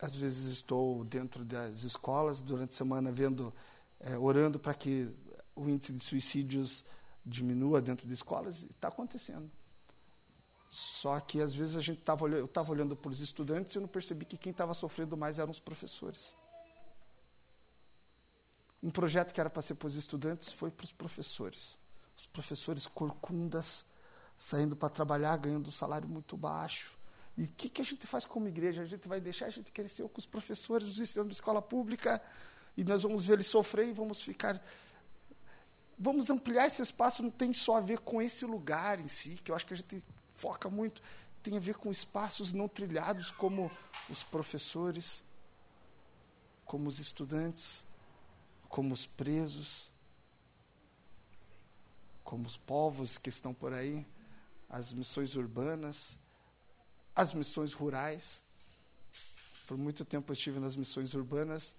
às 0.01 0.17
vezes 0.17 0.47
estou 0.47 1.05
dentro 1.05 1.45
das 1.45 1.83
escolas 1.85 2.41
durante 2.41 2.71
a 2.71 2.77
semana 2.77 3.13
vendo, 3.13 3.53
é, 4.01 4.17
orando 4.17 4.59
para 4.59 4.75
que 4.75 5.11
o 5.55 5.69
índice 5.69 5.93
de 5.93 6.01
suicídios 6.01 6.85
diminua 7.25 7.81
dentro 7.81 8.07
de 8.07 8.15
escolas, 8.15 8.63
e 8.63 8.67
está 8.67 8.89
acontecendo. 8.89 9.51
Só 10.69 11.21
que 11.21 11.41
às 11.41 11.55
vezes 11.55 11.77
a 11.77 11.81
gente 11.81 12.01
tava, 12.01 12.27
eu 12.27 12.47
estava 12.47 12.73
olhando 12.73 12.97
para 12.97 13.11
os 13.11 13.21
estudantes 13.21 13.75
e 13.75 13.79
eu 13.79 13.83
não 13.83 13.89
percebi 13.89 14.25
que 14.25 14.37
quem 14.37 14.51
estava 14.51 14.73
sofrendo 14.75 15.17
mais 15.17 15.39
eram 15.39 15.51
os 15.51 15.61
professores. 15.61 16.35
Um 18.85 18.91
projeto 18.91 19.33
que 19.33 19.41
era 19.41 19.49
para 19.49 19.63
ser 19.63 19.77
para 19.77 19.87
os 19.87 19.95
estudantes 19.95 20.53
foi 20.53 20.71
para 20.71 20.85
os 20.85 20.93
professores. 20.93 21.79
Os 22.15 22.27
professores 22.27 22.87
corcundas, 22.87 23.85
saindo 24.37 24.77
para 24.77 24.91
trabalhar, 24.91 25.39
ganhando 25.39 25.69
um 25.69 25.73
salário 25.73 26.07
muito 26.07 26.37
baixo. 26.37 26.99
E 27.35 27.45
o 27.45 27.49
que, 27.49 27.71
que 27.71 27.81
a 27.81 27.85
gente 27.85 28.07
faz 28.07 28.27
como 28.27 28.47
igreja? 28.47 28.83
A 28.83 28.85
gente 28.85 29.09
vai 29.09 29.23
deixar 29.23 29.47
a 29.47 29.51
gente 29.51 29.73
crescer 29.73 30.07
com 30.07 30.19
os 30.19 30.27
professores, 30.27 30.87
os 30.87 31.01
ensinos 31.01 31.29
de 31.29 31.35
escola 31.35 31.63
pública, 31.63 32.21
e 32.77 32.85
nós 32.85 33.03
vamos 33.03 33.25
ver 33.25 33.33
eles 33.33 33.47
sofrer 33.47 33.89
e 33.89 33.93
vamos 33.93 34.21
ficar 34.21 34.63
vamos 35.99 36.29
ampliar 36.29 36.67
esse 36.67 36.83
espaço, 36.83 37.23
não 37.23 37.31
tem 37.31 37.53
só 37.53 37.77
a 37.77 37.81
ver 37.81 38.01
com 38.01 38.21
esse 38.21 38.45
lugar 38.45 39.01
em 39.01 39.07
si, 39.07 39.37
que 39.43 39.51
eu 39.51 39.57
acho 39.57 39.67
que 39.67 39.75
a 39.75 39.77
gente 39.77 40.03
foca 40.33 40.69
muito, 40.69 41.01
tem 41.43 41.57
a 41.57 41.61
ver 41.61 41.77
com 41.77 41.91
espaços 41.91 42.53
não 42.53 42.69
trilhados, 42.69 43.31
como 43.31 43.71
os 44.11 44.23
professores, 44.23 45.23
como 46.65 46.89
os 46.89 46.99
estudantes, 46.99 47.87
como 48.75 48.93
os 48.93 49.07
presos, 49.07 49.93
como 52.25 52.45
os 52.45 52.57
povos 52.57 53.17
que 53.17 53.29
estão 53.29 53.55
por 53.55 53.73
aí, 53.73 54.05
as 54.69 54.93
missões 54.93 55.37
urbanas, 55.37 56.19
as 57.15 57.33
missões 57.33 57.73
rurais. 57.73 58.43
Por 59.69 59.79
muito 59.79 60.05
tempo 60.05 60.29
eu 60.29 60.33
estive 60.33 60.59
nas 60.59 60.75
missões 60.75 61.15
urbanas, 61.15 61.77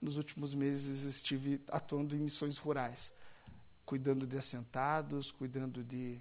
nos 0.00 0.16
últimos 0.16 0.54
meses 0.54 1.02
estive 1.02 1.60
atuando 1.68 2.16
em 2.16 2.20
missões 2.20 2.56
rurais, 2.56 3.12
cuidando 3.84 4.26
de 4.26 4.38
assentados, 4.38 5.30
cuidando 5.30 5.84
de 5.84 6.18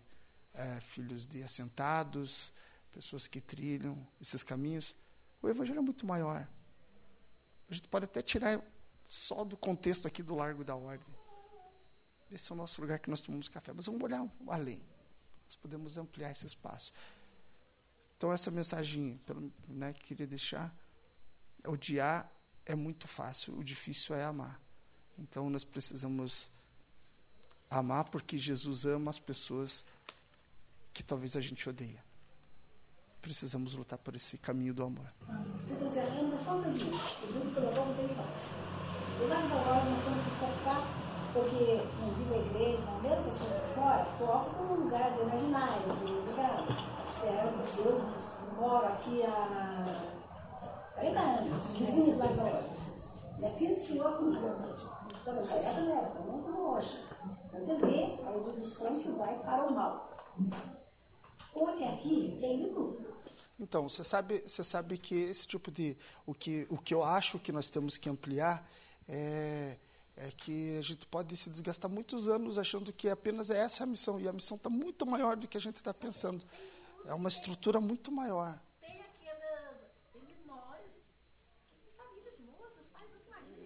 é, 0.54 0.82
filhos 0.82 1.26
de 1.26 1.42
assentados, 1.44 2.52
pessoas 2.92 3.26
que 3.26 3.40
trilham 3.40 4.06
esses 4.20 4.44
caminhos. 4.44 4.94
O 5.42 5.48
Evangelho 5.48 5.80
é 5.80 5.82
muito 5.82 6.06
maior. 6.06 6.46
A 7.70 7.74
gente 7.74 7.88
pode 7.88 8.04
até 8.04 8.22
tirar 8.22 8.62
só 9.10 9.44
do 9.44 9.58
contexto 9.58 10.08
aqui 10.08 10.22
do 10.22 10.36
Largo 10.36 10.64
da 10.64 10.76
Ordem. 10.76 11.14
Esse 12.32 12.52
é 12.52 12.54
o 12.54 12.58
nosso 12.58 12.80
lugar 12.80 13.00
que 13.00 13.10
nós 13.10 13.22
tomamos 13.22 13.50
café. 13.50 13.74
Mas 13.74 13.88
vamos 13.88 14.02
olhar 14.02 14.26
além. 14.48 14.82
Nós 15.46 15.56
podemos 15.56 15.98
ampliar 15.98 16.32
esse 16.32 16.46
espaço. 16.46 16.94
Então, 18.16 18.32
essa 18.32 18.52
mensagem 18.52 19.20
né, 19.68 19.94
que 19.94 20.04
queria 20.04 20.28
deixar: 20.28 20.72
odiar 21.66 22.32
é 22.66 22.76
muito 22.76 23.08
fácil, 23.08 23.58
o 23.58 23.64
difícil 23.64 24.16
é 24.16 24.24
amar. 24.24 24.62
Então, 25.18 25.50
nós 25.50 25.64
precisamos 25.64 26.52
amar 27.68 28.06
porque 28.06 28.38
Jesus 28.38 28.86
ama 28.86 29.10
as 29.10 29.18
pessoas 29.18 29.86
que 30.94 31.02
talvez 31.02 31.36
a 31.36 31.42
gente 31.42 31.68
odeia. 31.68 32.04
Precisamos 33.22 33.74
lutar 33.74 33.98
por 33.98 34.16
esse 34.16 34.38
caminho 34.38 34.74
do 34.74 34.84
amor. 34.84 35.08
Se 35.68 36.00
ainda 36.00 36.38
só 36.38 36.58
um. 36.58 36.72
Jesus 36.72 37.54
colocou 37.54 37.86
lá 39.28 39.42
na 39.42 39.56
hora 39.56 39.84
nós 39.86 40.04
temos 40.04 40.24
que 40.24 40.32
focar, 40.40 40.88
porque 41.34 41.82
não 42.00 42.14
digo 42.14 42.34
a 42.34 42.38
igreja, 42.38 42.80
não, 42.86 43.02
mesmo 43.02 43.24
pessoa 43.24 43.50
de 43.50 43.74
fora, 43.76 44.04
foca 44.04 44.64
no 44.64 44.84
lugar 44.84 45.12
de 45.14 45.22
imaginário, 45.22 45.88
no 45.88 46.32
lugar 46.32 46.66
céu, 47.20 47.52
Deus, 47.58 47.86
eu 47.86 48.02
moro 48.60 48.88
aqui 48.88 49.24
há 49.24 50.20
30 51.00 51.20
anos, 51.20 51.72
vizinho 51.74 52.18
lá 52.18 52.26
da 52.26 52.44
hora. 52.44 52.64
Já 53.40 53.50
fiz 53.52 53.88
senhor 53.88 54.18
com 54.18 54.26
o 54.26 54.34
Sabe, 55.24 55.46
vai 55.46 55.64
dar 55.64 55.74
galera, 55.74 56.22
muito 56.26 56.50
longe. 56.50 57.00
Você 57.52 57.76
vê 57.76 58.20
a 58.26 58.36
evolução 58.36 59.00
que 59.00 59.10
vai 59.12 59.38
para 59.40 59.66
o 59.66 59.74
mal. 59.74 60.10
Hoje 61.54 61.84
aqui 61.84 62.38
tem 62.40 62.64
de 62.64 62.70
tudo. 62.70 63.10
Então, 63.60 63.90
você 63.90 64.04
sabe, 64.04 64.44
você 64.46 64.64
sabe 64.64 64.98
que 64.98 65.16
esse 65.16 65.46
tipo 65.46 65.70
de. 65.70 65.98
O 66.26 66.34
que, 66.34 66.66
o 66.70 66.78
que 66.78 66.94
eu 66.94 67.04
acho 67.04 67.38
que 67.38 67.52
nós 67.52 67.70
temos 67.70 67.98
que 67.98 68.10
ampliar 68.10 68.66
é, 69.10 69.78
é 70.16 70.32
que 70.32 70.78
a 70.78 70.82
gente 70.82 71.06
pode 71.08 71.36
se 71.36 71.50
desgastar 71.50 71.90
muitos 71.90 72.30
anos 72.30 72.58
achando 72.58 72.94
que 72.94 73.10
apenas 73.10 73.50
é 73.50 73.58
essa 73.58 73.84
a 73.84 73.88
missão. 73.88 74.20
E 74.20 74.28
a 74.28 74.34
missão 74.34 74.56
está 74.56 74.70
muito 74.70 75.06
maior 75.06 75.36
do 75.36 75.48
que 75.48 75.58
a 75.58 75.62
gente 75.62 75.78
está 75.78 75.94
pensando. 75.94 76.44
É 77.06 77.14
uma 77.14 77.28
estrutura 77.28 77.82
muito 77.82 78.12
maior. 78.12 78.58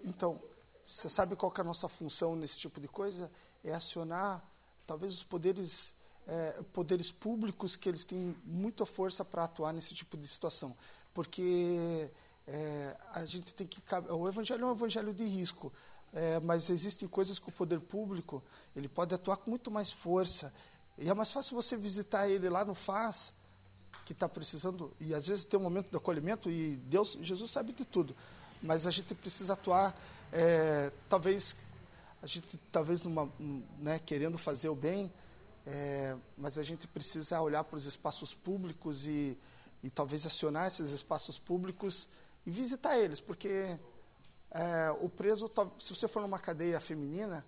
Então, 0.06 0.42
você 0.84 1.10
sabe 1.10 1.36
qual 1.36 1.54
é 1.58 1.62
a 1.62 1.64
nossa 1.64 1.88
função 1.88 2.36
nesse 2.36 2.60
tipo 2.60 2.80
de 2.80 2.88
coisa? 2.88 3.32
É 3.64 3.74
acionar 3.74 4.44
talvez 4.86 5.14
os 5.14 5.24
poderes 5.24 5.96
é, 6.28 6.62
poderes 6.72 7.12
públicos 7.12 7.76
que 7.76 7.90
eles 7.90 8.06
têm 8.06 8.36
muita 8.46 8.86
força 8.86 9.26
para 9.26 9.44
atuar 9.44 9.74
nesse 9.74 9.94
tipo 9.94 10.16
de 10.18 10.28
situação, 10.28 10.76
porque 11.14 12.10
é, 12.48 12.98
a 13.12 13.26
gente 13.26 13.54
tem 13.54 13.66
que 13.66 13.82
o 14.10 14.28
evangelho 14.28 14.64
é 14.64 14.68
um 14.68 14.72
evangelho 14.72 15.14
de 15.14 15.24
risco, 15.24 15.72
é, 16.12 16.40
mas 16.42 16.70
existem 16.70 17.08
coisas 17.08 17.40
que 17.40 17.50
o 17.50 17.52
poder 17.52 17.80
público 17.80 18.44
ele 18.76 18.88
pode 18.88 19.14
atuar 19.16 19.38
com 19.38 19.50
muito 19.50 19.72
mais 19.72 19.92
força. 19.92 20.54
E 20.98 21.10
é 21.10 21.14
mais 21.14 21.32
fácil 21.32 21.56
você 21.56 21.76
visitar 21.76 22.28
ele 22.30 22.50
lá 22.50 22.64
no 22.64 22.76
faz 22.76 23.34
que 24.06 24.12
está 24.12 24.28
precisando 24.28 24.94
e 25.00 25.14
às 25.14 25.28
vezes 25.28 25.46
tem 25.46 25.60
um 25.60 25.64
momento 25.64 25.90
de 25.90 25.96
acolhimento 25.96 26.52
e 26.52 26.76
Deus 26.76 27.18
Jesus 27.22 27.50
sabe 27.50 27.72
de 27.72 27.86
tudo, 27.86 28.16
mas 28.62 28.86
a 28.86 28.92
gente 28.92 29.16
precisa 29.16 29.54
atuar 29.54 29.98
é, 30.32 30.92
talvez 31.08 31.56
a 32.22 32.28
gente 32.28 32.58
talvez 32.72 33.02
numa, 33.02 33.32
né, 33.80 34.00
querendo 34.00 34.38
fazer 34.38 34.68
o 34.68 34.76
bem 34.76 35.12
é, 35.66 36.18
mas 36.38 36.58
a 36.58 36.64
gente 36.64 36.86
precisa 36.88 37.40
olhar 37.40 37.64
para 37.64 37.78
os 37.78 37.86
espaços 37.86 38.34
públicos 38.34 39.06
e, 39.06 39.38
e 39.82 39.90
talvez 39.90 40.26
acionar 40.26 40.68
esses 40.68 40.90
espaços 40.90 41.40
públicos 41.40 42.10
e 42.46 42.52
visitar 42.52 42.98
eles, 42.98 43.22
porque 43.22 43.80
é, 44.52 44.92
o 45.02 45.10
preso, 45.10 45.50
se 45.80 45.96
você 45.96 46.08
for 46.08 46.22
numa 46.22 46.40
cadeia 46.40 46.80
feminina, 46.80 47.46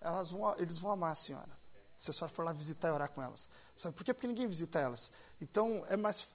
elas 0.00 0.30
vão, 0.30 0.56
eles 0.58 0.76
vão 0.78 0.92
amar 0.92 1.12
a 1.12 1.16
senhora. 1.16 1.58
Se 1.96 2.10
a 2.10 2.14
senhora 2.14 2.32
for 2.32 2.44
lá 2.44 2.52
visitar 2.52 2.88
e 2.88 2.92
orar 2.92 3.10
com 3.10 3.22
elas. 3.22 3.50
Sabe 3.76 3.96
por 3.96 4.04
quê? 4.04 4.14
Porque 4.14 4.28
ninguém 4.28 4.46
visita 4.46 4.78
elas. 4.78 5.10
Então, 5.40 5.84
é 5.88 5.96
mais. 5.96 6.32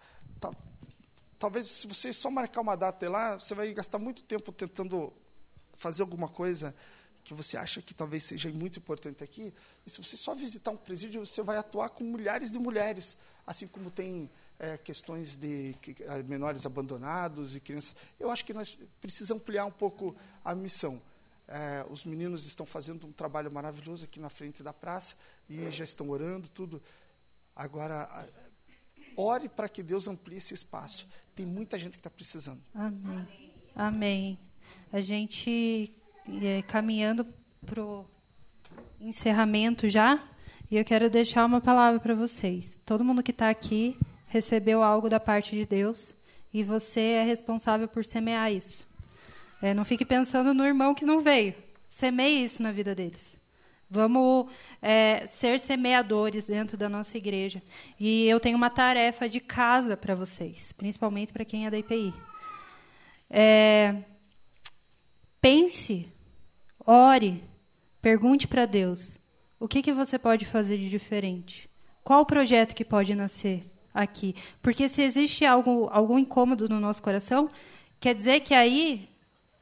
talvez, 1.39 1.67
se 1.67 1.87
você 1.87 2.11
só 2.11 2.29
marcar 2.29 2.61
uma 2.61 2.75
data 2.75 3.09
lá, 3.09 3.39
você 3.39 3.55
vai 3.55 3.73
gastar 3.73 3.97
muito 3.97 4.23
tempo 4.23 4.51
tentando 4.51 5.13
fazer 5.75 6.01
alguma 6.01 6.27
coisa 6.27 6.75
que 7.23 7.33
você 7.33 7.55
acha 7.55 7.81
que 7.81 7.93
talvez 7.93 8.23
seja 8.23 8.49
muito 8.51 8.79
importante 8.79 9.23
aqui, 9.23 9.53
e 9.85 9.89
se 9.89 10.03
você 10.03 10.17
só 10.17 10.35
visitar 10.35 10.71
um 10.71 10.75
presídio, 10.75 11.25
você 11.25 11.41
vai 11.41 11.55
atuar 11.55 11.89
com 11.89 12.03
milhares 12.03 12.51
de 12.51 12.59
mulheres, 12.59 13.17
assim 13.47 13.65
como 13.65 13.89
tem 13.89 14.29
é, 14.63 14.77
questões 14.77 15.35
de 15.35 15.75
é, 15.99 16.23
menores 16.23 16.65
abandonados 16.65 17.53
e 17.53 17.59
crianças. 17.59 17.95
Eu 18.17 18.31
acho 18.31 18.45
que 18.45 18.53
nós 18.53 18.79
precisamos 19.01 19.41
ampliar 19.41 19.65
um 19.65 19.71
pouco 19.71 20.15
a 20.43 20.55
missão. 20.55 21.01
É, 21.45 21.85
os 21.89 22.05
meninos 22.05 22.45
estão 22.45 22.65
fazendo 22.65 23.05
um 23.05 23.11
trabalho 23.11 23.51
maravilhoso 23.51 24.05
aqui 24.05 24.21
na 24.21 24.29
frente 24.29 24.63
da 24.63 24.71
praça 24.71 25.15
e 25.49 25.69
já 25.69 25.83
estão 25.83 26.09
orando, 26.09 26.47
tudo. 26.47 26.81
Agora, 27.53 28.25
ore 29.17 29.49
para 29.49 29.67
que 29.67 29.83
Deus 29.83 30.07
amplie 30.07 30.37
esse 30.37 30.53
espaço. 30.53 31.07
Tem 31.35 31.45
muita 31.45 31.77
gente 31.77 31.91
que 31.91 31.97
está 31.97 32.09
precisando. 32.09 32.61
Amém. 32.73 33.27
Amém. 33.75 34.39
A 34.93 35.01
gente 35.01 35.93
é, 36.41 36.61
caminhando 36.61 37.27
para 37.65 37.83
o 37.83 38.05
encerramento 38.99 39.89
já, 39.89 40.25
e 40.71 40.77
eu 40.77 40.85
quero 40.85 41.09
deixar 41.09 41.45
uma 41.45 41.59
palavra 41.59 41.99
para 41.99 42.15
vocês. 42.15 42.79
Todo 42.85 43.03
mundo 43.03 43.21
que 43.21 43.31
está 43.31 43.49
aqui 43.49 43.97
recebeu 44.33 44.81
algo 44.81 45.07
da 45.07 45.19
parte 45.19 45.55
de 45.55 45.63
Deus 45.63 46.15
e 46.51 46.63
você 46.63 47.01
é 47.01 47.23
responsável 47.23 47.87
por 47.87 48.03
semear 48.03 48.51
isso. 48.51 48.87
É, 49.61 49.75
não 49.75 49.85
fique 49.85 50.03
pensando 50.03 50.55
no 50.55 50.65
irmão 50.65 50.95
que 50.95 51.05
não 51.05 51.19
veio. 51.19 51.53
Semeie 51.87 52.43
isso 52.43 52.63
na 52.63 52.71
vida 52.71 52.95
deles. 52.95 53.39
Vamos 53.87 54.47
é, 54.81 55.23
ser 55.27 55.59
semeadores 55.59 56.47
dentro 56.47 56.75
da 56.75 56.89
nossa 56.89 57.15
igreja. 57.15 57.61
E 57.99 58.27
eu 58.27 58.39
tenho 58.39 58.57
uma 58.57 58.71
tarefa 58.71 59.29
de 59.29 59.39
casa 59.39 59.95
para 59.95 60.15
vocês, 60.15 60.71
principalmente 60.71 61.31
para 61.31 61.45
quem 61.45 61.67
é 61.67 61.69
da 61.69 61.77
IPI. 61.77 62.11
É, 63.29 63.95
pense, 65.39 66.11
ore, 66.83 67.43
pergunte 68.01 68.47
para 68.47 68.65
Deus: 68.65 69.19
o 69.59 69.67
que, 69.67 69.83
que 69.83 69.93
você 69.93 70.17
pode 70.17 70.43
fazer 70.43 70.79
de 70.79 70.89
diferente? 70.89 71.69
Qual 72.03 72.21
o 72.21 72.25
projeto 72.25 72.73
que 72.73 72.83
pode 72.83 73.13
nascer 73.13 73.71
aqui? 73.93 74.35
Porque 74.61 74.87
se 74.89 75.01
existe 75.01 75.45
algo, 75.45 75.89
algum 75.91 76.17
incômodo 76.17 76.67
no 76.67 76.79
nosso 76.79 77.01
coração, 77.01 77.49
quer 77.99 78.15
dizer 78.15 78.41
que 78.41 78.53
aí 78.53 79.09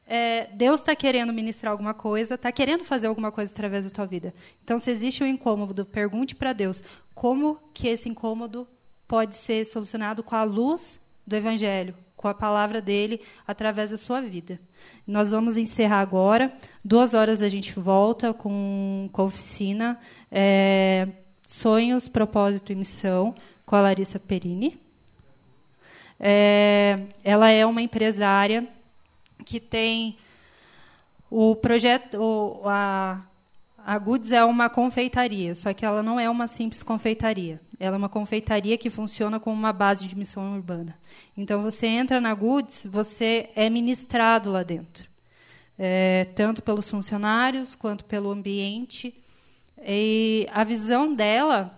é, 0.06 0.48
Deus 0.52 0.80
está 0.80 0.94
querendo 0.96 1.32
ministrar 1.32 1.72
alguma 1.72 1.94
coisa, 1.94 2.34
está 2.34 2.50
querendo 2.50 2.84
fazer 2.84 3.06
alguma 3.06 3.32
coisa 3.32 3.52
através 3.52 3.84
da 3.84 3.90
tua 3.90 4.06
vida. 4.06 4.34
Então, 4.62 4.78
se 4.78 4.90
existe 4.90 5.22
um 5.22 5.26
incômodo, 5.26 5.84
pergunte 5.84 6.34
para 6.34 6.52
Deus 6.52 6.82
como 7.14 7.58
que 7.72 7.88
esse 7.88 8.08
incômodo 8.08 8.66
pode 9.06 9.34
ser 9.34 9.64
solucionado 9.66 10.22
com 10.22 10.34
a 10.34 10.42
luz 10.42 11.00
do 11.26 11.36
Evangelho, 11.36 11.94
com 12.16 12.28
a 12.28 12.34
palavra 12.34 12.80
dele, 12.80 13.20
através 13.46 13.90
da 13.90 13.96
sua 13.96 14.20
vida. 14.20 14.60
Nós 15.06 15.30
vamos 15.30 15.56
encerrar 15.56 16.00
agora. 16.00 16.52
Duas 16.84 17.14
horas 17.14 17.42
a 17.42 17.48
gente 17.48 17.78
volta 17.78 18.32
com, 18.34 19.08
com 19.12 19.22
a 19.22 19.24
oficina 19.24 19.98
é, 20.30 21.08
Sonhos, 21.46 22.08
Propósito 22.08 22.72
e 22.72 22.74
Missão, 22.74 23.34
com 23.64 23.76
a 23.76 23.80
Larissa 23.80 24.18
Perini. 24.18 24.80
É, 26.18 27.00
ela 27.24 27.50
é 27.50 27.66
uma 27.66 27.82
empresária 27.82 28.68
que 29.44 29.58
tem 29.58 30.16
o 31.28 31.56
projeto, 31.56 32.18
o, 32.20 32.68
a, 32.68 33.22
a 33.78 33.98
Goods 33.98 34.30
é 34.30 34.44
uma 34.44 34.68
confeitaria, 34.70 35.54
só 35.54 35.72
que 35.72 35.84
ela 35.84 36.02
não 36.02 36.20
é 36.20 36.28
uma 36.30 36.46
simples 36.46 36.82
confeitaria. 36.82 37.60
Ela 37.80 37.96
é 37.96 37.98
uma 37.98 38.08
confeitaria 38.08 38.78
que 38.78 38.88
funciona 38.88 39.40
como 39.40 39.56
uma 39.56 39.72
base 39.72 40.06
de 40.06 40.16
missão 40.16 40.54
urbana. 40.54 40.96
Então, 41.36 41.60
você 41.60 41.88
entra 41.88 42.20
na 42.20 42.32
Goods, 42.32 42.86
você 42.88 43.50
é 43.56 43.68
ministrado 43.68 44.52
lá 44.52 44.62
dentro, 44.62 45.08
é, 45.76 46.26
tanto 46.36 46.62
pelos 46.62 46.88
funcionários 46.88 47.74
quanto 47.74 48.04
pelo 48.04 48.30
ambiente. 48.30 49.12
E 49.84 50.46
a 50.52 50.62
visão 50.62 51.12
dela 51.12 51.76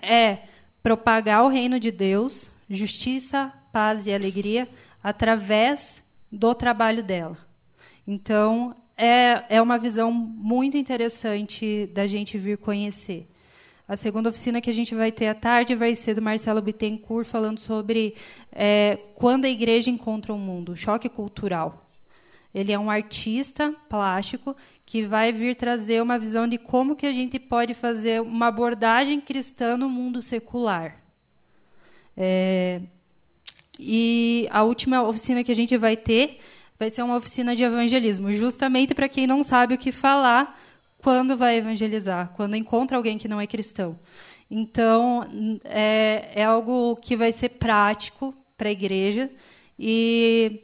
é 0.00 0.38
propagar 0.82 1.44
o 1.44 1.48
reino 1.48 1.78
de 1.78 1.90
Deus, 1.90 2.50
justiça, 2.68 3.52
paz 3.72 4.06
e 4.06 4.12
alegria 4.12 4.68
através 5.02 6.02
do 6.30 6.54
trabalho 6.54 7.02
dela. 7.02 7.36
Então, 8.06 8.74
é, 8.96 9.44
é 9.56 9.62
uma 9.62 9.78
visão 9.78 10.10
muito 10.10 10.76
interessante 10.76 11.86
da 11.92 12.06
gente 12.06 12.36
vir 12.36 12.58
conhecer. 12.58 13.28
A 13.86 13.96
segunda 13.96 14.30
oficina 14.30 14.60
que 14.60 14.70
a 14.70 14.72
gente 14.72 14.94
vai 14.94 15.12
ter 15.12 15.26
à 15.26 15.34
tarde 15.34 15.74
vai 15.74 15.94
ser 15.94 16.14
do 16.14 16.22
Marcelo 16.22 16.62
Bittencourt, 16.62 17.26
falando 17.26 17.58
sobre 17.58 18.14
é, 18.50 18.98
quando 19.14 19.44
a 19.44 19.48
igreja 19.48 19.90
encontra 19.90 20.32
o 20.32 20.38
mundo, 20.38 20.76
choque 20.76 21.08
cultural. 21.08 21.90
Ele 22.54 22.72
é 22.72 22.78
um 22.78 22.90
artista 22.90 23.74
plástico 23.88 24.54
que 24.92 25.02
vai 25.06 25.32
vir 25.32 25.56
trazer 25.56 26.02
uma 26.02 26.18
visão 26.18 26.46
de 26.46 26.58
como 26.58 26.94
que 26.94 27.06
a 27.06 27.14
gente 27.14 27.38
pode 27.38 27.72
fazer 27.72 28.20
uma 28.20 28.48
abordagem 28.48 29.22
cristã 29.22 29.74
no 29.74 29.88
mundo 29.88 30.20
secular. 30.20 31.00
É, 32.14 32.78
e 33.80 34.46
a 34.50 34.62
última 34.62 35.02
oficina 35.02 35.42
que 35.42 35.50
a 35.50 35.56
gente 35.56 35.78
vai 35.78 35.96
ter 35.96 36.40
vai 36.78 36.90
ser 36.90 37.00
uma 37.00 37.16
oficina 37.16 37.56
de 37.56 37.62
evangelismo, 37.62 38.34
justamente 38.34 38.92
para 38.92 39.08
quem 39.08 39.26
não 39.26 39.42
sabe 39.42 39.72
o 39.72 39.78
que 39.78 39.90
falar 39.90 40.60
quando 40.98 41.38
vai 41.38 41.56
evangelizar, 41.56 42.30
quando 42.36 42.54
encontra 42.54 42.98
alguém 42.98 43.16
que 43.16 43.26
não 43.26 43.40
é 43.40 43.46
cristão. 43.46 43.98
Então, 44.50 45.26
é, 45.64 46.32
é 46.34 46.44
algo 46.44 46.96
que 46.96 47.16
vai 47.16 47.32
ser 47.32 47.48
prático 47.48 48.34
para 48.58 48.68
a 48.68 48.72
igreja 48.72 49.30
e 49.78 50.60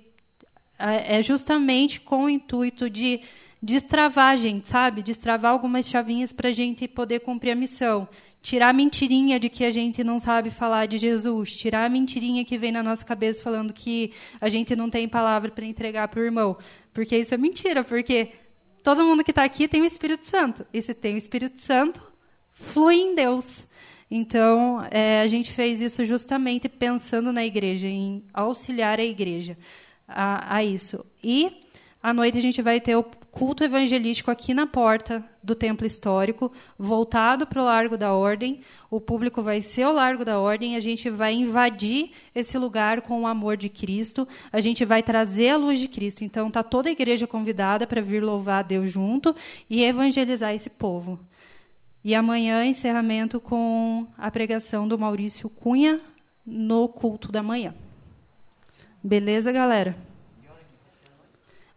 é, 0.78 1.16
é 1.16 1.22
justamente 1.22 1.98
com 1.98 2.24
o 2.24 2.28
intuito 2.28 2.90
de 2.90 3.22
destravar 3.62 4.32
a 4.32 4.36
gente, 4.36 4.68
sabe? 4.68 5.02
Destravar 5.02 5.52
algumas 5.52 5.88
chavinhas 5.88 6.32
para 6.32 6.48
a 6.48 6.52
gente 6.52 6.86
poder 6.86 7.20
cumprir 7.20 7.50
a 7.50 7.54
missão. 7.54 8.08
Tirar 8.40 8.68
a 8.68 8.72
mentirinha 8.72 9.38
de 9.38 9.48
que 9.48 9.64
a 9.64 9.70
gente 9.70 10.04
não 10.04 10.18
sabe 10.18 10.50
falar 10.50 10.86
de 10.86 10.96
Jesus. 10.96 11.56
Tirar 11.56 11.84
a 11.84 11.88
mentirinha 11.88 12.44
que 12.44 12.56
vem 12.56 12.72
na 12.72 12.82
nossa 12.82 13.04
cabeça 13.04 13.42
falando 13.42 13.72
que 13.72 14.12
a 14.40 14.48
gente 14.48 14.76
não 14.76 14.88
tem 14.88 15.08
palavra 15.08 15.50
para 15.50 15.64
entregar 15.64 16.08
para 16.08 16.20
o 16.20 16.24
irmão. 16.24 16.56
Porque 16.92 17.16
isso 17.16 17.34
é 17.34 17.36
mentira, 17.36 17.82
porque 17.82 18.32
todo 18.82 19.04
mundo 19.04 19.24
que 19.24 19.32
está 19.32 19.44
aqui 19.44 19.66
tem 19.66 19.82
o 19.82 19.86
Espírito 19.86 20.26
Santo. 20.26 20.64
E 20.72 20.80
se 20.80 20.94
tem 20.94 21.14
o 21.14 21.18
Espírito 21.18 21.60
Santo, 21.60 22.00
flui 22.52 22.94
em 22.94 23.14
Deus. 23.14 23.66
Então, 24.10 24.86
é, 24.90 25.20
a 25.20 25.26
gente 25.26 25.52
fez 25.52 25.80
isso 25.80 26.04
justamente 26.04 26.68
pensando 26.68 27.32
na 27.32 27.44
igreja, 27.44 27.86
em 27.86 28.24
auxiliar 28.32 28.98
a 28.98 29.04
igreja 29.04 29.58
a, 30.06 30.56
a 30.56 30.64
isso. 30.64 31.04
E 31.22 31.67
à 32.02 32.12
noite 32.12 32.38
a 32.38 32.40
gente 32.40 32.62
vai 32.62 32.80
ter 32.80 32.96
o 32.96 33.02
culto 33.02 33.62
evangelístico 33.62 34.30
aqui 34.30 34.54
na 34.54 34.66
porta 34.66 35.24
do 35.42 35.54
templo 35.54 35.86
histórico, 35.86 36.52
voltado 36.78 37.46
para 37.46 37.60
o 37.60 37.64
Largo 37.64 37.96
da 37.96 38.12
Ordem. 38.12 38.60
O 38.90 39.00
público 39.00 39.42
vai 39.42 39.60
ser 39.60 39.86
o 39.86 39.92
Largo 39.92 40.24
da 40.24 40.38
Ordem, 40.38 40.76
a 40.76 40.80
gente 40.80 41.10
vai 41.10 41.34
invadir 41.34 42.10
esse 42.34 42.56
lugar 42.58 43.02
com 43.02 43.22
o 43.22 43.26
amor 43.26 43.56
de 43.56 43.68
Cristo, 43.68 44.26
a 44.52 44.60
gente 44.60 44.84
vai 44.84 45.02
trazer 45.02 45.50
a 45.50 45.56
luz 45.56 45.78
de 45.78 45.88
Cristo. 45.88 46.24
Então 46.24 46.50
tá 46.50 46.62
toda 46.62 46.88
a 46.88 46.92
igreja 46.92 47.26
convidada 47.26 47.86
para 47.86 48.00
vir 48.00 48.22
louvar 48.22 48.64
Deus 48.64 48.90
junto 48.90 49.34
e 49.68 49.84
evangelizar 49.84 50.54
esse 50.54 50.70
povo. 50.70 51.18
E 52.04 52.14
amanhã 52.14 52.64
encerramento 52.64 53.40
com 53.40 54.06
a 54.16 54.30
pregação 54.30 54.86
do 54.86 54.98
Maurício 54.98 55.48
Cunha 55.48 56.00
no 56.46 56.88
culto 56.88 57.30
da 57.30 57.42
manhã. 57.42 57.74
Beleza, 59.02 59.52
galera? 59.52 60.07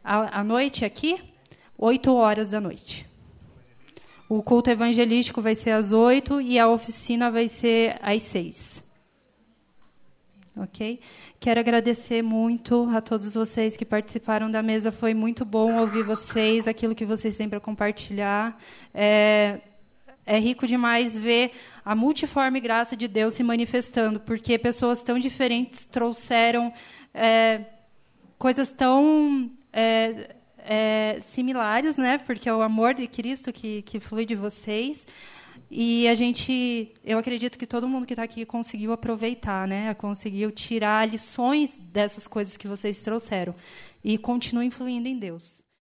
À 0.03 0.43
noite 0.43 0.83
aqui? 0.83 1.19
8 1.77 2.13
horas 2.13 2.49
da 2.49 2.61
noite. 2.61 3.07
O 4.29 4.41
culto 4.41 4.69
evangelístico 4.69 5.41
vai 5.41 5.55
ser 5.55 5.71
às 5.71 5.91
8 5.91 6.39
e 6.41 6.57
a 6.57 6.67
oficina 6.67 7.29
vai 7.29 7.47
ser 7.47 7.97
às 8.01 8.23
6. 8.23 8.83
Ok? 10.55 10.99
Quero 11.39 11.59
agradecer 11.59 12.21
muito 12.21 12.89
a 12.93 13.01
todos 13.01 13.33
vocês 13.33 13.75
que 13.75 13.83
participaram 13.83 14.49
da 14.51 14.61
mesa. 14.61 14.91
Foi 14.91 15.13
muito 15.13 15.43
bom 15.43 15.79
ouvir 15.79 16.03
vocês, 16.03 16.67
aquilo 16.67 16.93
que 16.93 17.05
vocês 17.05 17.37
para 17.49 17.59
compartilhar. 17.59 18.57
É, 18.93 19.59
é 20.25 20.37
rico 20.37 20.67
demais 20.67 21.17
ver 21.17 21.51
a 21.83 21.95
multiforme 21.95 22.59
graça 22.59 22.95
de 22.95 23.07
Deus 23.07 23.33
se 23.33 23.43
manifestando, 23.43 24.19
porque 24.19 24.57
pessoas 24.57 25.01
tão 25.01 25.17
diferentes 25.17 25.85
trouxeram 25.85 26.71
é, 27.13 27.61
coisas 28.37 28.71
tão 28.71 29.51
é, 29.71 30.35
é, 30.57 31.17
similares, 31.21 31.97
né? 31.97 32.17
Porque 32.17 32.47
é 32.47 32.53
o 32.53 32.61
amor 32.61 32.93
de 32.93 33.07
Cristo 33.07 33.51
que, 33.51 33.81
que 33.83 33.99
flui 33.99 34.25
de 34.25 34.35
vocês. 34.35 35.05
E 35.69 36.07
a 36.07 36.15
gente, 36.15 36.93
eu 37.03 37.17
acredito 37.17 37.57
que 37.57 37.65
todo 37.65 37.87
mundo 37.87 38.05
que 38.05 38.13
está 38.13 38.23
aqui 38.23 38.45
conseguiu 38.45 38.91
aproveitar, 38.91 39.67
né? 39.67 39.93
Conseguiu 39.93 40.51
tirar 40.51 41.07
lições 41.07 41.79
dessas 41.79 42.27
coisas 42.27 42.57
que 42.57 42.67
vocês 42.67 43.01
trouxeram 43.01 43.55
e 44.03 44.17
continua 44.17 44.65
influindo 44.65 45.07
em 45.07 45.17
Deus. 45.17 45.60